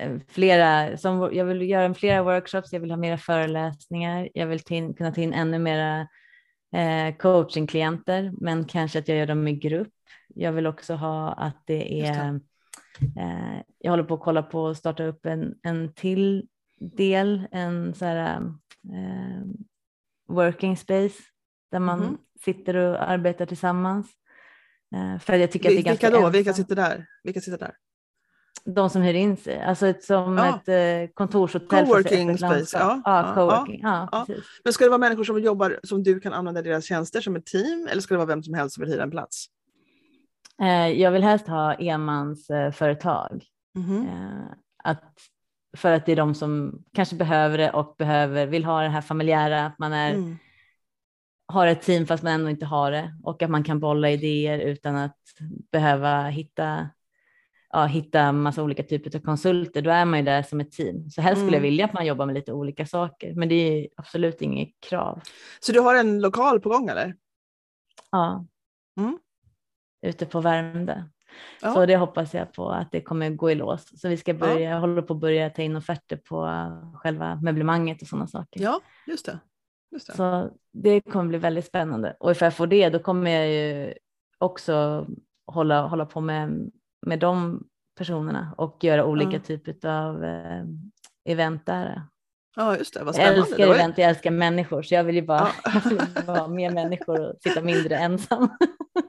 eh, 0.00 0.18
flera, 0.28 0.96
som, 0.96 1.30
jag 1.32 1.44
vill 1.44 1.70
göra 1.70 1.94
flera 1.94 2.22
workshops, 2.22 2.72
jag 2.72 2.80
vill 2.80 2.90
ha 2.90 2.96
mera 2.96 3.18
föreläsningar, 3.18 4.28
jag 4.34 4.46
vill 4.46 4.60
ta 4.60 4.74
in, 4.74 4.94
kunna 4.94 5.12
ta 5.12 5.20
in 5.20 5.32
ännu 5.32 5.58
mera 5.58 6.08
eh, 6.72 7.16
coachingklienter, 7.16 8.32
men 8.40 8.64
kanske 8.64 8.98
att 8.98 9.08
jag 9.08 9.18
gör 9.18 9.26
dem 9.26 9.48
i 9.48 9.52
grupp. 9.52 9.92
Jag 10.34 10.52
vill 10.52 10.66
också 10.66 10.94
ha 10.94 11.32
att 11.32 11.62
det. 11.66 12.00
är, 12.06 12.40
eh, 13.16 13.60
jag 13.78 13.92
håller 13.92 14.04
på 14.04 14.14
att 14.14 14.20
kolla 14.20 14.42
på 14.42 14.68
att 14.68 14.76
starta 14.76 15.04
upp 15.04 15.26
en, 15.26 15.54
en 15.62 15.92
till 15.92 16.46
del, 16.80 17.48
en 17.50 17.94
så 17.94 18.04
här, 18.04 18.36
eh, 18.92 19.42
working 20.28 20.76
space 20.76 21.22
där 21.72 21.78
man 21.78 21.98
Mhm. 22.00 22.18
sitter 22.44 22.76
och 22.76 23.02
arbetar 23.10 23.46
tillsammans. 23.46 24.06
Eh, 24.94 25.18
för 25.20 25.32
jag 25.34 25.52
tycker 25.52 25.68
att 25.68 25.74
det 25.74 25.78
är 25.80 25.84
Vil- 25.84 25.90
Vilka 25.90 26.10
då? 26.10 26.28
Vilka 26.30 26.52
sitter 26.54 26.76
där? 26.76 27.06
Vilka 27.24 27.40
sitter 27.40 27.58
där? 27.58 27.74
De 28.64 28.90
som 28.90 29.02
hyr 29.02 29.14
in 29.14 29.36
sig, 29.36 29.60
alltså 29.62 29.86
ett, 29.86 30.04
som 30.04 30.36
Ja. 30.38 30.60
ett 30.66 30.68
eh, 31.08 31.12
kontorshotell. 31.14 31.86
Coworking 31.86 32.38
space, 32.38 32.78
ja, 32.78 33.02
Ja, 33.04 33.26
ja, 33.28 33.34
coworking. 33.34 33.80
Ja, 33.82 34.08
ja. 34.12 34.24
precis. 34.26 34.44
Men 34.64 34.72
ska 34.72 34.84
det 34.84 34.90
vara 34.90 34.98
människor 34.98 35.24
som 35.24 35.40
jobbar 35.40 35.80
som 35.82 36.02
du 36.02 36.20
kan 36.20 36.32
använda 36.32 36.62
deras 36.62 36.84
tjänster 36.84 37.20
som 37.20 37.36
ett 37.36 37.46
team 37.46 37.88
eller 37.90 38.00
ska 38.02 38.14
det 38.14 38.18
vara 38.18 38.26
vem 38.26 38.42
som 38.42 38.54
helst 38.54 38.74
som 38.74 38.84
vill 38.84 38.92
hyra 38.92 39.02
en 39.02 39.10
plats? 39.10 39.46
Eh, 40.62 40.88
jag 40.88 41.10
vill 41.10 41.22
helst 41.22 41.46
ha 41.48 41.74
enmansföretag. 41.74 43.44
Eh, 43.76 44.50
att, 44.84 45.04
för 45.76 45.92
att 45.92 46.06
det 46.06 46.12
är 46.12 46.16
de 46.16 46.34
som 46.34 46.82
kanske 46.94 47.16
behöver 47.16 47.58
det 47.58 47.70
och 47.70 47.94
behöver, 47.98 48.46
vill 48.46 48.64
ha 48.64 48.82
det 48.82 48.88
här 48.88 49.00
familjära, 49.00 49.66
att 49.66 49.78
man 49.78 49.92
är, 49.92 50.14
Mm. 50.14 50.36
har 51.46 51.66
ett 51.66 51.82
team 51.82 52.06
fast 52.06 52.22
man 52.22 52.32
ändå 52.32 52.50
inte 52.50 52.66
har 52.66 52.90
det 52.90 53.14
och 53.22 53.42
att 53.42 53.50
man 53.50 53.64
kan 53.64 53.80
bolla 53.80 54.10
idéer 54.10 54.58
utan 54.58 54.96
att 54.96 55.18
behöva 55.72 56.28
hitta 56.28 56.90
ja, 57.72 57.84
hitta 57.86 58.32
massa 58.32 58.62
olika 58.62 58.82
typer 58.82 59.16
av 59.16 59.20
konsulter, 59.22 59.82
då 59.82 59.90
är 59.90 60.04
man 60.04 60.18
ju 60.18 60.24
där 60.24 60.42
som 60.42 60.60
ett 60.60 60.72
team. 60.72 61.10
Så 61.10 61.22
helst 61.22 61.40
skulle 61.40 61.56
jag 61.56 61.60
Mm. 61.60 61.70
vilja 61.70 61.84
att 61.84 61.92
man 61.92 62.06
jobbar 62.06 62.26
med 62.26 62.34
lite 62.34 62.52
olika 62.52 62.86
saker, 62.86 63.34
men 63.34 63.48
det 63.48 63.54
är 63.54 63.88
absolut 63.96 64.42
inget 64.42 64.68
krav. 64.88 65.20
Så 65.60 65.72
du 65.72 65.80
har 65.80 65.94
en 65.94 66.20
lokal 66.20 66.60
på 66.60 66.68
gång 66.68 66.88
eller? 66.88 67.16
Ja. 68.10 68.46
Mm. 69.00 69.18
Ute 70.02 70.26
på 70.26 70.40
Värmdö. 70.40 71.02
Ja. 71.62 71.74
Så 71.74 71.86
det 71.86 71.96
hoppas 71.96 72.34
jag 72.34 72.52
på 72.52 72.70
att 72.70 72.92
det 72.92 73.00
kommer 73.00 73.30
gå 73.30 73.50
i 73.50 73.54
lås. 73.54 74.00
Så 74.00 74.08
vi 74.08 74.16
ska 74.16 74.34
börja, 74.34 74.70
jag 74.70 74.80
håller 74.80 75.02
på 75.02 75.14
att 75.14 75.20
börja 75.20 75.50
ta 75.50 75.62
in 75.62 75.76
offerter 75.76 76.16
på 76.16 76.46
själva 76.94 77.36
möblemanget 77.42 78.02
och 78.02 78.08
sådana 78.08 78.26
saker. 78.26 78.60
Ja, 78.62 78.80
just 79.06 79.26
det. 79.26 79.38
Just 79.90 80.06
det. 80.06 80.12
Så 80.12 80.50
det 80.72 81.00
kommer 81.00 81.28
bli 81.28 81.38
väldigt 81.38 81.66
spännande. 81.66 82.16
Och 82.20 82.30
ifall 82.30 82.46
jag 82.46 82.54
får 82.56 82.66
det, 82.66 82.88
då 82.88 82.98
kommer 82.98 83.30
jag 83.30 83.48
ju 83.48 83.94
också 84.38 85.06
hålla, 85.46 85.86
hålla 85.86 86.06
på 86.06 86.20
med, 86.20 86.70
med 87.06 87.18
de 87.18 87.64
personerna 87.98 88.54
och 88.58 88.84
göra 88.84 89.04
olika 89.04 89.32
Ja. 89.32 89.40
typer 89.40 89.88
av 89.88 90.24
eh, 90.24 90.64
event 91.24 91.66
där. 91.66 92.02
Ja, 92.58 92.76
just 92.78 92.94
det. 92.94 93.04
Vad 93.04 93.16
Jag 93.16 93.22
älskar 93.34 93.56
Det 93.56 93.66
var 93.66 93.74
ju- 93.74 93.80
event, 93.80 93.98
jag 93.98 94.08
älskar 94.10 94.30
människor, 94.30 94.82
så 94.82 94.94
jag 94.94 95.04
vill 95.04 95.14
ju 95.16 95.22
bara 95.22 95.48
Ja. 95.64 95.80
vill 95.88 96.00
vara 96.26 96.48
med 96.48 96.74
människor 96.74 97.20
och 97.20 97.34
sitta 97.42 97.60
mindre 97.62 97.96
ensam. 97.96 98.48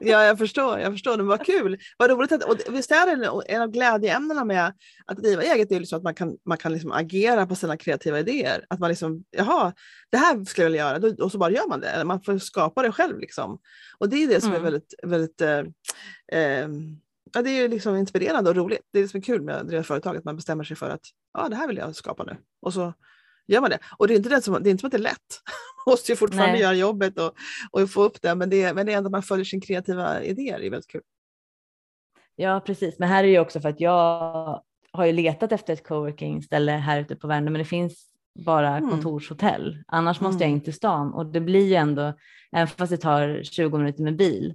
Ja, 0.02 0.24
jag 0.24 0.38
förstår. 0.38 0.78
Jag 0.78 0.92
förstår. 0.92 1.16
Men 1.16 1.26
vad 1.26 1.46
kul. 1.46 1.78
Vad 1.96 2.10
roligt. 2.10 2.32
Att, 2.32 2.42
och 2.44 2.56
visst 2.70 2.90
är 2.90 3.16
det 3.16 3.26
en- 3.52 3.62
av 3.62 3.68
glädjeämnena 3.70 4.44
med 4.44 4.72
att 5.06 5.16
driva 5.16 5.42
eget, 5.42 5.68
det 5.68 5.74
är 5.74 5.80
liksom 5.80 5.96
att 5.96 6.02
man 6.02 6.14
kan, 6.14 6.36
man 6.48 6.58
kan 6.58 6.72
liksom 6.72 6.92
agera 6.92 7.46
på 7.46 7.54
sina 7.54 7.76
kreativa 7.76 8.18
idéer. 8.18 8.64
Att 8.70 8.78
man 8.80 8.88
liksom, 8.88 9.24
jaha, 9.30 9.72
det 10.10 10.18
här 10.18 10.44
skulle 10.44 10.64
jag 10.64 10.70
vilja 10.70 10.98
göra. 11.10 11.24
Och 11.24 11.32
så 11.32 11.38
bara 11.38 11.50
gör 11.50 11.68
man 11.68 11.80
det. 11.80 11.88
Eller 11.88 12.04
man 12.04 12.20
får 12.22 12.38
skapa 12.38 12.82
det 12.82 12.92
själv. 12.92 13.18
Liksom. 13.18 13.58
Och 13.98 14.08
det 14.08 14.16
är 14.16 14.28
det 14.28 14.40
som 14.40 14.50
är 14.52 14.56
Mm. 14.58 14.64
väldigt, 14.64 14.94
väldigt 15.02 15.40
eh, 15.40 15.58
eh, 16.32 16.68
ja, 17.34 17.42
det 17.42 17.50
är 17.50 17.68
liksom 17.68 17.96
inspirerande 17.96 18.50
och 18.50 18.56
roligt. 18.56 18.82
Det 18.92 18.98
är 18.98 19.02
det 19.02 19.08
som 19.08 19.18
är 19.18 19.22
kul 19.24 19.42
med 19.42 19.54
att 19.56 19.68
driva 19.68 19.82
företag, 19.82 20.16
att 20.16 20.24
man 20.24 20.36
bestämmer 20.36 20.64
sig 20.64 20.76
för 20.76 20.90
att 20.90 21.02
ja, 21.38 21.48
det 21.48 21.56
här 21.56 21.68
vill 21.68 21.76
jag 21.76 21.96
skapa 21.96 22.24
nu. 22.24 22.36
Och 22.62 22.74
så 22.74 22.92
gör 23.46 23.60
man 23.60 23.70
det. 23.70 23.78
Och 23.98 24.08
det 24.08 24.14
är 24.14 24.16
inte, 24.16 24.28
det 24.28 24.42
som, 24.42 24.62
det 24.62 24.68
är 24.68 24.70
inte 24.70 24.80
som 24.80 24.86
att 24.86 24.92
det 24.92 24.98
är 24.98 25.02
lätt. 25.02 25.40
Man 25.86 25.92
måste 25.92 26.12
ju 26.12 26.16
fortfarande 26.16 26.52
Nej. 26.52 26.60
göra 26.60 26.74
jobbet 26.74 27.18
och, 27.18 27.34
och 27.70 27.90
få 27.90 28.02
upp 28.02 28.22
det. 28.22 28.34
Men 28.34 28.50
det, 28.50 28.74
men 28.74 28.86
det 28.86 28.92
är 28.92 28.96
ändå 28.96 29.08
att 29.08 29.12
man 29.12 29.22
följer 29.22 29.44
sin 29.44 29.60
kreativa 29.60 30.22
idéer. 30.22 30.58
Det 30.58 30.66
är 30.66 30.70
väldigt 30.70 30.90
kul. 30.90 31.02
Ja, 32.36 32.60
precis. 32.66 32.98
Men 32.98 33.08
här 33.08 33.24
är 33.24 33.28
det 33.28 33.38
också 33.38 33.60
för 33.60 33.68
att 33.68 33.80
jag 33.80 34.62
har 34.92 35.06
ju 35.06 35.12
letat 35.12 35.52
efter 35.52 35.72
ett 35.72 35.86
coworking 35.86 36.42
ställe 36.42 36.72
här 36.72 37.00
ute 37.00 37.16
på 37.16 37.26
Värmdö, 37.26 37.50
men 37.50 37.58
det 37.58 37.64
finns 37.64 38.06
bara 38.44 38.76
mm. 38.76 38.90
kontorshotell. 38.90 39.82
Annars 39.86 40.20
måste 40.20 40.44
jag 40.44 40.48
mm. 40.48 40.56
in 40.56 40.64
till 40.64 40.74
stan 40.74 41.12
och 41.12 41.26
det 41.26 41.40
blir 41.40 41.66
ju 41.66 41.74
ändå, 41.74 42.12
även 42.52 42.68
fast 42.68 42.90
det 42.90 42.96
tar 42.96 43.42
20 43.42 43.78
minuter 43.78 44.02
med 44.02 44.16
bil, 44.16 44.54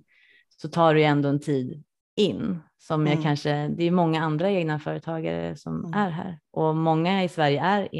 så 0.61 0.69
tar 0.69 0.93
det 0.93 0.99
ju 0.99 1.05
ändå 1.05 1.29
en 1.29 1.39
tid 1.39 1.83
in 2.15 2.59
som 2.77 3.01
mm. 3.01 3.13
jag 3.13 3.23
kanske, 3.23 3.67
det 3.67 3.83
är 3.83 3.91
många 3.91 4.23
andra 4.23 4.51
egna 4.51 4.79
företagare 4.79 5.55
som 5.55 5.85
mm. 5.85 5.93
är 5.93 6.09
här 6.09 6.39
och 6.51 6.75
många 6.75 7.23
i 7.23 7.29
Sverige 7.29 7.61
är 7.61 7.95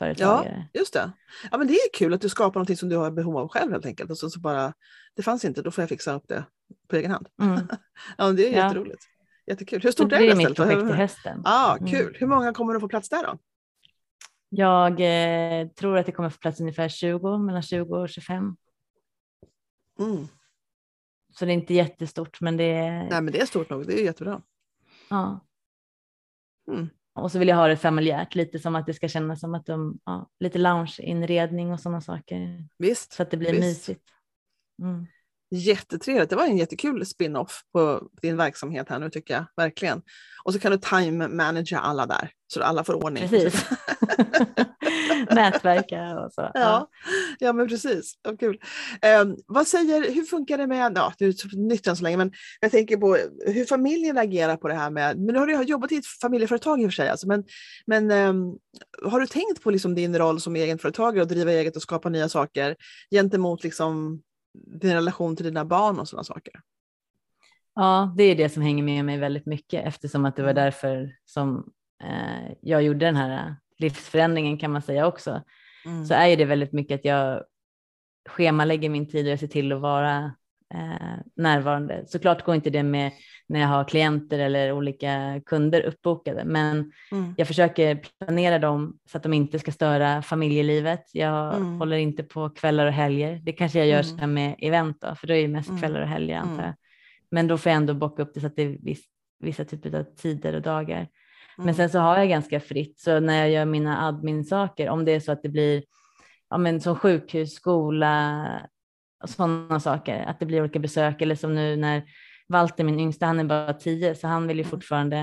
enmansföretagare. 0.00 0.68
Ja, 0.72 0.78
just 0.80 0.92
det. 0.92 1.12
Ja, 1.50 1.58
men 1.58 1.66
det 1.66 1.74
är 1.74 1.92
kul 1.94 2.14
att 2.14 2.20
du 2.20 2.28
skapar 2.28 2.54
någonting 2.54 2.76
som 2.76 2.88
du 2.88 2.96
har 2.96 3.10
behov 3.10 3.36
av 3.36 3.48
själv 3.48 3.72
helt 3.72 3.86
enkelt 3.86 4.10
och 4.10 4.18
så, 4.18 4.30
så 4.30 4.40
bara, 4.40 4.72
det 5.16 5.22
fanns 5.22 5.44
inte, 5.44 5.62
då 5.62 5.70
får 5.70 5.82
jag 5.82 5.88
fixa 5.88 6.14
upp 6.14 6.28
det 6.28 6.44
på 6.88 6.96
egen 6.96 7.10
hand. 7.10 7.28
Mm. 7.42 7.60
ja, 8.18 8.32
det 8.32 8.48
är 8.48 8.52
ja. 8.52 8.64
jätteroligt. 8.64 9.02
Jättekul. 9.46 9.82
Hur 9.82 9.90
stort 9.90 10.10
det 10.10 10.16
är 10.16 10.20
det? 10.20 10.28
Det 10.28 10.34
blir 10.34 10.48
mitt 10.48 10.56
projekt 10.56 10.82
i 10.82 10.92
hösten. 10.92 11.42
ah, 11.44 11.76
kul. 11.78 12.00
Mm. 12.00 12.14
Hur 12.14 12.26
många 12.26 12.52
kommer 12.52 12.74
att 12.74 12.80
få 12.80 12.88
plats 12.88 13.08
där 13.08 13.22
då? 13.22 13.38
Jag 14.48 14.92
eh, 14.92 15.68
tror 15.68 15.98
att 15.98 16.06
det 16.06 16.12
kommer 16.12 16.30
få 16.30 16.38
plats 16.38 16.60
ungefär 16.60 16.88
20, 16.88 17.38
mellan 17.38 17.62
20 17.62 17.96
och 17.96 18.08
25. 18.08 18.56
Mm. 19.98 20.26
Så 21.34 21.44
det 21.44 21.52
är 21.52 21.54
inte 21.54 21.74
jättestort 21.74 22.40
men 22.40 22.56
det 22.56 22.64
är... 22.64 23.10
Nej 23.10 23.22
men 23.22 23.32
det 23.32 23.40
är 23.40 23.46
stort 23.46 23.70
nog, 23.70 23.86
det 23.86 24.00
är 24.00 24.04
jättebra. 24.04 24.42
Ja. 25.10 25.40
Mm. 26.68 26.88
Och 27.14 27.32
så 27.32 27.38
vill 27.38 27.48
jag 27.48 27.56
ha 27.56 27.68
det 27.68 27.76
familjärt, 27.76 28.34
lite 28.34 28.58
som 28.58 28.76
att 28.76 28.86
det 28.86 28.94
ska 28.94 29.08
kännas 29.08 29.40
som 29.40 29.54
att 29.54 29.66
de, 29.66 29.98
ja, 30.04 30.30
lite 30.40 30.58
loungeinredning 30.58 31.72
och 31.72 31.80
sådana 31.80 32.00
saker. 32.00 32.68
Visst. 32.78 33.12
Så 33.12 33.22
att 33.22 33.30
det 33.30 33.36
blir 33.36 33.52
visst. 33.52 33.62
mysigt. 33.62 34.04
Mm. 34.82 35.06
Jättetrevligt, 35.54 36.30
det 36.30 36.36
var 36.36 36.44
en 36.44 36.56
jättekul 36.56 37.06
spin-off 37.06 37.62
på 37.72 38.02
din 38.22 38.36
verksamhet 38.36 38.88
här 38.88 38.98
nu 38.98 39.10
tycker 39.10 39.34
jag, 39.34 39.44
verkligen. 39.56 40.02
Och 40.44 40.52
så 40.52 40.58
kan 40.58 40.72
du 40.72 40.78
time 40.78 41.28
managera 41.28 41.80
alla 41.80 42.06
där, 42.06 42.30
så 42.52 42.62
alla 42.62 42.84
får 42.84 42.94
ordning. 42.94 43.28
Precis. 43.28 43.64
Nätverka 45.30 46.20
och 46.20 46.32
så. 46.32 46.50
Ja, 46.54 46.88
ja. 47.38 47.52
men 47.52 47.68
precis. 47.68 48.14
Ja, 48.22 48.36
kul. 48.36 48.60
Um, 49.22 49.36
vad 49.46 49.66
säger, 49.66 50.14
hur 50.14 50.22
funkar 50.22 50.58
det 50.58 50.66
med, 50.66 50.92
ja, 50.96 51.12
du 51.18 51.28
är 51.28 51.68
nytt 51.68 51.86
än 51.86 51.96
så 51.96 52.02
länge, 52.02 52.16
men 52.16 52.32
jag 52.60 52.70
tänker 52.70 52.96
på 52.96 53.18
hur 53.46 53.64
familjen 53.64 54.18
agerar 54.18 54.56
på 54.56 54.68
det 54.68 54.74
här 54.74 54.90
med, 54.90 55.18
men 55.18 55.34
nu 55.34 55.38
har 55.38 55.46
du 55.46 55.62
jobbat 55.62 55.92
i 55.92 55.96
ett 55.96 56.06
familjeföretag 56.06 56.80
i 56.80 56.86
och 56.86 56.90
för 56.90 56.94
sig, 56.94 57.08
alltså, 57.08 57.26
men, 57.26 57.44
men 57.86 58.10
um, 58.10 58.58
har 59.10 59.20
du 59.20 59.26
tänkt 59.26 59.62
på 59.62 59.70
liksom 59.70 59.94
din 59.94 60.18
roll 60.18 60.40
som 60.40 60.56
egenföretagare 60.56 61.22
och 61.22 61.28
driva 61.28 61.52
eget 61.52 61.76
och 61.76 61.82
skapa 61.82 62.08
nya 62.08 62.28
saker 62.28 62.76
gentemot 63.10 63.64
liksom 63.64 64.22
din 64.54 64.94
relation 64.94 65.36
till 65.36 65.44
dina 65.44 65.64
barn 65.64 65.98
och 65.98 66.08
sådana 66.08 66.24
saker? 66.24 66.60
Ja, 67.74 68.14
det 68.16 68.24
är 68.24 68.36
det 68.36 68.48
som 68.48 68.62
hänger 68.62 68.82
med 68.82 69.04
mig 69.04 69.18
väldigt 69.18 69.46
mycket 69.46 69.86
eftersom 69.86 70.24
att 70.24 70.36
det 70.36 70.42
var 70.42 70.50
mm. 70.50 70.64
därför 70.64 71.16
som 71.24 71.72
eh, 72.04 72.52
jag 72.60 72.82
gjorde 72.82 73.06
den 73.06 73.16
här 73.16 73.56
livsförändringen 73.78 74.58
kan 74.58 74.72
man 74.72 74.82
säga 74.82 75.06
också. 75.06 75.42
Mm. 75.84 76.04
Så 76.04 76.14
är 76.14 76.36
det 76.36 76.44
väldigt 76.44 76.72
mycket 76.72 76.94
att 76.94 77.04
jag 77.04 77.44
schemalägger 78.28 78.88
min 78.88 79.08
tid 79.08 79.26
och 79.26 79.32
jag 79.32 79.38
ser 79.38 79.46
till 79.46 79.72
att 79.72 79.80
vara 79.80 80.34
eh, 80.74 81.18
närvarande. 81.36 82.04
Såklart 82.06 82.44
går 82.44 82.54
inte 82.54 82.70
det 82.70 82.82
med 82.82 83.12
när 83.48 83.60
jag 83.60 83.68
har 83.68 83.84
klienter 83.84 84.38
eller 84.38 84.72
olika 84.72 85.40
kunder 85.46 85.80
uppbokade, 85.80 86.44
men 86.44 86.92
mm. 87.12 87.34
jag 87.36 87.46
försöker 87.46 88.00
planera 88.18 88.58
dem 88.58 88.98
så 89.10 89.16
att 89.16 89.22
de 89.22 89.32
inte 89.32 89.58
ska 89.58 89.72
störa 89.72 90.22
familjelivet. 90.22 91.04
Jag 91.12 91.56
mm. 91.56 91.78
håller 91.78 91.96
inte 91.96 92.22
på 92.22 92.50
kvällar 92.50 92.86
och 92.86 92.92
helger. 92.92 93.40
Det 93.42 93.52
kanske 93.52 93.78
jag 93.78 93.88
gör 93.88 94.12
mm. 94.18 94.34
med 94.34 94.54
event 94.58 95.00
då, 95.00 95.14
för 95.14 95.26
då 95.26 95.34
är 95.34 95.42
det 95.42 95.48
mest 95.48 95.68
mm. 95.68 95.80
kvällar 95.80 96.00
och 96.00 96.08
helger 96.08 96.36
antar 96.36 96.52
mm. 96.52 96.64
jag. 96.64 96.74
Men 97.30 97.46
då 97.46 97.58
får 97.58 97.70
jag 97.70 97.76
ändå 97.76 97.94
bocka 97.94 98.22
upp 98.22 98.34
det 98.34 98.40
så 98.40 98.46
att 98.46 98.56
det 98.56 98.62
är 98.62 98.78
viss, 98.82 99.04
vissa 99.40 99.64
typer 99.64 99.98
av 99.98 100.04
tider 100.04 100.54
och 100.54 100.62
dagar. 100.62 101.08
Men 101.56 101.64
mm. 101.64 101.74
sen 101.74 101.90
så 101.90 101.98
har 101.98 102.18
jag 102.18 102.28
ganska 102.28 102.60
fritt, 102.60 103.00
så 103.00 103.20
när 103.20 103.38
jag 103.38 103.50
gör 103.50 103.64
mina 103.64 104.08
admin-saker, 104.08 104.88
om 104.88 105.04
det 105.04 105.12
är 105.12 105.20
så 105.20 105.32
att 105.32 105.42
det 105.42 105.48
blir 105.48 105.82
ja, 106.50 106.58
men 106.58 106.80
som 106.80 106.96
sjukhus, 106.96 107.54
skola, 107.54 108.46
sådana 109.24 109.80
saker, 109.80 110.24
att 110.26 110.40
det 110.40 110.46
blir 110.46 110.60
olika 110.60 110.78
besök 110.78 111.20
eller 111.20 111.34
som 111.34 111.54
nu 111.54 111.76
när 111.76 112.02
Walter, 112.48 112.84
min 112.84 113.00
yngsta, 113.00 113.26
han 113.26 113.40
är 113.40 113.44
bara 113.44 113.72
tio, 113.72 114.14
så 114.14 114.26
han 114.26 114.46
vill 114.46 114.56
ju 114.56 114.62
mm. 114.62 114.70
fortfarande 114.70 115.16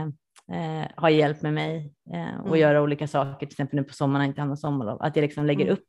eh, 0.51 0.91
ha 0.97 1.09
hjälp 1.09 1.41
med 1.41 1.53
mig 1.53 1.93
eh, 2.13 2.39
och 2.39 2.47
mm. 2.47 2.59
göra 2.59 2.81
olika 2.81 3.07
saker, 3.07 3.45
till 3.45 3.53
exempel 3.53 3.79
nu 3.79 3.83
på 3.83 3.93
sommaren, 3.93 4.25
inte 4.25 4.41
han 4.41 4.49
har 4.49 4.55
sommarlov, 4.55 5.01
att 5.01 5.15
jag 5.15 5.23
liksom 5.23 5.45
lägger 5.45 5.65
mm. 5.65 5.73
upp 5.73 5.87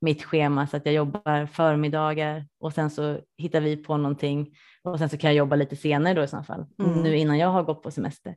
mitt 0.00 0.24
schema 0.24 0.66
så 0.66 0.76
att 0.76 0.86
jag 0.86 0.94
jobbar 0.94 1.46
förmiddagar 1.46 2.46
och 2.60 2.72
sen 2.72 2.90
så 2.90 3.18
hittar 3.38 3.60
vi 3.60 3.76
på 3.76 3.96
någonting 3.96 4.54
och 4.82 4.98
sen 4.98 5.08
så 5.08 5.18
kan 5.18 5.30
jag 5.30 5.36
jobba 5.36 5.56
lite 5.56 5.76
senare 5.76 6.14
då 6.14 6.22
i 6.22 6.28
så 6.28 6.42
fall, 6.42 6.66
mm. 6.82 7.02
nu 7.02 7.16
innan 7.16 7.38
jag 7.38 7.48
har 7.48 7.62
gått 7.62 7.82
på 7.82 7.90
semester. 7.90 8.36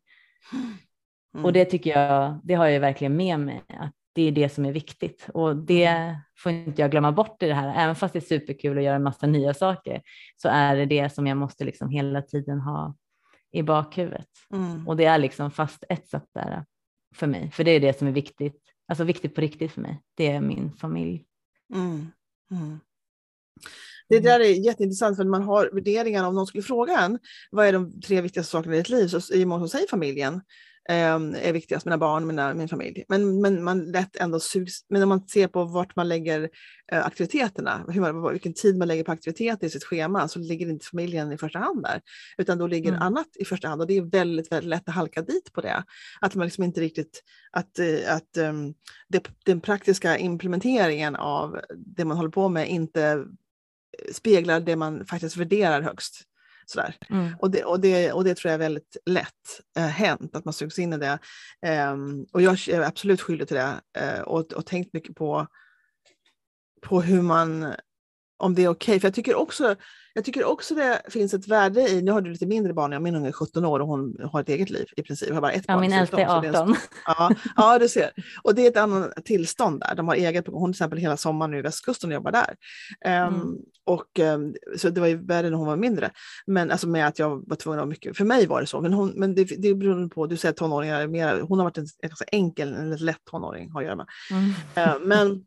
Mm. 1.34 1.46
Och 1.46 1.54
det 1.54 1.66
tycker 1.66 2.00
jag, 2.00 2.40
det 2.44 2.54
har 2.54 2.68
jag 2.68 2.80
verkligen 2.80 3.16
med 3.16 3.40
mig, 3.40 3.64
att 3.68 3.94
det 4.16 4.22
är 4.22 4.32
det 4.32 4.50
som 4.50 4.66
är 4.66 4.72
viktigt 4.72 5.28
och 5.34 5.56
det 5.56 5.86
mm. 5.86 6.16
får 6.38 6.52
inte 6.52 6.82
jag 6.82 6.92
glömma 6.92 7.12
bort 7.12 7.44
i 7.44 7.48
det 7.48 7.54
här. 7.54 7.84
Även 7.84 7.96
fast 7.96 8.14
det 8.14 8.20
är 8.20 8.40
superkul 8.40 8.78
att 8.78 8.84
göra 8.84 8.96
en 8.96 9.04
massa 9.04 9.28
nya 9.28 9.54
saker 9.54 10.02
så 10.38 10.50
är 10.50 10.76
det 10.76 10.86
det 10.86 11.14
som 11.14 11.28
jag 11.28 11.38
måste 11.38 11.64
liksom 11.64 11.90
hela 11.90 12.22
tiden 12.22 12.60
ha 12.60 12.96
i 13.52 13.64
bakhuvudet. 13.64 14.28
Mm. 14.54 14.88
Och 14.88 14.98
det 14.98 15.06
är 15.06 15.18
liksom 15.18 15.52
fast 15.52 15.84
etsat 15.90 16.26
där 16.34 16.66
för 17.16 17.28
mig, 17.28 17.52
för 17.52 17.64
det 17.64 17.72
är 17.72 17.80
det 17.80 17.98
som 18.00 18.08
är 18.08 18.12
viktigt, 18.12 18.62
alltså 18.88 19.04
viktigt 19.04 19.36
på 19.36 19.42
riktigt 19.42 19.72
för 19.72 19.82
mig. 19.82 20.02
Det 20.16 20.28
är 20.28 20.42
min 20.42 20.72
familj. 20.74 21.26
Mm. 21.74 22.08
mm. 22.52 22.80
Det 24.10 24.20
där 24.20 24.40
är 24.40 24.66
jätteintressant 24.66 25.18
för 25.18 25.24
man 25.24 25.44
har 25.44 25.70
värderingar, 25.74 26.28
om 26.28 26.36
någon 26.36 26.48
skulle 26.48 26.64
fråga 26.64 27.00
en, 27.00 27.20
vad 27.52 27.68
är 27.68 27.74
de 27.74 28.02
tre 28.02 28.22
viktigaste 28.22 28.52
sakerna 28.52 28.76
i 28.76 28.78
ditt 28.78 28.90
liv, 28.90 29.08
så 29.08 29.34
är 29.34 29.46
många 29.46 29.60
som 29.60 29.70
säger 29.70 29.88
familjen. 29.88 30.42
Ehm, 30.90 31.36
är 31.36 31.54
viktigast, 31.54 31.86
mina 31.86 31.98
barn, 31.98 32.28
mina, 32.28 32.54
min 32.54 32.68
familj. 32.68 33.06
Men, 33.08 33.42
men 33.42 33.64
man 33.64 33.86
lätt 33.86 34.16
ändå 34.16 34.40
sugs, 34.40 34.86
men 34.90 35.00
när 35.00 35.06
man 35.06 35.28
ser 35.28 35.48
på 35.48 35.64
vart 35.64 35.96
man 35.96 36.10
lägger 36.10 36.50
eh, 36.92 37.06
aktiviteterna, 37.06 37.86
hur 37.88 38.02
man, 38.02 38.32
vilken 38.32 38.54
tid 38.54 38.78
man 38.78 38.88
lägger 38.88 39.04
på 39.04 39.12
aktiviteter 39.12 39.68
i 39.68 39.70
sitt 39.70 39.84
schema, 39.84 40.28
så 40.28 40.40
ligger 40.40 40.70
inte 40.70 40.86
familjen 40.86 41.32
i 41.32 41.38
första 41.38 41.60
hand 41.60 41.84
där, 41.84 42.02
utan 42.38 42.58
då 42.58 42.68
ligger 42.68 42.90
mm. 42.90 43.02
annat 43.02 43.28
i 43.36 43.46
första 43.46 43.68
hand 43.68 43.82
och 43.82 43.88
det 43.88 43.98
är 43.98 44.02
väldigt, 44.02 44.52
väldigt 44.52 44.70
lätt 44.70 44.90
att 44.90 44.96
halka 44.96 45.22
dit 45.22 45.54
på 45.54 45.62
det. 45.62 45.84
Att 46.22 46.36
man 46.36 46.46
liksom 46.46 46.64
inte 46.64 46.82
riktigt, 46.82 47.24
att, 47.52 47.80
eh, 47.80 48.16
att 48.16 48.38
um, 48.38 48.74
det, 49.08 49.28
den 49.46 49.62
praktiska 49.62 50.18
implementeringen 50.18 51.16
av 51.16 51.60
det 51.76 52.06
man 52.06 52.18
håller 52.18 52.30
på 52.30 52.50
med 52.50 52.70
inte 52.70 53.26
speglar 54.12 54.60
det 54.60 54.76
man 54.76 55.06
faktiskt 55.06 55.38
värderar 55.38 55.82
högst. 55.82 56.22
Sådär. 56.70 56.96
Mm. 57.10 57.36
Och, 57.40 57.52
det, 57.52 57.64
och, 57.64 57.80
det, 57.80 58.12
och 58.12 58.24
det 58.24 58.36
tror 58.36 58.50
jag 58.50 58.54
är 58.54 58.60
väldigt 58.60 58.98
lätt 59.06 59.62
äh, 59.78 59.84
hänt, 59.84 60.36
att 60.36 60.46
man 60.46 60.54
sugs 60.54 60.80
in 60.80 60.94
i 60.94 60.98
det. 60.98 61.20
Um, 61.92 62.26
och 62.34 62.42
jag 62.42 62.68
är 62.68 62.82
absolut 62.82 63.22
skyldig 63.22 63.48
till 63.48 63.58
det 63.58 63.82
uh, 64.02 64.22
och, 64.22 64.54
och 64.54 64.66
tänkt 64.66 64.94
mycket 64.94 65.16
på, 65.16 65.48
på 66.82 67.02
hur 67.02 67.22
man, 67.22 67.74
om 68.38 68.56
det 68.56 68.64
är 68.64 68.68
okej. 68.68 68.92
Okay. 68.92 69.00
För 69.00 69.08
jag 69.08 69.16
tycker 69.16 69.36
också 69.36 69.76
jag 70.18 70.26
tycker 70.26 70.44
också 70.44 70.76
det 70.76 71.02
finns 71.10 71.34
ett 71.34 71.48
värde 71.48 71.90
i, 71.90 72.02
nu 72.02 72.12
har 72.12 72.22
du 72.22 72.32
lite 72.32 72.46
mindre 72.46 72.74
barn, 72.74 73.04
min 73.04 73.16
unge 73.16 73.28
är 73.28 73.32
17 73.32 73.66
år 73.66 73.80
och 73.80 73.88
hon 73.88 74.18
har 74.32 74.42
ett 74.42 74.50
eget 74.50 74.70
liv 74.70 74.86
i 74.98 75.04
princip. 75.04 75.34
har 75.34 75.42
bara 75.42 75.52
ett 75.52 75.66
ja, 75.68 75.74
barn, 75.74 75.82
min 75.82 75.94
äldsta 75.94 76.22
är 76.22 76.38
18. 76.38 76.70
Är 76.70 76.78
ja, 77.06 77.32
ja, 77.56 77.80
du 77.80 77.90
ser. 77.90 78.12
Och 78.44 78.56
det 78.56 78.62
är 78.62 78.68
ett 78.68 78.78
annat 78.78 79.26
tillstånd 79.26 79.80
där. 79.80 79.96
De 79.96 80.08
har 80.08 80.16
eget, 80.16 80.48
hon 80.48 80.72
till 80.72 80.78
exempel 80.78 81.00
hela 81.00 81.18
sommaren 81.18 81.52
nu 81.52 81.58
i 81.58 81.62
västkusten 81.62 82.10
och 82.10 82.14
jobbar 82.14 82.32
där. 82.32 82.56
Um, 83.06 83.36
mm. 83.36 83.58
och, 83.86 84.20
um, 84.20 84.56
så 84.78 84.90
det 84.90 85.02
var 85.02 85.08
ju 85.08 85.26
värre 85.26 85.50
när 85.50 85.58
hon 85.58 85.68
var 85.68 85.76
mindre. 85.76 86.12
Men 86.46 86.72
alltså 86.72 86.88
med 86.88 87.08
att 87.08 87.20
jag 87.20 87.50
var 87.50 87.56
tvungen 87.56 87.80
att 87.80 87.88
mycket, 87.88 88.18
för 88.18 88.26
mig 88.26 88.48
var 88.48 88.62
det 88.62 88.68
så. 88.68 88.82
Men, 88.82 88.94
hon, 88.94 89.10
men 89.16 89.36
det, 89.36 89.44
det 89.44 89.76
beror 89.76 90.10
på, 90.10 90.28
du 90.28 90.38
säger 90.38 90.52
att 90.52 90.58
tonåringar 90.58 91.02
är 91.02 91.08
mer, 91.08 91.42
hon 91.42 91.60
har 91.60 91.66
varit 91.66 91.78
en, 91.78 91.88
en 92.02 92.10
ganska 92.10 92.26
enkel, 92.32 92.74
en 92.74 92.96
lätt 92.96 93.26
tonåring 93.32 93.72
har 93.72 93.82
att 93.82 93.86
göra 93.86 93.96
med. 93.96 94.08
Mm. 94.32 94.90
Uh, 94.90 95.08
men 95.08 95.46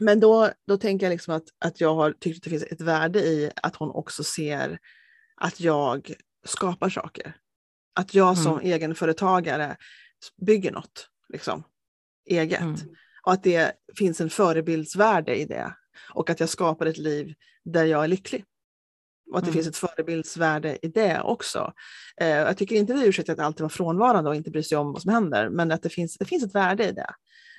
men 0.00 0.20
då, 0.20 0.50
då 0.66 0.76
tänker 0.76 1.06
jag 1.06 1.10
liksom 1.10 1.34
att, 1.34 1.44
att 1.58 1.80
jag 1.80 1.94
har 1.94 2.12
tyckt 2.12 2.36
att 2.36 2.42
det 2.42 2.50
finns 2.50 2.62
ett 2.62 2.80
värde 2.80 3.20
i 3.20 3.50
att 3.62 3.76
hon 3.76 3.90
också 3.90 4.24
ser 4.24 4.78
att 5.36 5.60
jag 5.60 6.14
skapar 6.44 6.88
saker. 6.88 7.36
Att 7.94 8.14
jag 8.14 8.38
som 8.38 8.52
mm. 8.52 8.72
egenföretagare 8.72 9.76
bygger 10.46 10.72
något 10.72 11.08
liksom, 11.28 11.62
eget. 12.26 12.60
Mm. 12.60 12.76
Och 13.22 13.32
att 13.32 13.42
det 13.42 13.72
finns 13.98 14.20
en 14.20 14.30
förebildsvärde 14.30 15.36
i 15.36 15.44
det. 15.44 15.74
Och 16.14 16.30
att 16.30 16.40
jag 16.40 16.48
skapar 16.48 16.86
ett 16.86 16.98
liv 16.98 17.34
där 17.64 17.84
jag 17.84 18.04
är 18.04 18.08
lycklig. 18.08 18.44
Och 19.30 19.38
att 19.38 19.44
det 19.44 19.50
mm. 19.50 19.62
finns 19.62 19.66
ett 19.66 19.90
förebildsvärde 19.90 20.78
i 20.82 20.88
det 20.88 21.20
också. 21.20 21.72
Eh, 22.20 22.28
jag 22.28 22.56
tycker 22.56 22.76
inte 22.76 22.92
det 22.92 23.00
är 23.00 23.08
ursäkt 23.08 23.28
att 23.28 23.38
alltid 23.38 23.60
vara 23.60 23.70
frånvarande 23.70 24.30
och 24.30 24.36
inte 24.36 24.50
bry 24.50 24.62
sig 24.62 24.78
om 24.78 24.92
vad 24.92 25.02
som 25.02 25.12
händer, 25.12 25.48
men 25.48 25.72
att 25.72 25.82
det 25.82 25.88
finns, 25.88 26.18
det 26.18 26.24
finns 26.24 26.44
ett 26.44 26.54
värde 26.54 26.88
i 26.88 26.92
det 26.92 27.14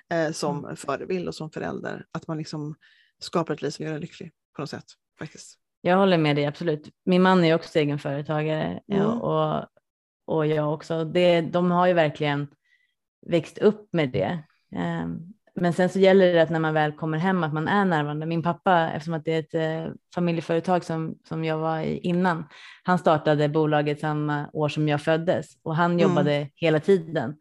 eh, 0.09 0.31
som 0.31 0.65
mm. 0.65 0.75
förebild 0.75 1.27
och 1.27 1.35
som 1.35 1.51
förälder. 1.51 2.05
Att 2.11 2.27
man 2.27 2.37
liksom 2.37 2.75
skapar 3.19 3.53
ett 3.53 3.61
liv 3.61 3.69
som 3.69 3.85
gör 3.85 3.93
en 3.93 4.01
lycklig 4.01 4.31
på 4.55 4.61
något 4.61 4.69
sätt. 4.69 4.85
faktiskt. 5.19 5.57
Jag 5.81 5.97
håller 5.97 6.17
med 6.17 6.35
dig 6.35 6.45
absolut. 6.45 6.89
Min 7.05 7.21
man 7.21 7.43
är 7.43 7.55
också 7.55 7.79
egenföretagare 7.79 8.79
mm. 8.91 9.05
och, 9.05 9.65
och 10.25 10.47
jag 10.47 10.73
också. 10.73 11.05
Det, 11.05 11.41
de 11.41 11.71
har 11.71 11.87
ju 11.87 11.93
verkligen 11.93 12.47
växt 13.27 13.57
upp 13.57 13.89
med 13.93 14.11
det. 14.11 14.43
Eh, 14.75 15.07
men 15.55 15.73
sen 15.73 15.89
så 15.89 15.99
gäller 15.99 16.33
det 16.33 16.41
att 16.41 16.49
när 16.49 16.59
man 16.59 16.73
väl 16.73 16.91
kommer 16.91 17.17
hem 17.17 17.43
att 17.43 17.53
man 17.53 17.67
är 17.67 17.85
närvarande. 17.85 18.25
Min 18.25 18.43
pappa, 18.43 18.91
eftersom 18.91 19.13
att 19.13 19.25
det 19.25 19.33
är 19.33 19.39
ett 19.39 19.87
eh, 19.87 19.93
familjeföretag 20.15 20.83
som, 20.83 21.15
som 21.27 21.43
jag 21.43 21.57
var 21.57 21.79
i 21.79 21.97
innan, 21.97 22.45
han 22.83 22.99
startade 22.99 23.49
bolaget 23.49 23.99
samma 23.99 24.49
år 24.53 24.69
som 24.69 24.87
jag 24.87 25.01
föddes 25.01 25.47
och 25.63 25.75
han 25.75 25.91
mm. 25.91 25.99
jobbade 25.99 26.49
hela 26.55 26.79
tiden. 26.79 27.35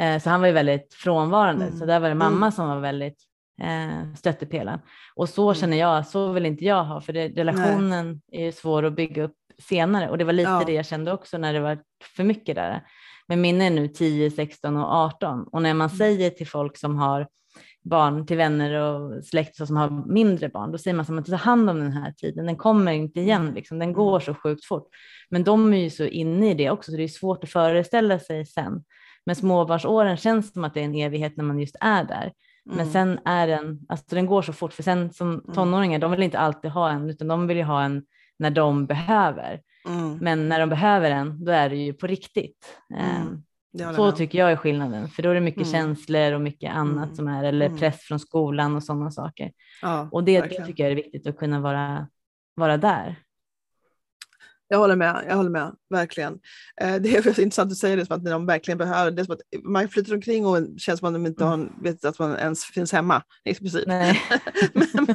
Eh, 0.00 0.20
så 0.20 0.30
han 0.30 0.40
var 0.40 0.46
ju 0.46 0.52
väldigt 0.52 0.94
frånvarande, 0.94 1.64
mm. 1.64 1.78
så 1.78 1.86
där 1.86 2.00
var 2.00 2.08
det 2.08 2.14
mamma 2.14 2.46
mm. 2.46 2.52
som 2.52 2.68
var 2.68 2.80
väldigt 2.80 3.22
eh, 3.62 4.14
stöttepelaren. 4.16 4.80
Och 5.14 5.28
så 5.28 5.48
mm. 5.48 5.54
känner 5.54 5.76
jag, 5.76 6.06
så 6.06 6.32
vill 6.32 6.46
inte 6.46 6.64
jag 6.64 6.84
ha, 6.84 7.00
för 7.00 7.12
det, 7.12 7.28
relationen 7.28 8.20
Nej. 8.26 8.40
är 8.40 8.44
ju 8.44 8.52
svår 8.52 8.82
att 8.82 8.96
bygga 8.96 9.22
upp 9.22 9.36
senare 9.58 10.10
och 10.10 10.18
det 10.18 10.24
var 10.24 10.32
lite 10.32 10.50
ja. 10.50 10.62
det 10.66 10.72
jag 10.72 10.86
kände 10.86 11.12
också 11.12 11.38
när 11.38 11.52
det 11.52 11.60
var 11.60 11.78
för 12.16 12.24
mycket 12.24 12.54
där. 12.54 12.82
Men 13.26 13.40
min 13.40 13.60
är 13.60 13.70
nu 13.70 13.88
10, 13.88 14.30
16 14.30 14.76
och 14.76 14.92
18 14.92 15.44
och 15.52 15.62
när 15.62 15.74
man 15.74 15.88
mm. 15.88 15.98
säger 15.98 16.30
till 16.30 16.48
folk 16.48 16.76
som 16.76 16.96
har 16.96 17.28
barn 17.84 18.26
till 18.26 18.36
vänner 18.36 18.80
och 18.80 19.24
släkt 19.24 19.56
som 19.56 19.76
har 19.76 20.12
mindre 20.12 20.48
barn, 20.48 20.72
då 20.72 20.78
säger 20.78 20.94
man 20.94 21.18
att 21.18 21.26
ta 21.26 21.36
hand 21.36 21.70
om 21.70 21.78
den 21.78 21.92
här 21.92 22.12
tiden, 22.12 22.46
den 22.46 22.56
kommer 22.56 22.92
inte 22.92 23.20
igen, 23.20 23.42
mm. 23.42 23.54
liksom. 23.54 23.78
den 23.78 23.92
går 23.92 24.20
så 24.20 24.34
sjukt 24.34 24.64
fort. 24.64 24.88
Men 25.28 25.44
de 25.44 25.72
är 25.72 25.78
ju 25.78 25.90
så 25.90 26.04
inne 26.04 26.50
i 26.50 26.54
det 26.54 26.70
också, 26.70 26.90
så 26.90 26.96
det 26.96 27.04
är 27.04 27.08
svårt 27.08 27.44
att 27.44 27.50
föreställa 27.50 28.18
sig 28.18 28.46
sen. 28.46 28.84
Men 29.26 29.36
småbarnsåren 29.36 30.16
känns 30.16 30.52
som 30.52 30.64
att 30.64 30.74
det 30.74 30.80
är 30.80 30.84
en 30.84 30.94
evighet 30.94 31.36
när 31.36 31.44
man 31.44 31.60
just 31.60 31.76
är 31.80 32.04
där. 32.04 32.32
Men 32.64 32.80
mm. 32.80 32.92
sen 32.92 33.18
är 33.24 33.46
den, 33.46 33.80
alltså 33.88 34.14
den 34.14 34.26
går 34.26 34.42
så 34.42 34.52
fort, 34.52 34.72
för 34.72 34.82
sen 34.82 35.12
som 35.12 35.28
mm. 35.28 35.54
tonåringar, 35.54 35.98
de 35.98 36.10
vill 36.10 36.22
inte 36.22 36.38
alltid 36.38 36.70
ha 36.70 36.90
en, 36.90 37.10
utan 37.10 37.28
de 37.28 37.46
vill 37.46 37.56
ju 37.56 37.62
ha 37.62 37.82
en 37.82 38.04
när 38.38 38.50
de 38.50 38.86
behöver. 38.86 39.60
Mm. 39.88 40.18
Men 40.20 40.48
när 40.48 40.60
de 40.60 40.68
behöver 40.68 41.10
en, 41.10 41.44
då 41.44 41.52
är 41.52 41.68
det 41.68 41.76
ju 41.76 41.92
på 41.92 42.06
riktigt. 42.06 42.78
Mm. 42.94 43.44
Ehm, 43.80 43.94
så 43.94 44.12
tycker 44.12 44.38
jag 44.38 44.52
är 44.52 44.56
skillnaden, 44.56 45.08
för 45.08 45.22
då 45.22 45.30
är 45.30 45.34
det 45.34 45.40
mycket 45.40 45.66
mm. 45.66 45.72
känslor 45.72 46.32
och 46.32 46.40
mycket 46.40 46.74
annat 46.74 47.04
mm. 47.04 47.14
som 47.14 47.28
är, 47.28 47.44
eller 47.44 47.68
press 47.68 48.00
från 48.00 48.20
skolan 48.20 48.76
och 48.76 48.82
sådana 48.82 49.10
saker. 49.10 49.52
Ja, 49.82 50.08
och 50.12 50.24
det, 50.24 50.40
det, 50.40 50.66
tycker 50.66 50.82
jag 50.82 50.92
är 50.92 50.96
viktigt 50.96 51.26
att 51.26 51.36
kunna 51.36 51.60
vara, 51.60 52.08
vara 52.54 52.76
där. 52.76 53.16
Jag 54.68 54.78
håller 54.78 54.96
med, 54.96 55.24
jag 55.28 55.36
håller 55.36 55.50
med, 55.50 55.72
verkligen. 55.90 56.38
Eh, 56.80 56.94
det 56.94 57.16
är 57.16 57.40
intressant 57.40 57.72
att 57.72 57.78
säga 57.78 57.96
det, 57.96 58.06
som 58.06 58.16
att 58.16 58.24
de 58.24 58.46
verkligen 58.46 58.78
behöver 58.78 59.10
det. 59.10 59.22
Är 59.22 59.24
som 59.24 59.34
att 59.34 59.64
man 59.64 59.88
flyter 59.88 60.14
omkring 60.14 60.46
och 60.46 60.58
känns 60.78 61.00
som 61.00 61.08
att 61.08 61.14
de 61.14 61.26
inte 61.26 61.44
har, 61.44 61.82
vet 61.82 62.04
att 62.04 62.18
man 62.18 62.36
ens 62.36 62.64
finns 62.64 62.92
hemma. 62.92 63.22
Explicit. 63.44 63.86
men, 63.86 64.16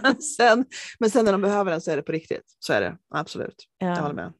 men, 0.03 0.21
sen, 0.21 0.65
men 0.99 1.09
sen 1.09 1.25
när 1.25 1.31
de 1.31 1.41
behöver 1.41 1.71
den 1.71 1.81
så 1.81 1.91
är 1.91 1.95
det 1.95 2.01
på 2.01 2.11
riktigt. 2.11 2.55
Så 2.59 2.73
är 2.73 2.81
det, 2.81 2.97
absolut. 3.09 3.65
Ja. 3.77 3.87
Jag 3.87 3.95
håller 3.95 4.15
med. 4.15 4.33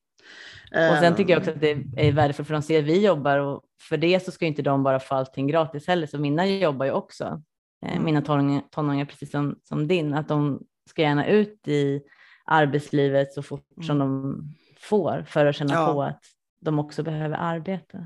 Och 0.72 0.98
sen 0.98 1.16
tycker 1.16 1.34
jag 1.34 1.40
också 1.40 1.52
att 1.52 1.62
det 1.62 1.72
är 1.98 2.12
värdefullt 2.12 2.48
för 2.48 2.54
de 2.54 2.62
ser 2.62 2.80
att 2.80 2.86
vi 2.86 3.06
jobbar 3.06 3.38
och 3.38 3.64
för 3.82 3.98
det 3.98 4.26
så 4.26 4.32
ska 4.32 4.46
inte 4.46 4.62
de 4.62 4.84
bara 4.84 5.00
få 5.00 5.16
allting 5.16 5.48
gratis 5.48 5.88
heller. 5.88 6.08
Så 6.08 6.18
mina 6.20 6.48
jobbar 6.48 6.86
ju 6.86 6.92
också, 6.92 7.42
eh, 7.86 7.92
mm. 7.92 8.06
mina 8.06 8.22
tonåringar, 8.22 8.64
tonåringar 8.72 9.06
precis 9.06 9.32
som, 9.32 9.56
som 9.64 9.88
din, 9.88 10.14
att 10.14 10.28
de 10.28 10.62
ska 10.90 11.02
gärna 11.02 11.28
ut 11.28 11.68
i 11.68 12.02
arbetslivet 12.46 13.34
så 13.34 13.44
fort 13.44 13.68
mm. 13.78 13.88
som 13.88 14.00
de 14.00 14.36
får 14.80 15.26
för 15.28 15.46
att 15.46 15.56
känna 15.56 15.74
ja. 15.74 15.94
på 15.94 16.04
att 16.04 16.22
de 16.62 16.80
också 16.80 17.04
behöver 17.04 17.38
arbeta. 17.38 17.98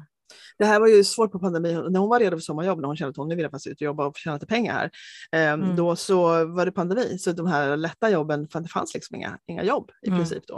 Det 0.58 0.66
här 0.66 0.80
var 0.80 0.88
ju 0.88 1.04
svårt 1.04 1.32
på 1.32 1.40
pandemin. 1.40 1.86
När 1.90 2.00
hon 2.00 2.10
var 2.10 2.20
redo 2.20 2.38
för 2.38 2.42
sommarjobb, 2.42 2.80
när 2.80 2.88
hon 2.88 2.98
kände 2.98 3.10
att 3.10 3.18
hon 3.18 3.30
nu 3.30 3.36
vill 3.36 3.46
faktiskt 3.46 3.68
ut 3.68 3.78
och 3.78 3.82
jobba 3.82 4.06
och 4.06 4.18
tjäna 4.18 4.36
lite 4.36 4.46
pengar 4.46 4.74
här, 4.74 4.92
eh, 5.32 5.54
mm. 5.54 5.76
då 5.76 5.96
så 5.96 6.46
var 6.46 6.66
det 6.66 6.72
pandemi. 6.72 7.18
Så 7.20 7.32
de 7.32 7.48
här 7.48 7.78
lätta 7.78 8.10
jobben, 8.10 8.48
för 8.48 8.60
det 8.60 8.68
fanns 8.68 8.94
liksom 8.94 9.16
inga, 9.16 9.38
inga 9.48 9.64
jobb 9.64 9.92
i 10.02 10.08
mm. 10.08 10.20
princip 10.20 10.44
då. 10.48 10.56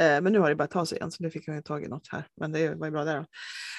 Eh, 0.00 0.20
men 0.20 0.32
nu 0.32 0.38
har 0.38 0.48
det 0.48 0.56
börjat 0.56 0.70
ta 0.70 0.86
sig 0.86 0.98
igen, 0.98 1.10
så 1.10 1.22
nu 1.22 1.30
fick 1.30 1.48
jag 1.48 1.64
tag 1.64 1.84
i 1.84 1.88
något 1.88 2.08
här. 2.12 2.26
Men 2.40 2.52
det 2.52 2.74
var 2.74 2.86
ju 2.86 2.92
bra 2.92 3.04
där. 3.04 3.26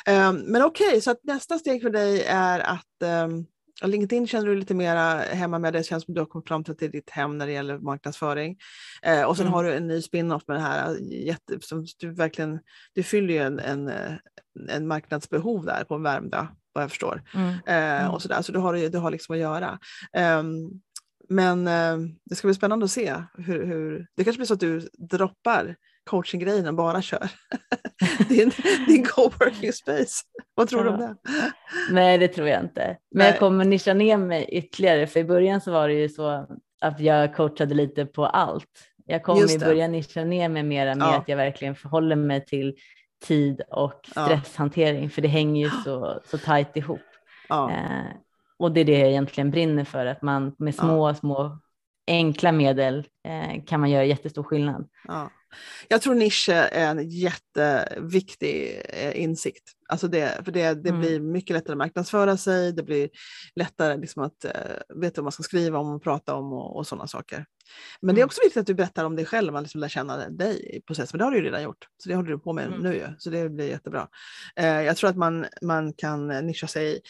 Eh, 0.08 0.34
men 0.34 0.62
okej, 0.62 0.88
okay, 0.88 1.02
så 1.02 1.16
nästa 1.24 1.60
steg 1.60 1.82
för 1.82 1.90
dig 1.90 2.24
är 2.24 2.60
att 2.60 3.02
ehm, 3.04 3.46
LinkedIn 3.88 4.28
känner 4.28 4.48
du 4.48 4.56
lite 4.56 4.74
mer 4.74 5.18
hemma 5.36 5.60
med. 5.60 5.74
Det 5.74 5.84
känns 5.84 6.04
som 6.04 6.14
du 6.14 6.22
har 6.22 6.26
kommit 6.26 6.48
fram 6.48 6.64
till 6.64 6.72
att 6.72 6.80
det 6.80 6.86
är 6.86 6.90
ditt 6.90 7.10
hem 7.10 7.38
när 7.38 7.48
det 7.48 7.54
gäller 7.54 7.78
marknadsföring. 7.78 8.58
Eh, 9.02 9.24
och 9.24 9.38
sen 9.38 9.46
mm. 9.46 9.54
har 9.54 9.64
du 9.64 9.74
en 9.74 9.88
ny 9.88 10.02
spin-off 10.02 10.44
med 10.48 10.58
det 10.58 10.62
här. 10.62 10.98
Jätte, 11.02 11.58
som 11.62 11.86
du, 12.00 12.12
verkligen, 12.12 12.60
du 12.94 13.04
fyller 13.04 13.34
ju 13.34 13.40
en, 13.40 13.60
en, 13.60 13.92
en 14.70 14.88
marknadsbehov 14.88 15.66
där 15.66 15.84
på 15.84 15.98
Värmdö, 15.98 16.48
vad 16.74 16.84
jag 16.84 16.90
förstår. 16.90 17.24
Mm. 17.34 17.50
Eh, 17.50 18.02
mm. 18.02 18.12
och 18.12 18.22
så, 18.22 18.28
där. 18.28 18.42
så 18.42 18.52
du 18.52 18.60
har, 18.60 18.90
du 18.90 18.98
har 18.98 19.12
liksom 19.12 19.34
att 19.34 19.42
göra. 19.42 19.80
Um, 20.40 20.82
men 21.30 21.68
eh, 21.68 21.98
det 22.26 22.36
ska 22.36 22.48
bli 22.48 22.56
spännande 22.56 22.86
att 22.86 22.92
se 22.92 23.16
hur, 23.38 23.66
hur, 23.66 24.08
det 24.16 24.24
kanske 24.24 24.38
blir 24.38 24.48
så 24.48 24.54
att 24.54 24.60
du 24.60 24.90
droppar 24.98 25.76
coachinggrejen 26.10 26.68
och 26.68 26.74
bara 26.74 27.02
kör 27.02 27.30
din, 28.30 28.52
din 28.88 29.06
co-working 29.06 29.72
space. 29.72 30.24
Vad 30.56 30.70
tror 30.70 30.86
ja. 30.86 30.92
du 30.92 30.94
om 30.94 31.00
det? 31.00 31.16
Nej, 31.92 32.18
det 32.18 32.28
tror 32.28 32.48
jag 32.48 32.62
inte. 32.62 32.98
Men 33.12 33.20
Nej. 33.20 33.28
jag 33.28 33.40
kommer 33.40 33.66
nischa 33.66 33.94
ner 33.94 34.18
mig 34.18 34.50
ytterligare, 34.52 35.08
för 35.08 35.20
i 35.20 35.24
början 35.24 35.62
så 35.62 35.72
var 35.72 35.88
det 35.88 35.94
ju 35.94 36.10
så 36.10 36.48
att 36.82 37.00
jag 37.00 37.36
coachade 37.36 37.74
lite 37.74 38.06
på 38.06 38.26
allt. 38.26 38.90
Jag 39.06 39.24
kommer 39.24 39.56
i 39.56 39.60
början 39.60 39.92
nischa 39.92 40.24
ner 40.24 40.50
mig 40.50 40.64
mer 40.64 40.96
med 40.96 41.08
ja. 41.08 41.18
att 41.18 41.28
jag 41.28 41.38
verkligen 41.38 41.76
förhåller 41.76 42.16
mig 42.16 42.46
till 42.46 42.76
tid 43.26 43.62
och 43.72 44.02
stresshantering, 44.12 45.04
ja. 45.04 45.10
för 45.10 45.22
det 45.22 45.28
hänger 45.28 45.66
ju 45.66 45.70
så, 45.70 46.20
så 46.26 46.38
tajt 46.38 46.78
ihop. 46.78 47.02
Ja. 47.50 47.72
Eh, 47.72 48.16
och 48.58 48.72
det 48.72 48.82
är 48.82 48.86
det 48.86 49.00
jag 49.00 49.10
egentligen 49.10 49.52
brinner 49.52 49.86
för, 49.86 50.06
att 50.06 50.22
man 50.22 50.56
med 50.60 50.76
små, 50.76 51.14
små 51.14 51.60
enkla 52.08 52.52
medel 52.52 53.08
eh, 53.28 53.64
kan 53.66 53.80
man 53.80 53.90
göra 53.90 54.06
jättestor 54.06 54.44
skillnad. 54.44 54.88
Ja. 55.08 55.30
Jag 55.88 56.02
tror 56.02 56.16
nisch 56.16 56.50
är 56.50 56.70
en 56.72 57.10
jätteviktig 57.10 58.82
eh, 58.90 59.22
insikt. 59.22 59.64
Alltså 59.90 60.08
det, 60.08 60.46
för 60.46 60.52
det, 60.52 60.74
det 60.74 60.90
mm. 60.90 61.02
blir 61.02 61.20
mycket 61.20 61.54
lättare 61.54 61.74
att 61.74 61.78
marknadsföra 61.78 62.38
sig, 62.38 62.74
det 62.74 62.84
blir 62.84 63.10
lättare 63.56 63.98
liksom 63.98 64.24
att 64.24 64.46
uh, 64.46 65.00
veta 65.02 65.22
vad 65.22 65.26
man 65.26 65.32
ska 65.32 65.44
skriva 65.44 65.80
om 65.80 65.96
och 65.96 66.04
prata 66.04 66.36
om 66.36 66.54
och, 66.54 66.78
och 66.78 66.88
sådana 66.88 67.08
saker. 67.08 67.46
Men 68.02 68.10
mm. 68.10 68.16
det 68.16 68.20
är 68.20 68.24
mm. 68.24 68.26
också 68.26 68.42
viktigt 68.44 68.62
att 68.62 68.68
du 68.68 68.74
berättar 68.74 69.06
om 69.06 69.16
dig 69.16 69.26
själv, 69.26 69.54
man 69.54 69.64
liksom 69.64 69.82
lär 69.82 69.90
känna 69.90 70.30
dig 70.30 70.78
i 70.78 70.82
processen, 70.82 71.08
för 71.08 71.18
det 71.18 71.24
har 71.24 71.32
du 71.32 71.38
ju 71.38 71.44
redan 71.44 71.64
gjort. 71.64 71.88
Så 71.98 72.10
det 72.10 72.16
håller 72.16 72.30
du 72.30 72.40
på 72.40 72.54
med 72.54 72.68
mm. 72.68 72.80
nu 72.80 72.94
ju, 72.96 73.08
så 73.18 73.30
det 73.30 73.50
blir 73.50 73.70
jättebra. 73.70 74.08
Uh, 74.60 74.66
jag 74.66 74.98
tror 74.98 75.10
att 75.10 75.18
man, 75.18 75.46
man 75.62 75.94
kan 75.94 76.28
nischa 76.28 76.68
sig 76.68 77.02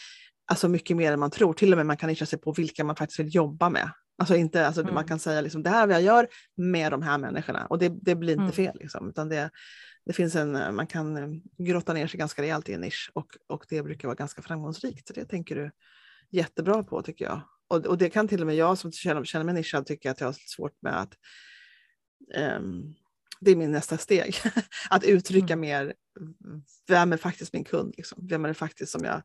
alltså 0.46 0.68
mycket 0.68 0.96
mer 0.96 1.12
än 1.12 1.20
man 1.20 1.30
tror, 1.30 1.52
till 1.52 1.72
och 1.72 1.76
med 1.76 1.86
man 1.86 1.96
kan 1.96 2.08
nischa 2.08 2.26
sig 2.26 2.38
på 2.40 2.52
vilka 2.52 2.84
man 2.84 2.96
faktiskt 2.96 3.20
vill 3.20 3.34
jobba 3.34 3.68
med. 3.68 3.90
Alltså 4.16 4.36
inte, 4.36 4.66
alltså 4.66 4.80
mm. 4.80 4.94
man 4.94 5.04
kan 5.04 5.18
säga 5.18 5.40
liksom, 5.40 5.62
det 5.62 5.70
här 5.70 5.88
jag 5.88 6.02
gör 6.02 6.28
med 6.56 6.92
de 6.92 7.02
här 7.02 7.18
människorna 7.18 7.66
och 7.66 7.78
det, 7.78 7.88
det 7.88 8.14
blir 8.14 8.32
inte 8.32 8.42
mm. 8.42 8.52
fel. 8.52 8.76
Liksom, 8.80 9.08
utan 9.08 9.28
det, 9.28 9.50
det 10.06 10.12
finns 10.12 10.36
en, 10.36 10.74
man 10.74 10.86
kan 10.86 11.16
eh, 11.16 11.28
grotta 11.58 11.92
ner 11.92 12.06
sig 12.06 12.18
ganska 12.18 12.42
rejält 12.42 12.68
i 12.68 12.72
en 12.72 12.80
nisch 12.80 13.10
och, 13.14 13.26
och 13.46 13.64
det 13.68 13.82
brukar 13.82 14.08
vara 14.08 14.16
ganska 14.16 14.42
framgångsrikt. 14.42 15.08
Så 15.08 15.14
det 15.14 15.24
tänker 15.24 15.54
du 15.54 15.70
jättebra 16.30 16.82
på 16.82 17.02
tycker 17.02 17.24
jag. 17.24 17.40
Och, 17.68 17.86
och 17.86 17.98
det 17.98 18.10
kan 18.10 18.28
till 18.28 18.40
och 18.40 18.46
med 18.46 18.56
jag 18.56 18.78
som 18.78 18.92
känner, 18.92 19.24
känner 19.24 19.44
mig 19.44 19.54
nischad 19.54 19.86
tycka 19.86 20.10
att 20.10 20.20
jag 20.20 20.28
har 20.28 20.32
svårt 20.32 20.82
med 20.82 21.00
att 21.00 21.14
um, 22.58 22.94
det 23.40 23.50
är 23.50 23.56
min 23.56 23.72
nästa 23.72 23.98
steg. 23.98 24.36
att 24.90 25.04
uttrycka 25.04 25.52
mm. 25.52 25.60
mer, 25.60 25.94
vem 26.88 27.12
är 27.12 27.16
faktiskt 27.16 27.52
min 27.52 27.64
kund? 27.64 27.94
Liksom? 27.96 28.26
Vem 28.28 28.44
är 28.44 28.48
det 28.48 28.54
faktiskt 28.54 28.92
som 28.92 29.04
jag 29.04 29.14
Eh, 29.16 29.22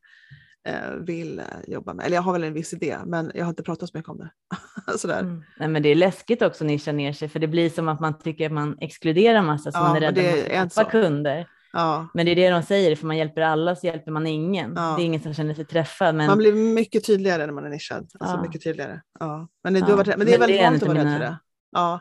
vill 1.00 1.38
eh, 1.38 1.44
jobba 1.66 1.94
med. 1.94 2.06
Eller 2.06 2.16
jag 2.16 2.22
har 2.22 2.32
väl 2.32 2.44
en 2.44 2.52
viss 2.52 2.72
idé, 2.72 2.96
men 3.06 3.32
jag 3.34 3.44
har 3.44 3.50
inte 3.50 3.62
pratat 3.62 3.90
så 3.90 3.98
mycket 3.98 4.10
om 4.10 4.18
det. 4.18 4.30
Sådär. 4.98 5.20
Mm. 5.20 5.42
Nej, 5.58 5.68
men 5.68 5.82
det 5.82 5.88
är 5.88 5.94
läskigt 5.94 6.42
också 6.42 6.64
att 6.64 6.68
nischa 6.68 6.92
ner 6.92 7.12
sig, 7.12 7.28
för 7.28 7.38
det 7.38 7.46
blir 7.46 7.70
som 7.70 7.88
att 7.88 8.00
man 8.00 8.18
tycker 8.18 8.46
att 8.46 8.52
man 8.52 8.76
exkluderar 8.80 9.42
massa, 9.42 9.72
så 9.72 9.78
ja, 9.78 9.82
man 9.82 9.96
är 9.96 10.00
rädd 10.00 10.18
att 10.18 10.56
man 10.58 10.68
tappar 10.68 10.90
kunder. 10.90 11.46
Ja. 11.72 12.08
Men 12.14 12.26
det 12.26 12.32
är 12.32 12.36
det 12.36 12.50
de 12.50 12.62
säger, 12.62 12.96
för 12.96 13.06
man 13.06 13.16
hjälper 13.16 13.40
alla 13.40 13.76
så 13.76 13.86
hjälper 13.86 14.10
man 14.12 14.26
ingen. 14.26 14.72
Ja. 14.76 14.94
Det 14.96 15.02
är 15.02 15.04
ingen 15.04 15.20
som 15.20 15.34
känner 15.34 15.54
sig 15.54 15.64
träffad. 15.64 16.14
Men... 16.14 16.26
Man 16.26 16.38
blir 16.38 16.52
mycket 16.52 17.06
tydligare 17.06 17.46
när 17.46 17.52
man 17.52 17.64
är 17.64 17.68
nischad. 17.68 18.10
Alltså 18.18 18.36
ja. 18.36 18.42
mycket 18.42 18.62
tydligare. 18.62 19.00
Ja. 19.20 19.48
Men, 19.64 19.74
det, 19.74 19.80
varit, 19.80 20.06
men 20.06 20.26
det 20.26 20.34
är 20.34 20.38
men 20.38 20.48
väldigt 20.48 20.62
vanligt 20.62 20.82
att 20.82 20.88
vara 20.88 20.98
rädd 20.98 21.12
för 21.12 21.20
det. 21.20 21.38
Ja. 21.72 22.00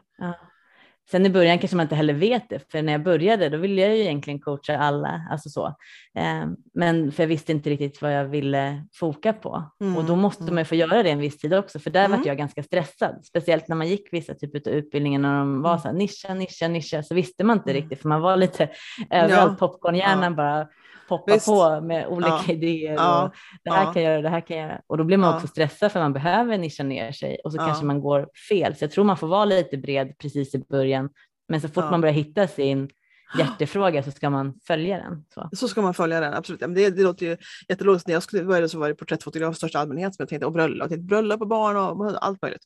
Sen 1.11 1.25
i 1.25 1.29
början 1.29 1.59
kanske 1.59 1.77
man 1.77 1.83
inte 1.83 1.95
heller 1.95 2.13
vet 2.13 2.49
det, 2.49 2.71
för 2.71 2.81
när 2.81 2.91
jag 2.91 3.03
började 3.03 3.49
då 3.49 3.57
ville 3.57 3.81
jag 3.81 3.95
ju 3.95 4.01
egentligen 4.01 4.39
coacha 4.39 4.77
alla, 4.77 5.27
alltså 5.31 5.49
så. 5.49 5.67
Eh, 6.15 6.45
men 6.73 7.11
för 7.11 7.23
jag 7.23 7.27
visste 7.27 7.51
inte 7.51 7.69
riktigt 7.69 8.01
vad 8.01 8.13
jag 8.13 8.25
ville 8.25 8.85
foka 8.93 9.33
på 9.33 9.63
mm. 9.81 9.97
och 9.97 10.03
då 10.03 10.15
måste 10.15 10.43
man 10.43 10.57
ju 10.57 10.65
få 10.65 10.75
göra 10.75 11.03
det 11.03 11.09
en 11.09 11.19
viss 11.19 11.37
tid 11.37 11.53
också, 11.53 11.79
för 11.79 11.89
där 11.89 12.05
mm. 12.05 12.19
var 12.19 12.27
jag 12.27 12.37
ganska 12.37 12.63
stressad, 12.63 13.25
speciellt 13.25 13.67
när 13.67 13.75
man 13.75 13.87
gick 13.87 14.13
vissa 14.13 14.33
typer 14.33 14.69
av 14.69 14.75
utbildningar 14.75 15.19
när 15.19 15.39
de 15.39 15.61
var 15.61 15.71
mm. 15.71 15.81
så 15.81 15.87
här 15.87 15.95
nischa, 15.95 16.33
nischa, 16.33 16.67
nischa, 16.67 17.03
så 17.03 17.15
visste 17.15 17.43
man 17.43 17.57
inte 17.57 17.71
mm. 17.71 17.81
riktigt, 17.81 18.01
för 18.01 18.09
man 18.09 18.21
var 18.21 18.37
lite 18.37 18.69
överallt, 19.09 19.57
ja. 19.59 19.67
popcornhjärnan 19.67 20.23
ja. 20.23 20.37
bara 20.37 20.67
poppa 21.09 21.33
Visst. 21.33 21.45
på 21.45 21.81
med 21.81 22.07
olika 22.07 22.39
ja. 22.47 22.53
idéer. 22.53 22.93
Ja. 22.93 23.23
Och 23.23 23.33
det 23.63 23.71
här 23.71 23.85
ja. 23.85 23.93
kan 23.93 24.03
jag 24.03 24.11
göra, 24.11 24.21
det 24.21 24.29
här 24.29 24.41
kan 24.41 24.57
jag 24.57 24.67
göra. 24.69 24.81
Och 24.87 24.97
då 24.97 25.03
blir 25.03 25.17
man 25.17 25.35
också 25.35 25.47
stressad 25.47 25.91
för 25.91 25.99
man 25.99 26.13
behöver 26.13 26.57
nischa 26.57 26.83
ner 26.83 27.11
sig 27.11 27.37
och 27.43 27.51
så 27.51 27.57
kanske 27.57 27.85
man 27.85 28.01
går 28.01 28.29
fel. 28.49 28.75
Så 28.75 28.83
jag 28.83 28.91
tror 28.91 29.03
man 29.03 29.17
får 29.17 29.27
vara 29.27 29.45
lite 29.45 29.77
bred 29.77 30.17
precis 30.17 30.55
i 30.55 30.59
början. 30.69 31.09
Men 31.49 31.61
så 31.61 31.67
fort 31.67 31.91
man 31.91 32.01
börjar 32.01 32.15
hitta 32.15 32.47
sin 32.47 32.89
hjärtefråga 33.37 34.03
så 34.03 34.11
ska 34.11 34.29
man 34.29 34.59
följa 34.67 34.97
den. 34.97 35.25
Så, 35.33 35.49
så 35.53 35.67
ska 35.67 35.81
man 35.81 35.93
följa 35.93 36.19
den, 36.19 36.33
absolut. 36.33 36.59
det, 36.59 36.89
det 36.89 37.03
låter 37.03 37.25
ju 37.25 37.37
jättelogiskt. 37.69 38.07
När 38.07 38.13
jag 38.13 38.23
skulle 38.23 38.43
började 38.43 38.69
så 38.69 38.79
var 38.79 38.89
det 38.89 38.95
porträttfotograf 38.95 39.55
i 39.55 39.57
största 39.57 39.79
allmänhet 39.79 40.15
som 40.15 40.23
jag 40.23 40.29
tänkte, 40.29 40.45
och 40.45 40.51
bröllop, 40.51 40.91
jag 40.91 41.03
bröllop 41.03 41.41
och 41.41 41.47
barn 41.47 41.77
och 41.77 42.25
allt 42.25 42.41
möjligt. 42.41 42.63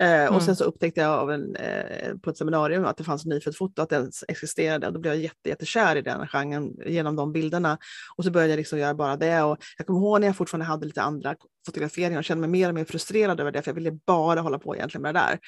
Eh, 0.00 0.08
mm. 0.08 0.34
Och 0.34 0.42
sen 0.42 0.56
så 0.56 0.64
upptäckte 0.64 1.00
jag 1.00 1.10
av 1.10 1.30
en, 1.30 1.56
eh, 1.56 2.16
på 2.22 2.30
ett 2.30 2.36
seminarium 2.36 2.84
att 2.84 2.96
det 2.96 3.04
fanns 3.04 3.24
nyfött 3.24 3.56
foto, 3.56 3.82
att 3.82 3.90
den 3.90 4.10
existerade. 4.28 4.90
Då 4.90 5.00
blev 5.00 5.14
jag 5.14 5.22
jätte, 5.22 5.48
jättekär 5.48 5.96
i 5.96 6.02
den 6.02 6.26
genren 6.26 6.76
genom 6.86 7.16
de 7.16 7.32
bilderna. 7.32 7.78
Och 8.16 8.24
så 8.24 8.30
började 8.30 8.52
jag 8.52 8.58
liksom 8.58 8.78
göra 8.78 8.94
bara 8.94 9.16
det. 9.16 9.42
Och 9.42 9.58
jag 9.78 9.86
kommer 9.86 10.00
ihåg 10.00 10.20
när 10.20 10.28
jag 10.28 10.36
fortfarande 10.36 10.66
hade 10.66 10.86
lite 10.86 11.02
andra 11.02 11.34
fotograferingar 11.66 12.18
och 12.18 12.24
kände 12.24 12.40
mig 12.40 12.50
mer 12.50 12.68
och 12.68 12.74
mer 12.74 12.84
frustrerad 12.84 13.40
över 13.40 13.52
det, 13.52 13.62
för 13.62 13.70
jag 13.70 13.74
ville 13.74 13.98
bara 14.06 14.40
hålla 14.40 14.58
på 14.58 14.76
egentligen 14.76 15.02
med 15.02 15.14
det 15.14 15.20
där. 15.20 15.38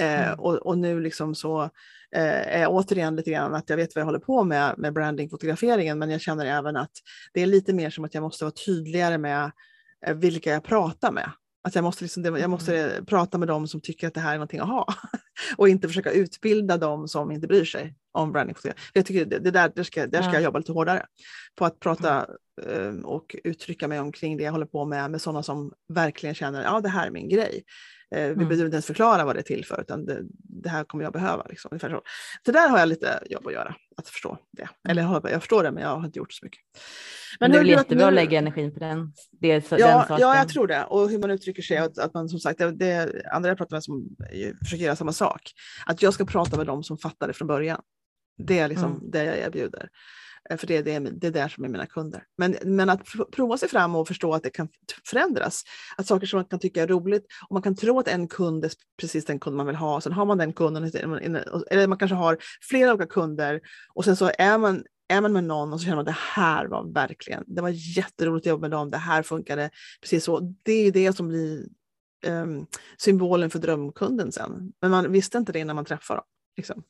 Eh, 0.00 0.26
mm. 0.26 0.40
och, 0.40 0.54
och, 0.54 0.78
nu 0.78 1.00
liksom 1.00 1.34
så 1.34 1.62
eh, 2.16 2.60
är 2.60 2.66
återigen 2.68 3.16
lite 3.16 3.30
grann 3.30 3.54
att 3.54 3.70
jag 3.70 3.76
vet 3.76 3.94
vad 3.94 4.00
jag 4.00 4.06
håller 4.06 4.18
på 4.18 4.44
med 4.44 4.74
med 4.78 4.92
brandingfotograferingen, 4.92 5.98
men 5.98 6.10
jag 6.10 6.20
känner 6.20 6.46
även 6.46 6.76
att 6.76 6.92
det 7.32 7.40
är 7.40 7.46
lite 7.46 7.72
mer 7.72 7.90
som 7.90 8.04
att 8.04 8.14
jag 8.14 8.22
måste 8.22 8.44
vara 8.44 8.54
tydligare 8.66 9.18
med 9.18 9.52
eh, 10.06 10.14
vilka 10.14 10.50
jag 10.50 10.64
pratar 10.64 11.12
med. 11.12 11.30
Att 11.66 11.74
jag 11.74 11.84
måste, 11.84 12.04
liksom, 12.04 12.24
jag 12.24 12.50
måste 12.50 12.82
mm. 12.82 13.06
prata 13.06 13.38
med 13.38 13.48
dem 13.48 13.68
som 13.68 13.80
tycker 13.80 14.06
att 14.08 14.14
det 14.14 14.20
här 14.20 14.30
är 14.30 14.36
någonting 14.36 14.60
att 14.60 14.68
ha 14.68 14.86
och 15.56 15.68
inte 15.68 15.88
försöka 15.88 16.10
utbilda 16.10 16.76
dem 16.76 17.08
som 17.08 17.32
inte 17.32 17.46
bryr 17.46 17.64
sig 17.64 17.94
om 18.12 18.32
brandingfotografering. 18.32 18.90
Jag 18.92 19.06
tycker 19.06 19.24
det, 19.24 19.38
det 19.38 19.50
där, 19.50 19.72
där 19.74 19.82
ska, 19.82 20.06
där 20.06 20.22
ska 20.22 20.30
ja. 20.30 20.34
jag 20.34 20.42
jobba 20.42 20.58
lite 20.58 20.72
hårdare 20.72 21.06
på 21.54 21.64
att 21.64 21.80
prata 21.80 22.26
mm. 22.62 23.04
och 23.04 23.36
uttrycka 23.44 23.88
mig 23.88 24.00
omkring 24.00 24.36
det 24.36 24.44
jag 24.44 24.52
håller 24.52 24.66
på 24.66 24.84
med 24.84 25.10
med 25.10 25.22
sådana 25.22 25.42
som 25.42 25.72
verkligen 25.88 26.34
känner 26.34 26.58
att 26.58 26.72
ja, 26.72 26.80
det 26.80 26.88
här 26.88 27.06
är 27.06 27.10
min 27.10 27.28
grej. 27.28 27.64
Eh, 28.14 28.20
vi 28.20 28.32
mm. 28.32 28.48
behöver 28.48 28.64
inte 28.64 28.74
ens 28.74 28.86
förklara 28.86 29.24
vad 29.24 29.36
det 29.36 29.40
är 29.40 29.42
till 29.42 29.64
för, 29.64 29.80
utan 29.80 30.06
det, 30.06 30.22
det 30.38 30.68
här 30.68 30.84
kommer 30.84 31.04
jag 31.04 31.12
behöva. 31.12 31.46
Liksom, 31.48 31.68
ungefär 31.72 31.90
så. 31.90 32.02
så 32.46 32.52
där 32.52 32.68
har 32.68 32.78
jag 32.78 32.88
lite 32.88 33.22
jobb 33.30 33.46
att 33.46 33.52
göra, 33.52 33.74
att 33.96 34.08
förstå 34.08 34.38
det. 34.52 34.62
Mm. 34.62 34.72
Eller 34.88 35.30
jag 35.30 35.40
förstår 35.40 35.62
det, 35.62 35.70
men 35.70 35.82
jag 35.82 35.96
har 35.96 36.06
inte 36.06 36.18
gjort 36.18 36.32
så 36.32 36.44
mycket. 36.44 36.60
Men, 37.40 37.50
men 37.50 37.50
det 37.50 37.56
är 37.56 37.60
väl 37.60 37.68
jättebra 37.68 38.06
att 38.06 38.14
lägga 38.14 38.38
energin 38.38 38.74
på 38.74 38.80
den, 38.80 39.12
det, 39.30 39.48
ja, 39.48 39.60
den 39.60 39.62
saken. 39.62 40.16
Ja, 40.18 40.36
jag 40.36 40.48
tror 40.48 40.66
det. 40.66 40.84
Och 40.84 41.10
hur 41.10 41.18
man 41.18 41.30
uttrycker 41.30 41.62
sig. 41.62 41.76
Att, 41.76 41.98
att 41.98 42.14
man 42.14 42.28
som 42.28 42.38
sagt, 42.38 42.58
det, 42.58 42.70
det 42.70 43.22
andra 43.32 43.48
jag 43.48 43.58
pratar 43.58 43.76
med 43.76 43.84
som 43.84 44.08
försöker 44.64 44.84
göra 44.84 44.96
samma 44.96 45.12
sak. 45.12 45.52
Att 45.86 46.02
jag 46.02 46.14
ska 46.14 46.24
prata 46.24 46.56
med 46.56 46.66
dem 46.66 46.82
som 46.82 46.98
fattar 46.98 47.26
det 47.26 47.32
från 47.32 47.48
början. 47.48 47.80
Det 48.38 48.58
är 48.58 48.68
liksom 48.68 48.92
mm. 48.92 49.10
det 49.10 49.24
jag 49.24 49.38
erbjuder. 49.38 49.88
Eh, 50.50 50.56
för 50.56 50.66
det 50.66 50.76
är, 50.76 50.82
det, 50.82 50.98
det 50.98 51.26
är 51.26 51.30
där 51.30 51.48
som 51.48 51.64
är 51.64 51.68
mina 51.68 51.86
kunder. 51.86 52.24
Men, 52.38 52.56
men 52.64 52.90
att 52.90 53.00
prova 53.32 53.58
sig 53.58 53.68
fram 53.68 53.94
och 53.94 54.08
förstå 54.08 54.34
att 54.34 54.42
det 54.42 54.50
kan 54.50 54.68
förändras. 55.06 55.62
Att 55.96 56.06
saker 56.06 56.26
som 56.26 56.38
man 56.38 56.44
kan 56.44 56.58
tycka 56.58 56.82
är 56.82 56.86
roligt 56.86 57.26
och 57.48 57.54
man 57.54 57.62
kan 57.62 57.76
tro 57.76 57.98
att 57.98 58.08
en 58.08 58.28
kund 58.28 58.64
är 58.64 58.70
precis 59.00 59.24
den 59.24 59.38
kund 59.38 59.56
man 59.56 59.66
vill 59.66 59.76
ha. 59.76 60.00
Sen 60.00 60.12
har 60.12 60.24
man 60.24 60.38
den 60.38 60.52
kunden, 60.52 60.84
eller 60.84 61.86
man 61.86 61.98
kanske 61.98 62.14
har 62.14 62.38
flera 62.68 62.94
olika 62.94 63.06
kunder 63.06 63.60
och 63.94 64.04
sen 64.04 64.16
så 64.16 64.30
är 64.38 64.58
man 64.58 64.84
är 65.08 65.20
man 65.20 65.32
med 65.32 65.44
någon 65.44 65.72
och 65.72 65.80
så 65.80 65.84
känner 65.84 65.96
man 65.96 66.02
att 66.02 66.14
det 66.14 66.40
här 66.40 66.66
var 66.66 66.92
verkligen, 66.92 67.44
det 67.46 67.62
var 67.62 67.68
jätteroligt 67.96 68.46
att 68.46 68.50
jobba 68.50 68.60
med 68.60 68.70
dem, 68.70 68.90
det 68.90 68.98
här 68.98 69.22
funkade 69.22 69.70
precis 70.00 70.24
så. 70.24 70.54
Det 70.62 70.72
är 70.72 70.92
det 70.92 71.12
som 71.12 71.28
blir 71.28 71.66
um, 72.26 72.66
symbolen 72.98 73.50
för 73.50 73.58
drömkunden 73.58 74.32
sen. 74.32 74.72
Men 74.80 74.90
man 74.90 75.12
visste 75.12 75.38
inte 75.38 75.52
det 75.52 75.58
innan 75.58 75.76
man 75.76 75.84
träffade 75.84 76.18
dem. 76.18 76.26
Liksom. 76.56 76.82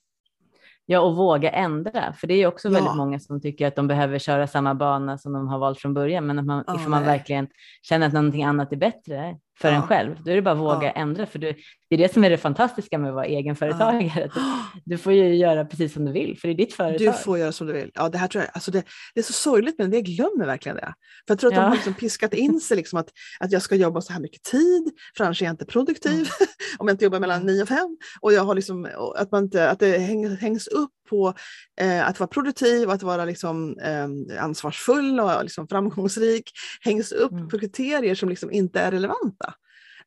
Ja, 0.87 1.01
och 1.01 1.17
våga 1.17 1.51
ändra, 1.51 2.13
för 2.13 2.27
det 2.27 2.35
är 2.35 2.47
också 2.47 2.69
ja. 2.69 2.75
väldigt 2.75 2.97
många 2.97 3.21
som 3.21 3.41
tycker 3.41 3.67
att 3.67 3.77
de 3.77 3.87
behöver 3.87 4.19
köra 4.19 4.47
samma 4.47 4.75
bana 4.75 5.19
som 5.19 5.33
de 5.33 5.49
har 5.49 5.59
valt 5.59 5.81
från 5.81 5.95
början, 5.95 6.27
men 6.27 6.39
att 6.39 6.45
man, 6.45 6.65
oh, 6.67 6.75
ifall 6.77 6.91
man 6.91 7.05
verkligen 7.05 7.49
känner 7.83 8.07
att 8.07 8.13
någonting 8.13 8.45
annat 8.45 8.73
är 8.73 8.77
bättre 8.77 9.39
för 9.61 9.69
ja. 9.69 9.75
en 9.75 9.83
själv, 9.83 10.17
då 10.25 10.31
är 10.31 10.35
det 10.35 10.43
bara 10.43 10.55
att 10.55 10.61
våga 10.61 10.87
ja. 10.87 10.93
ändra, 10.93 11.27
för 11.27 11.39
du, 11.39 11.55
det 11.91 11.95
är 11.97 11.99
det 11.99 12.13
som 12.13 12.25
är 12.25 12.31
det 12.31 12.39
fantastiska 12.39 12.99
med 12.99 13.09
att 13.09 13.15
vara 13.15 13.27
egenföretagare. 13.27 14.31
Ja. 14.35 14.41
Du 14.85 14.99
får 14.99 15.13
ju 15.13 15.35
göra 15.35 15.65
precis 15.65 15.93
som 15.93 16.05
du 16.05 16.13
vill, 16.13 16.39
för 16.39 16.49
det 16.49 16.55
är 16.55 16.57
ditt 16.57 16.75
företag. 16.75 16.99
Du 16.99 17.13
får 17.13 17.39
göra 17.39 17.53
som 17.53 17.67
du 17.67 17.73
vill. 17.73 17.91
Ja, 17.95 18.09
det 18.09 18.19
här 18.19 18.29
tror 18.29 18.45
jag, 18.45 18.51
alltså 18.55 18.71
det, 18.71 18.85
det 19.15 19.21
är 19.21 19.25
så 19.25 19.33
sorgligt, 19.33 19.79
men 19.79 19.93
jag 19.93 20.05
glömmer 20.05 20.47
verkligen 20.47 20.77
det. 20.77 20.95
För 21.27 21.35
jag 21.35 21.39
tror 21.39 21.51
att 21.51 21.57
de 21.57 21.65
har 21.65 21.75
liksom 21.75 21.95
piskat 21.95 22.35
in 22.35 22.61
sig, 22.61 22.77
liksom 22.77 22.99
att, 22.99 23.09
att 23.41 23.53
jag 23.53 23.63
ska 23.63 23.75
jobba 23.75 24.01
så 24.01 24.13
här 24.13 24.21
mycket 24.21 24.43
tid, 24.43 24.91
för 25.17 25.25
annars 25.25 25.43
är 25.43 25.47
jag 25.47 25.53
inte 25.53 25.67
produktiv, 25.67 26.13
mm. 26.13 26.27
om 26.79 26.89
jag 26.89 26.95
inte 26.95 27.05
jobbar 27.05 27.21
mellan 27.21 27.47
9 27.47 27.63
och 27.63 27.69
5. 27.69 27.97
Och 28.21 28.33
jag 28.33 28.45
har 28.45 28.55
liksom, 28.55 28.89
att, 29.17 29.33
man 29.33 29.45
inte, 29.45 29.71
att 29.71 29.79
det 29.79 29.99
häng, 29.99 30.37
hängs 30.37 30.67
upp 30.67 30.91
på 31.09 31.35
eh, 31.81 32.09
att 32.09 32.21
vara 32.21 32.29
produktiv 32.29 32.89
och 32.89 32.95
att 32.95 33.03
vara 33.03 33.25
liksom, 33.25 33.79
eh, 33.79 34.43
ansvarsfull 34.45 35.21
och 35.21 35.43
liksom 35.43 35.69
framgångsrik, 35.69 36.51
hängs 36.81 37.13
upp 37.13 37.33
mm. 37.33 37.49
på 37.49 37.59
kriterier 37.59 38.15
som 38.15 38.29
liksom 38.29 38.51
inte 38.51 38.81
är 38.81 38.91
relevanta. 38.91 39.55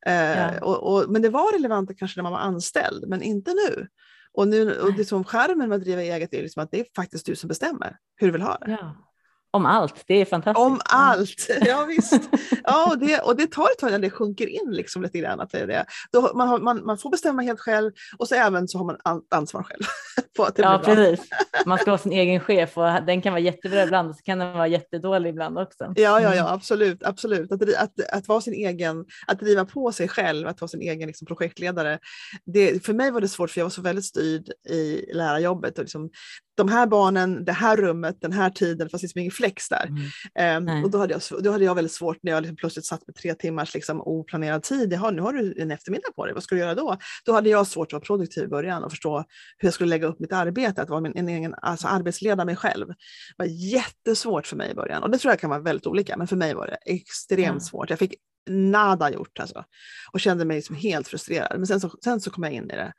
Eh, 0.06 0.38
ja. 0.38 0.60
och, 0.60 0.92
och, 0.92 1.10
men 1.10 1.22
det 1.22 1.28
var 1.28 1.52
relevanta 1.52 1.94
kanske 1.94 2.18
när 2.18 2.22
man 2.22 2.32
var 2.32 2.38
anställd, 2.38 3.08
men 3.08 3.22
inte 3.22 3.50
nu. 3.50 3.88
Och, 4.32 4.48
nu, 4.48 4.80
och 4.80 4.94
det 4.94 5.04
som 5.04 5.24
skärmen 5.24 5.68
med 5.68 5.76
att 5.76 5.84
driva 5.84 6.02
eget 6.02 6.34
är 6.34 6.42
liksom 6.42 6.62
att 6.62 6.70
det 6.70 6.80
är 6.80 6.86
faktiskt 6.96 7.26
du 7.26 7.36
som 7.36 7.48
bestämmer 7.48 7.96
hur 8.16 8.26
du 8.26 8.32
vill 8.32 8.42
ha 8.42 8.58
det. 8.58 8.70
Ja. 8.70 9.07
Om 9.50 9.66
allt, 9.66 10.04
det 10.06 10.14
är 10.14 10.24
fantastiskt. 10.24 10.66
Om 10.66 10.80
allt, 10.84 11.48
ja 11.60 11.84
visst. 11.84 12.20
Ja, 12.64 12.90
och, 12.90 12.98
det, 12.98 13.20
och 13.20 13.36
det 13.36 13.46
tar 13.46 13.62
ett 13.62 13.78
tag 13.78 13.88
innan 13.88 14.00
det 14.00 14.10
sjunker 14.10 14.46
in 14.46 14.70
liksom 14.70 15.02
lite 15.02 15.18
grann. 15.18 15.40
Att 15.40 15.50
det 15.50 15.58
är 15.58 15.66
det. 15.66 15.84
Då, 16.12 16.32
man, 16.34 16.48
har, 16.48 16.58
man, 16.58 16.84
man 16.84 16.98
får 16.98 17.10
bestämma 17.10 17.42
helt 17.42 17.60
själv 17.60 17.92
och 18.18 18.28
så 18.28 18.34
även 18.34 18.68
så 18.68 18.78
har 18.78 18.84
man 18.84 19.22
ansvar 19.30 19.62
själv. 19.62 19.82
På 20.36 20.44
att 20.44 20.56
det 20.56 20.62
ja, 20.62 20.82
precis. 20.84 21.28
Man 21.66 21.78
ska 21.78 21.90
vara 21.90 21.98
sin 21.98 22.12
egen 22.12 22.40
chef 22.40 22.78
och 22.78 22.84
den 23.06 23.22
kan 23.22 23.32
vara 23.32 23.40
jättebra 23.40 23.82
ibland 23.82 24.10
och 24.10 24.16
så 24.16 24.22
kan 24.22 24.38
den 24.38 24.52
vara 24.52 24.68
jättedålig 24.68 25.30
ibland 25.30 25.58
också. 25.58 25.84
Ja, 25.84 26.20
ja, 26.20 26.20
ja 26.20 26.32
mm. 26.32 26.46
absolut. 26.46 27.02
absolut. 27.02 27.52
Att, 27.52 27.62
att, 27.62 28.12
att 28.12 28.28
vara 28.28 28.40
sin 28.40 28.54
egen, 28.54 29.04
att 29.26 29.40
driva 29.40 29.64
på 29.64 29.92
sig 29.92 30.08
själv, 30.08 30.48
att 30.48 30.60
vara 30.60 30.68
sin 30.68 30.82
egen 30.82 31.06
liksom, 31.06 31.26
projektledare. 31.26 31.98
Det, 32.44 32.86
för 32.86 32.92
mig 32.92 33.10
var 33.10 33.20
det 33.20 33.28
svårt 33.28 33.50
för 33.50 33.60
jag 33.60 33.64
var 33.64 33.70
så 33.70 33.82
väldigt 33.82 34.04
styrd 34.04 34.50
i 34.70 35.10
lärarjobbet. 35.14 35.78
Och 35.78 35.84
liksom, 35.84 36.10
de 36.58 36.68
här 36.68 36.86
barnen, 36.86 37.44
det 37.44 37.52
här 37.52 37.76
rummet, 37.76 38.20
den 38.20 38.32
här 38.32 38.50
tiden, 38.50 38.86
det 38.86 38.90
fanns 38.90 39.02
liksom 39.02 39.18
ingen 39.18 39.32
flex 39.32 39.68
där. 39.68 39.88
Mm. 40.36 40.68
Um, 40.68 40.84
och 40.84 40.90
då 40.90 40.98
hade, 40.98 41.12
jag, 41.12 41.42
då 41.42 41.52
hade 41.52 41.64
jag 41.64 41.74
väldigt 41.74 41.92
svårt 41.92 42.18
när 42.22 42.32
jag 42.32 42.42
liksom 42.42 42.56
plötsligt 42.56 42.84
satt 42.84 43.06
med 43.06 43.16
tre 43.16 43.34
timmars 43.34 43.74
liksom 43.74 44.00
oplanerad 44.00 44.62
tid. 44.62 44.92
Jaha, 44.92 45.10
nu 45.10 45.22
har 45.22 45.32
du 45.32 45.54
en 45.62 45.70
eftermiddag 45.70 46.12
på 46.16 46.24
dig, 46.24 46.34
vad 46.34 46.42
ska 46.42 46.54
du 46.54 46.60
göra 46.60 46.74
då? 46.74 46.96
Då 47.24 47.32
hade 47.32 47.48
jag 47.48 47.66
svårt 47.66 47.88
att 47.88 47.92
vara 47.92 48.00
produktiv 48.00 48.44
i 48.44 48.48
början 48.48 48.84
och 48.84 48.90
förstå 48.90 49.24
hur 49.58 49.66
jag 49.66 49.74
skulle 49.74 49.90
lägga 49.90 50.06
upp 50.06 50.20
mitt 50.20 50.32
arbete, 50.32 50.82
att 50.82 50.90
vara 50.90 51.00
min 51.00 51.12
en 51.16 51.28
egen 51.28 51.54
alltså 51.62 51.86
arbetsleda 51.86 52.44
mig 52.44 52.56
själv. 52.56 52.86
Det 52.88 52.94
var 53.36 53.46
jättesvårt 53.46 54.46
för 54.46 54.56
mig 54.56 54.70
i 54.70 54.74
början 54.74 55.02
och 55.02 55.10
det 55.10 55.18
tror 55.18 55.32
jag 55.32 55.40
kan 55.40 55.50
vara 55.50 55.60
väldigt 55.60 55.86
olika, 55.86 56.16
men 56.16 56.26
för 56.26 56.36
mig 56.36 56.54
var 56.54 56.66
det 56.66 56.92
extremt 56.92 57.48
mm. 57.48 57.60
svårt. 57.60 57.90
Jag 57.90 57.98
fick 57.98 58.14
nada 58.50 59.10
gjort 59.10 59.40
alltså, 59.40 59.64
och 60.12 60.20
kände 60.20 60.44
mig 60.44 60.56
liksom 60.56 60.76
helt 60.76 61.08
frustrerad. 61.08 61.58
Men 61.58 61.66
sen 61.66 61.80
så, 61.80 61.90
sen 62.04 62.20
så 62.20 62.30
kom 62.30 62.44
jag 62.44 62.52
in 62.52 62.70
i 62.70 62.76
det 62.76 62.92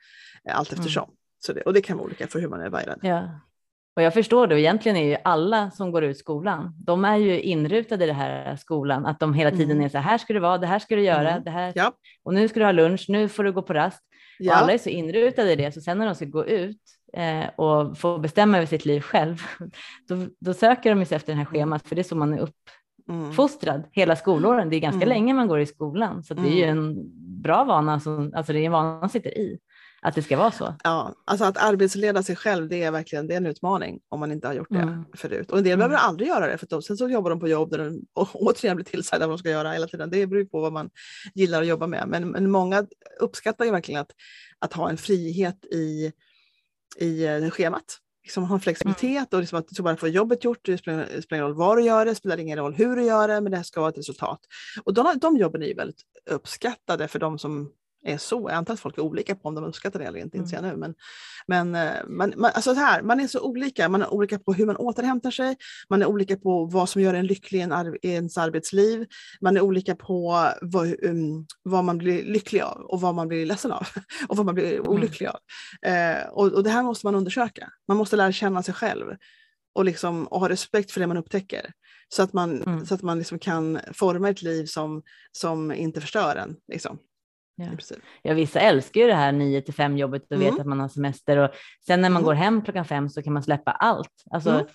eh, 0.48 0.58
allt 0.58 0.72
mm. 0.72 0.80
eftersom. 0.80 1.04
Mm. 1.04 1.16
Så 1.38 1.52
det, 1.52 1.62
och 1.62 1.72
det 1.72 1.80
kan 1.80 1.96
vara 1.96 2.06
olika 2.06 2.26
för 2.26 2.40
hur 2.40 2.48
man 2.48 2.60
är 2.60 2.70
wired. 2.70 2.98
Ja. 3.02 3.40
Och 3.96 4.02
jag 4.02 4.14
förstår 4.14 4.46
det, 4.46 4.60
egentligen 4.60 4.96
är 4.96 5.04
ju 5.04 5.16
alla 5.24 5.70
som 5.70 5.90
går 5.90 6.04
ut 6.04 6.18
skolan, 6.18 6.74
de 6.78 7.04
är 7.04 7.16
ju 7.16 7.40
inrutade 7.40 8.04
i 8.04 8.06
den 8.06 8.16
här 8.16 8.56
skolan, 8.56 9.06
att 9.06 9.20
de 9.20 9.34
hela 9.34 9.50
tiden 9.50 9.70
mm. 9.70 9.84
är 9.84 9.88
så 9.88 9.98
här 9.98 10.18
ska 10.18 10.32
det 10.32 10.40
vara, 10.40 10.58
det 10.58 10.66
här 10.66 10.78
ska 10.78 10.96
du 10.96 11.02
göra, 11.02 11.30
mm. 11.30 11.44
det 11.44 11.50
här, 11.50 11.72
ja. 11.74 11.92
och 12.22 12.34
nu 12.34 12.48
ska 12.48 12.60
du 12.60 12.66
ha 12.66 12.72
lunch, 12.72 13.04
nu 13.08 13.28
får 13.28 13.44
du 13.44 13.52
gå 13.52 13.62
på 13.62 13.74
rast. 13.74 14.02
Ja. 14.38 14.52
Och 14.52 14.58
alla 14.58 14.72
är 14.72 14.78
så 14.78 14.88
inrutade 14.88 15.52
i 15.52 15.56
det, 15.56 15.72
så 15.72 15.80
sen 15.80 15.98
när 15.98 16.06
de 16.06 16.14
ska 16.14 16.24
gå 16.24 16.46
ut 16.46 16.80
eh, 17.12 17.48
och 17.56 17.98
få 17.98 18.18
bestämma 18.18 18.56
över 18.56 18.66
sitt 18.66 18.84
liv 18.84 19.00
själv, 19.00 19.42
då, 20.08 20.16
då 20.40 20.54
söker 20.54 20.94
de 20.94 21.04
sig 21.04 21.16
efter 21.16 21.32
det 21.32 21.38
här 21.38 21.44
schemat, 21.44 21.88
för 21.88 21.94
det 21.94 22.00
är 22.00 22.04
så 22.04 22.16
man 22.16 22.34
är 22.34 22.48
uppfostrad 23.08 23.76
mm. 23.76 23.88
hela 23.92 24.16
skolåren. 24.16 24.70
Det 24.70 24.76
är 24.76 24.80
ganska 24.80 25.04
mm. 25.04 25.08
länge 25.08 25.34
man 25.34 25.48
går 25.48 25.60
i 25.60 25.66
skolan, 25.66 26.24
så 26.24 26.34
det 26.34 26.48
är 26.48 26.56
ju 26.56 26.64
mm. 26.64 26.78
en 26.78 26.96
bra 27.42 27.64
vana, 27.64 28.00
som, 28.00 28.32
alltså 28.34 28.52
det 28.52 28.58
är 28.58 28.64
en 28.64 28.72
vana 28.72 29.00
man 29.00 29.08
sitter 29.08 29.38
i 29.38 29.58
att 30.02 30.14
det 30.14 30.22
ska 30.22 30.36
vara 30.36 30.50
så. 30.50 30.74
Ja, 30.84 31.14
alltså 31.24 31.44
att 31.44 31.56
arbetsleda 31.56 32.22
sig 32.22 32.36
själv, 32.36 32.68
det 32.68 32.82
är 32.82 32.90
verkligen 32.90 33.26
det 33.26 33.34
är 33.34 33.36
en 33.36 33.46
utmaning 33.46 34.00
om 34.08 34.20
man 34.20 34.32
inte 34.32 34.46
har 34.46 34.54
gjort 34.54 34.70
det 34.70 34.78
mm. 34.78 35.04
förut. 35.14 35.50
Och 35.50 35.58
en 35.58 35.64
del 35.64 35.72
mm. 35.72 35.78
behöver 35.78 36.06
aldrig 36.06 36.28
göra 36.28 36.46
det, 36.46 36.58
för 36.58 36.66
då, 36.66 36.82
sen 36.82 36.96
så 36.96 37.08
jobbar 37.08 37.30
de 37.30 37.40
på 37.40 37.48
jobb 37.48 37.70
där 37.70 37.78
de 37.78 38.06
återigen 38.34 38.76
blir 38.76 38.86
tillsagda 38.86 39.26
vad 39.26 39.36
de 39.36 39.38
ska 39.38 39.50
göra 39.50 39.72
hela 39.72 39.86
tiden. 39.86 40.10
Det 40.10 40.26
beror 40.26 40.44
på 40.44 40.60
vad 40.60 40.72
man 40.72 40.90
gillar 41.34 41.60
att 41.62 41.68
jobba 41.68 41.86
med. 41.86 42.08
Men, 42.08 42.30
men 42.30 42.50
många 42.50 42.86
uppskattar 43.20 43.64
ju 43.64 43.70
verkligen 43.70 44.00
att, 44.00 44.10
att 44.58 44.72
ha 44.72 44.90
en 44.90 44.96
frihet 44.96 45.64
i, 45.64 46.12
i 46.98 47.26
eh, 47.26 47.50
schemat. 47.50 47.98
Liksom 48.22 48.44
ha 48.44 48.54
en 48.54 48.60
flexibilitet 48.60 49.10
mm. 49.10 49.26
och 49.32 49.40
liksom 49.40 49.58
att 49.58 49.68
du 49.68 49.82
bara 49.82 49.96
får 49.96 50.08
jobbet 50.08 50.44
gjort. 50.44 50.58
Det 50.62 50.78
spelar, 50.78 51.20
spelar 51.20 51.38
ingen 51.38 51.46
roll 51.46 51.54
vad 51.54 51.76
du 51.76 51.84
gör 51.84 52.04
det, 52.04 52.14
spelar 52.14 52.38
ingen 52.38 52.58
roll 52.58 52.74
hur 52.74 52.96
du 52.96 53.04
gör 53.04 53.28
det, 53.28 53.40
men 53.40 53.52
det 53.52 53.64
ska 53.64 53.80
vara 53.80 53.90
ett 53.90 53.98
resultat. 53.98 54.40
Och 54.84 54.94
de, 54.94 55.18
de 55.18 55.36
jobben 55.36 55.62
är 55.62 55.66
ju 55.66 55.74
väldigt 55.74 56.02
uppskattade 56.30 57.08
för 57.08 57.18
de 57.18 57.38
som 57.38 57.70
är 58.04 58.18
så. 58.18 58.40
Jag 58.48 58.52
antar 58.56 58.74
att 58.74 58.80
folk 58.80 58.98
är 58.98 59.02
olika 59.02 59.34
på 59.34 59.48
om 59.48 59.54
de 59.54 59.64
uppskattar 59.64 59.98
det 59.98 60.04
eller 60.04 60.18
inte, 60.18 60.38
mm. 60.38 60.44
inte 60.44 60.60
nu. 60.60 60.76
Men, 60.76 60.94
men 61.46 61.74
eh, 61.74 61.92
man, 62.08 62.32
man, 62.36 62.50
alltså 62.54 62.72
här, 62.72 63.02
man 63.02 63.20
är 63.20 63.26
så 63.26 63.40
olika. 63.40 63.88
Man 63.88 64.02
är 64.02 64.14
olika 64.14 64.38
på 64.38 64.52
hur 64.52 64.66
man 64.66 64.76
återhämtar 64.76 65.30
sig. 65.30 65.56
Man 65.88 66.02
är 66.02 66.06
olika 66.06 66.36
på 66.36 66.64
vad 66.64 66.88
som 66.88 67.02
gör 67.02 67.14
en 67.14 67.26
lycklig 67.26 67.58
i, 67.58 67.62
en 67.62 67.96
i 68.02 68.08
ens 68.08 68.38
arbetsliv. 68.38 69.06
Man 69.40 69.56
är 69.56 69.60
olika 69.60 69.96
på 69.96 70.48
vad, 70.60 71.04
um, 71.04 71.46
vad, 71.62 71.84
man 71.84 71.98
blir 71.98 72.24
lycklig 72.24 72.60
av 72.60 72.80
och 72.80 73.00
vad 73.00 73.14
man 73.14 73.28
blir 73.28 73.46
ledsen 73.46 73.72
av 73.72 73.86
och 74.28 74.36
vad 74.36 74.46
man 74.46 74.54
blir 74.54 74.74
mm. 74.74 74.88
olycklig 74.88 75.26
av. 75.28 75.38
Eh, 75.90 76.28
och, 76.30 76.52
och 76.52 76.64
det 76.64 76.70
här 76.70 76.82
måste 76.82 77.06
man 77.06 77.14
undersöka. 77.14 77.70
Man 77.88 77.96
måste 77.96 78.16
lära 78.16 78.32
känna 78.32 78.62
sig 78.62 78.74
själv 78.74 79.06
och, 79.74 79.84
liksom, 79.84 80.26
och 80.26 80.40
ha 80.40 80.48
respekt 80.48 80.90
för 80.90 81.00
det 81.00 81.06
man 81.06 81.16
upptäcker. 81.16 81.72
Så 82.08 82.22
att 82.22 82.32
man, 82.32 82.62
mm. 82.62 82.86
så 82.86 82.94
att 82.94 83.02
man 83.02 83.18
liksom 83.18 83.38
kan 83.38 83.80
forma 83.92 84.30
ett 84.30 84.42
liv 84.42 84.66
som, 84.66 85.02
som 85.32 85.72
inte 85.72 86.00
förstör 86.00 86.36
en. 86.36 86.56
Liksom. 86.72 86.98
Ja. 87.60 87.96
ja, 88.22 88.34
vissa 88.34 88.60
älskar 88.60 89.00
ju 89.00 89.06
det 89.06 89.14
här 89.14 89.32
9 89.32 89.60
till 89.60 89.74
5 89.74 89.96
jobbet 89.96 90.22
och 90.30 90.36
mm. 90.36 90.50
vet 90.50 90.60
att 90.60 90.66
man 90.66 90.80
har 90.80 90.88
semester 90.88 91.36
och 91.36 91.50
sen 91.86 92.00
när 92.00 92.10
man 92.10 92.22
mm. 92.22 92.24
går 92.24 92.34
hem 92.34 92.62
klockan 92.62 92.84
fem 92.84 93.08
så 93.08 93.22
kan 93.22 93.32
man 93.32 93.42
släppa 93.42 93.70
allt. 93.70 94.24
Alltså, 94.30 94.50
mm. 94.50 94.66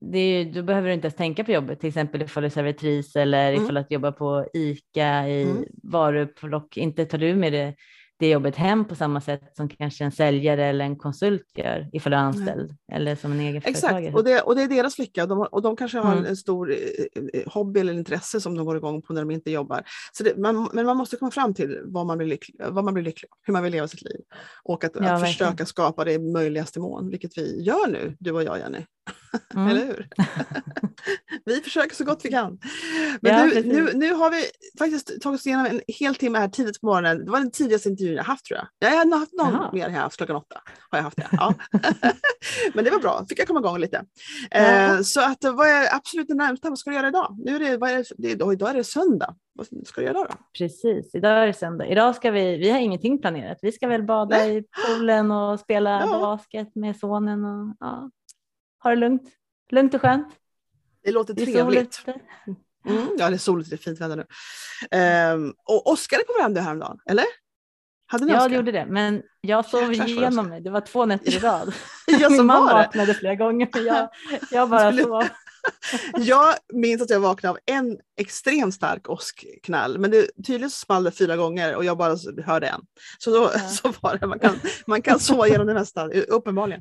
det 0.00 0.18
är, 0.18 0.44
då 0.44 0.62
behöver 0.62 0.88
du 0.88 0.94
inte 0.94 1.06
ens 1.06 1.16
tänka 1.16 1.44
på 1.44 1.52
jobbet, 1.52 1.80
till 1.80 1.88
exempel 1.88 2.22
ifall 2.22 2.42
du 2.42 2.46
är 2.46 2.50
servitris 2.50 3.16
eller 3.16 3.52
mm. 3.52 3.62
ifall 3.62 3.74
du 3.74 3.84
jobbar 3.88 4.12
på 4.12 4.46
ICA 4.54 5.28
i 5.28 5.42
mm. 5.42 5.64
varuplock, 5.82 6.76
inte 6.76 7.06
tar 7.06 7.18
du 7.18 7.34
med 7.34 7.52
det 7.52 7.74
det 8.18 8.28
jobbet 8.28 8.56
hem 8.56 8.84
på 8.84 8.94
samma 8.94 9.20
sätt 9.20 9.56
som 9.56 9.68
kanske 9.68 10.04
en 10.04 10.12
säljare 10.12 10.64
eller 10.64 10.84
en 10.84 10.96
konsult 10.96 11.46
gör 11.54 11.88
ifall 11.92 12.10
du 12.10 12.16
är 12.16 12.20
anställd 12.20 12.70
mm. 12.70 12.76
eller 12.92 13.16
som 13.16 13.32
en 13.32 13.40
egen 13.40 13.62
Exakt, 13.64 14.14
och 14.14 14.24
det, 14.24 14.40
och 14.40 14.56
det 14.56 14.62
är 14.62 14.68
deras 14.68 14.98
lycka 14.98 15.22
och 15.22 15.28
de, 15.28 15.38
och 15.38 15.62
de 15.62 15.76
kanske 15.76 15.98
har 15.98 16.12
mm. 16.12 16.24
en 16.24 16.36
stor 16.36 16.72
eh, 16.72 16.78
eh, 17.32 17.42
hobby 17.46 17.80
eller 17.80 17.92
intresse 17.92 18.40
som 18.40 18.56
de 18.56 18.66
går 18.66 18.76
igång 18.76 19.02
på 19.02 19.12
när 19.12 19.20
de 19.20 19.30
inte 19.30 19.50
jobbar. 19.50 19.82
Så 20.12 20.24
det, 20.24 20.36
man, 20.36 20.68
men 20.72 20.86
man 20.86 20.96
måste 20.96 21.16
komma 21.16 21.30
fram 21.30 21.54
till 21.54 21.80
vad 21.84 22.06
man, 22.06 22.18
blir 22.18 22.28
lycklig, 22.28 22.56
vad 22.68 22.84
man 22.84 22.94
blir 22.94 23.04
lycklig 23.04 23.30
hur 23.42 23.52
man 23.52 23.62
vill 23.62 23.72
leva 23.72 23.88
sitt 23.88 24.02
liv 24.02 24.20
och 24.64 24.84
att, 24.84 24.92
ja, 24.94 25.12
att 25.12 25.20
försöka 25.20 25.66
skapa 25.66 26.04
det 26.04 26.12
i 26.12 26.18
möjligaste 26.18 26.80
mån, 26.80 27.10
vilket 27.10 27.38
vi 27.38 27.62
gör 27.62 27.86
nu, 27.90 28.16
du 28.18 28.32
och 28.32 28.42
jag 28.42 28.58
Jenny. 28.58 28.84
Mm. 29.54 29.68
Eller 29.68 29.86
hur? 29.86 30.08
vi 31.44 31.60
försöker 31.60 31.96
så 31.96 32.04
gott 32.04 32.20
vi 32.24 32.30
kan. 32.30 32.58
Men 33.20 33.32
ja, 33.32 33.44
nu, 33.44 33.62
nu, 33.62 33.92
nu, 33.94 34.12
har 34.12 34.30
vi 34.30 34.44
faktiskt 34.78 35.22
tagit 35.22 35.40
oss 35.40 35.46
igenom 35.46 35.66
en 35.66 35.80
hel 35.88 36.14
timme 36.14 36.38
här 36.38 36.48
tidigt 36.48 36.80
på 36.80 36.86
morgonen. 36.86 37.24
Det 37.24 37.30
var 37.30 37.38
den 37.38 37.50
tidigaste 37.50 37.88
intervjun 37.88 38.16
jag 38.16 38.24
haft 38.24 38.44
tror 38.44 38.58
jag. 38.58 38.90
Jag 38.90 38.98
har 38.98 39.18
haft 39.18 39.32
någon 39.32 39.54
Aha. 39.54 39.70
mer 39.72 39.88
här 39.88 40.08
klockan 40.08 40.36
åtta. 40.36 40.60
Har 40.90 40.98
jag 40.98 41.02
haft 41.02 41.16
det. 41.16 41.28
Ja. 41.32 41.54
Men 42.74 42.84
det 42.84 42.90
var 42.90 42.98
bra, 42.98 43.26
fick 43.28 43.38
jag 43.38 43.46
komma 43.46 43.60
igång 43.60 43.78
lite. 43.78 44.04
Ja. 44.50 44.58
Eh, 44.58 45.00
så 45.00 45.20
att, 45.20 45.44
vad 45.44 45.68
är 45.68 45.94
absolut 45.94 46.28
det 46.28 46.34
närmsta? 46.34 46.68
Vad 46.68 46.78
ska 46.78 46.90
du 46.90 46.96
göra 46.96 47.08
idag? 47.08 47.36
Nu 47.38 47.56
är 47.56 47.58
det, 47.58 47.66
är 47.66 48.04
det, 48.16 48.52
idag 48.52 48.70
är 48.70 48.74
det 48.74 48.84
söndag. 48.84 49.34
Vad 49.54 49.86
ska 49.86 50.00
du 50.00 50.06
göra 50.06 50.18
då? 50.18 50.34
Precis, 50.58 51.14
idag 51.14 51.42
är 51.42 51.46
det 51.46 51.52
söndag. 51.52 51.86
Idag 51.86 52.16
ska 52.16 52.30
vi, 52.30 52.56
vi 52.56 52.70
har 52.70 52.78
ingenting 52.78 53.20
planerat. 53.20 53.58
Vi 53.62 53.72
ska 53.72 53.88
väl 53.88 54.02
bada 54.02 54.36
Nej. 54.36 54.58
i 54.58 54.64
poolen 54.86 55.30
och 55.30 55.60
spela 55.60 56.00
ja. 56.00 56.18
basket 56.18 56.74
med 56.74 56.96
sonen. 56.96 57.44
Och, 57.44 57.76
ja 57.80 58.10
ha 58.82 58.90
det 58.90 58.96
lugnt. 58.96 59.22
Lugnt 59.70 59.94
och 59.94 60.00
skönt. 60.00 60.28
Det 61.04 61.12
låter 61.12 61.34
trevligt. 61.34 62.04
Mm, 62.86 63.08
ja, 63.18 63.28
det 63.30 63.36
är 63.36 63.38
soligt, 63.38 63.70
det 63.70 63.76
är 63.76 63.78
fint 63.78 64.00
väder 64.00 64.16
nu. 64.16 64.26
Um, 65.34 65.54
och 65.64 65.86
Oskar 65.86 66.18
kom 66.26 66.42
hem 66.42 66.64
häromdagen, 66.64 66.98
eller? 67.06 67.24
Hade 68.06 68.24
ni 68.24 68.32
ja, 68.32 68.38
Oscar? 68.38 68.48
det 68.48 68.56
gjorde 68.56 68.72
det, 68.72 68.86
men 68.86 69.22
jag 69.40 69.64
sov 69.64 69.92
igenom 69.92 70.48
mig. 70.48 70.60
Det 70.60 70.70
var 70.70 70.80
två 70.80 71.06
nätter 71.06 71.34
i 71.34 71.38
rad. 71.38 71.74
Min 72.30 72.46
man 72.46 72.64
vaknade 72.64 73.14
flera 73.14 73.34
gånger, 73.34 73.68
jag, 73.86 74.08
jag 74.50 74.70
bara 74.70 74.92
sov. 74.92 75.24
jag 76.18 76.54
minns 76.72 77.02
att 77.02 77.10
jag 77.10 77.20
vaknade 77.20 77.50
av 77.50 77.58
en 77.66 77.98
extremt 78.16 78.74
stark 78.74 79.10
åskknall, 79.10 79.98
men 79.98 80.10
det, 80.10 80.30
tydligen 80.46 80.70
small 80.70 81.04
det 81.04 81.10
fyra 81.10 81.36
gånger 81.36 81.76
och 81.76 81.84
jag 81.84 81.98
bara 81.98 82.16
hörde 82.44 82.66
en. 82.66 82.80
Så 83.18 83.30
då 83.30 83.50
ja. 83.54 83.60
så 83.60 83.92
var 84.00 84.18
det, 84.18 84.26
man 84.26 84.38
kan, 84.38 84.60
man 84.86 85.02
kan 85.02 85.20
sova 85.20 85.46
igenom 85.46 85.66
det 85.66 85.74
mesta, 85.74 86.08
uppenbarligen. 86.08 86.80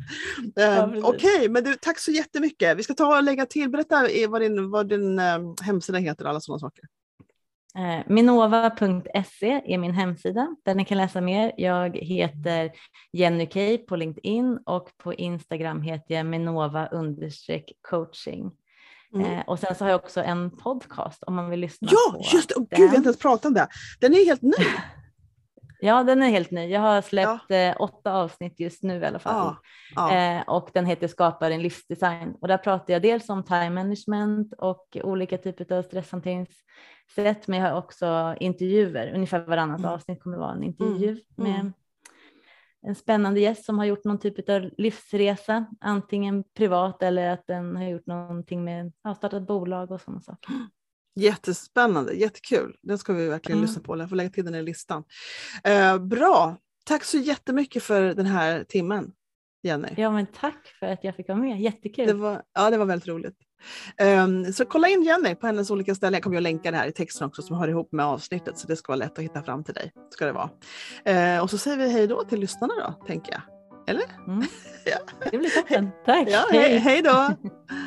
Ja, 0.56 0.84
um, 0.84 1.04
Okej, 1.04 1.36
okay, 1.36 1.50
men 1.50 1.64
du, 1.64 1.76
tack 1.76 2.00
så 2.00 2.12
jättemycket. 2.12 2.78
Vi 2.78 2.84
ska 2.84 2.94
ta 2.94 3.18
och 3.18 3.24
lägga 3.24 3.46
till, 3.46 3.70
berätta 3.70 4.08
vad 4.28 4.42
din, 4.42 4.70
vad 4.70 4.90
din 4.90 5.20
um, 5.20 5.56
hemsida 5.62 5.98
heter 5.98 6.24
och 6.24 6.30
alla 6.30 6.40
sådana 6.40 6.60
saker. 6.60 6.84
Eh, 7.78 8.04
Minova.se 8.08 9.62
är 9.66 9.78
min 9.78 9.92
hemsida 9.92 10.56
där 10.66 10.76
ni 10.76 10.86
kan 10.86 10.98
läsa 10.98 11.22
mer. 11.22 11.52
Jag 11.58 11.98
heter 11.98 12.72
Jenny 13.14 13.46
Kay 13.46 13.78
på 13.78 13.96
LinkedIn 13.96 14.60
och 14.66 14.90
på 14.98 15.14
Instagram 15.14 15.82
heter 15.82 16.16
jag 16.16 16.26
Minova 16.26 16.90
coaching. 17.90 18.52
Mm. 19.14 19.32
Eh, 19.32 19.44
och 19.48 19.60
sen 19.60 19.76
så 19.76 19.84
har 19.84 19.90
jag 19.90 20.04
också 20.04 20.24
en 20.24 20.58
podcast 20.58 21.24
om 21.24 21.36
man 21.36 21.50
vill 21.50 21.60
lyssna 21.60 21.90
ja, 21.92 22.18
på 22.18 22.24
just 22.34 22.50
det! 22.50 22.56
Oh, 22.56 22.66
gud, 22.70 22.80
vi 22.80 22.88
har 22.88 22.96
inte 22.96 23.08
ens 23.08 23.20
pratat 23.20 23.46
om 23.46 23.54
det. 23.54 23.68
Den 24.00 24.14
är 24.14 24.26
helt 24.26 24.42
ny. 24.42 24.66
ja, 25.80 26.04
den 26.04 26.24
är 26.24 26.30
helt 26.30 26.52
ny. 26.52 26.68
Jag 26.68 26.82
har 26.82 27.02
släppt 27.02 27.46
ja. 27.48 27.56
eh, 27.56 27.76
åtta 27.80 28.14
avsnitt 28.14 28.60
just 28.60 28.84
nu 28.84 29.00
i 29.00 29.06
alla 29.06 29.20
fall. 29.20 29.56
Ja. 29.96 30.14
Eh, 30.14 30.42
och 30.42 30.70
den 30.74 30.86
heter 30.86 31.08
Skapa 31.08 31.50
din 31.50 31.62
livsdesign. 31.62 32.36
Och 32.42 32.48
där 32.48 32.58
pratar 32.58 32.94
jag 32.94 33.02
dels 33.02 33.30
om 33.30 33.44
time 33.44 33.70
management 33.70 34.54
och 34.58 34.98
olika 35.04 35.38
typer 35.38 35.78
av 35.78 35.84
stresshanteringssätt. 35.84 37.48
Men 37.48 37.60
jag 37.60 37.70
har 37.70 37.78
också 37.78 38.36
intervjuer. 38.40 39.12
Ungefär 39.16 39.40
varannat 39.40 39.80
mm. 39.80 39.92
avsnitt 39.92 40.24
kommer 40.24 40.38
vara 40.38 40.52
en 40.52 40.64
intervju 40.64 41.10
mm. 41.10 41.22
med 41.36 41.60
mm 41.60 41.74
en 42.82 42.96
spännande 42.96 43.40
gäst 43.40 43.66
som 43.66 43.78
har 43.78 43.86
gjort 43.86 44.04
någon 44.04 44.20
typ 44.20 44.50
av 44.50 44.70
livsresa, 44.78 45.66
antingen 45.82 46.44
privat 46.44 47.04
eller 47.04 47.30
att 47.30 47.48
den 47.48 47.76
har 47.76 47.84
gjort 47.84 48.06
någonting 48.06 48.64
med, 48.64 48.94
har 49.04 49.16
startat 49.16 49.48
bolag 49.48 49.92
och 49.92 50.02
sådana 50.02 50.22
saker. 50.22 50.52
Jättespännande, 51.16 52.14
jättekul. 52.14 52.76
Den 52.82 52.98
ska 52.98 53.14
vi 53.14 53.28
verkligen 53.28 53.58
mm. 53.58 53.68
lyssna 53.68 53.84
på. 53.84 53.98
Jag 53.98 54.10
får 54.10 54.16
lägga 54.16 54.30
till 54.30 54.46
den 54.46 54.56
i 54.56 54.64
listan. 54.64 55.04
Eh, 55.64 55.98
bra, 55.98 56.58
tack 56.86 57.04
så 57.04 57.18
jättemycket 57.18 57.84
för 57.84 58.02
den 58.14 58.26
här 58.26 58.64
timmen. 58.64 59.12
Jenny. 59.64 59.88
Ja, 59.98 60.12
men 60.12 60.26
tack 60.26 60.68
för 60.80 60.86
att 60.88 61.04
jag 61.04 61.16
fick 61.16 61.28
vara 61.28 61.38
med. 61.38 61.62
Jättekul. 61.62 62.08
Det 62.08 62.14
var, 62.14 62.44
ja, 62.54 62.70
det 62.70 62.78
var 62.78 62.86
väldigt 62.86 63.08
roligt. 63.08 63.38
Um, 64.02 64.54
så 64.54 64.66
kolla 64.66 64.88
in 64.88 65.04
Jenny 65.04 65.36
på 65.36 65.48
hennes 65.48 65.72
olika 65.72 65.96
ställen. 65.96 66.14
Jag 66.14 66.24
kommer 66.24 66.38
att 66.38 66.44
länka 66.44 66.72
det 66.72 66.78
här 66.78 66.88
i 66.88 66.92
texten 66.92 67.28
också 67.28 67.42
som 67.42 67.56
hör 67.56 67.68
ihop 67.68 67.92
med 67.92 68.06
avsnittet 68.06 68.58
så 68.58 68.68
det 68.68 68.76
ska 68.76 68.92
vara 68.92 69.00
lätt 69.00 69.18
att 69.18 69.24
hitta 69.24 69.44
fram 69.44 69.64
till 69.64 69.74
dig. 69.74 69.92
Ska 70.10 70.26
det 70.26 70.32
vara. 70.32 70.50
Uh, 71.36 71.44
och 71.44 71.50
så 71.50 71.58
säger 71.58 71.78
vi 71.78 71.90
hej 71.90 72.08
då 72.08 72.24
till 72.24 72.40
lyssnarna 72.40 72.74
då, 72.76 73.06
tänker 73.06 73.32
jag. 73.32 73.42
Eller? 73.88 74.06
Mm. 74.28 74.48
ja. 74.86 74.98
Det 75.32 75.38
blir 75.38 75.50
toppen. 75.50 75.90
Tack. 76.06 76.28
Ja, 76.30 76.46
hej, 76.52 76.78
hej 76.78 77.02
då. 77.02 77.30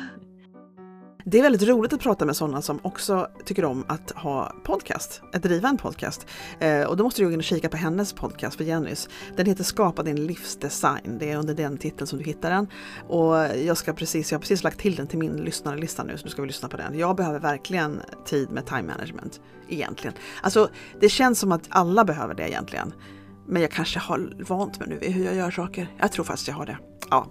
Det 1.25 1.39
är 1.39 1.41
väldigt 1.41 1.69
roligt 1.69 1.93
att 1.93 1.99
prata 1.99 2.25
med 2.25 2.35
sådana 2.35 2.61
som 2.61 2.79
också 2.81 3.27
tycker 3.45 3.65
om 3.65 3.85
att 3.87 4.11
ha 4.11 4.55
podcast, 4.63 5.21
att 5.33 5.43
driva 5.43 5.69
en 5.69 5.77
podcast. 5.77 6.27
Eh, 6.59 6.83
och 6.83 6.97
då 6.97 7.03
måste 7.03 7.21
du 7.21 7.25
gå 7.25 7.31
in 7.31 7.39
och 7.39 7.43
kika 7.43 7.69
på 7.69 7.77
hennes 7.77 8.13
podcast 8.13 8.57
för 8.57 8.63
Jennys. 8.63 9.09
Den 9.35 9.45
heter 9.45 9.63
Skapa 9.63 10.03
din 10.03 10.25
livsdesign. 10.25 11.17
Det 11.19 11.31
är 11.31 11.37
under 11.37 11.53
den 11.53 11.77
titeln 11.77 12.07
som 12.07 12.19
du 12.19 12.25
hittar 12.25 12.49
den. 12.49 12.67
Och 13.07 13.35
jag, 13.57 13.77
ska 13.77 13.93
precis, 13.93 14.31
jag 14.31 14.37
har 14.37 14.41
precis 14.41 14.63
lagt 14.63 14.79
till 14.79 14.95
den 14.95 15.07
till 15.07 15.19
min 15.19 15.37
lyssnarlista 15.37 16.03
nu 16.03 16.17
så 16.17 16.23
nu 16.23 16.29
ska 16.29 16.41
vi 16.41 16.47
lyssna 16.47 16.69
på 16.69 16.77
den. 16.77 16.99
Jag 16.99 17.15
behöver 17.15 17.39
verkligen 17.39 18.01
tid 18.25 18.51
med 18.51 18.65
time 18.65 18.83
management 18.83 19.41
egentligen. 19.69 20.13
Alltså 20.41 20.69
det 20.99 21.09
känns 21.09 21.39
som 21.39 21.51
att 21.51 21.63
alla 21.69 22.05
behöver 22.05 22.33
det 22.33 22.49
egentligen. 22.49 22.93
Men 23.47 23.61
jag 23.61 23.71
kanske 23.71 23.99
har 23.99 24.33
vant 24.47 24.79
mig 24.79 24.89
nu 24.89 24.97
vid 24.97 25.11
hur 25.11 25.25
jag 25.25 25.35
gör 25.35 25.51
saker. 25.51 25.87
Jag 25.99 26.11
tror 26.11 26.25
faktiskt 26.25 26.47
jag 26.47 26.55
har 26.55 26.65
det. 26.65 26.77
Ja. 27.09 27.27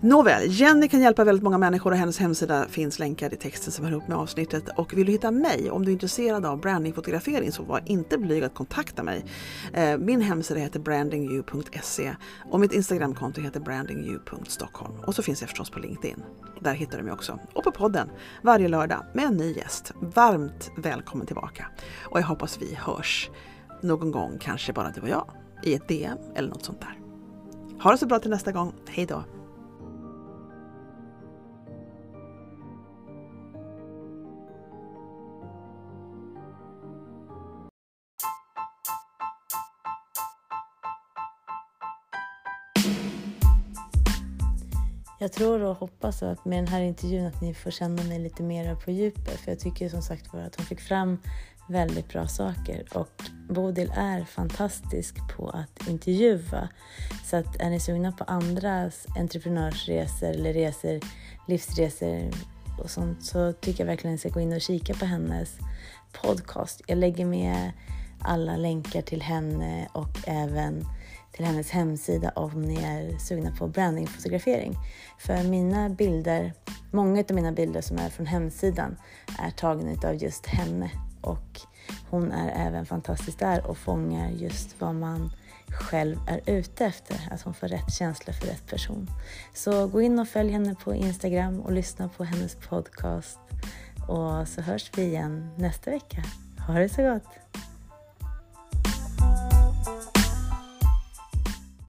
Nåväl, 0.00 0.42
Jenny 0.50 0.88
kan 0.88 1.00
hjälpa 1.00 1.24
väldigt 1.24 1.42
många 1.42 1.58
människor 1.58 1.90
och 1.90 1.96
hennes 1.96 2.18
hemsida 2.18 2.68
finns 2.68 2.98
länkad 2.98 3.32
i 3.32 3.36
texten 3.36 3.72
som 3.72 3.84
hör 3.84 3.92
ihop 3.92 4.08
med 4.08 4.16
avsnittet. 4.16 4.64
Och 4.76 4.94
vill 4.94 5.06
du 5.06 5.12
hitta 5.12 5.30
mig, 5.30 5.70
om 5.70 5.84
du 5.84 5.90
är 5.90 5.92
intresserad 5.92 6.46
av 6.46 6.60
brandingfotografering 6.60 7.52
så 7.52 7.62
var 7.62 7.82
inte 7.86 8.18
blyg 8.18 8.44
att 8.44 8.54
kontakta 8.54 9.02
mig. 9.02 9.24
Eh, 9.72 9.98
min 9.98 10.20
hemsida 10.20 10.60
heter 10.60 10.80
brandingyou.se 10.80 12.14
och 12.50 12.60
mitt 12.60 12.72
Instagramkonto 12.72 13.40
heter 13.40 13.60
brandingyou.stockholm. 13.60 14.94
Och 15.06 15.14
så 15.14 15.22
finns 15.22 15.40
jag 15.40 15.48
förstås 15.48 15.70
på 15.70 15.78
LinkedIn. 15.78 16.22
Där 16.60 16.74
hittar 16.74 16.98
du 16.98 17.04
mig 17.04 17.12
också. 17.12 17.38
Och 17.54 17.64
på 17.64 17.70
podden 17.70 18.10
varje 18.42 18.68
lördag 18.68 19.04
med 19.14 19.24
en 19.24 19.36
ny 19.36 19.52
gäst. 19.52 19.92
Varmt 20.00 20.70
välkommen 20.76 21.26
tillbaka. 21.26 21.66
Och 22.02 22.18
jag 22.18 22.26
hoppas 22.26 22.58
vi 22.62 22.74
hörs 22.74 23.30
någon 23.82 24.10
gång, 24.10 24.38
kanske 24.40 24.72
bara 24.72 24.90
du 24.90 25.00
och 25.00 25.08
jag, 25.08 25.30
i 25.62 25.74
ett 25.74 25.88
DM 25.88 26.18
eller 26.34 26.48
något 26.48 26.64
sånt 26.64 26.80
där. 26.80 27.00
Ha 27.82 27.92
det 27.92 27.98
så 27.98 28.06
bra 28.06 28.18
till 28.18 28.30
nästa 28.30 28.52
gång. 28.52 28.72
Hej 28.88 29.06
då! 29.06 29.24
Jag 45.24 45.32
tror 45.32 45.62
och 45.62 45.76
hoppas 45.76 46.22
att 46.22 46.44
med 46.44 46.58
den 46.58 46.66
här 46.66 46.80
intervjun 46.80 47.26
att 47.26 47.40
ni 47.40 47.54
får 47.54 47.70
känna 47.70 48.02
mig 48.02 48.18
lite 48.18 48.42
mer 48.42 48.74
på 48.74 48.90
djupet. 48.90 49.40
För 49.40 49.50
jag 49.50 49.60
tycker 49.60 49.88
som 49.88 50.02
sagt 50.02 50.32
var 50.32 50.40
att 50.40 50.56
hon 50.56 50.66
fick 50.66 50.80
fram 50.80 51.18
väldigt 51.68 52.08
bra 52.08 52.28
saker. 52.28 52.84
Och 52.92 53.22
Bodil 53.48 53.92
är 53.96 54.24
fantastisk 54.24 55.16
på 55.36 55.48
att 55.48 55.88
intervjua. 55.88 56.68
Så 57.24 57.36
att 57.36 57.60
är 57.60 57.70
ni 57.70 57.80
sugna 57.80 58.12
på 58.12 58.24
andras 58.24 59.06
entreprenörsresor 59.16 60.28
eller 60.28 60.52
resor, 60.52 61.00
livsresor 61.48 62.30
och 62.82 62.90
sånt 62.90 63.24
så 63.24 63.52
tycker 63.52 63.80
jag 63.80 63.86
verkligen 63.86 64.14
att 64.14 64.24
ni 64.24 64.30
ska 64.30 64.34
gå 64.34 64.40
in 64.40 64.52
och 64.52 64.60
kika 64.60 64.94
på 64.94 65.04
hennes 65.04 65.58
podcast. 66.22 66.82
Jag 66.86 66.98
lägger 66.98 67.24
med 67.24 67.72
alla 68.20 68.56
länkar 68.56 69.02
till 69.02 69.22
henne 69.22 69.88
och 69.92 70.18
även 70.26 70.84
till 71.34 71.44
hennes 71.44 71.70
hemsida 71.70 72.30
om 72.30 72.62
ni 72.62 72.82
är 72.82 73.18
sugna 73.18 73.50
på 73.50 73.68
brandingfotografering. 73.68 74.76
För 75.18 75.42
mina 75.42 75.88
bilder, 75.88 76.52
många 76.90 77.24
av 77.28 77.34
mina 77.34 77.52
bilder 77.52 77.80
som 77.80 77.98
är 77.98 78.08
från 78.08 78.26
hemsidan 78.26 78.96
är 79.38 79.50
tagna 79.50 80.08
av 80.08 80.14
just 80.14 80.46
henne 80.46 80.90
och 81.20 81.60
hon 82.10 82.32
är 82.32 82.66
även 82.66 82.86
fantastisk 82.86 83.38
där 83.38 83.66
och 83.66 83.78
fångar 83.78 84.30
just 84.30 84.80
vad 84.80 84.94
man 84.94 85.32
själv 85.68 86.16
är 86.28 86.40
ute 86.46 86.84
efter, 86.84 87.28
att 87.30 87.42
hon 87.42 87.54
får 87.54 87.68
rätt 87.68 87.92
känsla 87.92 88.32
för 88.32 88.46
rätt 88.46 88.66
person. 88.66 89.10
Så 89.54 89.86
gå 89.86 90.02
in 90.02 90.18
och 90.18 90.28
följ 90.28 90.52
henne 90.52 90.74
på 90.74 90.94
Instagram 90.94 91.60
och 91.60 91.72
lyssna 91.72 92.08
på 92.08 92.24
hennes 92.24 92.54
podcast 92.54 93.38
och 94.08 94.48
så 94.48 94.60
hörs 94.60 94.90
vi 94.96 95.02
igen 95.02 95.50
nästa 95.56 95.90
vecka. 95.90 96.22
Ha 96.66 96.74
det 96.74 96.88
så 96.88 97.02
gott! 97.02 97.73